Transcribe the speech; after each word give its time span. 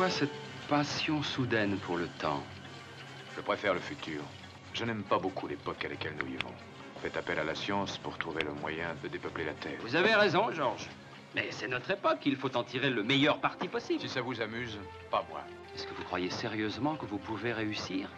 Pourquoi 0.00 0.18
cette 0.18 0.30
passion 0.66 1.22
soudaine 1.22 1.76
pour 1.76 1.98
le 1.98 2.06
temps 2.18 2.42
Je 3.36 3.42
préfère 3.42 3.74
le 3.74 3.80
futur. 3.80 4.22
Je 4.72 4.86
n'aime 4.86 5.02
pas 5.02 5.18
beaucoup 5.18 5.46
l'époque 5.46 5.84
à 5.84 5.88
laquelle 5.88 6.14
nous 6.18 6.24
vivons. 6.24 6.54
Faites 7.02 7.18
appel 7.18 7.38
à 7.38 7.44
la 7.44 7.54
science 7.54 7.98
pour 7.98 8.16
trouver 8.16 8.42
le 8.42 8.54
moyen 8.54 8.96
de 9.02 9.08
dépeupler 9.08 9.44
la 9.44 9.52
Terre. 9.52 9.78
Vous 9.82 9.96
avez 9.96 10.14
raison, 10.14 10.50
Georges. 10.52 10.88
Mais 11.34 11.48
c'est 11.50 11.68
notre 11.68 11.90
époque, 11.90 12.20
il 12.24 12.36
faut 12.36 12.56
en 12.56 12.64
tirer 12.64 12.88
le 12.88 13.02
meilleur 13.02 13.40
parti 13.42 13.68
possible. 13.68 14.00
Si 14.00 14.08
ça 14.08 14.22
vous 14.22 14.40
amuse, 14.40 14.78
pas 15.10 15.22
moi. 15.28 15.42
Est-ce 15.74 15.86
que 15.86 15.92
vous 15.92 16.04
croyez 16.04 16.30
sérieusement 16.30 16.96
que 16.96 17.04
vous 17.04 17.18
pouvez 17.18 17.52
réussir? 17.52 18.08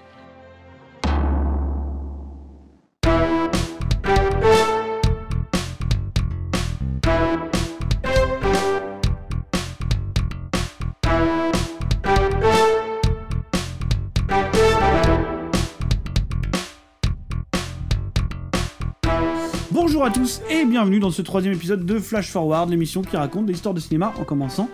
Et 20.48 20.64
bienvenue 20.64 21.00
dans 21.00 21.10
ce 21.10 21.20
troisième 21.20 21.52
épisode 21.52 21.84
de 21.84 21.98
Flash 21.98 22.30
Forward, 22.30 22.70
l'émission 22.70 23.02
qui 23.02 23.16
raconte 23.16 23.46
des 23.46 23.54
histoires 23.54 23.74
de 23.74 23.80
cinéma 23.80 24.14
en 24.20 24.24
commençant 24.24 24.68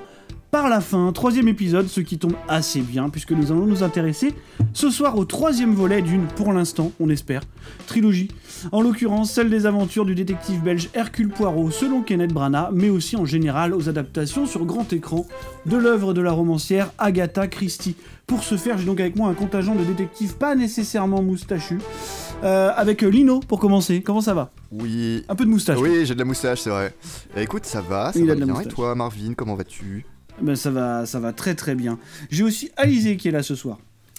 par 0.51 0.69
la 0.69 0.83
fin. 0.83 1.11
Troisième 1.13 1.49
épisode, 1.49 1.89
ce 1.89 2.03
qui 2.03 2.19
tombe 2.19 2.35
assez 2.49 2.81
bien 2.81 3.09
puisque 3.09 3.33
nous 3.33 3.51
allons 3.51 3.65
nous 3.65 3.83
intéresser 3.83 4.35
ce 4.75 4.91
soir 4.91 5.17
au 5.17 5.25
troisième 5.25 5.73
volet 5.73 6.03
d'une, 6.03 6.27
pour 6.27 6.53
l'instant, 6.53 6.93
on 7.01 7.09
espère, 7.09 7.41
trilogie. 7.87 8.29
En 8.73 8.83
l'occurrence, 8.83 9.33
celle 9.33 9.49
des 9.49 9.65
aventures 9.65 10.05
du 10.05 10.15
détective 10.15 10.63
belge 10.63 10.91
Hercule 10.93 11.31
Poirot 11.31 11.71
selon 11.71 12.03
Kenneth 12.03 12.35
Branagh, 12.35 12.69
mais 12.75 12.91
aussi 12.91 13.17
en 13.17 13.25
général 13.25 13.73
aux 13.73 13.89
adaptations 13.89 14.45
sur 14.45 14.67
grand 14.67 14.93
écran 14.93 15.27
de 15.65 15.79
l'œuvre 15.79 16.13
de 16.13 16.21
la 16.21 16.33
romancière 16.33 16.93
Agatha 16.99 17.47
Christie. 17.47 17.97
Pour 18.27 18.43
ce 18.45 18.59
faire, 18.59 18.77
j'ai 18.77 18.85
donc 18.85 19.01
avec 19.01 19.17
moi 19.17 19.31
un 19.31 19.35
contingent 19.35 19.75
de 19.75 19.85
détectives 19.85 20.37
pas 20.37 20.55
nécessairement 20.55 21.23
moustachus. 21.23 21.81
Euh, 22.45 22.71
avec 22.77 23.03
Lino 23.03 23.41
pour 23.41 23.59
commencer. 23.59 24.01
Comment 24.03 24.21
ça 24.21 24.33
va? 24.35 24.51
Oui. 24.71 25.25
Un 25.29 25.35
peu 25.35 25.45
de 25.45 25.51
moustache. 25.51 25.79
Oui, 25.81 26.07
j'ai 26.07 26.15
de 26.15 26.19
la 26.21 26.25
moustache, 26.25 26.61
c'est 26.61 26.71
vrai. 26.71 26.95
Eh, 27.37 27.43
écoute, 27.43 27.65
ça 27.67 27.81
va, 27.81 28.13
ça 28.13 28.19
Il 28.19 28.25
a 28.25 28.27
va 28.29 28.35
de 28.37 28.41
la 28.41 28.47
bien. 28.47 28.55
Et 28.55 28.57
moustache. 28.59 28.75
toi, 28.75 28.95
Marvin, 28.95 29.35
comment 29.35 29.57
vas-tu? 29.57 30.07
Ben, 30.41 30.55
ça 30.55 30.71
va, 30.71 31.05
ça 31.05 31.19
va 31.19 31.33
très 31.33 31.57
très 31.57 31.75
bien. 31.75 31.99
J'ai 32.31 32.45
aussi 32.45 32.71
Alizé 32.77 33.17
qui 33.17 33.29
est 33.29 33.33
là 33.33 33.43
ce 33.43 33.57
soir. 33.57 33.79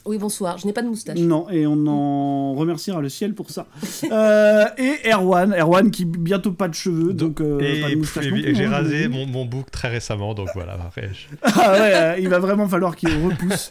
Oui, 0.09 0.17
bonsoir, 0.17 0.57
je 0.57 0.65
n'ai 0.65 0.73
pas 0.73 0.81
de 0.81 0.87
moustache. 0.87 1.19
Non, 1.19 1.47
et 1.51 1.67
on 1.67 1.85
en 1.85 2.55
remerciera 2.55 2.99
le 2.99 3.09
ciel 3.09 3.35
pour 3.35 3.51
ça. 3.51 3.67
Euh, 4.11 4.65
et 4.79 5.07
Erwan, 5.13 5.53
Erwan 5.53 5.91
qui 5.91 6.03
bientôt 6.05 6.51
pas 6.51 6.67
de 6.67 6.73
cheveux, 6.73 7.13
donc 7.13 7.41
euh, 7.41 7.59
et 7.59 7.81
pas 7.81 7.89
de 7.91 7.95
moustache. 7.95 8.25
et- 8.25 8.31
non 8.31 8.37
et 8.37 8.41
plus, 8.41 8.55
j'ai 8.55 8.65
hein, 8.65 8.71
rasé 8.71 9.07
mon, 9.07 9.27
mon 9.27 9.45
bouc 9.45 9.69
très 9.69 9.87
récemment, 9.87 10.33
donc 10.33 10.47
voilà. 10.55 10.79
Ah 11.43 11.71
ouais, 11.73 11.91
euh, 11.93 12.15
il 12.19 12.27
va 12.27 12.39
vraiment 12.39 12.67
falloir 12.67 12.95
qu'il 12.95 13.09
repousse. 13.23 13.69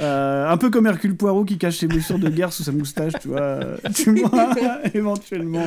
Euh, 0.00 0.48
un 0.48 0.56
peu 0.56 0.70
comme 0.70 0.86
Hercule 0.86 1.14
Poirot 1.14 1.44
qui 1.44 1.58
cache 1.58 1.76
ses 1.76 1.88
blessures 1.88 2.18
de 2.18 2.30
guerre 2.30 2.54
sous 2.54 2.62
sa 2.62 2.72
moustache, 2.72 3.12
tu 3.20 3.28
vois. 3.28 3.58
Tu 3.94 4.12
vois, 4.14 4.54
éventuellement. 4.94 5.60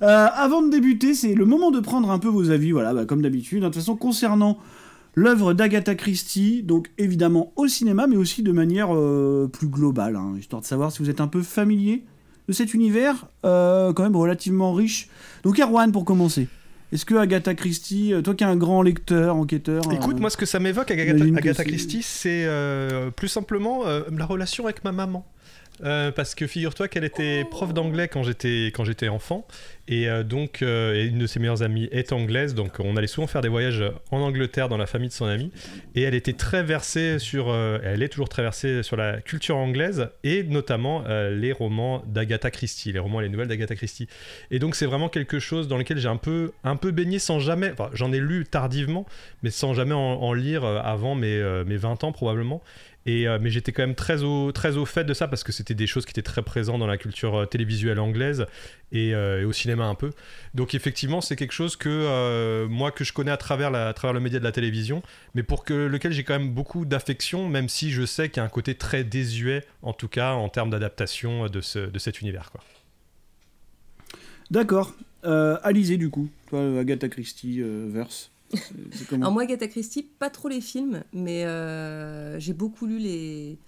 Euh, 0.01 0.27
avant 0.35 0.63
de 0.63 0.71
débuter, 0.71 1.13
c'est 1.13 1.35
le 1.35 1.45
moment 1.45 1.71
de 1.73 1.81
prendre 1.81 2.11
un 2.11 2.19
peu 2.19 2.29
vos 2.29 2.51
avis, 2.51 2.71
voilà, 2.71 2.95
bah, 2.95 3.05
comme 3.05 3.21
d'habitude. 3.21 3.65
hein. 3.65 3.69
De 3.69 3.73
toute 3.75 3.83
façon, 3.83 3.97
concernant 3.97 4.57
l'œuvre 5.19 5.53
d'Agatha 5.53 5.95
Christie, 5.97 6.63
donc 6.63 6.91
évidemment 6.97 7.53
au 7.57 7.67
cinéma, 7.67 8.07
mais 8.07 8.17
aussi 8.17 8.43
de 8.43 8.53
manière 8.53 8.95
euh, 8.95 9.49
plus 9.53 9.67
globale, 9.67 10.17
hein, 10.17 10.35
histoire 10.39 10.63
de 10.63 10.67
savoir 10.67 10.93
si 10.93 11.03
vous 11.03 11.11
êtes 11.11 11.21
un 11.21 11.27
peu 11.27 11.43
familier 11.43 12.05
de 12.47 12.53
cet 12.53 12.73
univers, 12.73 13.27
euh, 13.45 13.93
quand 13.93 14.05
même 14.05 14.17
relativement 14.17 14.73
riche. 14.73 15.09
Donc 15.43 15.59
Erwan, 15.59 15.91
pour 15.91 16.05
commencer. 16.05 16.47
Est-ce 16.93 17.05
que 17.05 17.17
Agatha 17.17 17.55
Christie, 17.55 18.15
euh, 18.15 18.23
toi 18.23 18.35
qui 18.35 18.45
es 18.45 18.47
un 18.47 18.57
grand 18.57 18.81
lecteur, 18.81 19.37
enquêteur... 19.37 19.83
Écoute, 19.93 20.17
euh, 20.17 20.21
moi, 20.21 20.31
ce 20.31 20.37
que 20.37 20.47
ça 20.47 20.61
m'évoque, 20.61 20.91
Agatha, 20.91 21.65
Christie, 21.65 22.03
c'est 22.03 22.49
plus 23.17 23.29
simplement 23.29 23.83
la 23.85 24.25
relation 24.25 24.65
avec 24.65 24.85
ma 24.85 24.93
maman. 24.93 25.27
Euh, 25.85 26.11
parce 26.11 26.35
que 26.35 26.47
figure-toi 26.47 26.89
qu'elle 26.89 27.05
était 27.05 27.45
prof 27.45 27.73
d'anglais 27.73 28.09
quand 28.09 28.23
j'étais 28.23 28.67
quand 28.75 28.85
j'étais 28.85 29.09
enfant. 29.09 29.47
Et 29.87 30.09
euh, 30.09 30.23
donc 30.23 30.61
euh, 30.61 31.07
une 31.07 31.19
de 31.19 31.27
ses 31.27 31.41
meilleures 31.41 31.63
amies 31.63 31.89
est 31.93 32.13
anglaise. 32.13 32.55
Donc 32.55 32.81
on 32.81 32.97
allait 32.97 33.07
souvent 33.07 33.27
faire 33.27 33.41
des 33.41 33.49
voyages 33.49 33.83
en 34.11 34.19
Angleterre 34.21 34.69
dans 34.69 34.77
la 34.77 34.87
famille 34.87 35.09
de 35.09 35.15
son 35.15 35.27
amie. 35.27 35.51
Et 35.95 36.03
elle 36.03 36.15
était 36.15 36.33
très 36.33 36.63
versée 36.63 37.19
sur 37.19 37.55
elle 37.55 38.03
est 38.03 38.09
toujours 38.09 38.29
très 38.29 38.43
versée 38.43 38.83
sur 38.83 38.97
la 38.97 39.21
culture 39.21 39.57
anglaise 39.57 40.11
et 40.25 40.43
notamment 40.43 41.05
les 41.09 41.53
romans 41.53 42.03
d'Agatha 42.07 42.51
Christie 42.51 42.93
les 42.93 42.99
romans 42.99 43.21
et 43.21 43.25
les 43.25 43.29
nouvelles 43.29 43.49
d'Agatha 43.49 43.75
Christie. 43.77 44.09
Et 44.51 44.59
donc 44.59 44.75
c'est 44.75 44.87
vraiment 44.87 45.09
quelque 45.09 45.39
chose 45.39 45.69
dans 45.69 45.79
lequel 45.79 45.99
j'ai 45.99 46.09
un 46.09 46.17
peu 46.17 46.53
un 46.65 46.77
peu 46.77 46.91
baigné 46.91 47.19
sans 47.19 47.39
jamais 47.39 47.71
enfin 47.73 47.91
j'en 47.95 48.13
ai 48.13 48.21
lu 48.21 48.45
tardivement 48.45 49.07
mais 49.43 49.51
sans 49.51 49.75
jamais 49.75 49.95
en, 49.95 49.99
en 49.99 50.33
lire 50.33 50.65
avant 50.65 51.15
mes, 51.15 51.63
mes 51.67 51.77
20 51.77 52.05
ans 52.05 52.13
probablement 52.13 52.63
euh, 53.09 53.39
mais 53.41 53.51
j'étais 53.51 53.73
quand 53.73 53.83
même 53.83 53.95
très 53.95 54.23
au, 54.23 54.53
très 54.53 54.77
au 54.77 54.85
fait 54.85 55.05
de 55.05 55.15
ça 55.15 55.29
parce 55.29 55.45
que 55.45 55.53
c'était 55.53 55.75
des 55.75 55.87
choses 55.87 56.05
qui 56.05 56.11
étaient 56.11 56.23
très 56.23 56.43
présentes 56.43 56.81
dans 56.81 56.87
la 56.87 56.99
culture 56.99 57.37
euh, 57.37 57.47
télévisuelle 57.47 58.01
anglaise 58.01 58.47
et, 58.93 59.15
euh, 59.15 59.41
et 59.41 59.45
au 59.45 59.53
cinéma 59.53 59.85
un 59.87 59.95
peu. 59.95 60.11
Donc 60.55 60.75
effectivement, 60.75 61.21
c'est 61.21 61.37
quelque 61.37 61.53
chose 61.53 61.77
que 61.77 62.67
moi 62.67 62.91
que 62.91 63.05
je 63.05 63.13
connais 63.13 63.31
à 63.31 63.37
travers, 63.37 63.75
à 63.75 63.93
travers 63.95 64.13
le 64.13 64.21
média 64.21 64.39
de 64.39 64.45
la 64.45 64.53
télévision, 64.53 65.03
mais 65.35 65.43
pour 65.43 65.65
que, 65.65 65.73
lequel 65.73 66.13
j'ai 66.13 66.25
quand 66.25 66.39
même 66.39 66.51
beaucoup 66.51 66.85
d'affection, 66.85 67.49
même 67.49 67.69
si 67.69 67.91
je 67.91 68.05
sais 68.05 68.29
qu'il 68.29 68.41
y 68.41 68.43
a 68.43 68.45
un 68.45 68.51
côté 68.51 68.75
très 68.75 69.05
désuet, 69.05 69.65
en 69.83 69.93
tout 69.93 70.09
cas 70.09 70.33
en 70.33 70.49
termes 70.49 70.71
d'adaptation 70.71 71.47
de, 71.47 71.61
ce, 71.61 71.79
de 71.79 71.99
cet 71.99 72.21
univers. 72.21 72.51
Quoi. 72.51 72.63
D'accord. 74.51 74.95
Alizé, 75.23 75.97
du 75.97 76.11
coup. 76.11 76.29
Toi, 76.49 76.81
Agatha 76.81 77.09
Christie, 77.09 77.63
verse. 77.63 78.31
Alors 79.15 79.33
moi, 79.33 79.43
Agatha 79.43 79.69
Christie, 79.69 80.03
pas 80.03 80.31
trop 80.31 80.49
les 80.49 80.61
films, 80.61 81.03
mais 81.13 81.45
euh, 81.45 82.39
j'ai 82.39 82.53
beaucoup 82.53 82.87
lu 82.87 82.99
les, 82.99 83.59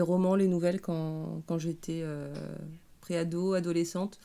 romans, 0.00 0.34
les 0.36 0.48
nouvelles 0.48 0.80
quand, 0.80 1.42
j'étais 1.58 2.00
euh, 2.02 2.32
préado, 3.00 3.54
adolescente. 3.54 4.20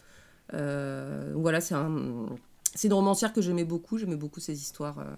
Euh, 0.53 1.33
voilà, 1.35 1.61
c'est 1.61 1.75
un, 1.75 2.27
c'est 2.75 2.87
une 2.87 2.93
romancière 2.93 3.33
que 3.33 3.41
j'aimais 3.41 3.65
beaucoup. 3.65 3.97
J'aimais 3.97 4.15
beaucoup 4.15 4.39
ces 4.39 4.61
histoires, 4.61 4.99
euh, 4.99 5.15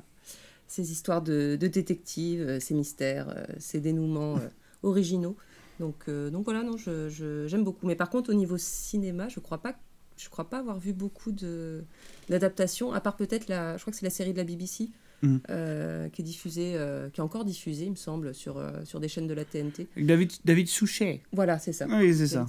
ces 0.67 0.91
histoires 0.91 1.21
de, 1.21 1.57
de 1.59 1.67
détectives, 1.67 2.59
ces 2.59 2.73
mystères, 2.73 3.47
ces 3.59 3.79
dénouements 3.79 4.39
originaux. 4.83 5.35
Donc, 5.79 6.05
voilà, 6.43 6.63
non, 6.63 6.77
je- 6.77 7.45
j'aime 7.47 7.63
beaucoup. 7.63 7.85
Mais 7.87 7.95
par 7.95 8.09
contre, 8.09 8.31
au 8.31 8.33
niveau 8.35 8.57
cinéma, 8.57 9.27
je 9.27 9.39
crois 9.39 9.59
pas, 9.59 9.75
je 10.17 10.29
crois 10.29 10.49
pas 10.49 10.59
avoir 10.59 10.77
vu 10.79 10.93
beaucoup 10.93 11.31
de 11.31 11.83
d'adaptations, 12.29 12.91
à 12.93 12.99
part 13.01 13.15
peut-être 13.15 13.47
la, 13.47 13.77
je 13.77 13.81
crois 13.81 13.91
que 13.91 13.97
c'est 13.99 14.05
la 14.05 14.09
série 14.11 14.33
de 14.33 14.37
la 14.37 14.43
BBC 14.43 14.89
Mhm. 15.23 15.39
euh, 15.49 16.09
qui 16.09 16.21
est 16.21 16.25
diffusée, 16.25 16.73
euh, 16.75 17.09
qui 17.09 17.21
est 17.21 17.23
encore 17.23 17.43
diffusée, 17.43 17.85
il 17.85 17.89
me 17.91 17.95
semble, 17.95 18.35
sur 18.35 18.57
euh, 18.59 18.69
sur 18.85 18.99
des 18.99 19.07
chaînes 19.07 19.25
de 19.25 19.33
la 19.33 19.45
TNT. 19.45 19.87
David, 19.97 20.31
David 20.45 20.67
Souchet. 20.67 21.21
Voilà, 21.33 21.57
c'est 21.57 21.73
ça. 21.73 21.87
Oui, 21.89 22.13
c'est 22.13 22.27
ça. 22.27 22.45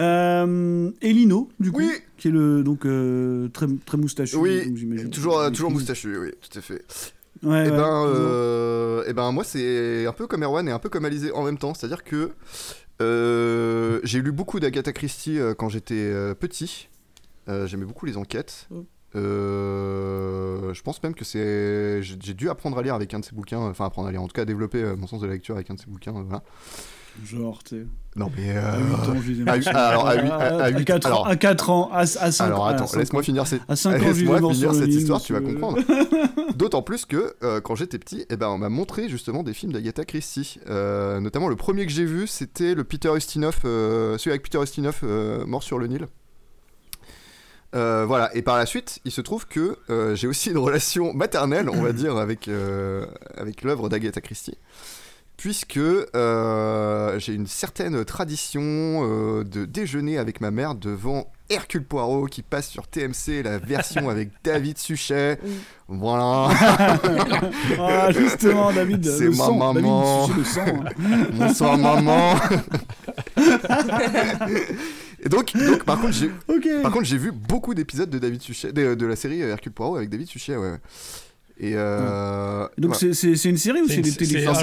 Euh, 0.00 0.90
et 1.02 1.12
Lino, 1.12 1.50
du 1.60 1.70
coup, 1.70 1.78
Oui. 1.80 1.90
qui 2.16 2.28
est 2.28 2.30
le 2.30 2.62
donc 2.64 2.86
euh, 2.86 3.48
très 3.48 3.66
très 3.84 3.98
moustachu. 3.98 4.36
Oui, 4.36 4.66
donc 4.66 4.76
j'imagine. 4.76 5.10
toujours, 5.10 5.38
euh, 5.38 5.46
Oui, 5.48 5.52
toujours 5.52 5.70
moustachu, 5.70 6.16
oui, 6.18 6.30
tout 6.40 6.58
à 6.58 6.62
fait. 6.62 6.84
Ouais, 7.42 7.66
et, 7.66 7.70
ouais, 7.70 7.76
ben, 7.76 8.06
euh, 8.06 9.04
eh 9.06 9.12
ben, 9.12 9.30
moi, 9.32 9.44
c'est 9.44 10.06
un 10.06 10.12
peu 10.12 10.26
comme 10.26 10.42
Erwan 10.42 10.66
et 10.68 10.70
un 10.72 10.78
peu 10.78 10.88
comme 10.88 11.04
Alizé 11.04 11.30
en 11.32 11.44
même 11.44 11.58
temps. 11.58 11.74
C'est-à-dire 11.74 12.04
que 12.04 12.30
euh, 13.00 14.00
j'ai 14.04 14.20
lu 14.20 14.32
beaucoup 14.32 14.60
d'Agatha 14.60 14.92
Christie 14.92 15.38
euh, 15.38 15.54
quand 15.54 15.68
j'étais 15.68 15.94
euh, 15.94 16.34
petit. 16.34 16.88
J'aimais 17.46 17.84
beaucoup 17.84 18.06
les 18.06 18.16
enquêtes. 18.16 18.68
Mm. 18.70 18.80
Je 19.14 20.82
pense 20.82 21.02
même 21.02 21.14
que 21.14 21.24
c'est. 21.24 22.02
J'ai 22.02 22.34
dû 22.34 22.48
apprendre 22.48 22.78
à 22.78 22.82
lire 22.82 22.94
avec 22.94 23.12
un 23.14 23.20
de 23.20 23.24
ces 23.24 23.34
bouquins. 23.34 23.58
Enfin, 23.58 23.86
apprendre 23.86 24.08
à 24.08 24.12
lire, 24.12 24.22
en 24.22 24.28
tout 24.28 24.34
cas, 24.34 24.44
développer 24.44 24.82
euh, 24.82 24.96
mon 24.96 25.06
sens 25.06 25.20
de 25.20 25.26
la 25.26 25.32
lecture 25.34 25.54
avec 25.54 25.70
un 25.70 25.74
de 25.74 25.80
ces 25.80 25.86
bouquins. 25.86 26.12
voilà. 26.12 26.42
Genre, 27.24 27.62
tu 27.62 27.80
sais. 27.80 27.86
Non, 28.16 28.30
mais. 28.36 28.56
À 28.56 28.74
euh, 28.74 28.78
8 28.78 28.94
ans, 28.94 29.14
je 29.60 29.70
à 29.70 29.88
alors, 29.88 30.06
à 30.08 30.14
huit- 30.16 30.30
à- 30.30 30.64
à 30.64 30.68
huit- 30.70 30.84
4 30.84 31.12
ans, 31.12 31.24
à 31.24 31.36
4 31.36 31.70
ans, 31.70 31.90
à, 31.92 32.00
à 32.00 32.06
5 32.06 32.44
Alors 32.44 32.66
attends, 32.66 32.86
à 32.86 32.96
laisse-moi 32.98 33.22
finir, 33.22 33.46
cette... 33.46 33.62
À 33.68 33.76
5 33.76 33.90
ans, 33.94 33.98
je 33.98 34.04
les 34.04 34.08
laisse-moi 34.12 34.36
ai 34.36 34.40
morts 34.40 34.52
finir 34.52 34.70
sur 34.70 34.72
le 34.72 34.78
cette 34.86 34.88
lit, 34.94 34.96
histoire, 35.00 35.20
tu 35.20 35.32
vas 35.32 35.40
comprendre. 35.40 35.78
D'autant 36.56 36.82
plus 36.82 37.04
que 37.06 37.34
euh, 37.42 37.60
quand 37.60 37.74
j'étais 37.74 37.98
petit, 37.98 38.26
eh 38.28 38.36
ben, 38.36 38.48
on 38.48 38.58
m'a 38.58 38.68
montré 38.68 39.08
justement 39.08 39.42
des 39.42 39.54
films 39.54 39.72
d'Agatha 39.72 40.04
Christie. 40.04 40.58
Euh, 40.68 41.20
notamment 41.20 41.48
le 41.48 41.56
premier 41.56 41.86
que 41.86 41.92
j'ai 41.92 42.04
vu, 42.04 42.26
c'était 42.26 42.74
le 42.74 42.84
Peter 42.84 43.10
Ustinov, 43.16 43.58
euh, 43.64 44.18
celui 44.18 44.30
avec 44.32 44.42
Peter 44.42 44.62
Ustinov, 44.62 45.02
Mort 45.46 45.62
sur 45.62 45.78
le 45.78 45.86
Nil. 45.86 46.06
Euh, 47.74 48.04
voilà, 48.06 48.34
et 48.36 48.42
par 48.42 48.58
la 48.58 48.66
suite, 48.66 48.98
il 49.06 49.12
se 49.12 49.22
trouve 49.22 49.46
que 49.46 49.78
euh, 49.88 50.14
j'ai 50.14 50.26
aussi 50.26 50.50
une 50.50 50.58
relation 50.58 51.14
maternelle, 51.14 51.70
on 51.70 51.80
va 51.82 51.92
dire, 51.94 52.16
avec, 52.18 52.48
euh, 52.48 53.06
avec 53.36 53.62
l'œuvre 53.62 53.88
d'Agatha 53.88 54.20
Christie. 54.20 54.58
Puisque 55.42 55.76
euh, 55.76 57.18
j'ai 57.18 57.34
une 57.34 57.48
certaine 57.48 58.04
tradition 58.04 58.60
euh, 58.62 59.42
de 59.42 59.64
déjeuner 59.64 60.16
avec 60.16 60.40
ma 60.40 60.52
mère 60.52 60.76
devant 60.76 61.32
Hercule 61.50 61.82
Poirot 61.82 62.26
qui 62.26 62.42
passe 62.42 62.68
sur 62.68 62.86
TMC, 62.86 63.42
la 63.42 63.58
version 63.58 64.08
avec 64.08 64.30
David 64.44 64.78
Suchet. 64.78 65.40
Oui. 65.42 65.50
Voilà, 65.88 66.48
Ah, 67.76 68.12
justement, 68.16 68.72
David. 68.72 69.04
C'est 69.04 69.30
ma 69.30 69.34
sang, 69.34 69.56
maman. 69.72 70.28
David, 70.28 70.44
sucer 70.46 70.60
le 70.64 70.68
sang. 70.68 70.84
hein. 70.86 71.26
bonsoir 71.32 71.76
maman. 71.76 72.36
Et 75.24 75.28
donc, 75.28 75.52
donc 75.56 75.82
par 75.84 76.00
contre, 76.00 76.12
j'ai 76.12 76.30
Ok. 76.46 76.68
Par 76.82 76.92
contre, 76.92 77.04
j'ai 77.04 77.18
vu 77.18 77.32
beaucoup 77.32 77.74
d'épisodes 77.74 78.10
de 78.10 78.20
David 78.20 78.42
Suchet, 78.42 78.72
de, 78.72 78.94
de 78.94 79.06
la 79.06 79.16
série 79.16 79.40
Hercule 79.40 79.72
Poirot 79.72 79.96
avec 79.96 80.08
David 80.08 80.28
Suchet, 80.28 80.56
ouais. 80.56 80.76
Et 81.64 81.72
euh, 81.76 82.66
Donc 82.76 82.96
voilà. 82.96 83.14
c'est- 83.14 83.48
une 83.48 83.56
série 83.56 83.80
ou 83.82 83.88
C'est 83.88 84.00
des 84.00 84.10
téléfilms 84.12 84.48
alors, 84.48 84.56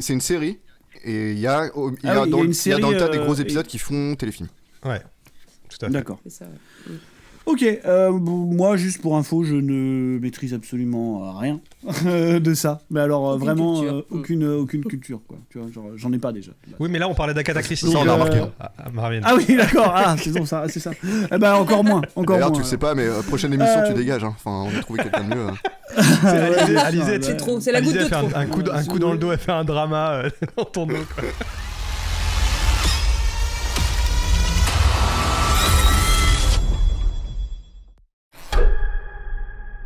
c'est- 0.00 0.12
une 0.12 0.20
série 0.20 0.58
et 1.04 1.32
il 1.32 1.38
y 1.38 1.46
a, 1.48 1.64
il 1.66 1.68
y 1.68 1.72
Ah 1.72 1.72
a 1.72 1.72
oui, 1.72 1.92
il 2.02 2.06
y 2.06 2.08
a 2.08 2.26
dans, 2.26 2.44
une 2.44 2.52
il 2.52 2.68
y 2.68 2.72
a 2.72 2.78
dans 2.78 2.90
le 2.90 2.96
tas 2.96 3.06
série, 3.06 3.18
des 3.18 3.24
gros 3.24 3.38
euh, 3.38 3.42
épisodes 3.42 3.64
et- 3.66 3.68
qui 3.68 3.78
font 3.78 4.14
téléfilm. 4.14 4.48
Ouais, 4.84 5.00
tout 5.68 5.78
à 5.84 5.86
fait. 5.86 5.92
D'accord. 5.92 6.20
Ok, 7.46 7.64
euh, 7.64 8.12
moi 8.12 8.76
juste 8.76 9.00
pour 9.00 9.16
info, 9.16 9.42
je 9.44 9.54
ne 9.54 10.18
maîtrise 10.20 10.54
absolument 10.54 11.24
euh, 11.24 11.38
rien 11.38 11.60
de 12.38 12.54
ça. 12.54 12.80
Mais 12.90 13.00
alors 13.00 13.28
euh, 13.30 13.34
Aucune 13.34 13.44
vraiment 13.46 13.80
culture. 13.80 13.94
euh, 13.96 14.06
aucune 14.10 14.42
euh, 14.44 14.56
aucune 14.58 14.84
culture 14.84 15.20
quoi. 15.26 15.38
Tu 15.48 15.58
vois, 15.58 15.68
genre 15.72 15.86
j'en 15.96 16.12
ai 16.12 16.18
pas 16.18 16.32
déjà. 16.32 16.52
Oui, 16.78 16.88
mais 16.92 16.98
là, 16.98 17.08
on 17.08 17.14
parlait 17.14 17.34
d'Agatha 17.34 17.62
Christie. 17.62 17.90
Ça, 17.90 17.98
on 17.98 18.02
a 18.02 18.08
euh, 18.10 18.12
remarqué. 18.12 18.40
Ah, 18.60 18.72
ah, 18.78 18.90
Marvin. 18.92 19.20
Ah 19.24 19.34
oui, 19.36 19.56
d'accord. 19.56 19.92
Ah, 19.94 20.14
c'est 20.18 20.30
bon 20.32 20.44
ça, 20.44 20.64
c'est 20.68 20.80
ça. 20.80 20.90
Eh 21.32 21.38
ben 21.38 21.54
encore 21.54 21.82
moins, 21.82 22.02
encore 22.14 22.36
D'ailleurs, 22.36 22.50
moins. 22.50 22.58
tu 22.58 22.62
le 22.62 22.68
sais 22.68 22.76
pas, 22.78 22.94
mais 22.94 23.06
euh, 23.06 23.22
prochaine 23.22 23.52
émission, 23.54 23.80
Euh, 23.80 23.88
tu 23.88 23.94
dégages. 23.94 24.22
hein. 24.22 24.34
Enfin, 24.36 24.68
on 24.72 24.78
a 24.78 24.82
trouvé 24.82 25.02
quelqu'un 25.02 25.24
de 25.24 25.34
mieux. 25.34 25.46
hein. 25.48 25.54
C'est 27.60 27.72
la 27.72 27.80
goutte 27.80 27.94
de 27.94 28.04
trop. 28.08 28.28
un, 28.34 28.40
un 28.40 28.46
coup, 28.46 28.62
de- 28.62 28.70
un 28.70 28.84
coup 28.84 28.98
dans 28.98 29.12
le 29.12 29.18
dos, 29.18 29.32
elle 29.32 29.38
fait 29.38 29.50
un 29.52 29.64
drama 29.64 30.10
euh, 30.24 30.30
dans 30.56 30.64
ton 30.66 30.86
dos. 30.86 30.94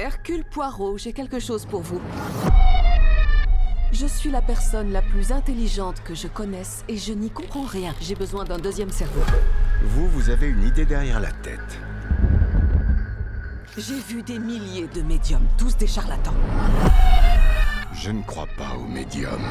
Hercule 0.05 0.45
Poirot, 0.45 0.99
j'ai 0.99 1.15
quelque 1.15 1.41
chose 1.41 1.65
pour 1.65 1.81
vous. 1.81 1.99
Je 3.91 4.05
suis 4.05 4.31
la 4.31 4.43
personne 4.43 4.93
la 4.93 5.01
plus 5.01 5.33
intelligente 5.33 6.03
que 6.05 6.15
je 6.15 6.29
connaisse 6.29 6.85
et 6.89 6.99
je 6.99 7.15
n'y 7.15 7.31
comprends 7.31 7.65
rien. 7.65 7.95
J'ai 8.03 8.15
besoin 8.15 8.45
d'un 8.45 8.59
deuxième 8.59 8.91
cerveau. 8.91 9.23
Vous, 9.83 10.07
vous 10.09 10.29
avez 10.29 10.49
une 10.49 10.63
idée 10.63 10.85
derrière 10.85 11.21
la 11.21 11.33
tête. 11.33 11.79
J'ai 13.79 13.99
vu 13.99 14.23
des 14.23 14.39
milliers 14.39 14.89
de 14.89 15.01
médiums, 15.01 15.49
tous 15.57 15.75
des 15.79 15.87
charlatans. 15.87 16.35
Je 17.95 18.11
ne 18.11 18.23
crois 18.25 18.49
pas 18.59 18.77
aux 18.77 18.87
médiums. 18.87 19.49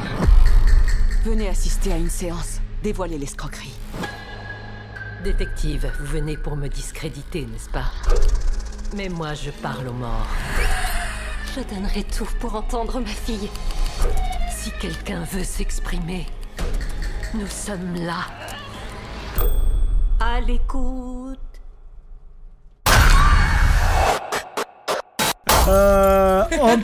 Venez 1.24 1.50
assister 1.50 1.94
à 1.94 1.98
une 1.98 2.12
séance. 2.12 2.60
Dévoilez 2.84 3.18
l'escroquerie. 3.18 3.74
Détective, 5.24 5.92
vous 6.00 6.06
venez 6.06 6.38
pour 6.38 6.56
me 6.56 6.68
discréditer, 6.68 7.48
n'est-ce 7.48 7.72
pas? 7.72 7.92
Mais 8.96 9.10
moi, 9.10 9.34
je 9.34 9.50
parle 9.50 9.88
aux 9.88 9.94
morts. 9.94 10.28
Je 11.56 11.62
donnerai 11.74 12.04
tout 12.04 12.28
pour 12.40 12.56
entendre 12.56 13.00
ma 13.00 13.06
fille. 13.08 13.50
Si 14.52 14.72
quelqu'un 14.80 15.24
veut 15.32 15.44
s'exprimer, 15.44 16.26
nous 17.34 17.48
sommes 17.48 17.96
là. 17.96 18.26
À 20.20 20.40
l'écoute. 20.42 21.40
Euh, 25.68 26.44
ent- 26.62 26.78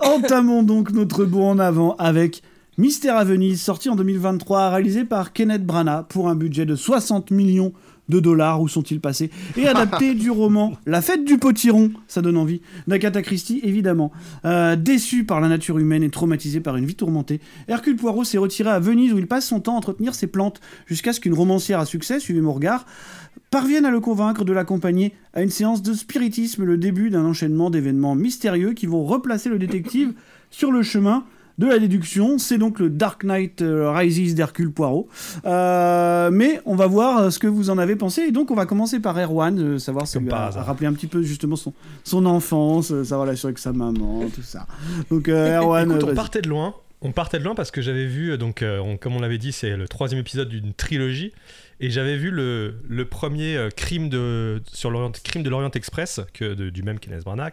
Entamons 0.00 0.62
donc 0.62 0.90
notre 0.92 1.24
bond 1.24 1.50
en 1.50 1.58
avant 1.58 1.94
avec 1.96 2.42
Mystère 2.78 3.16
à 3.16 3.24
Venise, 3.24 3.62
sorti 3.62 3.88
en 3.90 3.96
2023, 3.96 4.70
réalisé 4.70 5.04
par 5.04 5.32
Kenneth 5.32 5.64
Branagh 5.64 6.06
pour 6.08 6.28
un 6.28 6.34
budget 6.34 6.64
de 6.66 6.74
60 6.74 7.30
millions 7.30 7.72
de 8.08 8.20
dollars, 8.20 8.60
où 8.60 8.68
sont-ils 8.68 9.00
passés 9.00 9.30
Et 9.56 9.66
adapté 9.66 10.14
du 10.14 10.30
roman 10.30 10.72
La 10.86 11.00
fête 11.00 11.24
du 11.24 11.38
potiron, 11.38 11.90
ça 12.08 12.22
donne 12.22 12.36
envie, 12.36 12.60
d'Agatha 12.86 13.22
Christie 13.22 13.60
évidemment. 13.62 14.12
Euh, 14.44 14.76
déçu 14.76 15.24
par 15.24 15.40
la 15.40 15.48
nature 15.48 15.78
humaine 15.78 16.02
et 16.02 16.10
traumatisé 16.10 16.60
par 16.60 16.76
une 16.76 16.84
vie 16.84 16.94
tourmentée, 16.94 17.40
Hercule 17.68 17.96
Poirot 17.96 18.24
s'est 18.24 18.38
retiré 18.38 18.70
à 18.70 18.78
Venise 18.78 19.12
où 19.12 19.18
il 19.18 19.26
passe 19.26 19.46
son 19.46 19.60
temps 19.60 19.74
à 19.74 19.78
entretenir 19.78 20.14
ses 20.14 20.26
plantes, 20.26 20.60
jusqu'à 20.86 21.12
ce 21.12 21.20
qu'une 21.20 21.34
romancière 21.34 21.80
à 21.80 21.86
succès, 21.86 22.20
suivez 22.20 22.40
mon 22.40 22.52
regard, 22.52 22.86
parviennent 23.50 23.86
à 23.86 23.90
le 23.90 24.00
convaincre 24.00 24.44
de 24.44 24.52
l'accompagner 24.52 25.12
à 25.32 25.42
une 25.42 25.50
séance 25.50 25.82
de 25.82 25.94
spiritisme, 25.94 26.64
le 26.64 26.76
début 26.76 27.10
d'un 27.10 27.24
enchaînement 27.24 27.70
d'événements 27.70 28.14
mystérieux 28.14 28.72
qui 28.72 28.86
vont 28.86 29.04
replacer 29.04 29.48
le 29.48 29.58
détective 29.58 30.12
sur 30.50 30.70
le 30.70 30.82
chemin 30.82 31.24
de 31.58 31.66
la 31.66 31.78
déduction. 31.78 32.38
C'est 32.38 32.58
donc 32.58 32.78
le 32.80 32.90
Dark 32.90 33.24
Knight 33.24 33.62
euh, 33.62 33.90
Rises 33.92 34.34
d'Hercule 34.34 34.72
Poirot. 34.72 35.08
Euh, 35.44 36.30
mais 36.32 36.60
on 36.66 36.74
va 36.76 36.86
voir 36.86 37.18
euh, 37.18 37.30
ce 37.30 37.38
que 37.38 37.46
vous 37.46 37.70
en 37.70 37.78
avez 37.78 37.96
pensé. 37.96 38.22
Et 38.22 38.30
donc 38.32 38.50
on 38.50 38.54
va 38.54 38.66
commencer 38.66 39.00
par 39.00 39.18
Erwan, 39.18 39.58
euh, 39.58 39.78
savoir 39.78 40.06
si 40.06 40.18
a, 40.18 40.46
a 40.60 40.62
rappelé 40.62 40.86
un 40.86 40.92
petit 40.92 41.06
peu 41.06 41.22
justement 41.22 41.56
son, 41.56 41.72
son 42.02 42.26
enfance, 42.26 42.90
euh, 42.92 43.04
sa 43.04 43.16
relation 43.16 43.48
avec 43.48 43.58
sa 43.58 43.72
maman, 43.72 44.24
tout 44.34 44.42
ça. 44.42 44.66
Donc 45.10 45.28
euh, 45.28 45.58
Erwan, 45.60 45.90
Écoute, 45.90 46.04
on 46.04 46.14
partait 46.14 46.42
de 46.42 46.48
loin. 46.48 46.74
On 47.06 47.12
partait 47.12 47.38
de 47.38 47.44
loin 47.44 47.54
parce 47.54 47.70
que 47.70 47.82
j'avais 47.82 48.06
vu, 48.06 48.38
donc, 48.38 48.62
euh, 48.62 48.78
on- 48.78 48.96
comme 48.96 49.14
on 49.14 49.20
l'avait 49.20 49.36
dit, 49.36 49.52
c'est 49.52 49.76
le 49.76 49.86
troisième 49.86 50.20
épisode 50.20 50.48
d'une 50.48 50.72
trilogie. 50.72 51.32
Et 51.80 51.90
j'avais 51.90 52.16
vu 52.16 52.30
le, 52.30 52.76
le 52.88 53.04
premier 53.04 53.68
crime 53.76 54.08
de, 54.08 54.62
sur 54.72 54.90
l'Orient, 54.90 55.12
crime 55.22 55.42
de 55.42 55.50
l'Orient 55.50 55.70
Express 55.72 56.20
que, 56.32 56.54
de- 56.54 56.70
du 56.70 56.82
même 56.82 56.98
Kenneth 56.98 57.24
Branagh. 57.24 57.52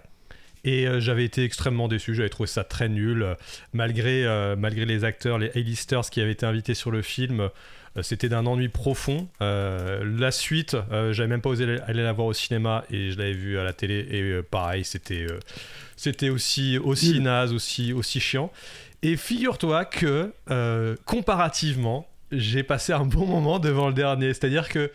Et 0.63 0.87
euh, 0.87 0.99
j'avais 0.99 1.25
été 1.25 1.43
extrêmement 1.43 1.87
déçu, 1.87 2.13
j'avais 2.13 2.29
trouvé 2.29 2.47
ça 2.47 2.63
très 2.63 2.87
nul. 2.87 3.23
euh, 3.23 3.35
malgré, 3.73 4.25
euh, 4.25 4.55
malgré 4.55 4.85
les 4.85 5.03
acteurs, 5.03 5.37
les 5.37 5.49
A-listers 5.55 6.09
qui 6.09 6.21
avaient 6.21 6.31
été 6.31 6.45
invités 6.45 6.73
sur 6.73 6.91
le 6.91 7.01
film, 7.01 7.49
euh, 7.97 8.01
c'était 8.01 8.29
d'un 8.29 8.45
ennui 8.45 8.69
profond. 8.69 9.27
La 9.39 10.31
suite, 10.31 10.77
j'avais 11.11 11.27
même 11.27 11.41
pas 11.41 11.49
osé 11.49 11.79
aller 11.85 12.03
la 12.03 12.13
voir 12.13 12.27
au 12.27 12.33
cinéma 12.33 12.85
et 12.89 13.11
je 13.11 13.17
l'avais 13.17 13.33
vu 13.33 13.57
à 13.57 13.63
la 13.63 13.73
télé. 13.73 14.07
Et 14.11 14.41
pareil, 14.43 14.85
c'était 14.85 15.27
c'était 15.97 16.29
aussi, 16.29 16.77
aussi 16.77 17.19
naze, 17.19 17.51
aussi, 17.51 17.91
aussi 17.91 18.21
chiant. 18.21 18.49
Et 19.03 19.17
figure-toi 19.17 19.83
que, 19.83 20.31
comparativement, 21.03 22.07
j'ai 22.31 22.63
passé 22.63 22.93
un 22.93 23.03
bon 23.03 23.25
moment 23.25 23.59
devant 23.59 23.89
le 23.89 23.93
dernier. 23.93 24.33
C'est-à-dire 24.33 24.69
que, 24.69 24.89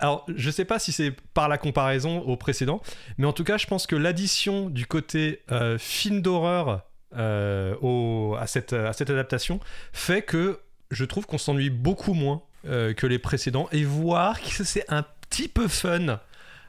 alors, 0.00 0.26
je 0.34 0.50
sais 0.50 0.64
pas 0.64 0.78
si 0.78 0.92
c'est 0.92 1.10
par 1.32 1.48
la 1.48 1.56
comparaison 1.56 2.20
au 2.20 2.36
précédent, 2.36 2.82
mais 3.16 3.26
en 3.26 3.32
tout 3.32 3.44
cas, 3.44 3.56
je 3.56 3.66
pense 3.66 3.86
que 3.86 3.96
l'addition 3.96 4.68
du 4.68 4.86
côté 4.86 5.42
euh, 5.50 5.78
film 5.78 6.20
d'horreur 6.20 6.82
euh, 7.16 8.34
à, 8.36 8.46
cette, 8.46 8.72
adaptation 8.72 9.58
fait 9.92 10.22
que 10.22 10.60
je 10.90 11.04
trouve 11.04 11.26
qu'on 11.26 11.38
s'ennuie 11.38 11.70
beaucoup 11.70 12.14
moins 12.14 12.42
euh, 12.66 12.92
que 12.92 13.06
les 13.06 13.18
précédents 13.18 13.68
et 13.72 13.84
voir 13.84 14.40
que 14.40 14.64
c'est 14.64 14.84
un 14.88 15.04
petit 15.28 15.48
peu 15.48 15.66
fun. 15.66 16.20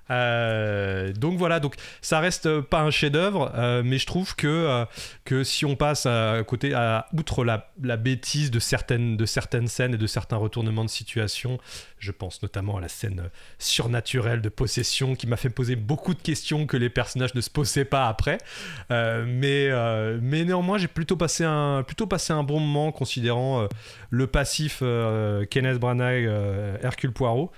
Euh, 0.09 1.13
donc 1.13 1.37
voilà, 1.37 1.59
donc 1.59 1.75
ça 2.01 2.19
reste 2.19 2.61
pas 2.61 2.81
un 2.81 2.91
chef-d'œuvre, 2.91 3.51
euh, 3.55 3.81
mais 3.83 3.97
je 3.97 4.05
trouve 4.05 4.35
que, 4.35 4.47
euh, 4.47 4.85
que 5.25 5.43
si 5.43 5.65
on 5.65 5.75
passe 5.75 6.05
à 6.05 6.43
côté, 6.45 6.73
à, 6.73 7.07
outre 7.17 7.43
la, 7.45 7.71
la 7.81 7.97
bêtise 7.97 8.51
de 8.51 8.59
certaines, 8.59 9.17
de 9.17 9.25
certaines 9.25 9.67
scènes 9.67 9.93
et 9.93 9.97
de 9.97 10.07
certains 10.07 10.37
retournements 10.37 10.85
de 10.85 10.89
situation, 10.89 11.59
je 11.97 12.11
pense 12.11 12.41
notamment 12.41 12.77
à 12.77 12.81
la 12.81 12.89
scène 12.89 13.29
surnaturelle 13.59 14.41
de 14.41 14.49
possession 14.49 15.15
qui 15.15 15.27
m'a 15.27 15.37
fait 15.37 15.49
poser 15.49 15.75
beaucoup 15.75 16.13
de 16.13 16.21
questions 16.21 16.65
que 16.65 16.77
les 16.77 16.89
personnages 16.89 17.35
ne 17.35 17.41
se 17.41 17.49
posaient 17.49 17.85
pas 17.85 18.07
après. 18.07 18.39
Mais, 18.89 19.69
mais 20.21 20.43
néanmoins, 20.43 20.77
j'ai 20.77 20.87
plutôt 20.87 21.15
passé 21.15 21.43
un, 21.43 21.83
plutôt 21.83 22.07
passé 22.07 22.33
un 22.33 22.43
bon 22.43 22.59
moment 22.59 22.91
considérant 22.91 23.67
le 24.09 24.27
passif 24.27 24.81
Kenneth 25.49 25.77
Branagh, 25.77 26.29
Hercule 26.81 27.11
Poirot. 27.11 27.51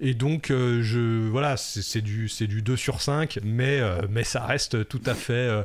Et 0.00 0.14
donc, 0.14 0.46
je, 0.48 1.28
voilà, 1.28 1.56
c'est 1.56 1.89
c'est 1.90 2.00
du, 2.02 2.28
c'est 2.28 2.46
du 2.46 2.62
2 2.62 2.76
sur 2.76 3.00
5, 3.00 3.38
mais, 3.42 3.80
euh, 3.80 4.02
mais 4.08 4.24
ça 4.24 4.44
reste 4.46 4.88
tout 4.88 5.00
à 5.06 5.14
fait 5.14 5.32
euh, 5.32 5.62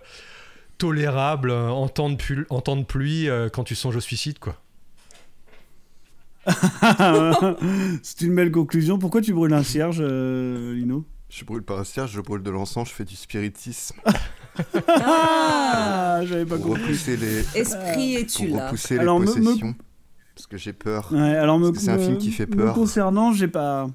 tolérable 0.78 1.52
euh, 1.52 1.70
en 1.70 1.88
temps 1.88 2.10
de, 2.10 2.16
pul- 2.16 2.46
en 2.50 2.62
temps 2.62 2.76
de 2.78 2.84
pluie 2.84 3.30
euh, 3.30 3.50
quand 3.50 3.64
tu 3.64 3.76
songes 3.76 3.96
au 3.96 4.02
suicide, 4.02 4.40
quoi. 4.40 4.62
C'est 8.04 8.22
une 8.22 8.36
belle 8.36 8.52
conclusion. 8.52 8.98
Pourquoi 9.00 9.22
tu 9.22 9.34
brûles 9.34 9.54
un 9.54 9.64
cierge, 9.64 9.98
euh, 10.00 10.74
Lino? 10.76 11.06
Je 11.30 11.44
brûle 11.44 11.64
pas 11.64 11.80
un 11.80 11.84
cierge, 11.84 12.12
je 12.12 12.22
brûle 12.22 12.44
de 12.44 12.52
l'encens, 12.52 12.90
je 12.90 12.94
fais 12.94 13.06
du 13.06 13.16
spiritisme. 13.16 13.96
Ah, 14.88 16.22
j'avais 16.24 16.46
pas 16.46 16.56
Pour 16.56 16.68
compris. 16.68 16.84
repousser 16.84 17.18
les, 17.18 17.40
Esprit 17.60 18.16
es-tu 18.16 18.48
pour 18.48 18.58
là? 18.58 18.66
repousser 18.68 18.94
les 18.94 19.00
Alors, 19.02 19.20
me- 19.20 19.26
me- 19.26 19.34
possessions. 19.34 19.76
Parce 20.34 20.48
que 20.48 20.56
j'ai 20.58 20.72
peur. 20.72 21.10
Ouais, 21.12 21.20
alors 21.36 21.60
me, 21.60 21.66
Parce 21.72 21.80
que 21.80 21.84
c'est 21.84 21.92
un 21.92 21.98
me- 21.98 22.02
film 22.02 22.18
qui 22.18 22.32
fait 22.32 22.46
me 22.50 22.56
peur. 22.56 22.74
concernant, 22.74 23.34
j'ai 23.34 23.50
pas, 23.50 23.90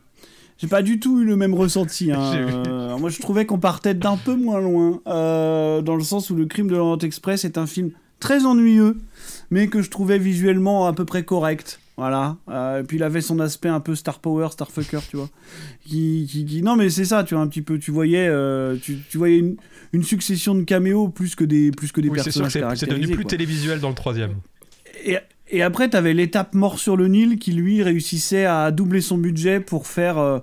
j'ai 0.61 0.69
pas 0.69 0.83
du 0.83 1.01
tout 1.01 1.21
eu 1.21 1.25
le 1.25 1.37
même 1.37 1.55
ressenti. 1.55 2.13
hein. 2.13 2.21
Euh, 2.69 2.99
moi, 2.99 3.09
je 3.11 3.19
trouvais 3.21 3.47
qu'on 3.47 3.59
partait 3.59 3.95
d'un 3.95 4.17
peu 4.17 4.35
moins 4.35 4.61
loin, 4.61 5.01
euh, 5.07 5.81
dans 5.81 5.97
le 5.97 6.03
sens 6.03 6.29
où 6.31 6.35
le 6.35 6.47
Crime 6.47 6.67
de 6.69 6.77
l'Orient 6.77 6.99
Express 6.99 7.45
est 7.45 7.57
un 7.59 7.67
film 7.67 7.91
très 8.19 8.45
ennuyeux, 8.45 8.97
mais 9.51 9.69
que 9.69 9.81
je 9.81 9.89
trouvais 9.91 10.19
visuellement 10.19 10.87
à 10.87 10.93
peu 10.93 11.05
près 11.05 11.23
correct. 11.25 11.81
Voilà. 11.97 12.37
Euh, 12.49 12.81
et 12.81 12.83
puis 12.83 12.97
il 12.97 13.03
avait 13.03 13.21
son 13.21 13.41
aspect 13.41 13.69
un 13.69 13.81
peu 13.81 13.95
Star 13.95 14.19
Power, 14.21 14.49
Starfucker, 14.53 15.01
tu 15.09 15.17
vois. 15.17 15.29
Qui, 15.87 16.27
qui, 16.31 16.45
qui- 16.47 16.63
Non, 16.63 16.77
mais 16.77 16.91
c'est 16.91 17.05
ça, 17.05 17.25
tu 17.25 17.35
vois, 17.35 17.43
un 17.43 17.47
petit 17.47 17.63
peu. 17.63 17.79
Tu 17.79 17.91
voyais, 17.91 18.27
euh, 18.29 18.77
tu, 18.81 18.99
tu 19.11 19.19
voyais 19.19 19.39
une, 19.39 19.57
une 19.93 20.03
succession 20.03 20.55
de 20.55 20.63
caméos 20.63 21.09
plus 21.09 21.35
que 21.35 21.45
des, 21.45 21.71
plus 21.71 21.93
que 21.93 22.01
des 22.01 22.09
Oui, 22.09 22.17
personnages 22.23 22.53
c'est 22.77 22.89
devenu 22.89 23.07
plus 23.09 23.17
quoi. 23.25 23.31
télévisuel 23.31 23.81
dans 23.81 23.89
le 23.91 23.95
troisième. 23.95 24.35
Et, 25.05 25.17
et 25.51 25.63
après, 25.63 25.91
tu 25.91 25.97
avais 25.97 26.15
l'étape 26.15 26.55
Mort 26.55 26.79
sur 26.79 26.97
le 26.97 27.09
Nil 27.09 27.39
qui, 27.39 27.53
lui, 27.53 27.83
réussissait 27.83 28.45
à 28.45 28.71
doubler 28.71 29.01
son 29.01 29.19
budget 29.19 29.61
pour 29.61 29.87
faire 29.87 30.19
euh, 30.19 30.39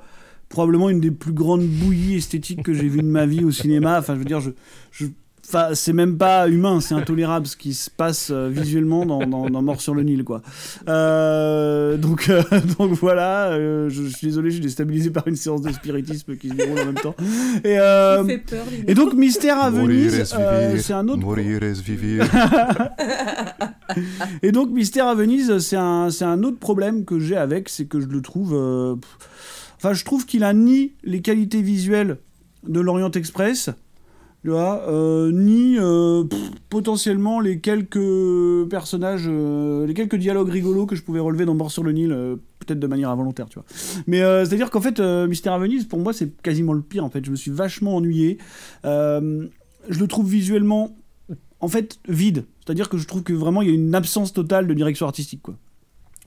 probablement 0.49 0.89
une 0.89 0.99
des 0.99 1.11
plus 1.11 1.33
grandes 1.33 1.65
bouillies 1.65 2.15
esthétiques 2.15 2.63
que 2.63 2.73
j'ai 2.73 2.87
vues 2.87 3.01
de 3.01 3.07
ma 3.07 3.25
vie 3.25 3.43
au 3.43 3.51
cinéma. 3.51 3.99
Enfin, 3.99 4.13
je 4.13 4.19
veux 4.19 4.25
dire, 4.25 4.41
je, 4.41 4.51
je 4.91 5.07
Enfin, 5.49 5.69
c'est 5.75 5.93
même 5.93 6.17
pas 6.17 6.49
humain, 6.49 6.81
c'est 6.81 6.93
intolérable 6.93 7.47
ce 7.47 7.55
qui 7.55 7.73
se 7.73 7.89
passe 7.89 8.31
euh, 8.31 8.49
visuellement 8.51 9.05
dans, 9.05 9.25
dans, 9.25 9.49
dans 9.49 9.61
Mort 9.61 9.79
sur 9.79 9.95
le 9.95 10.03
Nil, 10.03 10.25
quoi. 10.25 10.41
Euh, 10.89 11.95
donc, 11.95 12.27
euh, 12.29 12.43
donc 12.77 12.91
voilà, 12.91 13.47
euh, 13.51 13.87
je, 13.89 14.03
je 14.03 14.09
suis 14.09 14.27
désolé, 14.27 14.49
je 14.49 14.55
suis 14.55 14.63
déstabilisé 14.63 15.09
par 15.09 15.25
une 15.27 15.37
séance 15.37 15.61
de 15.61 15.71
spiritisme 15.71 16.35
qui 16.35 16.49
se 16.49 16.53
déroule 16.53 16.79
en 16.79 16.85
même 16.87 16.95
temps. 16.95 17.15
Et, 17.63 17.79
euh, 17.79 18.25
fait 18.25 18.39
peur, 18.39 18.65
et 18.87 18.93
donc, 18.93 19.13
Mystère 19.13 19.61
à 19.61 19.69
Venise, 19.69 20.35
euh, 20.37 20.77
c'est 20.79 20.93
un 20.93 21.07
autre. 21.07 21.21
Mourir 21.21 21.63
est 21.63 21.81
vivir. 21.81 22.25
Et 24.43 24.51
donc, 24.51 24.71
Mystère 24.71 25.07
à 25.07 25.15
Venise, 25.15 25.59
c'est 25.59 25.77
un, 25.77 26.09
c'est 26.09 26.25
un 26.25 26.43
autre 26.43 26.59
problème 26.59 27.05
que 27.05 27.19
j'ai 27.19 27.37
avec, 27.37 27.69
c'est 27.69 27.85
que 27.85 27.99
je 28.01 28.07
le 28.07 28.21
trouve. 28.21 28.53
euh, 28.53 28.95
Enfin, 29.77 29.93
je 29.93 30.03
trouve 30.03 30.25
qu'il 30.25 30.43
a 30.43 30.53
ni 30.53 30.93
les 31.03 31.21
qualités 31.21 31.61
visuelles 31.61 32.17
de 32.67 32.79
l'Orient 32.79 33.11
Express, 33.11 33.69
tu 34.43 34.51
vois, 34.51 34.87
euh, 34.87 35.31
ni 35.31 35.77
euh, 35.77 36.23
potentiellement 36.69 37.39
les 37.39 37.59
quelques 37.59 37.99
personnages, 38.69 39.25
euh, 39.27 39.85
les 39.85 39.93
quelques 39.93 40.15
dialogues 40.15 40.49
rigolos 40.49 40.85
que 40.85 40.95
je 40.95 41.03
pouvais 41.03 41.19
relever 41.19 41.45
dans 41.45 41.55
Mort 41.55 41.71
sur 41.71 41.83
le 41.83 41.91
Nil, 41.91 42.09
peut-être 42.59 42.79
de 42.79 42.87
manière 42.87 43.09
involontaire, 43.09 43.47
tu 43.49 43.55
vois. 43.55 43.65
Mais 44.05 44.19
c'est-à-dire 44.19 44.69
qu'en 44.69 44.81
fait, 44.81 44.99
Mystère 44.99 45.53
à 45.53 45.59
Venise, 45.59 45.85
pour 45.85 45.99
moi, 45.99 46.13
c'est 46.13 46.41
quasiment 46.41 46.73
le 46.73 46.81
pire, 46.81 47.03
en 47.03 47.09
fait. 47.09 47.25
Je 47.25 47.31
me 47.31 47.35
suis 47.35 47.51
vachement 47.51 47.95
ennuyé. 47.95 48.37
Je 48.83 49.99
le 49.99 50.07
trouve 50.07 50.29
visuellement, 50.29 50.95
en 51.59 51.67
fait, 51.67 51.99
vide. 52.07 52.45
C'est-à-dire 52.63 52.89
que 52.89 52.97
je 52.97 53.07
trouve 53.07 53.23
que 53.23 53.33
vraiment, 53.33 53.61
il 53.61 53.69
y 53.69 53.71
a 53.71 53.75
une 53.75 53.95
absence 53.95 54.33
totale 54.33 54.67
de 54.67 54.73
direction 54.73 55.07
artistique, 55.07 55.41
quoi. 55.41 55.55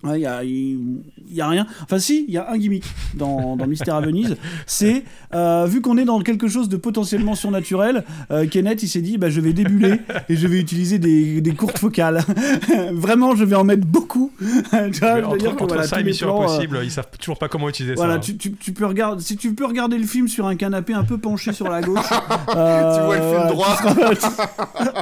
Il 0.04 0.10
n'y 0.12 0.26
a, 0.26 0.42
y 0.42 1.40
a 1.42 1.48
rien. 1.48 1.66
Enfin, 1.82 1.98
si, 1.98 2.24
il 2.26 2.32
y 2.32 2.38
a 2.38 2.50
un 2.50 2.56
gimmick 2.56 2.84
dans, 3.14 3.56
dans 3.56 3.66
Mystère 3.66 3.96
à 3.96 4.00
Venise. 4.00 4.36
C'est, 4.66 5.04
euh, 5.34 5.66
vu 5.68 5.82
qu'on 5.82 5.98
est 5.98 6.06
dans 6.06 6.20
quelque 6.20 6.48
chose 6.48 6.68
de 6.70 6.76
potentiellement 6.78 7.34
surnaturel, 7.34 8.04
euh, 8.30 8.46
Kenneth, 8.46 8.82
il 8.82 8.88
s'est 8.88 9.02
dit, 9.02 9.18
bah, 9.18 9.28
je 9.28 9.40
vais 9.42 9.52
débuler 9.52 10.00
et 10.30 10.36
je 10.36 10.46
vais 10.46 10.58
utiliser 10.58 10.98
des, 10.98 11.40
des 11.42 11.52
courtes 11.54 11.78
focales. 11.78 12.24
Vraiment, 12.92 13.34
je 13.36 13.44
vais 13.44 13.56
en 13.56 13.64
mettre 13.64 13.86
beaucoup. 13.86 14.32
Tu 14.40 15.00
vois, 15.00 15.18
entre, 15.26 15.36
dire 15.36 15.50
que, 15.56 15.62
entre 15.64 15.66
voilà, 15.74 15.82
ça 15.86 16.00
et 16.00 16.04
Mission 16.04 16.28
plans, 16.28 16.40
euh, 16.42 16.44
Impossible, 16.54 16.80
ils 16.82 16.90
savent 16.90 17.08
toujours 17.18 17.38
pas 17.38 17.48
comment 17.48 17.68
utiliser 17.68 17.94
voilà, 17.94 18.14
ça. 18.14 18.18
hein. 18.18 18.20
tu, 18.22 18.36
tu, 18.36 18.52
tu 18.52 18.72
peux 18.72 18.86
regarder, 18.86 19.22
si 19.22 19.36
tu 19.36 19.52
peux 19.52 19.66
regarder 19.66 19.98
le 19.98 20.06
film 20.06 20.28
sur 20.28 20.46
un 20.46 20.56
canapé 20.56 20.94
un 20.94 21.04
peu 21.04 21.18
penché 21.18 21.52
sur 21.52 21.68
la 21.68 21.80
gauche. 21.82 22.00
Tu 22.50 22.56
vois 22.56 23.16
le 23.16 23.22
film 23.22 23.46
droit. 23.48 23.76
Tu, 23.76 23.82
seras- 23.82 23.94
tu- 23.94 24.26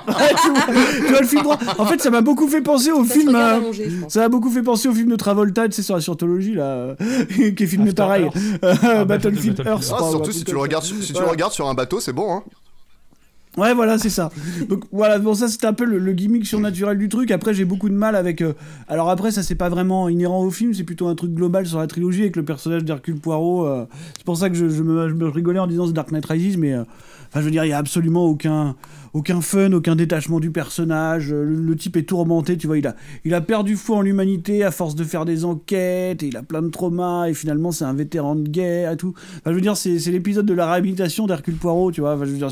Ouais, 0.09 0.35
tu 0.43 0.50
vois, 0.50 0.61
tu 1.07 1.11
vois 1.12 1.21
le 1.21 1.26
film 1.26 1.43
droit. 1.43 1.59
En 1.78 1.87
fait, 1.87 2.00
ça 2.00 2.11
m'a 2.11 2.21
beaucoup 2.21 2.49
fait 2.49 2.61
penser 2.61 2.90
au 2.90 3.05
Ça 3.05 3.14
film. 3.14 3.35
euh, 3.35 3.61
ça 4.09 4.21
m'a 4.21 4.28
beaucoup 4.28 4.50
fait 4.50 4.62
penser 4.62 4.88
au 4.88 4.95
film 4.95 5.11
de 5.11 5.16
Travolta, 5.16 5.66
tu 5.68 5.73
sais, 5.76 5.83
sur 5.83 5.95
la 5.95 6.00
scientologie, 6.00 6.54
là, 6.54 6.97
qui 7.57 7.62
est 7.62 7.66
filmé 7.66 7.88
After 7.90 7.95
pareil. 8.02 8.25
Earth. 8.25 8.37
Euh, 8.64 8.75
Ah, 8.83 9.04
Battlefield 9.04 9.57
Battlefield. 9.59 9.62
Earth. 9.66 9.92
Ah, 9.95 10.11
surtout 10.11 10.33
si 10.33 10.45
tu 10.45 10.52
le 10.52 10.59
regardes, 10.59 10.85
si 10.85 10.95
tu 10.99 11.12
Voilà. 11.12 11.26
le 11.26 11.30
regardes 11.33 11.52
sur 11.52 11.68
un 11.68 11.75
bateau, 11.75 12.00
c'est 12.00 12.12
bon. 12.12 12.33
Hein. 12.33 12.42
Ouais, 13.57 13.75
voilà, 13.75 13.99
c'est 13.99 14.11
ça. 14.11 14.30
Donc 14.68 14.85
voilà, 14.92 15.18
bon, 15.18 15.35
ça 15.35 15.49
c'était 15.49 15.66
un 15.66 15.73
peu 15.73 15.85
le, 15.85 15.99
le 15.99 16.12
gimmick 16.12 16.47
surnaturel 16.47 16.97
du 16.97 17.09
truc. 17.09 17.33
Après, 17.33 17.54
j'ai 17.54 17.64
beaucoup 17.64 17.88
de 17.88 17.95
mal 17.95 18.14
avec. 18.14 18.40
euh, 18.40 18.52
Alors 18.87 19.11
après, 19.11 19.33
ça 19.33 19.42
c'est 19.42 19.57
pas 19.57 19.68
vraiment 19.68 20.09
inhérent 20.09 20.45
au 20.45 20.50
film, 20.50 20.75
c'est 20.75 20.85
plutôt 20.85 21.09
un 21.09 21.16
truc 21.16 21.33
global 21.35 21.66
sur 21.66 21.78
la 21.80 21.88
trilogie 21.88 22.21
avec 22.21 22.37
le 22.37 22.45
personnage 22.45 22.85
d'Hercule 22.85 23.16
Poirot. 23.18 23.66
euh, 23.66 23.85
C'est 24.16 24.25
pour 24.25 24.37
ça 24.37 24.49
que 24.49 24.54
je, 24.54 24.68
je 24.68 24.83
me, 24.85 25.09
je 25.09 25.14
me 25.14 25.28
rigolais 25.28 25.59
en 25.59 25.66
disant 25.66 25.88
The 25.88 25.92
Dark 25.92 26.12
Knight 26.12 26.26
Rises, 26.26 26.57
mais 26.57 26.73
euh, 26.73 26.85
enfin, 27.28 27.40
je 27.40 27.44
veux 27.44 27.50
dire, 27.50 27.64
il 27.64 27.68
y 27.68 27.73
a 27.73 27.78
absolument 27.78 28.25
aucun. 28.26 28.76
Aucun 29.14 29.40
fun, 29.40 29.73
aucun 29.73 29.97
détachement 29.97 30.38
du 30.38 30.50
personnage. 30.50 31.32
euh, 31.32 31.42
Le, 31.42 31.56
le 31.62 31.76
type 31.76 31.97
est 31.97 32.02
tourmenté, 32.02 32.58
tu 32.58 32.66
vois. 32.66 32.76
Il 32.76 32.87
a, 32.87 32.94
il 33.25 33.32
a 33.32 33.40
perdu 33.40 33.75
foi 33.75 33.97
en 33.97 34.00
l'humanité 34.02 34.62
à 34.62 34.70
force 34.70 34.94
de 34.94 35.02
faire 35.02 35.25
des 35.25 35.47
enquêtes, 35.47 36.23
et 36.23 36.26
il 36.26 36.37
a 36.37 36.42
plein 36.42 36.61
de 36.61 36.68
traumas, 36.68 37.26
et 37.26 37.32
finalement 37.32 37.73
c'est 37.73 37.87
un 37.87 37.94
vétéran 37.94 38.37
de 38.37 38.47
guerre 38.47 38.92
et 38.92 38.97
tout. 38.99 39.14
Enfin, 39.38 39.50
je 39.50 39.52
veux 39.52 39.62
dire, 39.62 39.78
c'est 39.78 39.97
l'épisode 40.11 40.44
de 40.44 40.52
la 40.52 40.70
réhabilitation 40.70 41.26
d'Hercule 41.26 41.56
Poirot, 41.56 41.90
tu 41.90 42.02
vois. 42.02 42.16
Enfin, 42.16 42.26
je 42.26 42.32
veux 42.32 42.37
dire, 42.37 42.50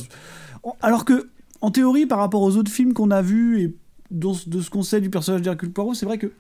alors 0.80 1.04
que, 1.04 1.28
en 1.61 1.71
théorie, 1.71 2.06
par 2.06 2.18
rapport 2.18 2.40
aux 2.40 2.56
autres 2.56 2.73
films 2.73 2.95
qu'on 2.95 3.11
a 3.11 3.21
vus 3.21 3.61
et 3.61 3.75
de 4.11 4.33
ce 4.33 4.71
qu'on 4.71 4.83
sait 4.83 5.02
du 5.02 5.11
personnage 5.11 5.42
d'Hercule 5.42 5.73
Poirot, 5.73 5.92
c'est 5.92 6.06
vrai 6.06 6.16
que. 6.16 6.33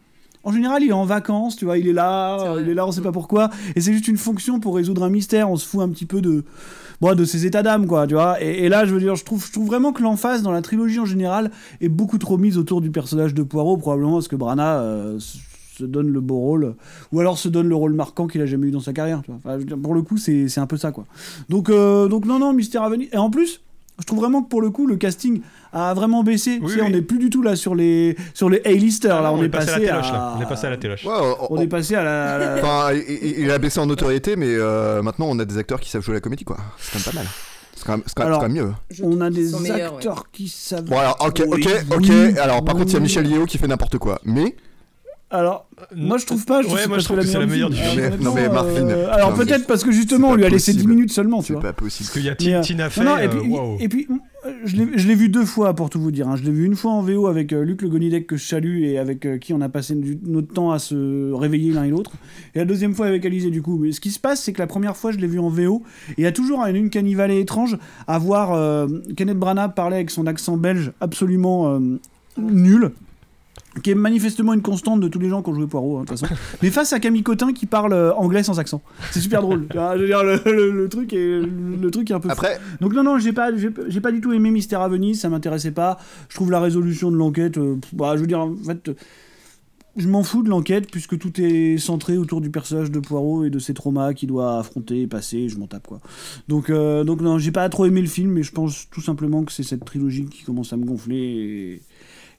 En 0.44 0.52
général, 0.52 0.82
il 0.84 0.90
est 0.90 0.92
en 0.92 1.04
vacances, 1.04 1.56
tu 1.56 1.64
vois, 1.64 1.76
il 1.76 1.88
est 1.88 1.92
là, 1.92 2.38
C'est 2.40 2.48
vrai. 2.48 2.62
il 2.62 2.68
est 2.68 2.74
là, 2.74 2.86
on 2.86 2.92
sait 2.92 3.00
pas 3.00 3.10
pourquoi, 3.10 3.50
et 3.74 3.80
c'est 3.80 3.92
juste 3.92 4.06
une 4.06 4.16
fonction 4.16 4.60
pour 4.60 4.76
résoudre 4.76 5.02
un 5.02 5.10
mystère. 5.10 5.50
On 5.50 5.56
se 5.56 5.66
fout 5.66 5.80
un 5.80 5.88
petit 5.88 6.06
peu 6.06 6.20
de, 6.20 6.44
bon, 7.00 7.14
de 7.14 7.24
ses 7.24 7.46
états 7.46 7.62
d'âme, 7.62 7.86
quoi, 7.86 8.06
tu 8.06 8.14
vois. 8.14 8.40
Et, 8.40 8.68
là, 8.68 8.84
je 8.84 8.94
veux 8.94 9.00
dire, 9.00 9.14
je 9.14 9.24
trouve, 9.24 9.44
je 9.44 9.52
trouve 9.52 9.66
vraiment 9.66 9.92
que 9.92 10.02
l'emphase 10.02 10.42
dans 10.42 10.52
la 10.52 10.62
trilogie 10.62 10.98
en 10.98 11.04
général 11.04 11.50
est 11.80 11.88
beaucoup 11.88 12.18
trop 12.18 12.38
mise 12.38 12.58
autour 12.58 12.80
du 12.80 12.90
personnage 12.90 13.34
de 13.34 13.42
Poirot, 13.42 13.76
probablement 13.76 14.14
parce 14.14 14.28
que 14.28 14.36
Brana 14.36 14.80
euh, 14.80 15.18
se 15.18 15.84
donne 15.84 16.08
le 16.08 16.20
beau 16.20 16.38
rôle, 16.38 16.74
ou 17.12 17.20
alors 17.20 17.38
se 17.38 17.48
donne 17.48 17.68
le 17.68 17.74
rôle 17.74 17.92
marquant 17.92 18.26
qu'il 18.26 18.40
a 18.40 18.46
jamais 18.46 18.68
eu 18.68 18.70
dans 18.70 18.80
sa 18.80 18.92
carrière. 18.92 19.22
Tu 19.22 19.30
vois. 19.30 19.58
Pour 19.82 19.94
le 19.94 20.02
coup, 20.02 20.16
c'est 20.16 20.48
c'est 20.48 20.60
un 20.60 20.66
peu 20.66 20.76
ça, 20.76 20.92
quoi. 20.92 21.06
Donc, 21.48 21.70
euh, 21.70 22.08
donc 22.08 22.24
non, 22.24 22.38
non, 22.38 22.52
Mystère 22.52 22.82
à 22.82 22.88
venir. 22.88 23.08
Et 23.12 23.18
en 23.18 23.30
plus, 23.30 23.60
je 23.98 24.04
trouve 24.04 24.20
vraiment 24.20 24.42
que 24.42 24.48
pour 24.48 24.60
le 24.60 24.70
coup, 24.70 24.86
le 24.86 24.96
casting 24.96 25.40
a 25.72 25.94
vraiment 25.94 26.22
baissé. 26.22 26.58
Oui, 26.60 26.68
tu 26.68 26.74
sais, 26.74 26.80
oui. 26.82 26.86
on 26.88 26.90
n'est 26.90 27.02
plus 27.02 27.18
du 27.18 27.30
tout 27.30 27.42
là 27.42 27.56
sur 27.56 27.74
les 27.74 28.16
sur 28.34 28.50
les 28.50 28.60
A-listers. 28.64 29.22
là, 29.22 29.32
on, 29.32 29.42
est 29.42 29.48
passé 29.48 29.70
à 29.70 29.78
la 29.78 29.86
téloche, 29.86 30.10
à... 30.12 30.34
On 30.36 30.42
est 30.42 30.48
passé 30.48 30.66
à 30.66 30.70
la 30.70 30.76
téloche. 30.76 31.04
Ouais, 31.04 31.14
on, 31.40 31.54
On 31.54 31.60
est 31.60 31.66
passé 31.66 31.94
à 31.94 32.02
la. 32.02 32.34
à 32.34 32.38
la- 32.38 32.56
Enfin, 32.62 32.92
il, 32.92 33.50
a 33.50 33.58
baissé 33.58 33.80
en 33.80 33.86
notoriété, 33.86 34.36
mais 34.36 34.48
euh, 34.48 35.02
maintenant 35.02 35.26
on 35.28 35.38
a 35.38 35.44
des 35.44 35.56
acteurs 35.58 35.80
qui 35.80 35.90
savent 35.90 36.02
jouer 36.02 36.14
la 36.14 36.20
comédie, 36.20 36.44
quoi. 36.44 36.58
C'est 36.78 36.92
quand 36.92 36.98
même 36.98 37.14
pas 37.14 37.20
mal. 37.20 37.26
C'est 37.74 37.84
quand 37.84 37.92
même, 37.92 38.02
c'est 38.06 38.14
quand 38.14 38.42
même- 38.42 38.52
mieux. 38.52 38.72
On 39.02 39.20
a 39.20 39.30
des 39.30 39.54
ouais. 39.54 39.82
acteurs 39.82 40.24
qui 40.30 40.48
savent. 40.48 40.84
Bon, 40.84 40.98
alors, 40.98 41.16
ok, 41.20 41.42
ok, 41.46 41.68
ok. 41.94 42.10
alors, 42.38 42.64
par 42.64 42.74
contre, 42.74 42.88
il 42.88 42.94
y 42.94 42.96
a. 42.96 43.00
Michel 43.00 43.26
Yeo 43.26 43.44
qui 43.46 43.58
fait 43.58 43.68
n'importe 43.68 43.98
quoi. 43.98 44.20
Mais, 44.24 44.56
Alors, 45.28 45.68
moi 45.94 46.18
je 46.18 46.24
trouve 46.26 46.44
pas. 46.46 46.62
Je 46.62 46.68
Ouais, 46.68 46.74
trouve 46.76 46.88
moi, 46.88 46.98
je 47.00 47.04
trouve 47.04 47.18
que 47.18 47.26
c'est 47.26 47.38
la 47.38 47.46
meilleure 47.46 47.68
du 47.70 47.76
film. 47.76 48.00
Mais- 48.16 48.24
non, 48.24 48.32
mais 48.32 48.48
Martine, 48.48 48.88
euh, 48.88 49.10
alors 49.12 49.34
peut-être 49.34 49.66
parce 49.66 49.82
que 49.82 49.90
justement 49.90 50.28
on 50.28 50.34
lui 50.36 50.42
pas 50.42 50.46
a 50.46 50.50
laissé 50.50 50.70
10 50.70 50.78
possible. 50.78 50.92
minutes 50.94 51.12
seulement, 51.12 51.42
tu 51.42 51.52
c'est 51.54 51.60
pas 51.60 51.72
possible. 51.72 52.06
Parce 52.06 52.12
qu'il 52.38 52.46
y 52.46 52.52
a 52.52 52.58
euh, 52.58 52.62
Ti- 52.62 52.68
Tina 52.68 52.90
Fey. 52.90 53.02
non, 53.02 53.10
non, 53.10 53.18
et 53.18 53.28
puis, 53.28 53.40
waouh. 53.48 53.76
et 53.80 53.88
puis, 53.88 54.06
euh, 54.46 54.50
je 54.64 54.76
l'ai- 54.76 55.14
vu 55.16 55.28
deux 55.28 55.44
fois 55.44 55.74
pour 55.74 55.90
tout 55.90 56.00
vous 56.00 56.12
dire. 56.12 56.28
hein. 56.28 56.36
Je 56.36 56.44
l'ai 56.44 56.52
vu 56.52 56.64
une 56.64 56.76
fois 56.76 56.92
en 56.92 57.02
VO 57.02 57.26
avec 57.26 57.52
euh, 57.52 57.64
Luc 57.64 57.82
Le 57.82 57.88
Gonidec 57.88 58.28
que 58.28 58.36
je 58.36 58.46
salue 58.46 58.84
et 58.84 58.98
avec 58.98 59.26
euh, 59.26 59.38
qui 59.38 59.52
on 59.52 59.60
a 59.62 59.68
passé 59.68 59.96
du- 59.96 60.16
notre 60.24 60.52
temps 60.54 60.70
à 60.70 60.78
se 60.78 61.32
réveiller 61.32 61.72
l'un 61.72 61.82
et 61.82 61.90
l'autre. 61.90 62.12
Et 62.54 62.60
la 62.60 62.64
deuxième 62.64 62.94
fois 62.94 63.06
avec 63.08 63.26
Alizé 63.26 63.50
du 63.50 63.62
coup. 63.62 63.78
Mais 63.78 63.90
ce 63.90 64.00
qui 64.00 64.12
se 64.12 64.20
passe, 64.20 64.40
c'est 64.44 64.52
que 64.52 64.60
la 64.60 64.68
première 64.68 64.96
fois 64.96 65.10
je 65.10 65.18
l'ai 65.18 65.26
vu 65.26 65.40
en 65.40 65.48
VO 65.48 65.82
et 66.10 66.14
il 66.18 66.22
y 66.22 66.26
a 66.28 66.32
toujours 66.32 66.60
une, 66.64 66.76
une 66.76 66.88
canivalée 66.90 67.40
étrange 67.40 67.76
à 68.06 68.16
voir 68.20 68.86
Kenneth 69.16 69.38
Branagh 69.38 69.74
parler 69.74 69.96
avec 69.96 70.10
son 70.10 70.28
accent 70.28 70.56
belge 70.56 70.92
absolument 71.00 71.80
nul 72.38 72.92
qui 73.82 73.90
est 73.90 73.94
manifestement 73.94 74.54
une 74.54 74.62
constante 74.62 75.00
de 75.00 75.08
tous 75.08 75.18
les 75.18 75.28
gens 75.28 75.42
qui 75.42 75.50
ont 75.50 75.54
joué 75.54 75.66
Poirot, 75.66 75.98
hein, 75.98 76.02
de 76.02 76.06
toute 76.08 76.18
façon. 76.18 76.34
Mais 76.62 76.70
face 76.70 76.92
à 76.92 77.00
Camille 77.00 77.22
Cotin 77.22 77.52
qui 77.52 77.66
parle 77.66 77.92
euh, 77.92 78.12
anglais 78.14 78.42
sans 78.42 78.58
accent. 78.58 78.82
C'est 79.10 79.20
super 79.20 79.42
drôle. 79.42 79.66
Tu 79.70 79.76
vois, 79.76 79.94
je 79.96 80.02
veux 80.02 80.06
dire, 80.06 80.22
le, 80.24 80.40
le- 80.46 80.70
le 80.70 80.88
truc 80.88 81.12
est, 81.12 81.40
le 81.40 81.90
truc 81.90 82.10
est 82.10 82.14
un 82.14 82.20
peu 82.20 82.28
fou. 82.28 82.32
Après, 82.32 82.58
Donc 82.80 82.94
non, 82.94 83.02
non, 83.02 83.18
j'ai 83.18 83.32
pas, 83.32 83.54
j'ai 83.56 83.70
j'ai 83.88 84.00
pas 84.00 84.12
du 84.12 84.20
tout 84.20 84.32
aimé 84.32 84.50
Mystère 84.50 84.80
à 84.80 84.88
Venise, 84.88 85.20
ça 85.20 85.28
m'intéressait 85.28 85.72
pas. 85.72 85.98
Je 86.28 86.34
trouve 86.36 86.50
la 86.50 86.60
résolution 86.60 87.10
de 87.10 87.16
l'enquête, 87.16 87.58
euh, 87.58 87.76
bah, 87.92 88.12
je 88.16 88.20
veux 88.22 88.26
dire, 88.26 88.40
en 88.40 88.54
fait, 88.56 88.88
euh, 88.88 88.94
je 89.98 90.08
m'en 90.08 90.22
fous 90.22 90.42
de 90.42 90.50
l'enquête 90.50 90.90
puisque 90.90 91.18
tout 91.18 91.32
est 91.40 91.78
centré 91.78 92.18
autour 92.18 92.42
du 92.42 92.50
personnage 92.50 92.90
de 92.90 93.00
Poirot 93.00 93.44
et 93.46 93.50
de 93.50 93.58
ses 93.58 93.72
traumas 93.72 94.12
qu'il 94.12 94.28
doit 94.28 94.58
affronter, 94.58 95.00
et 95.02 95.06
passer, 95.06 95.48
je 95.48 95.56
m'en 95.58 95.66
tape 95.66 95.86
quoi. 95.86 96.00
Donc, 96.48 96.68
euh, 96.68 97.02
donc 97.02 97.22
non, 97.22 97.38
j'ai 97.38 97.50
pas 97.50 97.66
trop 97.70 97.86
aimé 97.86 98.02
le 98.02 98.06
film, 98.06 98.30
mais 98.32 98.42
je 98.42 98.52
pense 98.52 98.88
tout 98.90 99.00
simplement 99.00 99.42
que 99.44 99.52
c'est 99.52 99.62
cette 99.62 99.84
trilogie 99.86 100.26
qui 100.26 100.42
commence 100.44 100.72
à 100.74 100.76
me 100.76 100.84
gonfler 100.84 101.16
et, 101.16 101.82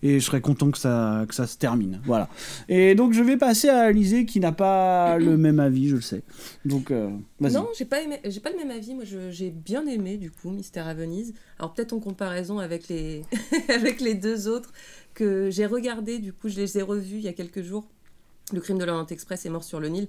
et 0.04 0.20
je 0.20 0.26
serais 0.26 0.42
content 0.42 0.72
que 0.72 0.78
ça, 0.78 1.26
que 1.28 1.34
ça 1.34 1.48
se 1.48 1.58
termine. 1.58 2.02
Voilà. 2.06 2.30
Et 2.70 2.96
donc 2.96 3.14
je 3.14 3.22
vais 3.22 3.38
passer 3.38 3.70
à 3.70 3.80
Alizé 3.82 4.26
qui 4.26 4.40
n'a 4.40 4.52
pas 4.52 5.18
le 5.20 5.38
même 5.38 5.60
avis, 5.60 5.90
je 5.90 5.96
le 5.96 6.02
sais. 6.02 6.24
Donc, 6.66 6.92
euh, 6.92 7.10
vas-y. 7.40 7.54
Non, 7.54 7.68
j'ai 7.78 7.86
pas 7.86 8.02
aimé, 8.02 8.20
j'ai 8.26 8.40
pas 8.40 8.52
le 8.52 8.58
même 8.58 8.72
avis. 8.72 8.94
Moi, 8.94 9.06
j'ai 9.06 9.50
bien 9.50 9.86
aimé 9.88 10.18
du 10.18 10.32
coup 10.32 10.50
Mystère 10.50 10.88
à 10.88 10.94
Venise. 10.94 11.34
Alors 11.60 11.74
peut-être 11.74 11.94
en 11.94 12.00
comparaison 12.00 12.60
avec 12.60 12.88
les 12.88 13.24
avec 13.70 14.02
les 14.02 14.14
deux 14.14 14.48
autres 14.48 14.72
que 15.14 15.50
j'ai 15.50 15.66
regardé. 15.66 16.20
Du 16.20 16.34
coup, 16.34 16.50
je 16.50 16.58
les 16.58 16.78
ai 16.78 16.82
revus 16.82 17.18
il 17.18 17.24
y 17.24 17.30
a 17.30 17.34
quelques 17.34 17.62
jours. 17.62 17.88
Le 18.54 18.62
Crime 18.62 18.78
de 18.78 18.86
l'Orient 18.86 19.08
Express 19.08 19.46
est 19.46 19.50
mort 19.50 19.64
sur 19.64 19.80
le 19.80 19.90
Nil. 19.90 20.08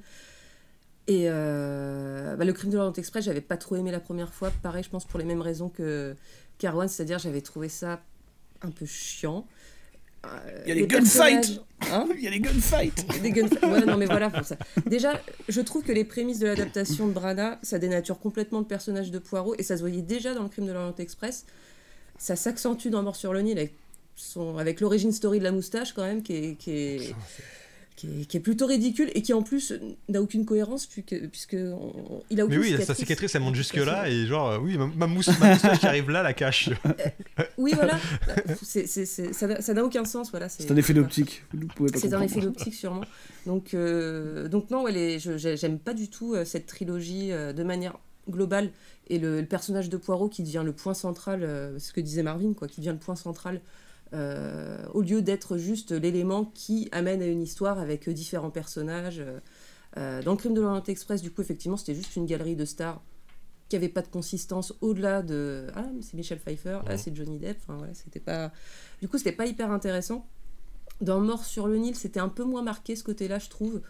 Et 1.08 1.24
euh, 1.26 2.36
bah, 2.36 2.44
le 2.44 2.52
Crime 2.52 2.70
de 2.70 2.76
l'Orient 2.76 2.92
Express, 2.92 3.24
j'avais 3.24 3.40
pas 3.40 3.56
trop 3.56 3.76
aimé 3.76 3.90
la 3.90 3.98
première 3.98 4.32
fois. 4.32 4.50
Pareil, 4.62 4.84
je 4.84 4.90
pense 4.90 5.06
pour 5.06 5.18
les 5.18 5.24
mêmes 5.24 5.40
raisons 5.40 5.70
que 5.70 6.14
Carwan, 6.58 6.86
c'est-à-dire 6.86 7.18
j'avais 7.18 7.40
trouvé 7.40 7.68
ça 7.68 8.02
un 8.60 8.70
peu 8.70 8.84
chiant. 8.84 9.46
Euh, 10.26 10.62
Il 10.64 10.68
y 10.68 10.72
a 10.72 10.74
des 10.74 10.80
les 10.82 10.86
gunfights. 10.86 11.60
Hein 11.92 12.08
Il 12.16 12.22
y 12.22 12.26
a 12.26 12.30
des 12.30 12.40
gunfights 12.40 13.20
des 13.22 13.30
gunfights. 13.30 13.62
Ouais, 13.62 13.84
non, 13.84 13.96
mais 13.96 14.06
voilà, 14.06 14.30
pour 14.30 14.44
ça. 14.44 14.56
Déjà, 14.86 15.20
je 15.48 15.60
trouve 15.60 15.82
que 15.82 15.92
les 15.92 16.04
prémices 16.04 16.38
de 16.38 16.46
l'adaptation 16.46 17.06
de 17.06 17.12
Brana, 17.12 17.58
ça 17.62 17.78
dénature 17.78 18.18
complètement 18.18 18.58
le 18.58 18.64
personnage 18.64 19.10
de 19.10 19.18
Poirot, 19.18 19.54
et 19.58 19.62
ça 19.62 19.76
se 19.76 19.82
voyait 19.82 20.02
déjà 20.02 20.34
dans 20.34 20.42
le 20.42 20.48
crime 20.48 20.66
de 20.66 20.72
l'Orient 20.72 20.94
Express. 20.98 21.46
Ça 22.18 22.34
s'accentue 22.34 22.88
dans 22.88 23.02
Mort 23.02 23.16
sur 23.16 23.32
le 23.32 23.42
Nil 23.42 23.58
avec, 23.58 23.74
son, 24.16 24.58
avec 24.58 24.80
l'origine 24.80 25.12
story 25.12 25.38
de 25.38 25.44
la 25.44 25.52
moustache, 25.52 25.92
quand 25.92 26.02
même, 26.02 26.22
qui 26.22 26.34
est, 26.34 26.54
qui 26.56 26.70
est, 26.72 27.14
qui 27.98 28.22
est, 28.22 28.24
qui 28.26 28.36
est 28.36 28.40
plutôt 28.40 28.66
ridicule, 28.66 29.10
et 29.14 29.22
qui 29.22 29.32
en 29.32 29.42
plus 29.42 29.72
n'a 30.08 30.22
aucune 30.22 30.44
cohérence, 30.46 30.86
puisque, 30.86 31.28
puisque 31.30 31.56
on- 31.58 32.22
il 32.30 32.40
a 32.40 32.46
Mais 32.46 32.56
aucune 32.56 32.74
oui, 32.76 32.82
sa 32.84 32.94
cicatrice 32.94 33.34
elle 33.34 33.42
monte 33.42 33.56
jusque 33.56 33.74
là 33.76 34.08
et 34.08 34.24
genre 34.26 34.50
euh, 34.52 34.58
oui 34.58 34.78
ma, 34.78 34.86
ma 34.86 35.06
mousse 35.08 35.28
ma 35.40 35.50
moustache 35.52 35.80
qui 35.80 35.86
arrive 35.86 36.08
là 36.10 36.22
la 36.22 36.32
cache. 36.32 36.70
Oui, 37.58 37.72
voilà. 37.74 37.98
C'est- 38.62 38.86
ça 38.86 39.46
n'a- 39.46 39.60
ça 39.60 39.74
n'a 39.74 39.84
aucun 39.84 40.04
sens, 40.04 40.30
voilà. 40.30 40.48
C'est 40.48 40.70
un 40.70 40.76
effet 40.76 40.94
d'optique. 40.94 41.42
Vous 41.52 41.66
pouvez 41.66 41.90
pas 41.90 41.98
C'est 41.98 42.14
un 42.14 42.22
effet 42.22 42.40
d'optique 42.40 42.74
sûrement. 42.74 43.04
Donc, 43.46 43.74
euh, 43.74 44.48
donc 44.48 44.70
non, 44.70 44.82
ouais, 44.84 45.18
j'aime 45.18 45.78
pas 45.78 45.94
du 45.94 46.08
tout 46.08 46.34
euh, 46.34 46.44
cette 46.44 46.66
trilogie 46.66 47.32
euh, 47.32 47.52
de 47.52 47.62
manière 47.64 47.98
global 48.30 48.70
et 49.08 49.18
le, 49.18 49.40
le 49.40 49.46
personnage 49.46 49.88
de 49.88 49.96
Poirot 49.96 50.28
qui 50.28 50.42
devient 50.42 50.62
le 50.64 50.72
point 50.72 50.92
central, 50.94 51.42
euh, 51.42 51.78
ce 51.78 51.92
que 51.92 52.00
disait 52.00 52.22
Marvin, 52.22 52.52
quoi, 52.52 52.68
qui 52.68 52.80
devient 52.80 52.90
le 52.92 52.98
point 52.98 53.16
central, 53.16 53.60
euh, 54.14 54.78
au 54.94 55.02
lieu 55.02 55.22
d'être 55.22 55.58
juste 55.58 55.92
l'élément 55.92 56.44
qui 56.44 56.88
amène 56.92 57.22
à 57.22 57.26
une 57.26 57.42
histoire 57.42 57.78
avec 57.78 58.08
euh, 58.08 58.12
différents 58.12 58.50
personnages. 58.50 59.22
euh. 59.96 60.22
Dans 60.22 60.32
le 60.32 60.36
crime 60.36 60.54
de 60.54 60.60
l'Orient 60.60 60.82
Express, 60.86 61.22
du 61.22 61.30
coup, 61.30 61.40
effectivement, 61.40 61.76
c'était 61.76 61.94
juste 61.94 62.16
une 62.16 62.26
galerie 62.26 62.56
de 62.56 62.64
stars 62.64 63.02
qui 63.68 63.76
avait 63.76 63.88
pas 63.88 64.02
de 64.02 64.08
consistance 64.08 64.72
au-delà 64.80 65.22
de 65.22 65.66
ah 65.74 65.84
c'est 66.00 66.14
Michel 66.14 66.38
Pfeiffer, 66.38 66.78
ah 66.86 66.96
c'est 66.96 67.14
Johnny 67.14 67.38
Depp, 67.38 67.58
enfin 67.62 67.76
voilà, 67.76 67.92
c'était 67.92 68.20
pas 68.20 68.50
du 69.02 69.08
coup 69.08 69.18
c'était 69.18 69.32
pas 69.32 69.46
hyper 69.46 69.70
intéressant. 69.70 70.26
Dans 71.00 71.20
Mort 71.20 71.44
sur 71.44 71.68
le 71.68 71.76
Nil, 71.76 71.94
c'était 71.94 72.20
un 72.20 72.28
peu 72.28 72.44
moins 72.44 72.62
marqué 72.62 72.96
ce 72.96 73.04
côté-là, 73.04 73.38
je 73.38 73.48
trouve, 73.48 73.82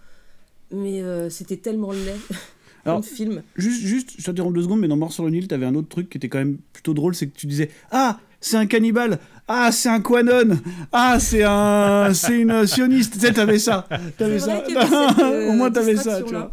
mais 0.72 1.00
euh, 1.02 1.30
c'était 1.30 1.56
tellement 1.56 1.92
laid 1.92 2.18
Alors, 2.84 3.04
film. 3.04 3.42
Juste, 3.56 3.82
juste, 3.82 4.14
je 4.18 4.25
t'interromps 4.25 4.54
deux 4.54 4.62
secondes, 4.62 4.80
mais 4.80 4.88
dans 4.88 4.96
Mort 4.96 5.12
sur 5.12 5.25
le 5.25 5.30
Nil, 5.30 5.46
t'avais 5.48 5.66
un 5.66 5.75
autre 5.75 5.88
truc 5.88 6.08
qui 6.08 6.16
était 6.16 6.28
quand 6.28 6.38
même 6.38 6.58
plutôt 6.72 6.94
drôle, 6.94 7.14
c'est 7.14 7.26
que 7.28 7.37
tu 7.37 7.46
disais 7.46 7.70
Ah, 7.90 8.20
c'est 8.40 8.57
un 8.57 8.66
cannibale 8.66 9.18
Ah, 9.47 9.73
c'est 9.73 9.88
un 9.88 10.00
Quanon 10.00 10.59
Ah, 10.92 11.18
c'est 11.21 11.45
un, 11.45 12.12
c'est 12.14 12.38
une 12.38 12.66
sioniste 12.66 13.14
Tu 13.14 13.21
sais, 13.21 13.33
t'avais 13.33 13.59
ça 13.59 13.88
T'avais 14.16 14.38
ça 14.38 14.62
cette, 14.66 14.76
euh, 15.21 15.49
Au 15.49 15.52
moins, 15.52 15.71
t'avais 15.71 15.97
ça, 15.97 16.23
tu 16.23 16.35
vois. 16.35 16.52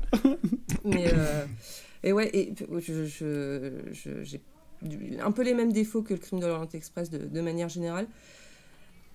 Mais 0.83 1.07
euh, 1.13 1.45
et 2.03 2.13
ouais, 2.13 2.29
et 2.33 2.53
je, 2.79 3.05
j'ai 4.23 4.41
un 5.21 5.31
peu 5.31 5.43
les 5.43 5.53
mêmes 5.53 5.73
défauts 5.73 6.01
que 6.01 6.13
le 6.13 6.19
crime 6.19 6.39
de 6.39 6.45
l'Orient 6.45 6.69
Express 6.73 7.09
de, 7.09 7.17
de 7.17 7.41
manière 7.41 7.69
générale. 7.69 8.07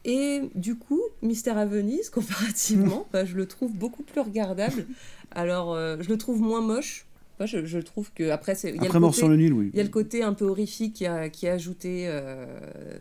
Et 0.04 0.42
du 0.54 0.76
coup, 0.76 1.00
Mystère 1.22 1.58
à 1.58 1.66
Venise, 1.66 2.10
comparativement, 2.10 3.06
bah, 3.12 3.24
je 3.24 3.36
le 3.36 3.46
trouve 3.46 3.72
beaucoup 3.72 4.02
plus 4.02 4.20
regardable. 4.20 4.86
Alors, 5.30 5.74
euh, 5.74 5.96
je 6.00 6.08
le 6.08 6.18
trouve 6.18 6.40
moins 6.40 6.60
moche. 6.60 7.06
Moi, 7.40 7.46
je, 7.46 7.64
je 7.64 7.78
trouve 7.78 8.12
que 8.12 8.28
après, 8.30 8.54
c'est 8.54 8.68
il 8.68 8.74
y 8.76 8.78
a 8.78 8.82
le 8.82 8.86
Après 8.88 9.00
Mort 9.00 9.10
côté- 9.12 9.18
sur 9.20 9.28
le 9.28 9.36
Nil, 9.36 9.52
oui. 9.54 9.70
Il 9.72 9.76
y 9.78 9.80
a 9.80 9.82
le 9.82 9.88
côté 9.88 10.22
un 10.22 10.34
peu 10.34 10.44
horrifique 10.44 10.92
qui 10.94 11.06
a, 11.06 11.30
qui 11.30 11.48
a 11.48 11.54
ajouté 11.54 12.04
euh, 12.06 12.44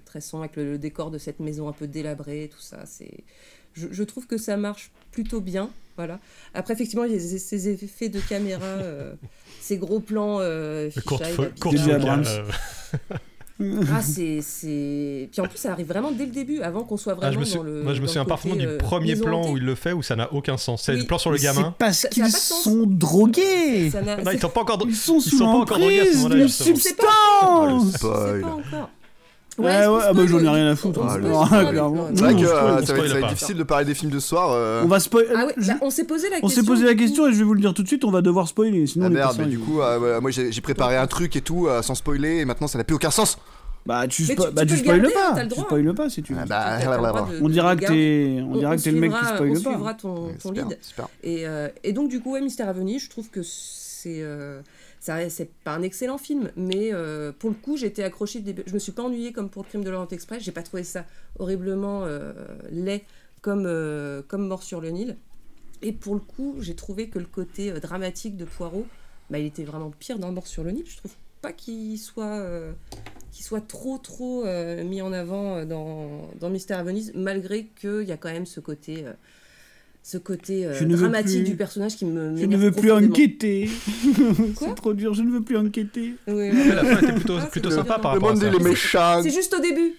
très 0.05 0.21
sombre 0.21 0.43
avec 0.45 0.55
le, 0.55 0.63
le 0.71 0.77
décor 0.77 1.11
de 1.11 1.17
cette 1.17 1.41
maison 1.41 1.67
un 1.67 1.73
peu 1.73 1.87
délabrée, 1.87 2.49
tout 2.51 2.61
ça. 2.61 2.85
C'est, 2.85 3.11
je, 3.73 3.87
je 3.91 4.03
trouve 4.03 4.27
que 4.27 4.37
ça 4.37 4.55
marche 4.55 4.91
plutôt 5.11 5.41
bien, 5.41 5.69
voilà. 5.97 6.19
Après, 6.53 6.73
effectivement, 6.73 7.03
il 7.03 7.11
y 7.11 7.15
a 7.15 7.19
ces 7.19 7.37
ces 7.37 7.67
effets 7.69 8.07
de 8.07 8.21
caméra, 8.21 8.63
euh, 8.63 9.13
ces 9.59 9.77
gros 9.77 9.99
plans 9.99 10.37
euh, 10.39 10.89
Courte 11.05 11.25
fisheye, 11.25 11.35
fo- 11.35 11.53
Ah, 13.61 14.01
c'est, 14.01 14.39
c'est. 14.41 15.27
Puis 15.31 15.41
en 15.41 15.45
plus, 15.45 15.57
ça 15.57 15.71
arrive 15.73 15.87
vraiment 15.87 16.11
dès 16.11 16.25
le 16.25 16.31
début, 16.31 16.61
avant 16.61 16.83
qu'on 16.83 16.95
soit 16.95 17.13
Ah, 17.13 17.15
vraiment 17.29 17.33
je 17.33 17.39
me, 17.39 17.43
suis- 17.45 17.57
dans 17.57 17.63
le. 17.63 17.83
moi, 17.83 17.93
je 17.93 18.01
me 18.01 18.07
souviens 18.07 18.23
parfaitement 18.25 18.55
du 18.57 18.65
euh, 18.67 18.77
premier 18.77 19.15
plan 19.17 19.51
où 19.51 19.57
il 19.57 19.63
le 19.63 19.75
fait, 19.75 19.91
où 19.91 20.01
ça 20.01 20.15
n'a 20.15 20.31
aucun 20.33 20.55
sens. 20.57 20.83
C'est 20.83 20.93
Oui. 20.93 20.99
le 20.99 21.05
plan 21.05 21.17
sur 21.17 21.31
le 21.31 21.37
C'est 21.37 21.43
gamin. 21.43 21.75
parce 21.77 22.07
qu'ils 22.09 22.29
sont 22.29 22.83
drogués 22.85 23.89
Ça 23.91 24.01
n'a- 24.01 24.17
Non, 24.17 24.31
ils 24.31 24.39
sont 24.39 24.49
pas 24.49 24.61
encore. 24.61 24.79
Ils 24.87 24.95
sont 24.95 25.17
Ils 25.17 25.21
sous 25.21 25.37
sont 25.37 25.45
pas 25.45 25.51
encore 25.51 25.77
drogués 25.79 25.99
à 25.99 26.05
ce 26.05 26.27
l'emprise 26.29 26.93
pas 26.97 27.45
encore. 27.45 28.89
Ouais, 29.59 29.87
ouais, 29.87 29.99
ah 30.03 30.13
bah 30.13 30.25
spoil, 30.25 30.27
j'en 30.27 30.39
ai 30.39 30.47
on- 30.47 30.51
rien 30.53 30.67
à 30.71 30.75
foutre. 30.75 30.99
on 31.01 31.05
hein. 31.07 31.09
spoil, 31.09 31.31
Non, 31.31 31.45
spoil, 31.45 31.69
clairement. 31.69 31.95
spoil. 32.05 32.17
C'est 32.17 32.23
vrai 32.23 32.33
que 32.33 32.39
on 32.39 32.41
euh, 32.43 32.47
spoil, 32.47 32.55
ça 32.55 32.63
va 32.63 32.69
on 32.69 32.77
être, 32.79 32.85
spoil 33.09 33.21
pas. 33.21 33.27
difficile 33.29 33.57
de 33.57 33.63
parler 33.63 33.85
des 33.85 33.93
films 33.95 34.11
de 34.11 34.19
ce 34.19 34.27
soir. 34.27 34.51
euh. 34.53 34.81
On 34.83 34.87
va 34.87 34.99
spoiler. 34.99 35.29
Ah 35.35 35.45
ouais, 35.45 35.53
bah, 35.57 35.73
on 35.81 35.89
s'est 35.89 36.03
posé 36.05 36.29
la 36.29 36.37
On 36.37 36.41
question. 36.41 36.61
s'est 36.61 36.67
posé 36.67 36.85
la 36.85 36.95
question 36.95 37.27
et 37.27 37.33
je 37.33 37.37
vais 37.37 37.43
vous 37.43 37.53
le 37.53 37.61
dire 37.61 37.73
tout 37.73 37.83
de 37.83 37.87
suite, 37.87 38.03
on 38.05 38.11
va 38.11 38.21
devoir 38.21 38.47
spoiler, 38.47 38.87
sinon 38.87 39.05
Ah 39.05 39.09
on 39.09 39.13
merde, 39.13 39.37
pas 39.37 39.43
mais 39.43 39.49
du 39.49 39.59
coup, 39.59 39.81
euh, 39.81 40.19
moi 40.21 40.31
j'ai 40.31 40.61
préparé 40.61 40.95
un 40.97 41.07
truc 41.07 41.35
et 41.35 41.41
tout 41.41 41.67
euh, 41.67 41.81
sans 41.81 41.95
spoiler 41.95 42.37
et 42.37 42.45
maintenant 42.45 42.67
ça 42.67 42.77
n'a 42.77 42.83
plus 42.83 42.95
aucun 42.95 43.11
sens. 43.11 43.37
Bah 43.85 44.07
tu, 44.07 44.23
spo- 44.23 44.47
tu- 44.47 44.53
bah, 44.53 44.65
tu 44.65 44.75
tu 44.75 44.81
le 44.83 44.83
pas, 44.85 44.97
le 45.41 45.47
tu 45.47 45.59
spoiles 45.61 45.93
pas 45.95 46.09
si 46.09 46.21
tu 46.21 46.33
veux. 46.33 46.39
Ah 46.43 46.45
bah, 46.45 47.29
On 47.41 47.47
dira 47.49 47.75
que 47.77 47.85
t'es 47.85 48.41
on 48.43 48.57
dira 48.57 48.75
que 48.75 48.81
t'es 48.81 48.91
le 48.91 48.99
mec 48.99 49.09
qui 49.11 49.17
suivra- 49.17 49.35
spoile 49.35 49.49
on 49.49 49.53
pas. 49.53 49.59
suivra 49.71 49.93
ton, 49.93 50.27
lead. 50.51 50.77
Et, 51.23 51.47
euh, 51.47 51.69
et 51.83 51.93
donc, 51.93 52.09
du 52.09 52.19
coup, 52.19 52.33
ouais, 52.33 52.41
Mystère 52.41 52.67
à 52.69 52.73
Venise, 52.73 53.03
je 53.05 53.09
trouve 53.09 53.29
que 53.29 53.39
c'est. 53.41 54.19
euh, 54.21 54.59
c'est 54.99 55.53
pas 55.63 55.73
un 55.73 55.81
excellent 55.81 56.17
film, 56.17 56.51
mais 56.55 56.93
euh, 56.93 57.31
pour 57.31 57.49
le 57.49 57.55
coup, 57.55 57.77
j'étais 57.77 58.03
accrochée. 58.03 58.41
début. 58.41 58.63
Je 58.65 58.73
me 58.73 58.79
suis 58.79 58.91
pas 58.91 59.03
ennuyée 59.03 59.31
comme 59.31 59.49
pour 59.49 59.63
le 59.63 59.67
crime 59.67 59.83
de 59.83 59.89
l'Orient 59.89 60.07
Express. 60.09 60.43
J'ai 60.43 60.51
pas 60.51 60.63
trouvé 60.63 60.83
ça 60.83 61.05
horriblement 61.37 62.03
euh, 62.03 62.33
laid 62.69 63.03
comme, 63.41 63.65
euh, 63.65 64.21
comme 64.27 64.47
Mort 64.47 64.63
sur 64.63 64.81
le 64.81 64.89
Nil. 64.89 65.17
Et 65.81 65.93
pour 65.93 66.13
le 66.13 66.19
coup, 66.19 66.55
j'ai 66.59 66.75
trouvé 66.75 67.09
que 67.09 67.19
le 67.19 67.25
côté 67.25 67.71
dramatique 67.79 68.35
de 68.35 68.43
Poirot, 68.43 68.85
bah, 69.29 69.39
il 69.39 69.45
était 69.45 69.63
vraiment 69.63 69.91
pire 69.91 70.19
dans 70.19 70.31
Mort 70.31 70.47
sur 70.47 70.63
le 70.63 70.71
Nil. 70.71 70.85
Je 70.85 70.97
trouve 70.97 71.13
pas 71.41 71.53
qu'il 71.53 71.97
soit, 71.97 72.45
soit 73.31 73.65
trop, 73.65 73.97
trop 73.97 74.43
mis 74.83 75.01
en 75.01 75.13
avant 75.13 75.63
dans, 75.63 76.29
dans 76.37 76.49
Mystère 76.49 76.79
à 76.79 76.83
Venise, 76.83 77.13
malgré 77.15 77.67
qu'il 77.67 78.03
y 78.03 78.11
a 78.11 78.17
quand 78.17 78.29
même 78.29 78.45
ce 78.45 78.59
côté, 78.59 79.05
ce 80.09 80.17
côté 80.17 80.65
euh, 80.65 80.79
dramatique 80.85 81.43
du 81.43 81.55
personnage 81.55 81.95
qui 81.95 82.03
me 82.05 82.35
Je 82.35 82.45
ne 82.45 82.57
veux 82.57 82.71
plus 82.71 82.91
enquêter. 82.91 83.69
Quoi 84.55 84.69
C'est 84.69 84.75
trop 84.75 84.93
dur, 84.95 85.13
je 85.13 85.21
ne 85.21 85.29
veux 85.29 85.41
plus 85.43 85.55
enquêter. 85.57 86.15
Oui, 86.27 86.49
la 86.67 86.83
fin 86.83 87.01
était 87.03 87.13
plutôt, 87.13 87.35
Ah, 87.37 87.41
c'est 87.43 87.51
plutôt 87.51 87.69
bien. 87.69 87.77
sympa 87.77 87.99
par 87.99 88.13
Le 88.15 88.19
rapport 88.19 88.29
à 88.29 88.33
monde 88.33 88.41
ça. 88.41 88.47
il 88.49 88.55
est 88.55 88.63
méchant. 88.69 89.19
C'est 89.21 89.29
juste 89.29 89.53
au 89.53 89.61
début. 89.61 89.93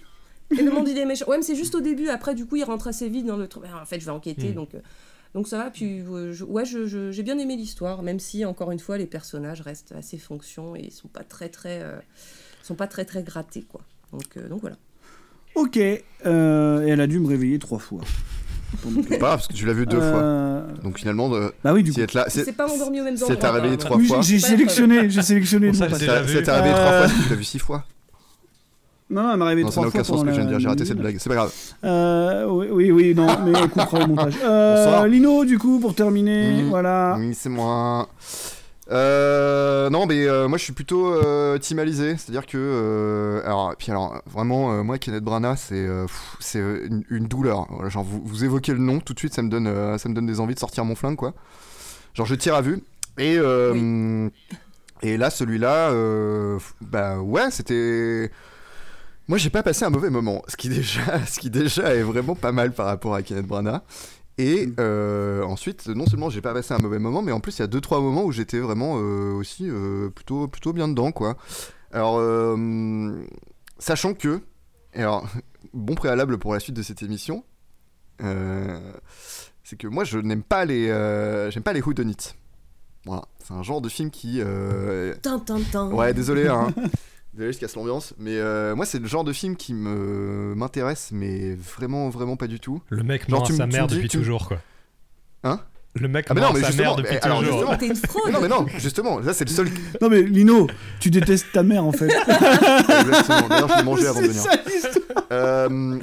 Et 0.58 0.62
le 0.62 0.70
monde 0.72 0.88
il 0.88 0.98
est 0.98 1.04
méchant. 1.04 1.26
Ouais, 1.28 1.36
mais 1.36 1.44
c'est 1.44 1.54
juste 1.54 1.76
au 1.76 1.80
début. 1.80 2.08
Après, 2.08 2.34
du 2.34 2.44
coup, 2.44 2.56
il 2.56 2.64
rentre 2.64 2.88
assez 2.88 3.08
vite 3.08 3.24
dans 3.24 3.36
le 3.36 3.46
truc. 3.46 3.62
Ah, 3.72 3.80
En 3.82 3.86
fait, 3.86 4.00
je 4.00 4.04
vais 4.04 4.10
enquêter, 4.10 4.48
Mm. 4.48 4.54
donc, 4.54 4.74
euh, 4.74 4.80
donc 5.32 5.46
ça 5.46 5.58
va. 5.58 5.70
Puis, 5.70 6.00
euh, 6.00 6.32
je- 6.32 6.44
ouais, 6.44 6.64
je- 6.64 6.86
je- 6.88 7.12
j'ai 7.12 7.22
bien 7.22 7.38
aimé 7.38 7.54
l'histoire, 7.56 8.02
même 8.02 8.18
si 8.18 8.44
encore 8.44 8.72
une 8.72 8.80
fois, 8.80 8.98
les 8.98 9.06
personnages 9.06 9.60
restent 9.60 9.92
assez 9.96 10.18
fonctions 10.18 10.74
et 10.74 10.80
ils 10.86 10.92
sont 10.92 11.06
pas 11.06 11.22
très 11.22 11.48
très, 11.50 11.82
euh, 11.82 11.98
sont 12.64 12.74
pas 12.74 12.88
très 12.88 13.04
très 13.04 13.22
grattés, 13.22 13.62
quoi. 13.62 13.82
Donc, 14.12 14.24
euh, 14.36 14.48
donc 14.48 14.60
voilà. 14.62 14.76
Ok, 15.54 15.78
euh, 16.26 16.84
et 16.84 16.88
elle 16.90 17.00
a 17.00 17.06
dû 17.06 17.20
me 17.20 17.28
réveiller 17.28 17.60
trois 17.60 17.78
fois. 17.78 18.00
Donc, 18.84 19.08
Pas 19.10 19.16
parce 19.18 19.46
que 19.48 19.52
tu 19.52 19.66
l'as 19.66 19.72
vu 19.72 19.86
deux 19.86 19.98
fois. 20.00 20.06
euh, 20.22 20.62
Donc 20.82 20.98
finalement, 20.98 21.32
euh, 21.34 21.50
Bah 21.64 21.72
oui, 21.72 21.82
du 21.82 21.90
si 21.92 21.96
coup. 21.98 22.02
être 22.02 22.14
là, 22.14 22.26
C'est 22.28 22.44
c'est 22.44 22.52
pas 22.52 22.66
endormi 22.68 23.00
au 23.00 23.04
même 23.04 23.16
c'est 23.16 23.24
endroit. 23.24 23.36
t'as 23.40 23.52
réveillé 23.52 23.76
trois. 23.76 23.96
Oui, 23.96 24.06
fois. 24.06 24.20
j'ai 24.22 24.38
sélectionné, 24.38 25.10
j'ai 25.10 25.22
sélectionné. 25.22 25.72
Ça, 25.74 25.88
c'est 25.90 26.06
ça 26.06 26.26
ça 26.26 26.42
t'est 26.42 26.48
arrivé 26.48 26.70
trois 26.74 26.92
fois, 27.02 27.06
tu 27.24 27.28
l'as 27.30 27.36
vu 27.36 27.44
six 27.44 27.58
fois. 27.58 27.84
Non, 29.12 29.22
non, 29.24 29.32
elle 29.32 29.38
m'a 29.38 29.44
réveillé 29.46 29.64
Non, 29.64 29.70
ça 29.70 29.74
trois 29.74 29.84
n'a 29.86 29.90
fois. 29.90 30.00
aucun 30.00 30.08
sens 30.08 30.20
ce 30.20 30.24
que 30.24 30.30
je 30.30 30.36
viens 30.36 30.44
de 30.44 30.50
dire, 30.50 30.60
j'ai 30.60 30.68
raté 30.68 30.84
cette 30.84 30.98
blague. 30.98 31.16
C'est 31.18 31.28
pas 31.28 31.34
grave. 31.34 31.52
Euh, 31.84 32.46
oui, 32.46 32.68
oui, 32.70 32.90
oui, 32.92 33.14
non, 33.14 33.26
mais 33.44 33.52
on 33.62 33.68
coupera 33.68 33.98
au 34.04 34.06
montage. 34.06 34.34
Euh, 34.44 34.84
Bonsoir. 34.84 35.06
Lino, 35.08 35.44
du 35.44 35.58
coup, 35.58 35.80
pour 35.80 35.94
terminer, 35.96 36.62
voilà. 36.68 37.16
Oui, 37.18 37.34
c'est 37.34 37.48
moi. 37.48 38.08
Euh, 38.90 39.88
non, 39.88 40.06
mais 40.06 40.26
euh, 40.26 40.48
moi 40.48 40.58
je 40.58 40.64
suis 40.64 40.72
plutôt 40.72 41.12
euh, 41.14 41.58
teamalisé, 41.58 42.16
c'est-à-dire 42.16 42.44
que 42.44 42.58
euh, 42.58 43.40
alors 43.46 43.74
puis 43.78 43.90
alors 43.92 44.20
vraiment 44.26 44.72
euh, 44.72 44.82
moi 44.82 44.98
Kenneth 44.98 45.22
Branagh 45.22 45.56
c'est 45.56 45.86
c'est 46.40 46.58
une, 46.58 47.04
une 47.08 47.26
douleur. 47.26 47.66
Voilà, 47.70 47.88
genre 47.88 48.02
vous, 48.02 48.20
vous 48.24 48.44
évoquez 48.44 48.72
le 48.72 48.78
nom 48.78 48.98
tout 48.98 49.14
de 49.14 49.18
suite 49.18 49.34
ça 49.34 49.42
me 49.42 49.48
donne 49.48 49.96
ça 49.98 50.08
me 50.08 50.14
donne 50.14 50.26
des 50.26 50.40
envies 50.40 50.54
de 50.54 50.60
sortir 50.60 50.84
mon 50.84 50.96
flingue 50.96 51.16
quoi. 51.16 51.34
Genre 52.14 52.26
je 52.26 52.34
tire 52.34 52.54
à 52.56 52.62
vue 52.62 52.82
et 53.18 53.36
et 55.02 55.16
là 55.16 55.30
celui-là 55.30 55.92
bah 56.80 57.18
ouais 57.20 57.50
c'était 57.52 58.30
moi 59.28 59.38
j'ai 59.38 59.50
pas 59.50 59.62
passé 59.62 59.84
un 59.84 59.90
mauvais 59.90 60.10
moment, 60.10 60.42
ce 60.48 60.56
qui 60.56 60.68
déjà 60.68 61.24
ce 61.26 61.38
qui 61.38 61.50
déjà 61.50 61.94
est 61.94 62.02
vraiment 62.02 62.34
pas 62.34 62.50
mal 62.50 62.72
par 62.72 62.86
rapport 62.86 63.14
à 63.14 63.22
Kenneth 63.22 63.46
Branagh. 63.46 63.82
Et 64.42 64.66
Mm. 64.66 64.74
euh, 64.80 65.42
ensuite, 65.42 65.88
non 65.88 66.06
seulement 66.06 66.30
j'ai 66.30 66.40
pas 66.40 66.54
passé 66.54 66.72
un 66.72 66.78
mauvais 66.78 66.98
moment, 66.98 67.20
mais 67.20 67.32
en 67.32 67.40
plus 67.40 67.58
il 67.58 67.60
y 67.60 67.62
a 67.62 67.66
deux 67.66 67.80
trois 67.80 68.00
moments 68.00 68.24
où 68.24 68.32
j'étais 68.32 68.58
vraiment 68.58 68.96
euh, 68.98 69.32
aussi 69.34 69.68
euh, 69.68 70.08
plutôt 70.08 70.48
plutôt 70.48 70.72
bien 70.72 70.88
dedans 70.88 71.12
quoi. 71.12 71.36
Alors 71.92 72.16
euh, 72.18 73.22
sachant 73.78 74.14
que, 74.14 74.40
alors 74.94 75.26
bon 75.74 75.94
préalable 75.94 76.38
pour 76.38 76.54
la 76.54 76.60
suite 76.60 76.76
de 76.76 76.82
cette 76.82 77.02
émission, 77.02 77.44
euh, 78.22 78.78
c'est 79.64 79.76
que 79.76 79.86
moi 79.88 80.04
je 80.04 80.18
n'aime 80.18 80.42
pas 80.42 80.64
les 80.64 80.88
euh, 80.88 81.50
j'aime 81.50 81.62
pas 81.62 81.72
les 81.72 81.82
whodunits. 81.82 82.34
Voilà, 83.06 83.22
c'est 83.44 83.54
un 83.54 83.62
genre 83.62 83.80
de 83.80 83.88
film 83.88 84.10
qui 84.10 84.40
euh, 84.40 85.14
Tin, 85.22 85.38
tin, 85.38 85.58
tin. 85.72 85.90
Ouais, 85.90 86.12
désolé, 86.14 86.46
hein. 86.48 86.68
désolé, 87.34 87.52
je 87.52 87.58
casse 87.58 87.74
l'ambiance. 87.76 88.14
Mais 88.18 88.36
euh, 88.36 88.74
moi, 88.74 88.86
c'est 88.86 88.98
le 88.98 89.06
genre 89.08 89.24
de 89.24 89.32
film 89.32 89.56
qui 89.56 89.74
me 89.74 90.54
m'intéresse, 90.56 91.10
mais 91.12 91.54
vraiment, 91.54 92.08
vraiment 92.10 92.36
pas 92.36 92.46
du 92.46 92.60
tout. 92.60 92.80
Le 92.90 93.02
mec 93.02 93.28
Genre, 93.28 93.40
ment 93.40 93.44
à 93.44 93.46
tu 93.46 93.52
me- 93.52 93.58
sa 93.58 93.66
mère 93.66 93.86
depuis 93.86 94.08
tu 94.08 94.18
toujours, 94.18 94.48
quoi. 94.48 94.58
Hein? 95.44 95.60
Le 95.96 96.06
mec 96.06 96.26
Ah, 96.30 96.34
mais 96.34 96.40
ment 96.40 96.48
non, 96.48 96.52
à 96.52 96.54
mais 96.56 96.60
sa 96.60 96.66
justement, 96.68 96.88
mère 96.90 96.96
depuis 96.96 97.16
alors, 97.22 97.38
toujours. 97.40 97.58
justement- 97.58 97.76
T'es 97.78 97.86
une 97.88 97.96
fraude. 97.96 98.22
Mais 98.26 98.32
non, 98.32 98.40
mais 98.42 98.48
non, 98.48 98.66
justement, 98.78 99.22
ça 99.24 99.32
c'est 99.34 99.44
le 99.44 99.50
seul. 99.50 99.68
Non, 100.00 100.08
mais 100.08 100.22
Lino, 100.22 100.68
tu 101.00 101.10
détestes 101.10 101.46
ta 101.52 101.62
mère 101.64 101.84
en 101.84 101.90
fait. 101.92 102.06
Exactement. 102.08 103.48
D'ailleurs, 103.48 103.68
je 103.68 103.76
l'ai 103.76 103.82
mangé 103.82 104.06
avant 104.06 104.20
de 104.20 104.26
C'est 104.26 104.30
venir. 104.32 104.42
ça 104.42 104.56
l'histoire. 104.66 105.24
Euh, 105.32 105.98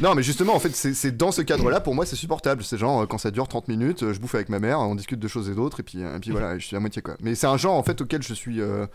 Non, 0.00 0.14
mais 0.14 0.22
justement, 0.22 0.54
en 0.54 0.58
fait, 0.60 0.74
c'est 0.74 0.94
c'est 0.94 1.16
dans 1.16 1.32
ce 1.32 1.42
cadre-là, 1.42 1.80
pour 1.80 1.94
moi, 1.94 2.06
c'est 2.06 2.16
supportable. 2.16 2.62
C'est 2.64 2.78
genre, 2.78 3.02
euh, 3.02 3.06
quand 3.06 3.18
ça 3.18 3.30
dure 3.30 3.46
30 3.48 3.68
minutes, 3.68 4.12
je 4.12 4.18
bouffe 4.20 4.34
avec 4.34 4.48
ma 4.48 4.58
mère, 4.58 4.78
on 4.80 4.94
discute 4.94 5.18
de 5.20 5.28
choses 5.28 5.48
et 5.48 5.54
d'autres, 5.54 5.80
et 5.80 5.82
puis, 5.82 6.00
et 6.00 6.18
puis 6.20 6.30
voilà, 6.30 6.58
je 6.58 6.66
suis 6.66 6.76
à 6.76 6.80
moitié 6.80 7.02
quoi. 7.02 7.14
Mais 7.20 7.34
c'est 7.34 7.46
un 7.46 7.56
genre, 7.56 7.74
en 7.74 7.82
fait, 7.82 8.00
auquel 8.00 8.22
je 8.22 8.34
suis. 8.34 8.60
euh, 8.60 8.86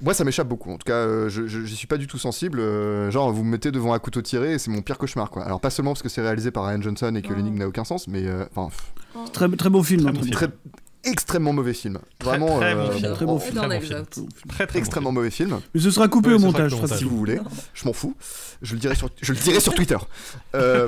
Moi, 0.00 0.14
ça 0.14 0.24
m'échappe 0.24 0.48
beaucoup. 0.48 0.70
En 0.70 0.76
tout 0.78 0.84
cas, 0.86 0.94
euh, 0.94 1.28
je 1.28 1.46
je- 1.46 1.64
suis 1.66 1.86
pas 1.86 1.96
du 1.96 2.06
tout 2.06 2.18
sensible. 2.18 2.60
euh, 2.60 3.10
genre, 3.10 3.30
vous 3.32 3.44
me 3.44 3.50
mettez 3.50 3.70
devant 3.70 3.92
un 3.94 3.98
couteau 3.98 4.20
tiré, 4.22 4.54
et 4.54 4.58
c'est 4.58 4.70
mon 4.70 4.82
pire 4.82 4.98
cauchemar, 4.98 5.30
quoi. 5.30 5.44
Alors, 5.44 5.60
pas 5.60 5.70
seulement 5.70 5.92
parce 5.92 6.02
que 6.02 6.08
c'est 6.08 6.22
réalisé 6.22 6.50
par 6.50 6.64
Ryan 6.66 6.80
Johnson 6.82 7.14
et 7.16 7.22
que 7.22 7.28
Oh. 7.32 7.36
l'énigme 7.36 7.58
n'a 7.58 7.68
aucun 7.68 7.84
sens, 7.84 8.08
mais. 8.08 8.26
euh, 8.26 8.44
Très, 9.32 9.48
très 9.50 9.70
beau 9.70 9.82
film. 9.82 10.02
Très 10.02 10.12
bon 10.12 10.20
très 10.20 10.30
très. 10.30 10.48
Extrêmement 11.04 11.52
mauvais 11.52 11.74
film. 11.74 11.98
Vraiment. 12.22 12.58
très 12.58 12.74
bon 12.74 12.80
euh, 12.80 12.92
film. 12.92 13.14
Très 13.14 13.24
bon 13.26 13.38
film. 13.38 13.54
dans 13.54 13.68
Très 13.68 13.80
bon 13.80 13.86
film. 13.86 14.28
Très 14.48 14.66
très 14.66 14.78
extrêmement 14.78 15.12
mauvais 15.12 15.30
film. 15.30 15.60
Mais 15.74 15.80
ce 15.80 15.90
sera 15.90 16.08
coupé 16.08 16.28
Oui, 16.28 16.34
au 16.34 16.38
montage. 16.38 16.74
ferai 16.74 16.96
Si 16.96 17.04
vous 17.04 17.16
voulez, 17.16 17.40
je 17.74 17.84
m'en 17.84 17.92
fous. 17.92 18.14
Je 18.62 18.74
le 18.74 18.80
dirai 18.80 18.94
sur, 18.94 19.10
je 19.20 19.32
le 19.32 19.38
dirai 19.38 19.60
sur 19.60 19.74
Twitter. 19.74 19.98
Euh, 20.54 20.86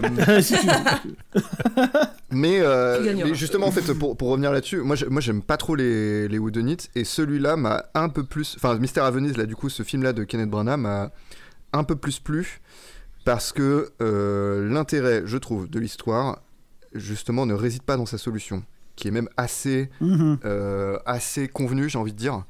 mais, 2.31 2.59
euh, 2.61 3.15
mais 3.17 3.35
justement, 3.35 3.67
en 3.67 3.71
fait, 3.71 3.93
pour, 3.95 4.17
pour 4.17 4.29
revenir 4.29 4.53
là-dessus, 4.53 4.79
moi, 4.79 4.95
moi, 5.09 5.21
j'aime 5.21 5.43
pas 5.43 5.57
trop 5.57 5.75
les, 5.75 6.29
les 6.29 6.39
Whodunits 6.39 6.89
et 6.95 7.05
celui-là 7.05 7.57
m'a 7.57 7.87
un 7.95 8.09
peu 8.09 8.25
plus. 8.25 8.55
Enfin, 8.57 8.77
Mystère 8.77 9.05
à 9.05 9.11
Venise, 9.11 9.37
là, 9.39 9.47
du 9.47 9.57
coup, 9.57 9.71
ce 9.71 9.83
film-là 9.83 10.13
de 10.13 10.25
Kenneth 10.25 10.51
Branagh 10.51 10.79
m'a 10.79 11.11
un 11.73 11.85
peu 11.85 11.97
plus 11.97 12.19
plu 12.19 12.61
parce 13.25 13.53
que 13.53 13.91
euh, 14.03 14.69
l'intérêt, 14.69 15.23
je 15.25 15.39
trouve, 15.39 15.69
de 15.69 15.79
l'histoire, 15.81 16.41
justement, 16.95 17.47
ne 17.47 17.55
réside 17.55 17.83
pas 17.83 17.97
dans 17.97 18.07
sa 18.07 18.19
solution, 18.19 18.63
qui 18.97 19.09
est 19.09 19.11
même 19.11 19.29
assez, 19.37 19.91
Mhm. 20.01 20.39
euh, 20.45 20.99
assez 21.07 21.49
convenue, 21.49 21.89
j'ai 21.89 21.99
envie 21.99 22.13
de 22.13 22.19
dire. 22.19 22.45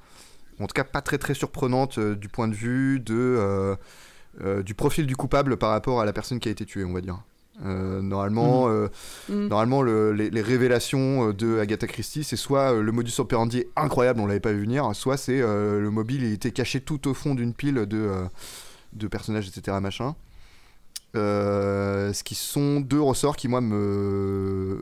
En 0.61 0.67
tout 0.67 0.75
cas, 0.75 0.85
pas 0.85 1.01
très 1.01 1.19
très 1.19 1.35
surprenante 1.35 1.99
euh, 1.99 2.15
du 2.15 2.29
point 2.29 2.49
de 2.49 2.55
vue 2.55 3.01
de, 3.01 3.15
euh, 3.15 3.77
euh, 4.43 4.63
du 4.63 4.75
profil 4.75 5.07
du 5.07 5.17
coupable 5.17 5.57
par 5.57 5.71
rapport 5.71 6.01
à 6.01 6.05
la 6.05 6.13
personne 6.13 6.39
qui 6.41 6.49
a 6.49 6.53
été 6.53 6.65
tuée, 6.65 6.85
on 6.85 6.93
va 6.93 7.01
dire. 7.01 7.19
Euh, 7.65 8.03
normalement, 8.03 8.69
euh, 8.69 8.89
Mm. 9.29 9.47
normalement 9.47 9.81
le- 9.83 10.13
les, 10.13 10.29
les 10.29 10.43
révélations 10.43 11.31
de 11.31 11.61
Agatha 11.61 11.87
Christie, 11.87 12.25
c'est 12.25 12.35
soit 12.37 12.73
le 12.73 12.91
modus 12.93 13.13
operandi 13.21 13.59
est 13.61 13.69
incroyable, 13.77 14.21
on 14.21 14.27
l'avait 14.27 14.41
pas 14.41 14.53
vu 14.53 14.63
venir, 14.63 14.91
soit 14.95 15.17
c'est 15.17 15.41
euh, 15.41 15.81
le 15.81 15.91
mobile 15.91 16.25
il 16.25 16.33
était 16.33 16.51
caché 16.51 16.81
tout 16.81 17.07
au 17.09 17.15
fond 17.15 17.35
d'une 17.37 17.55
pile 17.55 17.87
de, 17.87 17.97
euh, 17.97 18.25
de 18.93 19.07
personnages, 19.07 19.47
etc. 19.49 19.79
Machin. 19.81 20.17
Euh, 21.17 22.13
ce 22.13 22.25
qui 22.25 22.35
sont 22.35 22.81
deux 22.81 23.01
ressorts 23.01 23.37
qui 23.37 23.47
moi 23.47 23.61
me 23.61 24.77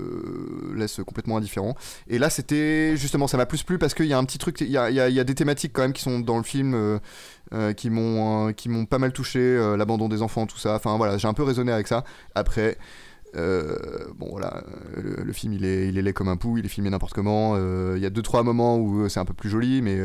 laissent 0.75 1.01
complètement 1.07 1.37
indifférent. 1.37 1.75
Et 2.09 2.19
là 2.19 2.31
c'était 2.31 2.97
justement 2.97 3.27
ça 3.27 3.37
m'a 3.37 3.47
plus 3.47 3.63
plu 3.63 3.79
parce 3.79 3.95
qu'il 3.95 4.07
y 4.07 4.13
a 4.13 4.19
un 4.19 4.25
petit 4.25 4.39
truc, 4.39 4.61
il 4.61 4.71
y 4.71 4.79
a, 4.79 5.25
des 5.25 5.35
thématiques 5.35 5.73
quand 5.73 5.83
même 5.83 5.93
qui 5.93 6.03
sont 6.03 6.21
dans 6.21 6.39
le 6.39 6.43
film 6.43 6.75
euh, 6.75 6.99
euh, 7.53 7.73
qui 7.73 7.91
m'ont 7.91 8.87
pas 8.87 8.99
mal 8.99 9.13
touché, 9.13 9.57
l'abandon 9.77 10.09
des 10.09 10.23
enfants, 10.23 10.47
tout 10.47 10.59
ça. 10.59 10.77
Enfin 10.77 10.97
voilà, 10.97 11.19
j'ai 11.19 11.29
un 11.29 11.35
peu 11.35 11.43
raisonné 11.43 11.73
avec 11.73 11.87
ça. 11.87 12.05
Après. 12.35 12.79
bon 13.35 14.29
voilà, 14.31 14.63
le, 14.97 15.33
film 15.33 15.53
il 15.55 15.65
est, 15.65 15.89
il 15.89 15.99
est 15.99 16.03
laid 16.03 16.13
comme 16.13 16.29
un 16.29 16.37
pou, 16.37 16.59
il 16.59 16.65
est 16.65 16.69
filmé 16.69 16.91
n'importe 16.91 17.13
comment. 17.13 17.57
Il 17.95 18.01
y 18.01 18.07
a 18.07 18.11
deux 18.11 18.23
trois 18.23 18.43
moments 18.43 18.79
où 18.79 19.09
c'est 19.09 19.21
un 19.21 19.25
peu 19.27 19.35
plus 19.35 19.51
joli, 19.51 19.83
mais 19.83 19.99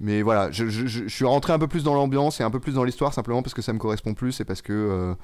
mais 0.00 0.22
voilà, 0.22 0.50
je, 0.50 0.68
je- 0.68 0.86
je- 0.86 1.06
suis 1.08 1.24
rentré 1.24 1.52
un 1.52 1.58
peu 1.58 1.68
plus 1.68 1.84
dans 1.84 1.94
l'ambiance 1.94 2.40
et 2.40 2.42
un 2.42 2.50
peu 2.50 2.58
plus 2.60 2.72
dans 2.72 2.84
l'histoire 2.84 3.12
simplement 3.12 3.42
parce 3.42 3.54
que 3.54 3.62
ça 3.62 3.72
me 3.72 3.78
correspond 3.78 4.14
plus 4.14 4.40
et 4.40 4.44
parce 4.44 4.62
que 4.62 4.72
euh, 4.72 5.14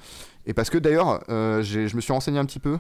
et 0.47 0.53
parce 0.55 0.69
que 0.71 0.79
d'ailleurs 0.79 1.23
euh, 1.31 1.63
je 1.63 1.95
me 1.97 2.01
suis 2.01 2.13
renseigné 2.13 2.39
un 2.39 2.45
petit 2.45 2.61
peu. 2.61 2.79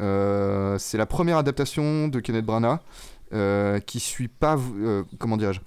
Euh, 0.00 0.76
c'est 0.78 0.98
la 0.98 1.06
première 1.06 1.38
adaptation 1.38 2.08
de 2.08 2.20
Kenneth 2.20 2.44
Branagh 2.44 2.80
qui 3.86 4.00
suit 4.00 4.28
pas 4.28 4.58
comment 5.18 5.36
dirais-je 5.36 5.60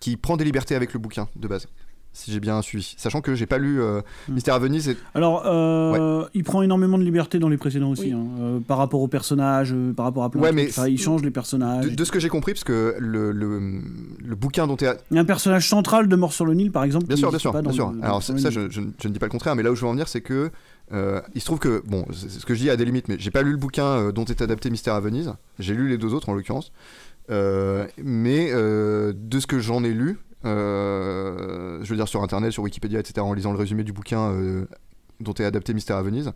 qui 0.00 0.16
prend 0.16 0.36
des 0.36 0.44
libertés 0.44 0.74
avec 0.74 0.92
le 0.92 0.98
bouquin 0.98 1.28
de 1.36 1.48
base 1.48 1.68
si 2.16 2.32
j'ai 2.32 2.40
bien 2.40 2.62
suivi 2.62 2.94
sachant 2.96 3.20
que 3.20 3.34
j'ai 3.34 3.44
pas 3.46 3.58
lu 3.58 3.80
euh. 3.80 4.00
Mystère 4.28 4.54
à 4.54 4.58
Venise 4.58 4.88
et 4.88 4.96
Alors, 5.14 5.42
euh, 5.46 6.24
il 6.34 6.44
prend 6.44 6.62
énormément 6.62 6.96
de 6.96 7.02
liberté 7.04 7.38
dans 7.38 7.48
les 7.50 7.58
précédents 7.58 7.90
aussi, 7.90 8.06
Oui. 8.06 8.12
hein, 8.12 8.26
euh, 8.40 8.58
par 8.60 8.78
rapport 8.78 9.00
aux 9.02 9.08
personnages, 9.08 9.72
euh, 9.74 9.92
par 9.92 10.06
rapport 10.06 10.24
à 10.24 10.30
plein 10.30 10.40
Ouais, 10.40 10.50
de 10.50 10.54
mais 10.56 10.66
trucs. 10.68 10.90
Il 10.90 10.98
change 10.98 11.22
les 11.22 11.30
personnages. 11.30 11.84
de, 11.84 11.90
de 11.94 12.04
ce 12.04 12.10
que 12.10 12.18
j'ai 12.18 12.28
compris 12.30 12.52
parce 12.54 12.64
que 12.64 12.96
le, 12.98 13.32
le, 13.32 13.60
le 14.24 14.34
bouquin 14.34 14.66
dont 14.66 14.76
est 14.76 14.86
Il 15.10 15.14
y 15.16 15.18
a 15.18 15.20
un 15.20 15.24
personnage 15.26 15.68
central 15.68 16.08
de 16.08 16.16
Mort 16.16 16.32
sur 16.32 16.46
le 16.46 16.54
Nil, 16.54 16.72
par 16.72 16.84
exemple. 16.84 17.06
Bien 17.06 17.16
sûr, 17.16 17.28
bien 17.30 17.38
sûr, 17.38 17.52
bien 17.62 17.72
sûr. 17.72 17.92
le- 17.92 18.02
Alors 18.02 18.22
ça, 18.22 18.34
je, 18.36 18.70
je- 18.70 18.70
je 18.70 19.08
ne 19.08 19.12
dis 19.12 19.18
pas 19.18 19.26
le 19.26 19.30
contraire, 19.32 19.54
mais 19.54 19.62
là 19.62 19.70
où 19.70 19.74
je 19.74 19.82
veux 19.82 19.86
en 19.88 19.92
venir, 19.92 20.08
c'est 20.08 20.22
que 20.22 20.50
euh, 20.92 21.20
il 21.34 21.40
se 21.40 21.46
trouve 21.46 21.58
que 21.58 21.82
bon, 21.86 22.06
ce 22.12 22.46
que 22.46 22.54
je 22.54 22.60
dis 22.60 22.70
à 22.70 22.76
des 22.76 22.84
limites, 22.84 23.08
mais 23.08 23.16
j'ai 23.18 23.30
pas 23.30 23.42
lu 23.42 23.50
le 23.50 23.56
bouquin 23.56 23.84
euh, 23.84 24.12
dont 24.12 24.24
est 24.24 24.40
adapté 24.40 24.70
Mystère 24.70 24.94
à 24.94 25.00
Venise. 25.00 25.32
J'ai 25.58 25.74
lu 25.74 25.88
les 25.88 25.98
deux 25.98 26.14
autres 26.14 26.28
en 26.30 26.34
l'occurrence, 26.34 26.72
Euh, 27.28 27.86
mais 28.02 28.50
euh, 28.52 29.12
de 29.16 29.40
ce 29.40 29.48
que 29.48 29.58
j'en 29.58 29.82
ai 29.82 29.92
lu, 29.92 30.16
je 30.46 31.88
veux 31.88 31.96
dire 31.96 32.08
sur 32.08 32.22
internet, 32.22 32.52
sur 32.52 32.62
Wikipédia, 32.62 33.00
etc., 33.00 33.20
en 33.20 33.32
lisant 33.32 33.52
le 33.52 33.58
résumé 33.58 33.84
du 33.84 33.92
bouquin 33.92 34.30
euh, 34.32 34.66
dont 35.20 35.34
est 35.34 35.44
adapté 35.44 35.74
Mystère 35.74 35.96
à 35.96 36.02
Venise, 36.02 36.32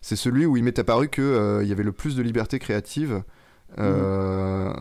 c'est 0.00 0.16
celui 0.16 0.46
où 0.46 0.56
il 0.56 0.64
m'est 0.64 0.78
apparu 0.78 1.08
que 1.08 1.22
euh, 1.22 1.62
il 1.62 1.68
y 1.68 1.72
avait 1.72 1.82
le 1.82 1.92
plus 1.92 2.16
de 2.16 2.22
liberté 2.22 2.58
créative. 2.58 3.22
euh, 3.78 4.72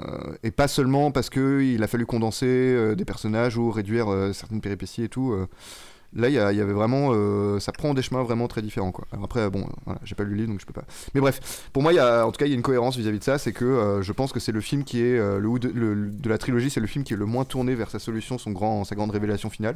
et 0.41 0.49
pas 0.49 0.67
seulement 0.67 1.11
parce 1.11 1.29
que 1.29 1.61
il 1.61 1.83
a 1.83 1.87
fallu 1.87 2.07
condenser 2.07 2.47
euh, 2.47 2.95
des 2.95 3.05
personnages 3.05 3.55
ou 3.55 3.69
réduire 3.69 4.11
euh, 4.11 4.33
certaines 4.33 4.61
péripéties 4.61 5.03
et 5.03 5.09
tout. 5.09 5.35
Là, 6.13 6.29
il 6.29 6.33
y, 6.33 6.39
avait 6.39 6.73
vraiment, 6.73 7.11
euh, 7.13 7.59
ça 7.59 7.71
prend 7.71 7.93
des 7.93 8.01
chemins 8.01 8.23
vraiment 8.23 8.47
très 8.47 8.61
différents 8.61 8.91
après, 9.11 9.49
bon, 9.49 9.61
euh, 9.61 9.71
voilà, 9.85 9.99
j'ai 10.03 10.15
pas 10.15 10.23
lu 10.23 10.31
le 10.31 10.35
livre 10.37 10.49
donc 10.49 10.59
je 10.59 10.65
peux 10.65 10.73
pas. 10.73 10.85
Mais 11.13 11.21
bref, 11.21 11.69
pour 11.73 11.83
moi, 11.83 11.91
en 12.25 12.31
tout 12.31 12.37
cas, 12.37 12.45
il 12.45 12.49
y 12.49 12.53
a 12.53 12.55
une 12.55 12.61
cohérence 12.61 12.97
vis-à-vis 12.97 13.19
de 13.19 13.23
ça, 13.23 13.37
c'est 13.37 13.51
que 13.53 13.65
euh, 13.65 14.01
je 14.01 14.11
pense 14.11 14.31
que 14.31 14.39
c'est 14.39 14.51
le 14.51 14.61
film 14.61 14.83
qui 14.83 15.01
est 15.01 15.17
le, 15.17 15.59
de, 15.59 15.69
le- 15.69 16.11
la 16.25 16.37
trilogie, 16.37 16.69
c'est 16.69 16.79
le 16.79 16.87
film 16.87 17.03
qui 17.03 17.13
est 17.13 17.17
le 17.17 17.25
moins 17.25 17.45
tourné 17.45 17.75
vers 17.75 17.89
sa 17.89 17.99
solution, 17.99 18.37
sa 18.37 18.51
grande 18.51 19.11
révélation 19.11 19.49
finale, 19.49 19.75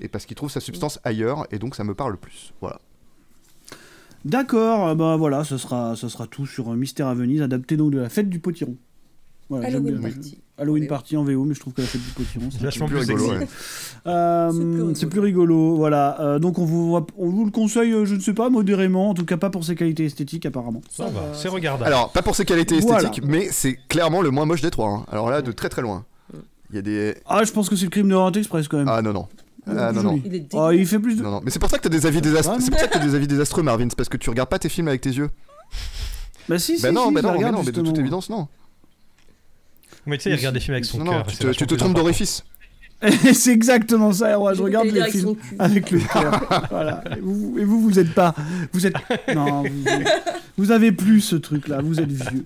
et 0.00 0.08
parce 0.08 0.26
qu'il 0.26 0.36
trouve 0.36 0.50
sa 0.50 0.60
substance 0.60 0.98
ailleurs, 1.04 1.46
et 1.50 1.58
donc 1.58 1.74
ça 1.74 1.84
me 1.84 1.94
parle 1.94 2.16
plus. 2.16 2.52
Voilà. 2.60 2.80
D'accord, 4.24 4.94
bah 4.94 5.16
voilà, 5.16 5.42
ce 5.42 5.58
sera, 5.58 5.96
ce 5.96 6.08
sera 6.08 6.26
tout 6.26 6.46
sur 6.46 6.70
Mystère 6.74 7.08
à 7.08 7.14
Venise, 7.14 7.42
adapté 7.42 7.76
donc 7.76 7.90
de 7.92 7.98
la 7.98 8.08
fête 8.08 8.28
du 8.28 8.38
potiron. 8.38 8.76
Voilà, 9.58 9.76
Halloween. 9.76 10.00
Party. 10.00 10.38
Halloween 10.58 10.82
VO. 10.84 10.88
Party 10.88 11.16
en 11.16 11.24
VO, 11.24 11.44
mais 11.44 11.54
je 11.54 11.60
trouve 11.60 11.72
que 11.72 11.80
la 11.80 11.86
fête 11.86 12.02
du 12.02 12.10
potiron, 12.10 12.48
c'est 12.50 12.60
Vachement 12.62 12.86
plus 12.86 12.98
plus, 13.04 13.14
rigolo, 13.14 13.30
ouais. 13.38 13.48
Euh, 14.06 14.50
C'est 14.50 14.58
plus 14.58 14.70
rigolo. 14.72 14.94
c'est 14.94 15.06
plus 15.06 15.20
rigolo, 15.20 15.76
voilà. 15.76 16.20
Euh, 16.20 16.38
donc 16.38 16.58
on 16.58 16.64
vous, 16.64 16.98
on 17.18 17.28
vous 17.30 17.44
le 17.44 17.50
conseille, 17.50 17.92
euh, 17.92 18.04
je 18.04 18.14
ne 18.14 18.20
sais 18.20 18.34
pas, 18.34 18.50
modérément, 18.50 19.10
en 19.10 19.14
tout 19.14 19.24
cas 19.24 19.36
pas 19.36 19.50
pour 19.50 19.64
ses 19.64 19.74
qualités 19.74 20.04
esthétiques 20.04 20.46
apparemment. 20.46 20.82
Ça 20.90 21.04
Ça 21.06 21.10
va, 21.10 21.20
va, 21.20 21.34
c'est 21.34 21.48
regardable. 21.48 21.84
Alors, 21.84 22.12
pas 22.12 22.22
pour 22.22 22.36
ses 22.36 22.44
qualités 22.44 22.78
Voilà. 22.80 23.02
esthétiques, 23.02 23.24
mais 23.26 23.48
c'est 23.50 23.76
clairement 23.88 24.20
le 24.22 24.30
moins 24.30 24.44
moche 24.44 24.60
des 24.62 24.70
trois. 24.70 24.88
hein. 24.90 25.04
Alors 25.10 25.30
là, 25.30 25.42
de 25.42 25.52
très 25.52 25.68
très 25.68 25.82
loin. 25.82 26.04
Il 26.70 26.76
y 26.76 26.78
a 26.78 26.82
des. 26.82 27.14
Ah, 27.26 27.42
je 27.44 27.52
pense 27.52 27.68
que 27.68 27.76
c'est 27.76 27.84
le 27.84 27.90
crime 27.90 28.08
de 28.08 28.14
Orient 28.14 28.32
Express 28.32 28.66
quand 28.68 28.78
même. 28.78 28.88
Ah 28.88 29.02
non 29.02 29.12
non. 29.12 29.28
Ah 29.66 29.92
non 29.92 30.02
non. 30.02 30.20
Il 30.24 30.34
est 30.34 30.46
Ah, 30.54 30.70
il 30.72 30.86
fait 30.86 30.98
plus 30.98 31.16
de. 31.16 31.22
Non, 31.22 31.30
non. 31.32 31.40
Mais 31.44 31.50
c'est 31.50 31.58
pour 31.58 31.68
ça 31.70 31.76
que 31.78 31.82
t'as 31.82 31.88
des 31.90 32.06
avis 32.06 32.20
désastreux. 32.20 32.54
Non. 32.54 32.60
c'est 32.60 32.70
pour 32.70 32.80
ça 32.80 32.88
que 32.88 32.92
t'as 32.94 33.04
des 33.04 33.14
avis 33.14 33.26
désastreux, 33.26 33.62
Marvin. 33.62 33.86
C'est 33.90 33.96
parce 33.96 34.08
que 34.08 34.16
tu 34.16 34.30
regardes 34.30 34.48
pas 34.48 34.58
tes 34.58 34.68
films 34.68 34.88
avec 34.88 35.00
tes 35.02 35.10
yeux. 35.10 35.28
Bah 36.48 36.58
si, 36.58 36.76
si, 36.76 36.82
bah 36.82 36.90
non, 36.92 37.08
si, 37.08 37.14
bah 37.14 37.20
je 37.22 37.26
non, 37.28 37.32
mais 37.38 37.50
non, 37.52 37.62
mais 37.64 37.72
de 37.72 37.80
toute 37.82 37.98
évidence, 37.98 38.28
non. 38.30 38.48
Mais 40.06 40.18
tu 40.18 40.24
sais, 40.24 40.30
il 40.30 40.36
regarde 40.36 40.54
des 40.54 40.60
films 40.60 40.74
avec 40.74 40.84
son 40.84 40.98
non, 40.98 41.12
cœur. 41.12 41.26
non, 41.26 41.32
tu 41.32 41.36
te, 41.36 41.64
tu 41.64 41.76
trompes 41.76 41.94
d'orifice. 41.94 42.44
c'est 43.34 43.52
exactement 43.52 44.12
ça, 44.12 44.38
moi, 44.38 44.54
je 44.54 44.62
regarde 44.62 44.86
les 44.86 45.10
films 45.10 45.34
avec 45.58 45.90
le 45.90 45.98
cœur. 46.00 46.66
voilà. 46.70 47.02
Et 47.16 47.20
vous, 47.20 47.56
et 47.58 47.64
vous, 47.64 47.80
vous 47.80 47.98
êtes 47.98 48.14
pas. 48.14 48.34
Vous 48.72 48.86
êtes. 48.86 48.94
Non, 49.34 49.62
vous, 49.62 49.84
vous 50.56 50.70
avez 50.70 50.92
plus 50.92 51.20
ce 51.20 51.36
truc-là, 51.36 51.80
vous 51.82 51.98
êtes 52.00 52.12
vieux. 52.12 52.44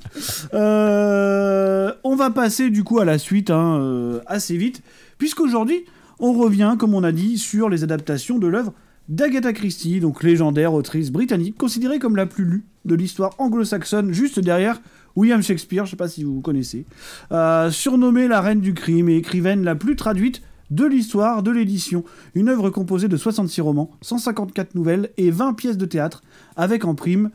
Euh, 0.54 1.92
on 2.04 2.16
va 2.16 2.30
passer 2.30 2.70
du 2.70 2.84
coup 2.84 3.00
à 3.00 3.04
la 3.04 3.18
suite 3.18 3.50
hein, 3.50 3.78
euh, 3.80 4.20
assez 4.26 4.56
vite, 4.56 4.82
puisqu'aujourd'hui, 5.18 5.84
on 6.20 6.32
revient, 6.32 6.76
comme 6.78 6.94
on 6.94 7.04
a 7.04 7.12
dit, 7.12 7.36
sur 7.36 7.68
les 7.68 7.84
adaptations 7.84 8.38
de 8.38 8.46
l'œuvre 8.46 8.72
d'Agatha 9.08 9.52
Christie, 9.52 10.00
donc 10.00 10.22
légendaire 10.22 10.72
autrice 10.72 11.10
britannique, 11.10 11.58
considérée 11.58 11.98
comme 11.98 12.16
la 12.16 12.26
plus 12.26 12.44
lue 12.44 12.64
de 12.86 12.94
l'histoire 12.94 13.34
anglo-saxonne, 13.38 14.12
juste 14.12 14.40
derrière 14.40 14.80
William 15.16 15.42
Shakespeare, 15.42 15.86
je 15.86 15.90
sais 15.90 15.96
pas 15.96 16.08
si 16.08 16.22
vous 16.22 16.40
connaissez, 16.40 16.86
euh, 17.32 17.70
surnommée 17.70 18.28
la 18.28 18.40
reine 18.40 18.60
du 18.60 18.74
crime 18.74 19.08
et 19.08 19.16
écrivaine 19.16 19.64
la 19.64 19.74
plus 19.74 19.96
traduite 19.96 20.42
de 20.70 20.84
l'histoire 20.84 21.42
de 21.42 21.50
l'édition. 21.50 22.04
Une 22.34 22.48
œuvre 22.48 22.70
composée 22.70 23.08
de 23.08 23.16
66 23.16 23.60
romans, 23.60 23.90
154 24.02 24.74
nouvelles 24.74 25.10
et 25.16 25.30
20 25.30 25.54
pièces 25.54 25.78
de 25.78 25.86
théâtre, 25.86 26.22
avec 26.56 26.84
en 26.84 26.94
prime 26.94 27.30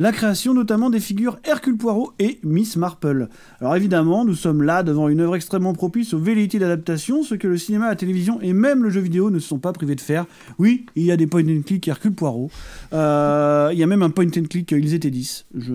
la 0.00 0.12
création 0.12 0.54
notamment 0.54 0.88
des 0.88 0.98
figures 0.98 1.38
Hercule 1.44 1.76
Poirot 1.76 2.14
et 2.18 2.40
Miss 2.42 2.76
Marple. 2.76 3.28
Alors 3.60 3.76
évidemment, 3.76 4.24
nous 4.24 4.34
sommes 4.34 4.62
là 4.62 4.82
devant 4.82 5.10
une 5.10 5.20
œuvre 5.20 5.36
extrêmement 5.36 5.74
propice 5.74 6.14
aux 6.14 6.18
velléités 6.18 6.58
d'adaptation, 6.58 7.22
ce 7.22 7.34
que 7.34 7.46
le 7.46 7.58
cinéma, 7.58 7.88
la 7.88 7.96
télévision 7.96 8.40
et 8.40 8.54
même 8.54 8.82
le 8.82 8.88
jeu 8.88 9.02
vidéo 9.02 9.30
ne 9.30 9.38
se 9.38 9.46
sont 9.46 9.58
pas 9.58 9.74
privés 9.74 9.94
de 9.94 10.00
faire. 10.00 10.24
Oui, 10.58 10.86
il 10.96 11.04
y 11.04 11.12
a 11.12 11.18
des 11.18 11.26
point 11.26 11.44
and 11.46 11.60
click 11.66 11.86
Hercule 11.86 12.14
Poirot. 12.14 12.50
Euh, 12.94 13.68
il 13.72 13.78
y 13.78 13.82
a 13.82 13.86
même 13.86 14.02
un 14.02 14.08
point 14.08 14.26
and 14.26 14.46
click 14.48 14.72
Ils 14.72 14.94
étaient 14.94 15.10
10. 15.10 15.44
Je, 15.54 15.72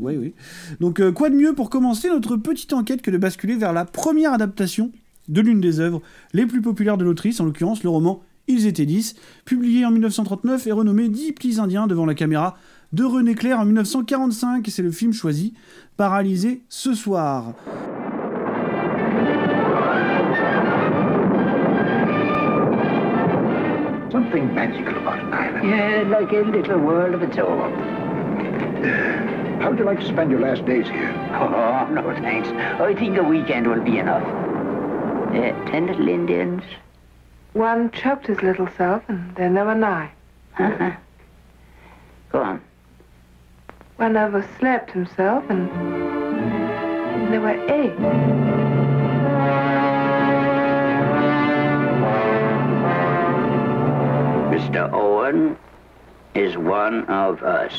oui. 0.00 0.34
Donc 0.78 1.00
euh, 1.00 1.10
quoi 1.10 1.30
de 1.30 1.34
mieux 1.34 1.54
pour 1.54 1.70
commencer 1.70 2.10
notre 2.10 2.36
petite 2.36 2.74
enquête 2.74 3.00
que 3.00 3.10
de 3.10 3.16
basculer 3.16 3.56
vers 3.56 3.72
la 3.72 3.86
première 3.86 4.34
adaptation 4.34 4.92
de 5.28 5.40
l'une 5.40 5.62
des 5.62 5.80
œuvres 5.80 6.02
les 6.34 6.44
plus 6.44 6.60
populaires 6.60 6.98
de 6.98 7.04
l'autrice, 7.04 7.40
en 7.40 7.46
l'occurrence 7.46 7.84
le 7.84 7.88
roman 7.88 8.22
Ils 8.48 8.66
étaient 8.66 8.84
10, 8.84 9.14
publié 9.46 9.86
en 9.86 9.92
1939 9.92 10.66
et 10.66 10.72
renommé 10.72 11.08
10 11.08 11.32
petits 11.32 11.58
indiens 11.58 11.86
devant 11.86 12.04
la 12.04 12.14
caméra 12.14 12.58
de 12.92 13.04
René 13.04 13.34
Clair 13.34 13.58
en 13.58 13.64
1945, 13.64 14.66
et 14.66 14.70
c'est 14.70 14.82
le 14.82 14.90
film 14.90 15.12
choisi, 15.12 15.54
Paralysé 15.96 16.62
ce 16.68 16.94
soir. 16.94 17.54
Something 24.10 24.52
magical 24.54 24.96
about 24.96 25.20
an 25.20 25.32
island. 25.32 25.68
Yeah, 25.68 26.02
like 26.08 26.32
a 26.32 26.42
little 26.42 26.78
world 26.78 27.14
of 27.14 27.22
its 27.22 27.38
own. 27.38 27.72
How 29.60 29.70
would 29.70 29.78
you 29.78 29.84
like 29.84 30.00
to 30.00 30.06
spend 30.06 30.32
your 30.32 30.40
last 30.40 30.64
days 30.64 30.88
here? 30.88 31.14
Oh, 31.32 31.86
no 31.92 32.02
thanks. 32.20 32.48
I 32.48 32.94
think 32.94 33.18
a 33.18 33.22
weekend 33.22 33.68
will 33.68 33.82
be 33.82 33.98
enough. 33.98 34.24
Uh, 34.24 35.52
ten 35.70 35.86
little 35.86 36.08
Indians. 36.08 36.62
One 37.52 37.90
choked 37.92 38.26
his 38.26 38.42
little 38.42 38.68
self, 38.76 39.02
and 39.08 39.34
then 39.36 39.54
there 39.54 39.64
were 39.64 39.74
nine. 39.76 40.10
Uh-huh. 40.58 40.90
Go 42.32 42.42
on. 42.42 42.60
One 44.00 44.16
overslept 44.16 44.92
himself, 44.92 45.44
and 45.50 45.68
There 47.30 47.40
were. 47.42 47.54
Mr. 54.50 54.90
Owen 54.94 55.54
is 56.34 56.56
one 56.56 57.04
of 57.10 57.42
us. 57.42 57.74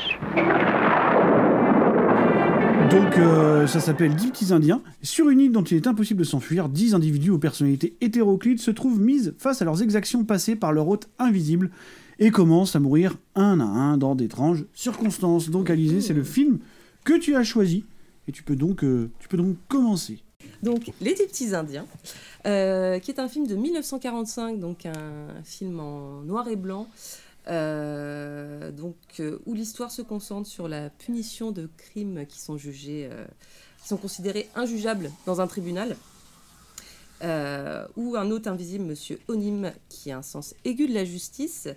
Donc 2.91 3.17
euh, 3.17 3.65
ça 3.65 3.79
s'appelle 3.79 4.13
10 4.13 4.31
petits 4.31 4.53
indiens. 4.53 4.81
Sur 5.01 5.29
une 5.29 5.39
île 5.39 5.51
dont 5.51 5.63
il 5.63 5.77
est 5.77 5.87
impossible 5.87 6.19
de 6.19 6.25
s'enfuir, 6.25 6.69
10 6.69 6.93
individus 6.93 7.31
aux 7.31 7.39
personnalités 7.39 7.95
hétéroclites 7.99 8.61
se 8.61 8.69
trouvent 8.69 9.01
mises 9.01 9.33
face 9.39 9.61
à 9.61 9.65
leurs 9.65 9.81
exactions 9.81 10.23
passées 10.23 10.55
par 10.55 10.71
leur 10.71 10.87
hôte 10.87 11.09
invisible 11.17 11.71
et 12.21 12.29
commencent 12.29 12.75
à 12.75 12.79
mourir 12.79 13.17
un 13.35 13.59
à 13.59 13.63
un 13.63 13.97
dans 13.97 14.15
d'étranges 14.15 14.63
circonstances. 14.73 15.49
Donc 15.49 15.69
Alizé, 15.69 15.99
c'est 15.99 16.13
le 16.13 16.23
film 16.23 16.59
que 17.03 17.17
tu 17.17 17.35
as 17.35 17.43
choisi 17.43 17.83
et 18.27 18.31
tu 18.31 18.43
peux 18.43 18.55
donc, 18.55 18.83
euh, 18.83 19.09
tu 19.19 19.27
peux 19.27 19.37
donc 19.37 19.57
commencer. 19.67 20.19
Donc, 20.61 20.91
Les 21.01 21.15
Dix 21.15 21.25
Petits 21.25 21.55
Indiens, 21.55 21.87
euh, 22.45 22.99
qui 22.99 23.09
est 23.09 23.19
un 23.19 23.27
film 23.27 23.47
de 23.47 23.55
1945, 23.55 24.59
donc 24.59 24.85
un 24.85 25.43
film 25.43 25.79
en 25.79 26.21
noir 26.21 26.47
et 26.47 26.55
blanc, 26.55 26.87
euh, 27.47 28.71
donc, 28.71 28.95
où 29.47 29.55
l'histoire 29.55 29.89
se 29.91 30.03
concentre 30.03 30.47
sur 30.47 30.67
la 30.67 30.91
punition 30.91 31.51
de 31.51 31.67
crimes 31.77 32.25
qui 32.27 32.39
sont 32.39 32.57
jugés, 32.57 33.09
qui 33.81 33.87
sont 33.87 33.97
considérés 33.97 34.49
injugeables 34.55 35.11
dans 35.25 35.41
un 35.41 35.47
tribunal, 35.47 35.95
euh, 37.23 37.85
où 37.97 38.15
un 38.15 38.31
hôte 38.31 38.47
invisible, 38.47 38.83
Monsieur 38.83 39.19
Onim, 39.27 39.71
qui 39.89 40.11
a 40.11 40.17
un 40.17 40.21
sens 40.23 40.55
aigu 40.65 40.87
de 40.87 40.93
la 40.93 41.05
justice, 41.05 41.67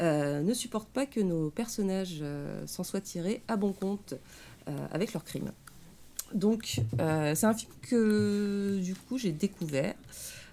euh, 0.00 0.40
ne 0.42 0.54
supporte 0.54 0.88
pas 0.88 1.06
que 1.06 1.20
nos 1.20 1.50
personnages 1.50 2.18
euh, 2.22 2.62
s'en 2.66 2.84
soient 2.84 3.00
tirés 3.00 3.42
à 3.48 3.56
bon 3.56 3.72
compte 3.72 4.14
euh, 4.68 4.72
avec 4.92 5.12
leurs 5.12 5.24
crimes. 5.24 5.52
Donc, 6.34 6.80
euh, 7.00 7.34
c'est 7.34 7.46
un 7.46 7.54
film 7.54 7.72
que 7.82 8.78
du 8.80 8.94
coup 8.94 9.18
j'ai 9.18 9.32
découvert 9.32 9.94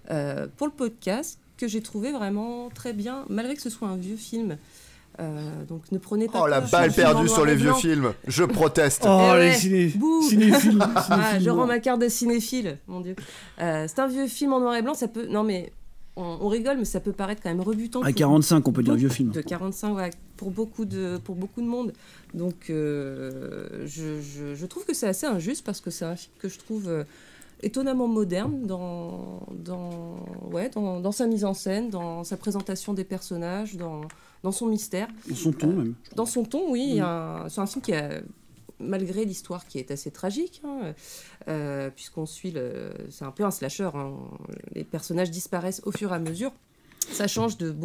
euh, 0.10 0.48
pour 0.58 0.68
le 0.68 0.74
podcast, 0.74 1.40
que 1.58 1.68
j'ai 1.68 1.82
trouvé 1.82 2.12
vraiment 2.12 2.70
très 2.70 2.94
bien, 2.94 3.26
malgré 3.30 3.56
que 3.56 3.62
ce 3.62 3.70
soit 3.70 3.88
un 3.88 3.96
vieux 3.98 4.16
film. 4.18 4.58
Euh, 5.20 5.66
donc, 5.66 5.92
ne 5.92 5.98
prenez 5.98 6.28
pas. 6.28 6.42
Oh 6.44 6.48
la 6.48 6.62
balle 6.62 6.94
perdue 6.94 7.28
sur 7.28 7.44
les 7.46 7.56
vieux 7.56 7.74
films. 7.74 8.14
Je 8.28 8.44
proteste. 8.60 9.04
Oh, 9.08 9.32
Eh 9.36 9.40
les 9.40 9.50
ouais, 9.50 9.56
ciné- 9.56 9.88
bouh. 9.98 10.22
cinéphiles, 10.30 10.80
Ah, 10.96 11.40
je 11.40 11.50
rends 11.50 11.66
ma 11.66 11.80
carte 11.80 12.00
de 12.02 12.08
cinéphile, 12.08 12.78
mon 12.88 13.02
dieu. 13.02 13.16
Euh, 13.60 13.86
c'est 13.88 14.00
un 14.00 14.08
vieux 14.08 14.28
film 14.28 14.54
en 14.54 14.60
noir 14.60 14.76
et 14.76 14.84
blanc, 14.84 14.94
ça 14.94 15.08
peut. 15.08 15.26
Non 15.26 15.44
mais 15.44 15.72
on, 16.18 16.38
on 16.42 16.48
rigole, 16.50 16.78
mais 16.78 16.86
ça 16.86 17.00
peut 17.00 17.12
paraître 17.14 17.42
quand 17.42 17.50
même 17.50 17.62
rebutant. 17.62 18.02
À 18.02 18.06
pour 18.08 18.16
45, 18.16 18.68
on 18.68 18.72
peut 18.74 18.84
dire 18.84 18.94
beaucoup- 18.94 19.00
vieux 19.00 19.10
film. 19.10 19.32
De 19.32 19.42
45, 19.42 19.96
ouais, 19.96 20.10
pour 20.36 20.52
beaucoup 20.52 20.86
de 20.86 21.18
pour 21.24 21.36
beaucoup 21.36 21.62
de 21.62 21.68
monde. 21.68 21.94
Donc 22.34 22.70
euh, 22.70 23.86
je, 23.86 24.20
je- 24.22 24.56
je 24.56 24.66
trouve 24.66 24.86
que 24.86 24.94
c'est 24.94 25.08
assez 25.08 25.26
injuste 25.26 25.64
parce 25.66 25.80
que 25.82 25.90
c'est 25.92 26.06
un 26.06 26.16
film 26.16 26.34
que 26.40 26.50
je 26.50 26.58
trouve 26.60 26.88
euh, 26.90 27.04
étonnamment 27.64 28.08
moderne 28.08 28.64
dans 28.68 29.42
dans 29.66 30.18
ouais 30.52 30.70
dans, 30.70 31.00
dans 31.00 31.12
sa 31.12 31.28
mise 31.28 31.46
en 31.46 31.54
scène, 31.54 31.90
dans 31.90 32.24
sa 32.24 32.38
présentation 32.38 32.94
des 32.94 33.04
personnages, 33.04 33.76
dans 33.76 34.02
dans 34.44 34.52
son 34.52 34.68
mystère. 34.68 35.08
Dans 35.28 35.36
son 35.36 35.52
ton, 35.52 35.68
même. 35.74 35.94
Dans 36.16 36.26
son 36.26 36.44
ton, 36.44 36.72
oui. 36.72 37.00
Mm. 37.00 37.04
un- 37.04 37.46
C'est 37.50 37.62
un 37.62 37.66
film 37.66 37.82
qui 37.82 37.94
a, 37.94 38.22
malgré 38.80 39.26
l'histoire 39.26 39.68
qui 39.68 39.80
est 39.80 39.92
assez 39.92 40.12
tragique, 40.12 40.62
hein, 40.66 40.94
euh, 41.48 41.90
puisqu'on 41.90 42.26
suit 42.26 42.52
le. 42.52 42.92
C'est 43.10 43.26
un 43.26 43.32
peu 43.32 43.44
un 43.44 43.52
slasher. 43.52 43.90
hein, 43.94 44.14
Les 44.74 44.84
personnages 44.84 45.32
disparaissent 45.32 45.82
au 45.86 45.92
fur 45.92 46.12
et 46.12 46.16
à 46.16 46.20
mesure. 46.20 46.52
Ça 47.12 47.28
change 47.28 47.58
de 47.58 47.76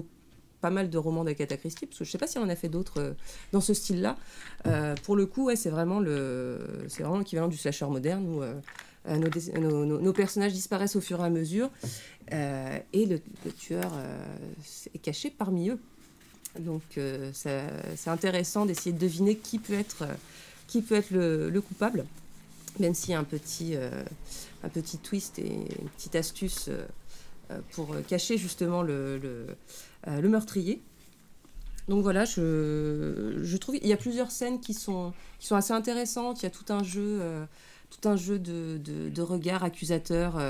pas 0.61 0.71
mal 0.71 0.91
de 0.91 0.99
romans 0.99 1.25
d'Agatha 1.25 1.57
Christie, 1.57 1.87
parce 1.87 1.99
que 1.99 2.05
je 2.05 2.11
sais 2.11 2.19
pas 2.19 2.29
si 2.29 2.39
on 2.39 2.43
en 2.43 2.49
a 2.49 2.55
fait 2.55 2.69
d'autres 2.69 3.01
euh, 3.01 3.13
dans 3.53 3.61
ce 3.61 3.75
style-là. 3.75 4.17
Euh, 4.67 4.95
pour 5.03 5.17
le 5.17 5.27
coup, 5.27 5.51
c'est 5.57 5.71
vraiment 5.71 5.99
le, 5.99 6.87
l'équivalent 7.19 7.49
du 7.49 7.57
slasher 7.57 7.87
moderne 7.87 8.25
où 8.27 8.43
nos, 9.09 10.13
personnages 10.13 10.53
disparaissent 10.53 10.95
au 10.95 11.01
fur 11.01 11.21
et 11.21 11.25
à 11.25 11.31
mesure 11.31 11.71
et 12.31 13.07
le, 13.07 13.21
tueur 13.59 13.93
est 14.95 14.99
caché 14.99 15.31
parmi 15.31 15.71
eux. 15.71 15.81
Donc 16.61 16.83
c'est 17.33 18.09
intéressant 18.09 18.65
d'essayer 18.65 18.93
de 18.93 19.01
deviner 19.01 19.37
qui 19.37 19.59
peut 19.59 19.75
être, 19.75 20.07
qui 20.73 20.81
peut 20.81 20.95
être 20.95 21.11
le, 21.11 21.51
le 21.51 21.61
coupable, 21.61 22.07
même 22.81 22.95
s'il 22.95 23.11
y 23.11 23.15
a 23.15 23.19
un 23.19 23.25
petit, 23.25 23.77
euh, 23.77 23.91
un 24.65 24.71
petit 24.71 24.97
twist 24.97 25.39
et 25.39 25.47
une 25.47 25.89
petite 25.91 26.15
astuce 26.17 26.69
euh, 26.69 26.87
euh, 27.51 27.59
pour 27.73 27.95
cacher 28.09 28.39
justement 28.39 28.81
le, 28.81 29.47
meurtrier. 30.07 30.81
Donc 31.89 32.03
voilà, 32.03 32.25
je, 32.25 33.57
trouve 33.59 33.79
qu'il 33.79 33.87
y 33.87 33.93
a 33.93 33.99
plusieurs 33.99 34.31
scènes 34.31 34.61
qui 34.61 34.73
sont, 34.73 35.13
qui 35.39 35.47
sont 35.47 35.57
assez 35.57 35.75
intéressantes. 35.75 36.41
Il 36.41 36.45
y 36.45 36.47
a 36.47 36.51
tout 36.51 36.73
un 36.73 36.83
jeu, 36.83 37.21
tout 37.91 38.09
un 38.09 38.17
jeu 38.17 38.39
de, 38.39 38.79
de, 38.79 39.11
de 39.11 39.23
regard 39.23 39.65
accusateur 39.65 40.41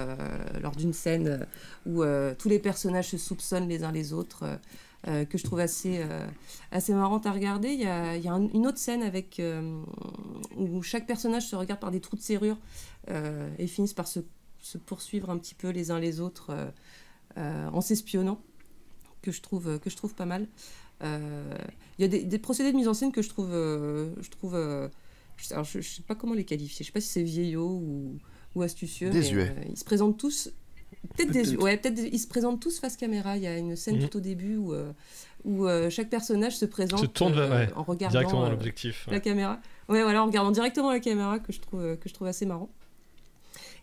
lors 0.62 0.76
d'une 0.76 0.92
scène 0.92 1.46
où 1.86 2.04
tous 2.38 2.48
les 2.48 2.58
personnages 2.58 3.08
se 3.08 3.18
soupçonnent 3.18 3.68
les 3.68 3.82
uns 3.82 3.92
les 3.92 4.12
autres, 4.12 4.44
euh, 5.08 5.24
que 5.24 5.36
je 5.38 5.44
trouve 5.44 5.58
assez, 5.60 5.98
euh, 6.00 6.26
assez 6.70 6.92
marrante 6.94 7.26
à 7.26 7.32
regarder. 7.32 7.70
Il 7.70 7.80
y 7.80 7.86
a, 7.86 8.16
il 8.16 8.22
y 8.24 8.28
a 8.28 8.32
un- 8.34 8.48
une 8.48 8.66
autre 8.66 8.78
scène 8.78 9.02
avec, 9.02 9.40
euh, 9.40 9.82
où 10.56 10.82
chaque 10.82 11.06
personnage 11.06 11.46
se 11.46 11.56
regarde 11.56 11.80
par 11.80 11.90
des 11.90 12.00
trous 12.00 12.16
de 12.16 12.20
serrure 12.22 12.56
et 13.58 13.66
finissent 13.66 13.94
par 13.94 14.06
se, 14.06 14.20
se 14.60 14.78
poursuivre 14.78 15.28
un 15.30 15.38
petit 15.38 15.54
peu 15.56 15.70
les 15.70 15.90
uns 15.90 15.98
les 15.98 16.20
autres 16.20 16.72
en 17.36 17.80
s'espionnant, 17.80 18.40
que 19.22 19.32
je 19.32 19.42
trouve, 19.42 19.80
que 19.80 19.90
je 19.90 19.96
trouve 19.96 20.14
pas 20.14 20.26
mal. 20.26 20.46
Il 21.02 21.08
y 21.98 22.04
a 22.04 22.08
des, 22.08 22.22
des 22.22 22.38
procédés 22.38 22.70
de 22.70 22.76
mise 22.76 22.86
en 22.88 22.94
scène 22.94 23.10
que 23.10 23.22
je 23.22 23.28
trouve, 23.28 23.50
je 23.50 24.30
trouve, 24.30 24.54
alors 24.54 25.64
je, 25.64 25.80
je 25.80 25.88
sais 25.96 26.02
pas 26.02 26.14
comment 26.14 26.34
les 26.34 26.44
qualifier. 26.44 26.84
Je 26.84 26.88
sais 26.88 26.92
pas 26.92 27.00
si 27.00 27.08
c'est 27.08 27.22
vieillot 27.24 27.66
ou, 27.68 28.18
ou 28.54 28.62
astucieux. 28.62 29.10
Désuet. 29.10 29.52
ils 29.68 29.76
se 29.76 29.84
présentent 29.84 30.16
tous. 30.18 30.50
Peut-être 31.16 31.32
Peut-être. 31.32 31.50
des, 31.50 31.56
ouais, 31.56 31.76
des- 31.78 32.08
ils 32.12 32.18
se 32.18 32.28
présentent 32.28 32.60
tous 32.60 32.78
face 32.78 32.96
caméra. 32.96 33.36
Il 33.36 33.42
y 33.42 33.46
a 33.46 33.56
une 33.58 33.76
scène 33.76 33.96
Mhm. 33.98 34.08
tout 34.08 34.18
au 34.18 34.20
début 34.20 34.56
où, 34.56 34.72
euh, 34.72 34.92
où 35.44 35.66
euh, 35.66 35.90
chaque 35.90 36.08
personnage 36.08 36.56
se 36.56 36.64
présente 36.64 37.00
Se 37.00 37.06
tourne 37.06 37.36
euh, 37.38 37.50
ouais, 37.66 37.72
en 37.74 37.82
regardant 37.82 38.18
directement 38.18 38.46
euh, 38.46 38.50
l'objectif, 38.50 39.06
ouais. 39.08 39.14
la 39.14 39.20
caméra. 39.20 39.60
Ouais, 39.88 40.02
voilà, 40.02 40.22
en 40.22 40.26
regardant 40.26 40.52
directement 40.52 40.90
la 40.92 41.00
caméra 41.00 41.38
que 41.40 41.52
je 41.52 41.60
trouve 41.60 41.96
que 41.96 42.08
je 42.08 42.14
trouve 42.14 42.28
assez 42.28 42.46
marrant. 42.46 42.70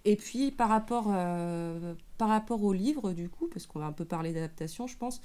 Et 0.05 0.15
puis 0.15 0.51
par 0.51 0.69
rapport, 0.69 1.05
par 2.17 2.29
rapport 2.29 2.63
au 2.63 2.71
livre, 2.71 3.11
du 3.11 3.27
coup, 3.29 3.47
parce 3.47 3.65
qu'on 3.67 3.79
va 3.79 3.85
un 3.85 3.91
peu 3.91 4.05
parler 4.05 4.31
d'adaptation, 4.31 4.87
je 4.87 4.95
pense, 4.97 5.19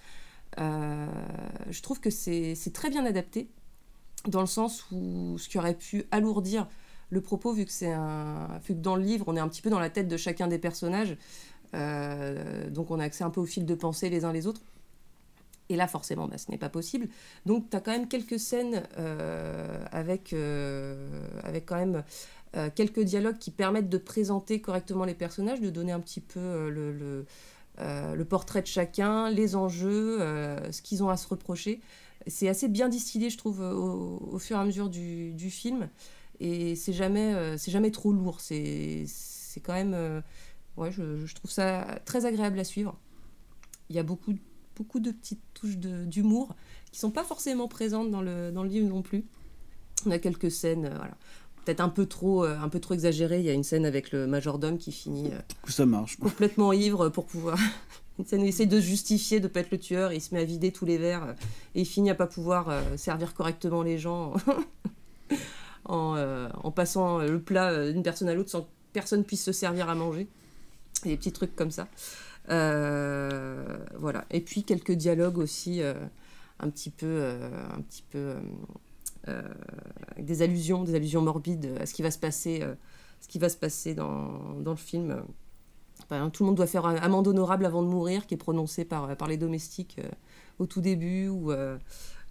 je 0.58 1.80
trouve 1.82 2.00
que 2.00 2.10
c'est 2.10 2.56
très 2.72 2.90
bien 2.90 3.06
adapté, 3.06 3.48
dans 4.26 4.40
le 4.40 4.46
sens 4.48 4.86
où 4.90 5.36
ce 5.38 5.48
qui 5.48 5.58
aurait 5.58 5.74
pu 5.76 6.04
alourdir 6.10 6.66
le 7.10 7.20
propos, 7.20 7.52
vu 7.52 7.64
que, 7.66 7.70
c'est 7.72 7.92
un, 7.92 8.48
vu 8.66 8.74
que 8.74 8.80
dans 8.80 8.96
le 8.96 9.04
livre, 9.04 9.26
on 9.28 9.36
est 9.36 9.40
un 9.40 9.48
petit 9.48 9.62
peu 9.62 9.70
dans 9.70 9.78
la 9.78 9.90
tête 9.90 10.08
de 10.08 10.16
chacun 10.16 10.48
des 10.48 10.58
personnages, 10.58 11.16
donc 12.70 12.90
on 12.90 12.98
a 13.00 13.04
accès 13.04 13.24
un 13.24 13.30
peu 13.30 13.40
au 13.40 13.46
fil 13.46 13.66
de 13.66 13.74
pensée 13.74 14.08
les 14.10 14.24
uns 14.24 14.32
les 14.32 14.46
autres. 14.46 14.62
Et 15.68 15.76
là, 15.76 15.86
forcément, 15.86 16.28
bah, 16.28 16.38
ce 16.38 16.50
n'est 16.50 16.58
pas 16.58 16.68
possible. 16.68 17.08
Donc, 17.46 17.70
tu 17.70 17.76
as 17.76 17.80
quand 17.80 17.92
même 17.92 18.08
quelques 18.08 18.38
scènes 18.38 18.82
euh, 18.98 19.82
avec, 19.92 20.32
euh, 20.32 21.26
avec 21.42 21.66
quand 21.66 21.76
même 21.76 22.04
euh, 22.56 22.68
quelques 22.74 23.00
dialogues 23.00 23.38
qui 23.38 23.50
permettent 23.50 23.88
de 23.88 23.98
présenter 23.98 24.60
correctement 24.60 25.04
les 25.04 25.14
personnages, 25.14 25.60
de 25.60 25.70
donner 25.70 25.92
un 25.92 26.00
petit 26.00 26.20
peu 26.20 26.38
euh, 26.38 26.70
le, 26.70 26.92
le, 26.92 27.26
euh, 27.80 28.24
portrait 28.24 28.62
de 28.62 28.66
chacun, 28.66 29.30
les 29.30 29.56
enjeux, 29.56 30.20
euh, 30.20 30.70
ce 30.70 30.82
qu'ils 30.82 31.02
ont 31.02 31.08
à 31.08 31.16
se 31.16 31.26
reprocher. 31.28 31.80
C'est 32.26 32.48
assez 32.48 32.68
bien 32.68 32.88
distillé, 32.88 33.30
je 33.30 33.38
trouve, 33.38 33.60
au, 33.60 34.38
fur 34.38 34.56
et 34.56 34.60
à 34.60 34.64
mesure 34.64 34.88
du, 34.88 35.50
film. 35.50 35.88
Et 36.40 36.74
c'est 36.74 36.92
jamais, 36.92 37.34
euh, 37.34 37.56
c'est 37.58 37.70
jamais 37.70 37.90
trop 37.90 38.12
lourd. 38.12 38.40
C'est 38.40 39.06
quand 39.62 39.74
même. 39.74 40.22
Ouais, 40.76 40.92
je, 40.92 41.24
je 41.26 41.34
trouve 41.34 41.50
ça 41.50 42.00
très 42.04 42.26
agréable 42.26 42.58
à 42.58 42.64
suivre. 42.64 42.98
Il 43.90 43.96
y 43.96 43.98
a 43.98 44.02
beaucoup, 44.02 44.34
beaucoup 44.76 45.00
de 45.00 45.10
petites 45.10 45.42
touches 45.54 45.76
d'humour 45.76 46.54
qui 46.90 46.98
sont 46.98 47.10
pas 47.10 47.24
forcément 47.24 47.68
présentes 47.68 48.10
dans 48.10 48.22
le, 48.22 48.50
dans 48.52 48.62
le 48.62 48.68
livre 48.68 48.88
non 48.88 49.02
plus. 49.02 49.24
On 50.06 50.10
a 50.10 50.18
quelques 50.18 50.50
scènes, 50.50 50.86
euh, 50.86 50.96
voilà. 50.96 51.16
Peut-être 51.64 51.80
un 51.80 51.88
peu 51.88 52.04
trop, 52.06 52.44
euh, 52.44 52.58
un 52.58 52.68
peu 52.68 52.78
trop 52.78 52.92
exagérées. 52.94 53.40
Il 53.40 53.46
y 53.46 53.50
a 53.50 53.54
une 53.54 53.64
scène 53.64 53.86
avec 53.86 54.12
le 54.12 54.26
majordome 54.26 54.76
qui 54.76 54.92
finit 54.92 55.32
euh, 55.32 55.38
Ça 55.66 55.86
marche. 55.86 56.16
complètement 56.18 56.72
ivre 56.72 57.08
pour 57.08 57.26
pouvoir. 57.26 57.58
Une 58.18 58.24
scène 58.26 58.42
où 58.42 58.44
il 58.44 58.48
essaie 58.50 58.66
de 58.66 58.80
se 58.80 58.86
justifier 58.86 59.40
de 59.40 59.48
pas 59.48 59.58
être 59.60 59.72
le 59.72 59.78
tueur, 59.78 60.12
il 60.12 60.20
se 60.20 60.32
met 60.32 60.40
à 60.40 60.44
vider 60.44 60.70
tous 60.70 60.84
les 60.84 60.98
verres 60.98 61.34
et 61.74 61.80
il 61.80 61.84
finit 61.84 62.10
à 62.10 62.14
pas 62.14 62.28
pouvoir 62.28 62.72
servir 62.96 63.34
correctement 63.34 63.82
les 63.82 63.98
gens 63.98 64.34
en, 65.84 66.16
en 66.62 66.70
passant 66.70 67.18
le 67.18 67.40
plat 67.40 67.90
d'une 67.90 68.04
personne 68.04 68.28
à 68.28 68.34
l'autre 68.34 68.50
sans 68.50 68.60
que 68.62 68.68
personne 68.92 69.24
puisse 69.24 69.42
se 69.42 69.50
servir 69.50 69.88
à 69.88 69.96
manger. 69.96 70.28
Des 71.02 71.16
petits 71.16 71.32
trucs 71.32 71.54
comme 71.56 71.70
ça. 71.70 71.88
Euh, 72.50 73.78
voilà. 73.98 74.24
Et 74.30 74.40
puis 74.40 74.64
quelques 74.64 74.92
dialogues 74.92 75.38
aussi 75.38 75.82
euh, 75.82 75.94
un 76.60 76.70
petit 76.70 76.90
peu, 76.90 77.06
euh, 77.06 77.50
un 77.74 77.80
petit 77.80 78.04
peu 78.10 78.34
des 80.18 80.42
allusions, 80.42 80.84
des 80.84 80.94
allusions 80.94 81.22
morbides 81.22 81.78
à 81.80 81.86
ce 81.86 81.94
qui 81.94 82.02
va 82.02 82.10
se 82.10 82.18
passer, 82.18 82.62
ce 83.20 83.28
qui 83.28 83.38
va 83.38 83.48
se 83.48 83.56
passer 83.56 83.94
dans, 83.94 84.60
dans 84.60 84.72
le 84.72 84.76
film. 84.76 85.22
Tout 86.10 86.42
le 86.42 86.46
monde 86.46 86.56
doit 86.56 86.66
faire 86.66 86.84
un 86.84 86.96
amende 86.96 87.26
honorable 87.26 87.64
avant 87.64 87.82
de 87.82 87.88
mourir, 87.88 88.26
qui 88.26 88.34
est 88.34 88.38
prononcé 88.38 88.84
par, 88.84 89.16
par 89.16 89.26
les 89.26 89.38
domestiques 89.38 89.98
au 90.58 90.66
tout 90.66 90.82
début, 90.82 91.28
ou 91.28 91.52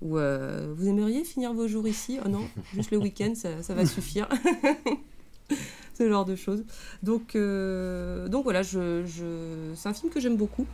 ou, 0.01 0.09
vous 0.09 0.87
aimeriez 0.87 1.23
finir 1.23 1.51
vos 1.53 1.67
jours 1.67 1.87
ici? 1.87 2.19
Oh 2.23 2.29
non, 2.29 2.47
juste 2.73 2.91
le 2.91 2.99
week-end, 2.99 3.33
ça, 3.33 3.63
ça 3.63 3.73
va 3.73 3.87
suffire. 3.87 4.29
ce 5.97 6.09
genre 6.09 6.25
de 6.25 6.35
choses. 6.35 6.63
Donc, 7.01 7.35
euh, 7.35 8.27
donc 8.27 8.43
voilà, 8.43 8.61
je, 8.63 9.03
je- 9.05 9.73
c'est 9.75 9.89
un 9.89 9.93
film 9.93 10.11
que 10.11 10.19
j'aime 10.19 10.37
beaucoup, 10.37 10.65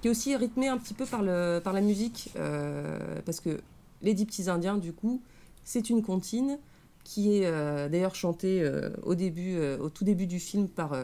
qui 0.00 0.08
est 0.08 0.10
aussi 0.10 0.34
rythmé 0.36 0.68
un 0.68 0.78
petit 0.78 0.94
peu 0.94 1.06
par, 1.06 1.22
le, 1.22 1.60
par 1.62 1.72
la 1.72 1.80
musique, 1.80 2.30
euh, 2.36 3.20
parce 3.24 3.40
que 3.40 3.60
Les 4.02 4.14
Dix 4.14 4.26
Petits 4.26 4.48
Indiens, 4.48 4.78
du 4.78 4.92
coup, 4.92 5.22
c'est 5.64 5.90
une 5.90 6.02
comptine 6.02 6.58
qui 7.04 7.36
est 7.38 7.46
euh, 7.46 7.88
d'ailleurs 7.88 8.14
chantée 8.14 8.70
au, 9.02 9.14
début, 9.14 9.58
au 9.80 9.88
tout 9.90 10.04
début 10.04 10.26
du 10.26 10.38
film 10.40 10.68
par, 10.68 10.94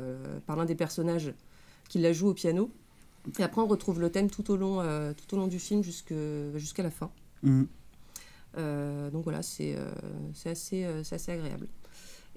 par 0.46 0.56
l'un 0.56 0.64
des 0.66 0.74
personnages 0.74 1.32
qui 1.88 1.98
la 1.98 2.12
joue 2.12 2.28
au 2.28 2.34
piano. 2.34 2.70
Et 3.38 3.42
après, 3.42 3.62
on 3.62 3.66
retrouve 3.66 4.00
le 4.00 4.10
thème 4.10 4.28
tout 4.28 4.50
au 4.50 4.56
long, 4.56 4.82
tout 5.16 5.34
au 5.34 5.38
long 5.38 5.46
du 5.46 5.58
film 5.58 5.82
jusqu'à 5.82 6.82
la 6.82 6.90
fin. 6.90 7.10
Euh, 8.56 9.10
donc 9.10 9.24
voilà, 9.24 9.42
c'est 9.42 9.74
euh, 9.76 9.90
assez, 10.44 10.84
euh, 10.84 11.02
c'est 11.02 11.16
assez 11.16 11.32
agréable. 11.32 11.68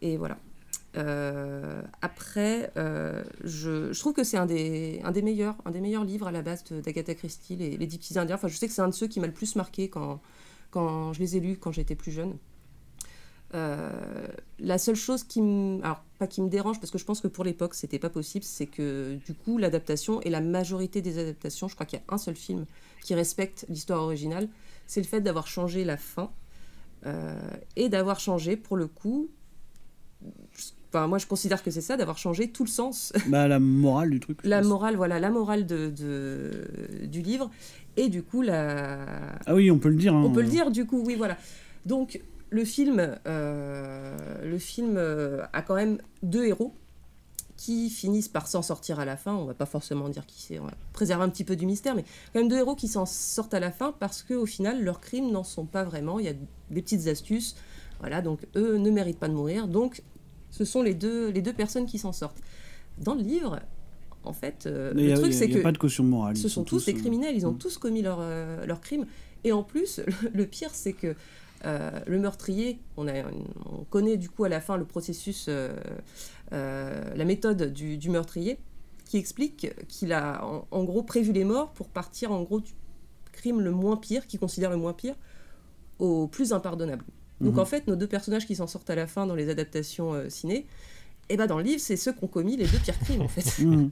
Et 0.02 0.18
voilà. 0.18 0.38
Euh, 0.98 1.82
après, 2.02 2.72
euh, 2.78 3.24
je, 3.44 3.98
trouve 3.98 4.14
que 4.14 4.24
c'est 4.24 4.38
un 4.38 4.46
des, 4.48 5.00
un, 5.04 5.12
des 5.12 5.22
meilleurs, 5.22 5.56
un 5.66 5.72
des 5.72 5.82
meilleurs 5.82 6.04
livres 6.04 6.28
à 6.28 6.32
la 6.32 6.42
base 6.42 6.64
d'Agatha 6.64 7.14
Christie, 7.14 7.56
les, 7.56 7.78
les 7.78 7.88
Dix 7.88 8.00
Petits 8.00 8.18
Indiens. 8.18 8.36
Enfin, 8.36 8.48
je 8.48 8.58
sais 8.58 8.68
que 8.68 8.74
c'est 8.74 8.82
un 8.82 8.88
de 8.88 8.94
ceux 8.94 9.08
qui 9.08 9.20
m'a 9.20 9.28
le 9.28 9.34
plus 9.34 9.56
marqué 9.56 9.90
quand, 9.90 10.22
quand 10.72 11.14
je 11.14 11.20
les 11.20 11.38
ai 11.38 11.40
lus 11.40 11.58
quand 11.58 11.72
j'étais 11.72 11.96
plus 11.96 12.12
jeune. 12.12 12.38
Euh, 13.54 14.28
la 14.60 14.78
seule 14.78 14.96
chose 14.96 15.24
qui 15.24 15.42
me, 15.42 15.82
alors 15.82 16.04
pas 16.20 16.28
qui 16.28 16.42
me 16.42 16.50
dérange 16.50 16.82
parce 16.82 16.92
que 16.92 16.98
je 16.98 17.06
pense 17.06 17.22
que 17.22 17.30
pour 17.30 17.46
l'époque 17.46 17.76
c'était 17.76 18.00
pas 18.00 18.10
possible, 18.10 18.44
c'est 18.44 18.66
que 18.66 19.18
du 19.26 19.34
coup 19.34 19.58
l'adaptation 19.58 20.20
et 20.22 20.30
la 20.30 20.42
majorité 20.42 21.02
des 21.02 21.18
adaptations, 21.18 21.70
je 21.70 21.76
crois 21.76 21.86
qu'il 21.86 21.98
y 21.98 22.02
a 22.02 22.14
un 22.14 22.18
seul 22.18 22.36
film 22.36 22.66
qui 23.02 23.16
respecte 23.16 23.66
l'histoire 23.70 24.04
originale, 24.04 24.50
c'est 24.86 25.00
le 25.00 25.08
fait 25.08 25.22
d'avoir 25.22 25.48
changé 25.48 25.86
la 25.86 25.96
fin 25.96 26.30
et 27.78 27.88
d'avoir 27.88 28.20
changé 28.20 28.58
pour 28.58 28.76
le 28.76 28.88
coup. 28.88 29.30
Enfin, 30.90 31.08
moi 31.08 31.18
je 31.18 31.26
considère 31.28 31.62
que 31.64 31.70
c'est 31.72 31.82
ça, 31.82 31.98
d'avoir 31.98 32.18
changé 32.18 32.50
tout 32.50 32.64
le 32.64 32.70
sens 32.70 33.12
Bah, 33.28 33.48
la 33.48 33.60
morale 33.60 34.10
du 34.10 34.20
truc. 34.20 34.40
la 34.44 34.60
pense. 34.60 34.68
morale, 34.68 34.96
voilà, 34.96 35.20
la 35.20 35.30
morale 35.30 35.66
de, 35.66 35.90
de- 35.90 37.06
du 37.06 37.22
livre, 37.22 37.50
et 37.98 38.08
du 38.10 38.24
coup 38.24 38.42
la. 38.42 39.00
Ah 39.46 39.54
oui, 39.56 39.70
on 39.72 39.80
peut 39.80 39.90
le 39.90 39.96
dire. 39.96 40.14
hein. 40.16 40.24
On 40.24 40.32
peut 40.32 40.42
le 40.42 40.48
dire, 40.50 40.72
du 40.72 40.86
coup, 40.86 41.02
oui, 41.06 41.16
voilà. 41.16 41.38
Donc 41.86 42.22
le 42.50 42.64
film, 42.64 43.16
euh, 43.28 44.16
le 44.46 44.58
film 44.58 44.96
euh, 44.98 45.44
a 45.54 45.62
quand 45.62 45.76
même 45.76 45.98
deux 46.24 46.46
héros 46.46 46.74
qui 47.58 47.90
finissent 47.90 48.28
par 48.30 48.48
s'en 48.48 48.62
sortir 48.62 49.00
à 49.00 49.06
la 49.06 49.18
fin. 49.18 49.34
On 49.34 49.46
va 49.46 49.54
pas 49.56 49.66
forcément 49.66 50.08
dire 50.10 50.26
qui 50.26 50.42
c'est, 50.42 50.60
on 50.60 50.66
va 50.66 50.74
préserver 50.94 51.24
un 51.24 51.30
petit 51.30 51.44
peu 51.44 51.56
du 51.56 51.66
mystère, 51.66 51.96
mais 51.96 52.04
quand 52.34 52.40
même 52.40 52.48
deux 52.50 52.58
héros 52.58 52.76
qui 52.76 52.88
s'en 52.88 53.06
sortent 53.06 53.54
à 53.56 53.60
la 53.60 53.72
fin 53.72 53.94
parce 54.00 54.22
qu'au 54.24 54.46
final 54.46 54.84
leurs 54.84 55.02
crimes 55.02 55.32
n'en 55.32 55.44
sont 55.44 55.66
pas 55.66 55.84
vraiment. 55.84 56.20
Il 56.20 56.26
y 56.26 56.30
a 56.30 56.34
des 56.70 56.82
petites 56.82 57.08
astuces, 57.08 57.56
voilà. 58.00 58.22
Donc 58.22 58.42
eux 58.56 58.78
ne 58.78 58.90
méritent 58.92 59.20
pas 59.20 59.28
de 59.28 59.34
mourir. 59.34 59.68
Donc 59.68 60.04
ce 60.50 60.66
sont 60.66 60.82
les 60.82 60.94
deux 60.94 61.30
les 61.30 61.42
deux 61.42 61.54
personnes 61.54 61.86
qui 61.86 61.98
s'en 61.98 62.12
sortent. 62.12 62.42
Dans 62.98 63.14
le 63.14 63.22
livre, 63.22 63.60
en 64.24 64.34
fait, 64.34 64.66
euh, 64.66 64.94
le 64.94 65.14
a- 65.14 65.16
truc 65.16 65.34
c'est 65.34 65.46
il 65.46 65.52
y 65.52 65.56
a 65.56 65.58
que 65.60 65.64
pas 65.64 65.72
de 65.72 65.78
caution 65.78 66.04
morale, 66.04 66.38
Ce 66.38 66.50
sont 66.50 66.64
tous 66.64 66.80
tous, 66.80 66.86
des 66.86 66.98
euh, 66.98 67.00
criminels. 67.00 67.36
Ils 67.36 67.46
ont 67.46 67.54
mm. 67.54 67.58
tous 67.58 67.78
commis 67.78 68.02
leurs 68.02 68.20
euh, 68.22 68.66
leurs 68.66 68.82
crimes. 68.82 69.06
Et 69.44 69.52
en 69.52 69.64
plus, 69.64 70.02
le 70.34 70.46
pire, 70.46 70.72
c'est 70.74 70.94
que 70.94 71.16
euh, 71.66 71.92
le 72.06 72.20
meurtrier, 72.20 72.80
on, 72.98 73.08
a, 73.08 73.14
on 73.66 73.84
connaît 73.90 74.18
du 74.18 74.30
coup 74.30 74.44
à 74.44 74.50
la 74.50 74.62
fin 74.62 74.78
le 74.78 74.86
processus, 74.86 75.50
la 76.52 77.26
méthode 77.26 77.74
du, 77.74 77.98
du 77.98 78.10
meurtrier, 78.10 78.58
qui 79.06 79.18
explique 79.18 79.74
qu'il 79.88 80.14
a 80.14 80.46
en, 80.46 80.68
en 80.70 80.84
gros 80.84 81.04
prévu 81.04 81.32
les 81.32 81.44
morts 81.44 81.72
pour 81.72 81.88
partir 81.88 82.32
en 82.32 82.44
gros 82.44 82.60
du 82.60 82.74
crime 83.32 83.62
le 83.62 83.72
moins 83.72 83.98
pire, 83.98 84.28
qu'il 84.28 84.40
considère 84.40 84.70
le 84.70 84.78
moins 84.78 84.94
pire, 84.94 85.16
au 86.00 86.28
plus 86.28 86.54
impardonnable. 86.54 87.06
Donc 87.42 87.54
Mhm. 87.54 87.60
en 87.60 87.66
fait, 87.66 87.88
nos 87.88 87.96
deux 87.96 88.08
personnages 88.08 88.46
qui 88.48 88.56
s'en 88.56 88.68
sortent 88.68 88.90
à 88.90 88.96
la 88.96 89.08
fin 89.08 89.26
dans 89.28 89.36
les 89.36 89.50
adaptations 89.50 90.14
euh, 90.14 90.30
ciné, 90.30 90.66
et 91.30 91.38
ben 91.38 91.46
dans 91.48 91.58
le 91.58 91.64
livre, 91.64 91.80
c'est 91.82 91.98
ceux 91.98 92.14
qui 92.14 92.24
ont 92.24 92.28
commis 92.28 92.58
les 92.58 92.66
deux 92.66 92.80
pires 92.80 93.00
crimes 93.00 93.22
en 93.22 93.28
fait. 93.28 93.46
Mhm. 93.66 93.92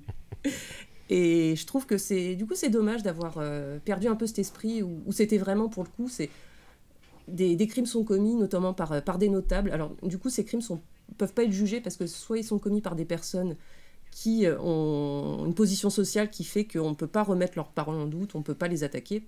Et 1.09 1.55
je 1.55 1.65
trouve 1.67 1.85
que 1.85 1.97
c'est 1.99 2.35
du 2.35 2.47
coup 2.47 2.55
c'est 2.55 2.69
dommage 2.69 3.03
d'avoir 3.03 3.35
euh, 3.37 3.77
perdu 3.83 4.07
un 4.07 4.15
peu 4.15 4.25
cet 4.25 4.39
esprit 4.39 4.81
où, 4.81 5.03
où 5.05 5.11
c'était 5.11 5.37
vraiment 5.37 5.69
pour 5.69 5.83
le 5.83 5.89
coup 5.89 6.09
c'est 6.09 6.29
des, 7.27 7.55
des 7.55 7.67
crimes 7.67 7.85
sont 7.85 8.03
commis 8.03 8.33
notamment 8.35 8.73
par, 8.73 8.91
euh, 8.91 9.01
par 9.01 9.19
des 9.19 9.29
notables. 9.29 9.69
Alors 9.71 9.91
du 10.01 10.17
coup 10.17 10.29
ces 10.31 10.43
crimes 10.45 10.61
sont 10.61 10.81
peuvent 11.17 11.33
pas 11.33 11.43
être 11.43 11.51
jugés 11.51 11.79
parce 11.81 11.95
que 11.95 12.07
soit 12.07 12.39
ils 12.39 12.43
sont 12.43 12.57
commis 12.57 12.81
par 12.81 12.95
des 12.95 13.05
personnes 13.05 13.55
qui 14.09 14.47
euh, 14.47 14.57
ont 14.59 15.45
une 15.45 15.53
position 15.53 15.91
sociale 15.91 16.31
qui 16.31 16.43
fait 16.43 16.65
qu'on 16.65 16.89
ne 16.89 16.95
peut 16.95 17.05
pas 17.07 17.21
remettre 17.21 17.53
leurs 17.55 17.69
paroles 17.69 17.97
en 17.97 18.07
doute, 18.07 18.33
on 18.33 18.39
ne 18.39 18.43
peut 18.43 18.55
pas 18.55 18.67
les 18.67 18.83
attaquer, 18.83 19.27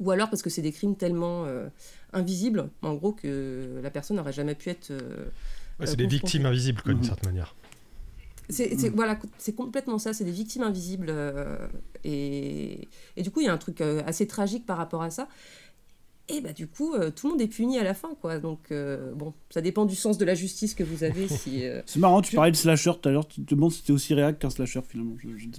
ou 0.00 0.10
alors 0.10 0.28
parce 0.30 0.42
que 0.42 0.50
c'est 0.50 0.62
des 0.62 0.72
crimes 0.72 0.96
tellement 0.96 1.44
euh, 1.46 1.68
invisibles, 2.12 2.68
en 2.82 2.94
gros, 2.94 3.12
que 3.12 3.80
la 3.82 3.90
personne 3.90 4.16
n'aurait 4.16 4.32
jamais 4.32 4.54
pu 4.54 4.70
être... 4.70 4.90
euh, 4.90 5.26
Ouais, 5.78 5.86
c'est 5.86 5.92
euh, 5.92 5.96
des 5.96 6.06
victimes 6.06 6.46
invisibles, 6.46 6.80
quoi, 6.82 6.92
d'une 6.94 7.02
Mhm. 7.02 7.08
certaine 7.08 7.28
manière. 7.30 7.54
C'est, 8.48 8.76
c'est- 8.78 8.90
voilà, 8.90 9.18
c'est 9.38 9.54
complètement 9.54 9.98
ça, 9.98 10.12
c'est 10.12 10.24
des 10.24 10.30
victimes 10.30 10.62
invisibles. 10.62 11.08
euh, 11.10 11.66
et, 12.04 12.88
et 13.16 13.22
du 13.22 13.30
coup, 13.30 13.40
il 13.40 13.46
y 13.46 13.48
a 13.48 13.52
un 13.52 13.58
truc 13.58 13.80
euh, 13.80 14.02
assez 14.06 14.26
tragique 14.26 14.64
par 14.64 14.76
rapport 14.76 15.02
à 15.02 15.10
ça. 15.10 15.28
Et 16.28 16.40
bah 16.40 16.52
du 16.52 16.66
coup, 16.66 16.92
euh, 16.94 17.10
tout 17.14 17.28
le 17.28 17.32
monde 17.34 17.40
est 17.40 17.46
puni 17.46 17.78
à 17.78 17.84
la 17.84 17.94
fin, 17.94 18.08
quoi. 18.20 18.40
Donc, 18.40 18.72
euh, 18.72 19.12
bon, 19.14 19.32
ça 19.48 19.60
dépend 19.60 19.84
du 19.84 19.94
sens 19.94 20.18
de 20.18 20.24
la 20.24 20.34
justice 20.34 20.74
que 20.74 20.82
vous 20.82 21.04
avez. 21.04 21.28
si, 21.28 21.64
euh, 21.64 21.80
C'est 21.86 22.00
marrant, 22.00 22.20
tu 22.20 22.34
parlais 22.34 22.50
de 22.50 22.56
slasher 22.56 22.90
tout 23.00 23.08
à 23.08 23.12
l'heure, 23.12 23.28
tu 23.28 23.42
te 23.44 23.54
demandes 23.54 23.70
si 23.70 23.78
c'était 23.78 23.92
aussi 23.92 24.12
réac 24.12 24.40
qu'un 24.40 24.50
slasher 24.50 24.80
finalement. 24.88 25.14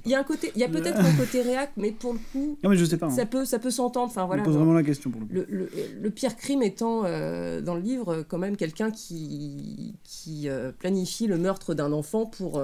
Il 0.05 0.11
y 0.11 0.13
a 0.13 0.19
un 0.19 0.23
côté, 0.25 0.51
il 0.55 0.59
y 0.61 0.65
a 0.65 0.67
peut-être 0.67 0.99
un 0.99 1.13
côté 1.15 1.41
réac, 1.41 1.71
mais 1.77 1.91
pour 1.91 2.11
le 2.11 2.19
coup, 2.33 2.57
Non, 2.63 2.69
mais 2.69 2.75
je 2.75 2.83
sais 2.83 2.97
pas, 2.97 3.05
hein. 3.05 3.11
ça 3.11 3.25
peut, 3.25 3.45
ça 3.45 3.59
peut 3.59 3.71
s'entendre. 3.71 4.07
Enfin 4.07 4.25
voilà. 4.25 4.43
pose 4.43 4.55
vraiment 4.55 4.73
la 4.73 4.83
question 4.83 5.09
pour 5.09 5.21
le 5.21 5.27
coup. 5.27 5.33
le, 5.33 5.45
le- 5.49 5.69
le 6.01 6.09
pire 6.09 6.35
crime 6.35 6.61
étant 6.61 7.03
dans 7.03 7.75
le 7.75 7.81
livre 7.81 8.25
quand 8.27 8.37
même 8.37 8.57
quelqu'un 8.57 8.91
qui, 8.91 9.95
qui 10.03 10.49
planifie 10.79 11.27
le 11.27 11.37
meurtre 11.37 11.75
d'un 11.75 11.93
enfant 11.93 12.25
pour, 12.25 12.61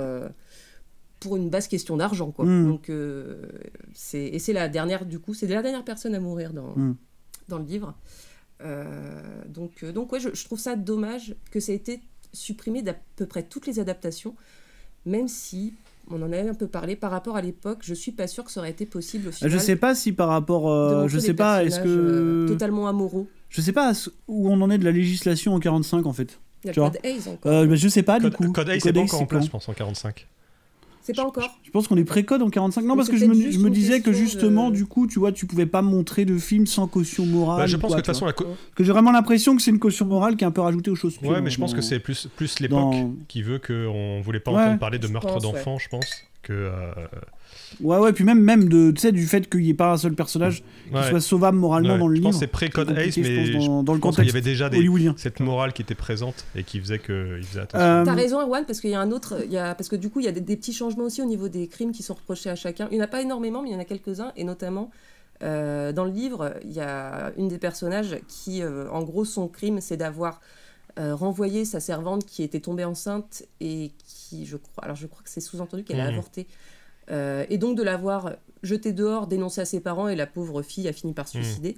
pour 1.21 1.37
une 1.37 1.49
basse 1.49 1.69
question 1.69 1.95
d'argent. 1.95 2.31
quoi. 2.31 2.43
Mm. 2.43 2.67
Donc, 2.67 2.91
c'est, 3.93 4.25
et 4.25 4.39
c'est 4.39 4.51
la 4.53 4.67
dernière, 4.67 5.05
du 5.05 5.19
coup, 5.19 5.33
c'est 5.33 5.47
la 5.47 5.61
dernière 5.61 5.85
personne 5.85 6.15
à 6.15 6.19
mourir 6.19 6.51
dans, 6.51 6.73
Mm. 6.75 6.95
Dans 7.49 7.57
le 7.59 7.65
livre. 7.65 7.93
Euh, 8.61 9.21
donc, 9.47 9.71
euh, 9.83 9.91
donc 9.91 10.11
ouais, 10.11 10.19
je, 10.19 10.29
je 10.33 10.45
trouve 10.45 10.59
ça 10.59 10.75
dommage 10.75 11.35
que 11.51 11.59
ça 11.59 11.71
ait 11.71 11.75
été 11.75 11.99
supprimé 12.31 12.81
d'à 12.81 12.95
peu 13.15 13.25
près 13.25 13.43
toutes 13.43 13.67
les 13.67 13.79
adaptations, 13.79 14.35
même 15.05 15.27
si 15.27 15.73
on 16.09 16.21
en 16.21 16.31
avait 16.31 16.47
un 16.49 16.53
peu 16.53 16.67
parlé 16.67 16.95
par 16.95 17.11
rapport 17.11 17.35
à 17.37 17.41
l'époque, 17.41 17.79
je 17.81 17.93
suis 17.93 18.11
pas 18.11 18.27
sûre 18.27 18.43
que 18.43 18.51
ça 18.51 18.59
aurait 18.59 18.71
été 18.71 18.85
possible 18.85 19.29
au 19.29 19.31
final. 19.31 19.51
Je 19.51 19.57
sais 19.57 19.75
pas 19.75 19.95
si 19.95 20.11
par 20.13 20.29
rapport. 20.29 20.69
euh, 20.69 21.07
je 21.07 21.19
sais 21.19 21.33
pas, 21.33 21.63
est-ce 21.63 21.79
que. 21.79 21.87
euh, 21.87 22.47
totalement 22.47 22.87
amoraux. 22.87 23.27
Je 23.49 23.61
sais 23.61 23.71
pas 23.73 23.91
où 24.27 24.49
on 24.49 24.59
en 24.61 24.69
est 24.69 24.77
de 24.77 24.85
la 24.85 24.91
législation 24.91 25.53
en 25.53 25.59
45 25.59 26.05
en 26.05 26.13
fait. 26.13 26.39
Il 26.63 26.67
y 26.67 26.69
a 26.69 26.73
Tu 26.73 26.79
le 26.79 26.85
vois 26.85 26.91
code 26.91 27.27
encore. 27.27 27.51
Euh, 27.51 27.65
bah, 27.67 27.75
je 27.75 27.87
sais 27.87 28.03
pas 28.03 28.19
Code, 28.19 28.31
du 28.31 28.37
coup. 28.37 28.51
Code 28.53 28.67
Le 28.67 28.73
Hayes, 28.73 28.81
c'est 28.81 28.93
pas 28.93 28.99
encore 29.01 29.21
en 29.21 29.25
place, 29.25 29.45
je 29.45 29.49
pense, 29.49 29.67
en 29.69 29.73
45. 29.73 30.27
C'est 31.03 31.15
pas 31.15 31.25
encore. 31.25 31.49
Je 31.63 31.69
pense 31.71 31.87
qu'on 31.87 31.97
est 31.97 32.03
pré-code 32.05 32.41
en 32.41 32.49
45. 32.49 32.81
Non, 32.81 32.89
Mais 32.93 32.97
parce 32.97 33.09
que 33.09 33.17
je 33.17 33.25
me, 33.25 33.33
je 33.33 33.67
disais 33.69 33.99
que 34.01 34.13
justement, 34.13 34.69
de- 34.69 34.75
du 34.75 34.85
coup, 34.85 35.05
tu 35.05 35.19
vois, 35.19 35.31
tu 35.33 35.45
pouvais 35.45 35.65
pas 35.65 35.81
montrer 35.81 36.23
de 36.25 36.37
film 36.37 36.65
sans 36.65 36.87
caution 36.87 37.25
morale. 37.25 37.57
Bah, 37.59 37.67
je 37.67 37.75
pense 37.77 37.89
quoi, 37.91 37.97
que 37.97 38.01
de 38.01 38.05
toute 38.05 38.13
façon, 38.15 38.25
la 38.25 38.31
co- 38.33 38.45
que 38.75 38.83
j'ai 38.83 38.91
vraiment 38.93 39.11
l'impression 39.11 39.55
que 39.55 39.61
c'est 39.61 39.71
une 39.71 39.79
caution 39.79 40.05
morale 40.05 40.37
qui 40.37 40.43
est 40.45 40.47
un 40.47 40.51
peu 40.51 40.61
rajoutée 40.61 40.91
aux 40.91 40.95
choses. 40.95 41.17
Ouais, 41.21 41.41
mais 41.41 41.49
je 41.49 41.59
pense 41.59 41.73
que 41.73 41.81
c'est 41.81 41.99
plus, 41.99 42.27
plus 42.35 42.59
l'époque 42.61 42.79
dans- 42.79 43.11
qui 43.27 43.41
veut 43.41 43.59
qu'on 43.59 44.21
voulait 44.21 44.39
pas 44.39 44.51
Ouais. 44.51 44.61
entendre 44.63 44.79
parler 44.79 44.97
de 44.99 45.07
meurtre 45.07 45.33
ouais. 45.35 45.41
d'enfants, 45.41 45.77
je 45.77 45.89
pense. 45.89 46.05
Que, 46.41 46.53
euh, 46.53 46.71
Ouais, 47.81 47.97
ouais, 47.97 48.13
puis 48.13 48.23
même, 48.23 48.39
même 48.41 48.69
de, 48.69 48.91
du 49.11 49.25
fait 49.25 49.49
qu'il 49.49 49.61
n'y 49.61 49.69
ait 49.69 49.73
pas 49.73 49.91
un 49.93 49.97
seul 49.97 50.13
personnage 50.15 50.63
Ouais. 50.91 51.01
qui 51.01 51.07
soit 51.09 51.21
sauvable 51.21 51.57
moralement 51.57 51.93
Ouais, 51.93 51.99
dans 51.99 52.07
le 52.07 52.15
je 52.15 52.19
livre. 52.21 52.29
pense 52.31 52.35
que 52.35 52.45
c'est 52.45 52.47
pré-code 52.51 52.87
C'est 52.89 53.01
Hayes, 53.01 53.11
compliqué, 53.13 53.33
je 53.45 53.51
mais 53.51 53.57
pense, 53.57 53.65
dans, 53.67 53.83
dans 53.83 53.93
le 53.93 53.99
pense 53.99 54.15
qu'il 54.15 54.23
y 54.25 54.27
contexte 54.27 54.35
avait 54.35 54.41
déjà 54.51 54.69
des, 54.69 54.77
hollywoodien. 54.77 55.15
cette 55.17 55.39
morale 55.39 55.73
qui 55.73 55.81
était 55.81 55.95
présente 55.95 56.45
et 56.55 56.63
qui 56.63 56.79
faisait 56.79 56.99
qu'il 56.99 57.43
faisait 57.43 57.61
attention. 57.61 57.85
Euh, 57.87 58.03
T'as 58.05 58.13
raison, 58.13 58.41
Erwan, 58.41 58.65
parce 58.65 58.79
qu'il 58.81 58.89
y 58.91 58.95
a 58.95 58.99
un 59.01 59.11
autre. 59.11 59.41
Il 59.45 59.51
y 59.51 59.57
a, 59.57 59.75
parce 59.75 59.89
que 59.89 59.95
du 59.95 60.09
coup, 60.09 60.19
il 60.19 60.25
y 60.25 60.29
a 60.29 60.31
des, 60.31 60.41
des 60.41 60.57
petits 60.57 60.73
changements 60.73 61.05
aussi 61.05 61.21
au 61.21 61.25
niveau 61.25 61.47
des 61.49 61.67
crimes 61.67 61.91
qui 61.91 62.03
sont 62.03 62.13
reprochés 62.13 62.49
à 62.49 62.55
chacun. 62.55 62.87
Il 62.91 62.95
n'y 62.95 63.01
en 63.01 63.05
a 63.05 63.07
pas 63.07 63.21
énormément, 63.21 63.61
mais 63.63 63.69
il 63.69 63.73
y 63.73 63.75
en 63.75 63.79
a 63.79 63.85
quelques-uns, 63.85 64.31
et 64.35 64.43
notamment. 64.43 64.91
euh, 65.41 65.91
dans 65.91 66.05
le 66.05 66.11
livre, 66.11 66.53
il 66.63 66.71
y 66.71 66.79
a 66.79 67.31
une 67.37 67.47
des 67.49 67.57
personnages 67.57 68.17
qui, 68.27 68.61
euh, 68.61 68.89
en 68.91 69.01
gros, 69.03 69.25
son 69.25 69.47
crime, 69.49 69.81
c'est 69.81 69.97
d'avoir 69.97 70.39
euh, 70.99 71.15
renvoyé 71.15 71.65
sa 71.65 71.79
servante 71.79 72.23
qui 72.25 72.43
était 72.43 72.59
tombée 72.59 72.85
enceinte 72.85 73.43
et 73.59 73.91
qui, 74.05 74.45
je 74.45 74.57
crois, 74.57 74.83
alors 74.83 74.95
je 74.95 75.07
crois 75.07 75.23
que 75.23 75.29
c'est 75.29 75.41
sous-entendu 75.41 75.83
qu'elle 75.83 75.99
a 75.99 76.03
Mhm. 76.05 76.13
avorté, 76.13 76.47
Euh, 77.11 77.45
et 77.49 77.57
donc 77.57 77.77
de 77.77 77.83
l'avoir 77.83 78.33
jetée 78.63 78.93
dehors, 78.93 79.27
dénoncée 79.27 79.61
à 79.61 79.65
ses 79.65 79.79
parents, 79.81 80.07
et 80.07 80.15
la 80.15 80.27
pauvre 80.27 80.61
fille 80.61 80.87
a 80.87 80.93
fini 80.93 81.13
par 81.13 81.27
se 81.27 81.37
Mhm. 81.37 81.43
suicider. 81.43 81.77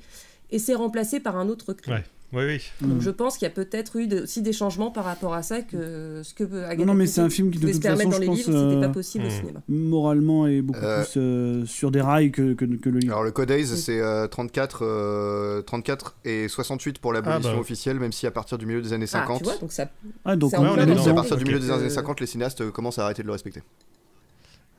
Et 0.51 0.59
c'est 0.59 0.75
remplacé 0.75 1.19
par 1.19 1.37
un 1.37 1.49
autre 1.49 1.73
crime. 1.73 1.95
Ouais, 1.95 2.03
oui, 2.33 2.43
oui. 2.45 2.87
Donc 2.87 2.97
Mm. 2.97 3.01
je 3.01 3.09
pense 3.09 3.37
qu'il 3.37 3.47
y 3.47 3.51
a 3.51 3.53
peut-être 3.53 3.95
eu 3.95 4.05
de- 4.07 4.21
aussi 4.21 4.43
des 4.43 4.53
changements 4.53 4.91
par 4.91 5.05
rapport 5.05 5.33
à 5.33 5.41
ça 5.41 5.61
que 5.61 6.21
ce 6.23 6.33
que 6.35 6.43
Agatha 6.43 6.75
Non, 6.77 6.85
non, 6.87 6.93
mais 6.93 7.07
c'est 7.07 7.21
un 7.21 7.29
film 7.31 7.49
qui 7.49 7.57
de 7.57 7.65
toute 7.65 7.75
se 7.75 7.79
permettre 7.79 8.09
façon, 8.09 8.09
dans 8.11 8.15
je 8.17 8.21
les 8.21 8.27
pense, 8.27 8.37
livres, 8.37 8.51
c'était 8.69 8.75
euh, 8.77 8.81
pas 8.87 8.89
possible 8.93 9.25
au 9.25 9.29
cinéma. 9.31 9.61
moralement 9.67 10.45
est 10.45 10.61
beaucoup 10.61 10.79
Euh, 10.83 11.03
plus 11.03 11.13
euh, 11.17 11.65
sur 11.65 11.89
des 11.89 12.01
rails 12.01 12.31
que, 12.31 12.53
que, 12.53 12.65
que 12.65 12.89
le 12.89 12.99
livre. 12.99 13.13
Alors 13.13 13.23
le 13.23 13.31
code 13.31 13.49
Hayes 13.49 13.65
c'est 13.65 13.99
euh, 13.99 14.27
34, 14.27 14.79
euh, 14.83 15.61
34 15.63 16.15
et 16.25 16.47
68 16.47 16.99
pour 16.99 17.11
l'abolition 17.13 17.49
Ah, 17.51 17.55
bah. 17.55 17.59
officielle, 17.59 17.99
même 17.99 18.11
si 18.11 18.27
à 18.27 18.31
partir 18.31 18.57
du 18.59 18.65
milieu 18.67 18.81
des 18.83 18.93
années 18.93 19.05
Ah, 19.09 19.25
50. 19.25 19.39
tu 19.39 19.43
vois, 19.45 19.57
donc 19.57 19.71
ça. 19.71 19.89
Ah, 20.25 20.35
donc 20.35 20.51
c'est 20.51 20.57
on 20.57 20.61
en 20.67 20.77
est 20.77 21.07
à 21.09 21.13
partir 21.13 21.37
du 21.37 21.45
milieu 21.45 21.59
des 21.59 21.71
années 21.71 21.85
euh, 21.85 21.89
50, 21.89 22.19
les 22.19 22.27
cinéastes 22.27 22.61
euh, 22.61 22.71
commencent 22.71 22.99
à 22.99 23.05
arrêter 23.05 23.23
de 23.23 23.27
le 23.27 23.33
respecter. 23.33 23.61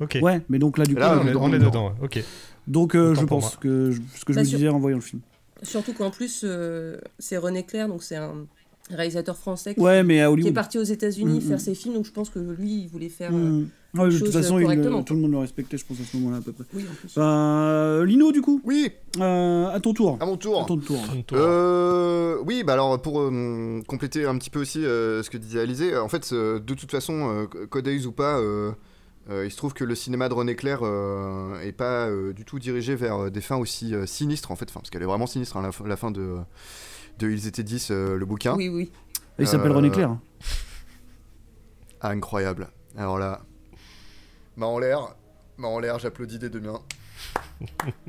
Ok. 0.00 0.18
Ouais, 0.22 0.40
mais 0.48 0.58
donc 0.58 0.78
là, 0.78 0.84
du 0.84 0.94
coup, 0.94 1.00
Là, 1.00 1.20
on 1.22 1.26
est- 1.26 1.34
on 1.34 1.52
est 1.52 1.58
dedans, 1.58 1.86
ouais, 1.88 1.94
ok. 2.02 2.22
Donc, 2.66 2.94
euh, 2.94 3.14
je 3.14 3.24
pense 3.24 3.56
que 3.56 3.90
je- 3.92 4.00
ce 4.14 4.24
que 4.24 4.32
je 4.32 4.38
Bah, 4.38 4.42
me 4.42 4.46
sur- 4.46 4.58
disais 4.58 4.68
en 4.68 4.78
voyant 4.78 4.96
le 4.98 5.02
film. 5.02 5.22
Surtout 5.62 5.92
qu'en 5.94 6.10
plus, 6.10 6.42
euh, 6.44 6.98
c'est 7.18 7.36
René 7.38 7.62
Clair, 7.64 7.88
donc 7.88 8.02
c'est 8.02 8.16
un, 8.16 8.46
réalisateur 8.90 9.36
français 9.36 9.74
qui, 9.74 9.80
Ouais, 9.80 10.04
mais 10.04 10.20
à 10.20 10.26
qui 10.26 10.32
Hollywood. 10.34 10.50
est 10.52 10.54
parti 10.54 10.78
aux 10.78 10.82
États-Unis 10.84 11.38
Mm, 11.38 11.40
faire 11.40 11.56
mm. 11.56 11.60
ses 11.60 11.74
films, 11.74 11.94
donc 11.94 12.04
je 12.06 12.12
pense 12.12 12.30
que 12.30 12.38
lui, 12.38 12.82
il 12.82 12.88
voulait 12.88 13.08
faire 13.08 13.32
Mmh. 13.32 13.66
Ouais, 13.98 14.10
de 14.10 14.18
toute 14.18 14.30
façon, 14.30 14.58
il, 14.60 15.04
tout 15.04 15.14
le 15.14 15.20
monde 15.20 15.32
le 15.32 15.38
respectait, 15.38 15.76
je 15.78 15.84
pense, 15.86 15.98
à 16.00 16.04
ce 16.04 16.16
moment-là, 16.18 16.36
à 16.36 16.40
peu 16.40 16.52
près. 16.52 16.64
Oui, 16.74 16.84
en 16.88 16.94
plus. 16.94 17.12
Bah, 17.16 18.04
Lino, 18.04 18.30
du 18.30 18.42
coup 18.42 18.60
Oui 18.64 18.92
Euh, 19.18 19.68
À 19.74 19.80
ton 19.80 19.92
tour. 19.94 20.18
À 20.20 20.26
mon 20.26 20.36
tour. 20.36 20.62
À 20.62 20.66
ton 20.66 20.76
tour. 20.76 20.98
Euh, 21.32 22.36
oui, 22.46 22.62
bah 22.62 22.74
alors 22.74 23.00
pour 23.00 23.20
euh, 23.20 23.80
compléter 23.88 24.26
un 24.26 24.36
petit 24.38 24.50
peu 24.50 24.60
aussi 24.60 24.84
euh, 24.84 25.22
ce 25.22 25.30
que 25.30 25.38
disait 25.38 25.60
Alizé, 25.60 25.96
en 25.96 26.08
fait, 26.08 26.28
euh, 26.32 26.60
de 26.60 26.74
toute 26.74 26.90
façon, 26.90 27.28
euh, 27.30 27.66
Codeuse 27.68 28.06
ou 28.06 28.12
pas, 28.12 28.38
il 29.30 29.50
se 29.50 29.56
trouve 29.56 29.74
que 29.74 29.84
le 29.84 29.94
cinéma 29.94 30.28
de 30.28 30.34
René 30.34 30.54
Clair 30.54 30.80
euh, 30.82 31.58
est 31.60 31.72
pas 31.72 32.06
euh, 32.08 32.32
du 32.32 32.44
tout 32.44 32.58
dirigé 32.58 32.94
vers 32.94 33.24
euh, 33.24 33.30
des 33.30 33.40
fins 33.40 33.56
aussi 33.56 33.94
euh, 33.94 34.06
sinistres, 34.06 34.50
en 34.52 34.56
fait, 34.56 34.66
enfin, 34.68 34.80
parce 34.80 34.90
qu'elle 34.90 35.02
est 35.02 35.06
vraiment 35.06 35.26
sinistre, 35.26 35.56
hein, 35.56 35.62
la, 35.62 35.72
fin- 35.72 35.86
la 35.86 35.96
fin 35.96 36.10
de, 36.10 36.36
de 37.18 37.28
Ils 37.30 37.46
étaient 37.46 37.62
10, 37.64 37.88
euh, 37.90 38.16
le 38.16 38.24
bouquin. 38.26 38.54
Oui, 38.54 38.68
oui. 38.68 38.90
Il 39.38 39.46
s'appelle 39.48 39.72
Euh, 39.72 39.76
René 39.76 39.90
Clair. 39.90 40.16
Ah, 42.00 42.10
incroyable. 42.10 42.68
Alors 42.96 43.18
là, 43.18 43.42
main 44.56 44.66
en 44.66 44.78
l'air, 44.78 45.14
main 45.58 45.68
en 45.68 45.78
l'air, 45.80 45.98
j'applaudis 45.98 46.38
des 46.38 46.48
deux 46.48 46.60
mains. 46.60 46.80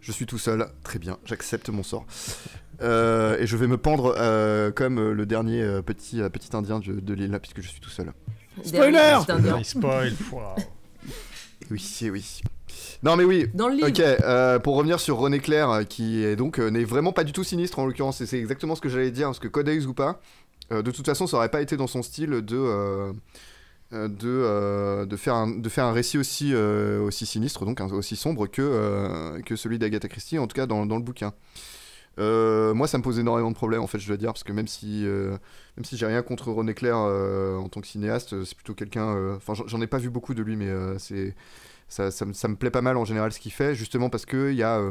je 0.00 0.12
suis 0.12 0.26
tout 0.26 0.38
seul, 0.38 0.68
très 0.82 0.98
bien, 0.98 1.18
j'accepte 1.24 1.68
mon 1.70 1.82
sort. 1.82 2.06
Euh, 2.80 3.38
et 3.38 3.46
je 3.46 3.56
vais 3.56 3.66
me 3.66 3.76
pendre 3.78 4.14
euh, 4.18 4.70
comme 4.70 4.98
euh, 4.98 5.12
le 5.12 5.26
dernier 5.26 5.62
euh, 5.62 5.82
petit, 5.82 6.20
euh, 6.20 6.28
petit 6.28 6.54
indien 6.56 6.78
de, 6.78 6.92
de 7.00 7.14
l'île, 7.14 7.36
puisque 7.40 7.60
je 7.60 7.68
suis 7.68 7.80
tout 7.80 7.90
seul. 7.90 8.12
Spoiler. 8.64 9.18
Il 9.58 9.64
spoil. 9.64 10.12
Waouh. 10.32 10.56
Oui, 11.70 11.84
oui. 12.10 12.40
Non 13.02 13.16
mais 13.16 13.24
oui. 13.24 13.46
Dans 13.54 13.68
le 13.68 13.74
livre. 13.74 13.88
Ok, 13.88 14.00
euh, 14.00 14.58
pour 14.58 14.76
revenir 14.76 14.98
sur 15.00 15.18
René 15.18 15.38
Clair, 15.38 15.70
euh, 15.70 15.82
qui 15.84 16.24
est 16.24 16.34
donc 16.34 16.58
euh, 16.58 16.70
n'est 16.70 16.84
vraiment 16.84 17.12
pas 17.12 17.24
du 17.24 17.32
tout 17.32 17.44
sinistre 17.44 17.78
en 17.78 17.86
l'occurrence, 17.86 18.20
et 18.20 18.26
c'est 18.26 18.38
exactement 18.38 18.74
ce 18.74 18.80
que 18.80 18.88
j'allais 18.88 19.10
dire, 19.10 19.26
parce 19.28 19.38
que 19.38 19.48
Codex 19.48 19.84
ou 19.86 19.92
pas, 19.94 20.20
euh, 20.72 20.82
de 20.82 20.90
toute 20.90 21.04
façon, 21.06 21.26
ça 21.26 21.36
aurait 21.36 21.50
pas 21.50 21.60
été 21.60 21.76
dans 21.76 21.86
son 21.86 22.02
style 22.02 22.30
de 22.30 23.12
de, 23.92 24.08
euh, 24.26 25.06
de 25.06 25.16
faire 25.16 25.34
un, 25.34 25.48
de 25.48 25.68
faire 25.68 25.84
un 25.84 25.92
récit 25.92 26.18
aussi 26.18 26.50
euh, 26.52 27.00
aussi 27.02 27.24
sinistre, 27.26 27.64
donc 27.64 27.80
hein, 27.80 27.88
aussi 27.92 28.16
sombre 28.16 28.46
que 28.46 28.60
euh, 28.62 29.40
que 29.42 29.56
celui 29.56 29.78
d'Agatha 29.78 30.08
Christie, 30.08 30.38
en 30.38 30.46
tout 30.46 30.54
cas 30.54 30.66
dans, 30.66 30.84
dans 30.86 30.96
le 30.96 31.02
bouquin. 31.02 31.32
Euh, 32.18 32.74
moi, 32.74 32.88
ça 32.88 32.98
me 32.98 33.02
pose 33.02 33.18
énormément 33.18 33.50
de 33.50 33.54
problèmes, 33.56 33.80
en 33.82 33.86
fait, 33.86 33.98
je 33.98 34.08
dois 34.08 34.16
dire, 34.16 34.32
parce 34.32 34.42
que 34.44 34.52
même 34.52 34.66
si, 34.66 35.06
euh, 35.06 35.30
même 35.76 35.84
si 35.84 35.96
j'ai 35.96 36.06
rien 36.06 36.22
contre 36.22 36.50
René 36.50 36.74
Clair 36.74 36.96
euh, 36.96 37.56
en 37.58 37.68
tant 37.68 37.80
que 37.80 37.86
cinéaste, 37.86 38.44
c'est 38.44 38.54
plutôt 38.56 38.74
quelqu'un. 38.74 39.34
Enfin, 39.36 39.54
j'en- 39.54 39.80
ai 39.80 39.86
pas 39.86 39.98
vu 39.98 40.10
beaucoup 40.10 40.34
de 40.34 40.42
lui, 40.42 40.56
mais 40.56 40.70
c'est 40.98 41.34
ça, 41.88 42.10
ça, 42.10 42.26
me- 42.26 42.56
plaît 42.56 42.70
pas 42.70 42.82
mal 42.82 42.96
en 42.96 43.04
général 43.04 43.32
ce 43.32 43.40
qu'il 43.40 43.52
fait, 43.52 43.74
justement 43.74 44.10
parce 44.10 44.26
que 44.26 44.52
il 44.52 44.62
a, 44.62 44.82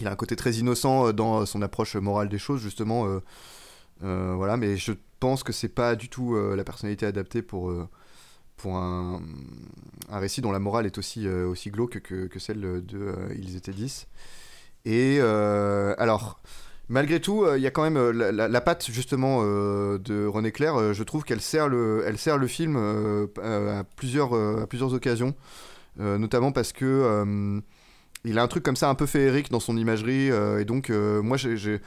il 0.00 0.06
a 0.08 0.12
un 0.12 0.16
côté 0.16 0.36
très 0.36 0.52
innocent 0.54 1.12
dans 1.12 1.46
son 1.46 1.62
approche 1.62 1.96
morale 1.96 2.28
des 2.28 2.38
choses, 2.38 2.60
justement. 2.60 3.06
voilà, 4.00 4.56
mais 4.56 4.76
je 4.76 4.92
pense 5.20 5.42
que 5.42 5.52
c'est 5.52 5.68
pas 5.68 5.96
du 5.96 6.08
tout 6.08 6.36
la 6.36 6.64
personnalité 6.64 7.06
adaptée 7.06 7.42
pour. 7.42 7.72
pour 8.56 8.76
un, 8.76 9.22
un 10.10 10.18
récit 10.18 10.40
dont 10.40 10.52
la 10.52 10.58
morale 10.60 10.86
est 10.86 10.98
aussi, 10.98 11.28
aussi 11.28 11.70
glauque 11.70 12.00
que, 12.00 12.26
que 12.26 12.38
celle 12.38 12.60
de 12.60 13.14
Ils 13.38 13.56
étaient 13.56 13.72
10. 13.72 14.06
Et 14.84 15.18
euh, 15.20 15.94
alors, 15.98 16.40
malgré 16.88 17.20
tout, 17.20 17.44
euh, 17.44 17.56
il 17.56 17.62
y 17.62 17.66
a 17.66 17.70
quand 17.70 17.82
même 17.82 17.96
euh, 17.96 18.12
la, 18.32 18.60
patte 18.60 18.90
justement 18.90 19.42
de 19.42 20.26
René 20.26 20.52
Clair. 20.52 20.92
je 20.92 21.02
trouve 21.02 21.24
qu'elle 21.24 21.40
sert 21.40 21.68
le, 21.68 22.04
elle 22.06 22.18
sert 22.18 22.38
le 22.38 22.46
film 22.46 22.76
à, 23.42 23.84
plusieurs, 23.96 24.34
à 24.34 24.66
plusieurs 24.66 24.92
occasions, 24.92 25.34
notamment 25.98 26.52
parce 26.52 26.72
que 26.72 27.62
il 28.26 28.38
a 28.38 28.42
un 28.42 28.48
truc 28.48 28.62
comme 28.62 28.76
ça 28.76 28.88
un 28.88 28.94
peu 28.94 29.06
féerique 29.06 29.50
dans 29.50 29.60
son 29.60 29.76
imagerie. 29.76 30.28
et 30.28 30.64
donc, 30.64 30.90
moi, 30.90 31.36
j'ai- 31.36 31.80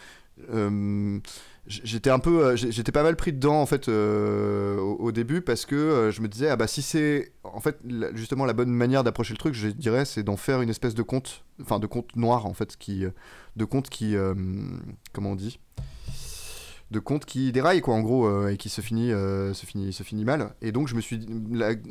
j'étais 1.68 2.10
un 2.10 2.20
peu 2.20 2.46
euh, 2.46 2.56
j'étais 2.56 2.92
pas 2.92 3.04
mal 3.04 3.16
pris 3.16 3.34
dedans 3.34 3.62
en 3.62 3.66
fait 3.66 3.90
euh, 3.90 4.78
au, 4.78 5.12
début 5.12 5.42
parce 5.42 5.66
que 5.66 5.76
euh, 5.76 6.12
je 6.12 6.22
me 6.22 6.28
disais 6.28 6.50
ah 6.50 6.56
bah 6.56 6.68
si 6.68 6.82
c'est 6.82 7.34
en 7.44 7.60
fait 7.60 7.78
justement 8.14 8.46
la 8.46 8.54
bonne 8.54 8.70
manière 8.70 9.04
d'approcher 9.04 9.34
le 9.34 9.38
truc 9.38 9.54
je 9.54 9.68
dirais 9.68 10.06
c'est 10.06 10.24
d'en 10.24 10.38
faire 10.38 10.62
une 10.62 10.70
espèce 10.70 10.96
de 10.96 11.02
conte 11.02 11.44
enfin 11.62 11.80
de 11.80 11.88
conte 11.88 12.16
noir 12.16 12.46
en 12.46 12.54
fait 12.54 12.78
qui 12.78 13.06
de 13.56 13.66
conte 13.66 13.90
qui 13.90 14.16
comment 15.14 15.32
on 15.32 15.36
dit? 15.36 15.60
De 16.90 17.00
conte 17.00 17.26
qui 17.26 17.52
déraille 17.52 17.82
quoi 17.82 17.96
en 17.96 18.02
gros 18.02 18.48
et 18.48 18.56
qui 18.56 18.70
se 18.70 18.80
finit 18.80 19.10
se 19.10 19.66
finit 19.66 19.92
se 19.92 20.04
finit 20.04 20.24
mal. 20.24 20.54
Et 20.62 20.72
donc 20.72 20.88
je 20.88 20.96
me 20.96 21.02
suis 21.02 21.26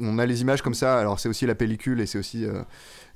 on 0.01 0.19
a 0.19 0.25
les 0.25 0.41
images 0.41 0.63
comme 0.63 0.75
ça. 0.75 0.99
Alors 0.99 1.21
c'est 1.21 1.29
aussi 1.29 1.45
la 1.45 1.55
pellicule 1.55 2.01
et 2.01 2.07
c'est 2.07 2.19
aussi 2.19 2.47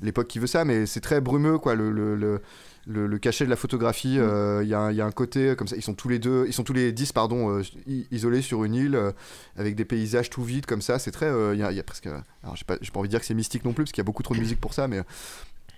l'époque 0.02 0.28
qui 0.28 0.38
veut 0.38 0.46
ça 0.46 0.66
mais 0.66 0.84
c'est 0.84 1.00
très 1.00 1.22
brumeux 1.22 1.58
quoi 1.58 1.74
le, 1.74 2.42
le- 2.86 3.06
le 3.06 3.18
cachet 3.18 3.44
de 3.44 3.50
la 3.50 3.56
photographie 3.56 4.18
euh, 4.18 4.60
il 4.62 4.68
y, 4.68 4.74
a 4.74 4.80
un- 4.80 4.90
il 4.90 4.96
y 4.96 5.00
a 5.00 5.06
un 5.06 5.10
côté 5.12 5.54
comme 5.56 5.68
ça 5.68 5.76
ils 5.76 5.82
sont 5.82 5.94
tous 5.94 6.08
les 6.08 6.18
deux 6.18 6.44
ils 6.46 6.52
sont 6.52 6.64
tous 6.64 6.72
les 6.72 6.92
10 6.92 7.12
pardon 7.12 7.58
euh, 7.58 7.62
isolés 8.10 8.42
sur 8.42 8.64
une 8.64 8.74
île 8.74 8.96
euh, 8.96 9.12
avec 9.56 9.74
des 9.76 9.84
paysages 9.84 10.30
tout 10.30 10.42
vides 10.42 10.66
comme 10.66 10.80
ça 10.82 10.98
c'est 10.98 11.10
très 11.10 11.26
euh, 11.26 11.54
il 11.54 11.60
y, 11.60 11.62
a, 11.62 11.70
il 11.72 11.76
y 11.76 11.80
a 11.80 11.82
presque 11.82 12.06
alors 12.06 12.56
j'ai 12.56 12.64
pas 12.64 12.76
j'ai 12.80 12.90
pas 12.90 12.98
envie 13.00 13.08
de 13.08 13.12
dire 13.12 13.20
que 13.20 13.26
c'est 13.26 13.34
mystique 13.34 13.64
non 13.64 13.72
plus 13.72 13.84
parce 13.84 13.92
qu'il 13.92 14.00
y 14.00 14.04
a 14.04 14.08
beaucoup 14.08 14.22
trop 14.22 14.34
de 14.34 14.40
musique 14.40 14.60
pour 14.60 14.72
ça 14.74 14.88
mais 14.88 15.00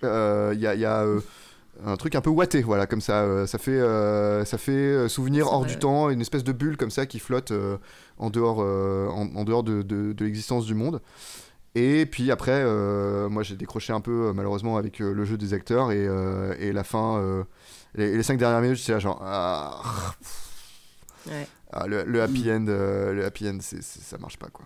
euh, 0.03 0.51
il 0.55 0.59
y 0.61 0.67
a, 0.67 0.73
il 0.75 0.79
y 0.81 0.85
a, 0.85 1.01
euh, 1.03 1.19
un 1.85 1.97
truc 1.97 2.13
un 2.15 2.21
peu 2.21 2.29
ouaté, 2.29 2.61
voilà, 2.61 2.85
comme 2.85 3.01
ça. 3.01 3.21
euh, 3.23 3.47
ça 3.47 3.57
fait, 3.57 3.71
euh, 3.71 4.45
ça 4.45 4.57
fait 4.59 4.71
euh, 4.71 5.07
souvenir 5.07 5.47
hors 5.47 5.63
vrai, 5.63 5.73
du 5.73 5.79
temps, 5.79 6.09
une 6.11 6.21
espèce 6.21 6.43
de 6.43 6.51
bulle 6.51 6.77
comme 6.77 6.91
ça 6.91 7.05
qui 7.07 7.17
flotte 7.19 7.49
euh, 7.51 7.77
en 8.19 8.29
dehors, 8.29 8.59
euh, 8.61 9.07
en, 9.07 9.33
en 9.35 9.43
dehors 9.43 9.63
de, 9.63 9.81
de- 9.81 10.13
de 10.13 10.25
l'existence 10.25 10.65
du 10.67 10.75
monde. 10.75 11.01
Et 11.75 12.05
puis 12.05 12.29
après, 12.31 12.51
euh, 12.63 13.29
moi 13.29 13.41
j'ai 13.43 13.55
décroché 13.55 13.93
un 13.93 14.01
peu 14.01 14.27
euh, 14.27 14.33
malheureusement 14.33 14.77
avec 14.77 15.01
euh, 15.01 15.11
le 15.13 15.25
jeu 15.25 15.37
des 15.37 15.53
acteurs 15.55 15.91
et, 15.91 16.05
euh, 16.07 16.53
et 16.59 16.71
la 16.71 16.83
fin, 16.83 17.17
euh, 17.17 17.43
les, 17.95 18.15
les 18.15 18.21
cinq 18.23 18.37
dernières 18.37 18.61
minutes, 18.61 18.77
j'étais 18.77 18.91
là 18.93 18.99
genre. 18.99 19.19
Ah, 19.25 19.81
Ouais. 21.27 21.47
ah, 21.71 21.87
le, 21.87 22.03
le 22.03 22.21
happy 22.21 22.51
end, 22.51 22.65
euh, 22.67 23.13
le 23.13 23.25
happy 23.25 23.47
end, 23.47 23.57
c'est, 23.61 23.81
c'est- 23.81 24.01
ça 24.03 24.17
marche 24.17 24.37
pas 24.37 24.47
quoi. 24.51 24.65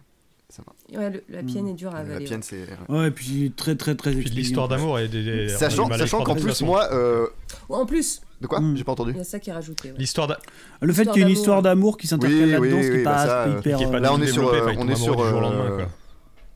Ça 0.49 0.64
marche. 0.66 0.78
Ouais, 0.99 1.10
le- 1.12 1.24
la 1.30 1.43
pienne 1.43 1.68
est 1.68 1.74
dure 1.74 1.93
à 1.93 2.01
Le 2.03 2.10
avaler. 2.12 2.26
happy 2.26 2.34
end, 2.34 2.38
ouais. 2.38 2.43
c'est. 2.43 2.91
Ouais, 2.93 3.08
et 3.10 3.12
puis 3.12 3.51
très 3.55 3.76
très 3.76 3.95
très 3.95 4.12
l'histoire 4.12 4.68
d'amour 4.68 4.97
est 4.97 5.08
des- 5.08 5.24
des- 5.24 5.49
Sachant, 5.49 5.88
sachant 5.89 6.24
qu'en 6.24 6.36
plus, 6.36 6.62
moi. 6.64 6.89
euh, 6.91 7.28
En 7.70 7.86
plus, 7.86 8.22
De 8.41 8.47
quoi? 8.47 8.60
Mm. 8.60 8.76
J'ai 8.78 8.84
pas 8.84 8.93
entendu. 8.93 9.12
il 9.12 9.18
y 9.18 9.22
a 9.22 9.24
ça 9.24 9.39
qui 9.39 9.49
est 9.49 9.53
rajouté. 9.53 9.91
ouais. 9.91 9.97
L'histoire 9.99 10.28
d'a- 10.28 10.39
Le 10.82 10.91
fait 10.93 11.05
qu'il 11.05 11.18
y 11.18 11.20
ait 11.20 11.28
une 11.28 11.34
histoire 11.38 11.62
d'amour 11.62 11.97
qui 11.97 12.08
s'intercale 12.08 12.38
Oui, 12.60 12.70
là-dedans, 12.70 12.78
oui, 12.78 12.84
qui 12.84 12.91
oui, 12.97 13.03
pas, 13.03 13.12
bah 13.14 13.26
ça, 13.28 13.43
euh, 13.43 13.60
hyper. 13.60 13.78
qui 13.78 13.84
est 13.84 13.91
pas 13.91 13.99
Là, 13.99 14.14
on 14.14 14.22
est 14.22 14.28
sur, 14.28 14.51
on 14.78 14.88
est 14.89 14.95
sur, 14.95 15.20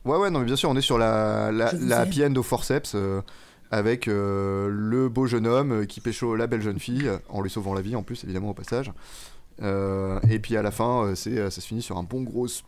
Ouais, 0.04 0.16
ouais, 0.18 0.30
non, 0.30 0.40
mais 0.40 0.46
bien 0.46 0.56
sûr, 0.56 0.68
on 0.70 0.76
est 0.76 0.80
sur 0.82 0.98
la, 0.98 1.50
la, 1.52 1.72
la 1.72 1.96
aime. 1.96 2.02
happy 2.02 2.24
end 2.24 2.34
au 2.36 2.42
forceps 2.42 2.92
euh, 2.94 3.20
avec 3.70 4.08
euh, 4.08 4.68
le 4.70 5.08
beau 5.08 5.26
jeune 5.26 5.46
homme 5.46 5.72
euh, 5.82 5.84
qui 5.84 6.00
pécho 6.00 6.34
la 6.36 6.46
belle 6.46 6.60
jeune 6.62 6.78
fille 6.80 7.10
en 7.28 7.40
lui 7.40 7.50
sauvant 7.50 7.72
la 7.74 7.80
vie 7.82 7.94
en 7.96 8.02
plus, 8.02 8.24
évidemment, 8.24 8.50
au 8.50 8.54
passage. 8.54 8.92
Euh, 9.62 10.18
et 10.28 10.38
puis 10.40 10.56
à 10.56 10.62
la 10.62 10.70
fin, 10.70 11.12
c'est, 11.14 11.36
ça 11.50 11.60
se 11.60 11.66
finit 11.66 11.82
sur 11.82 11.96
un 11.98 12.02
bon 12.02 12.22
gros. 12.22 12.46
s- 12.46 12.62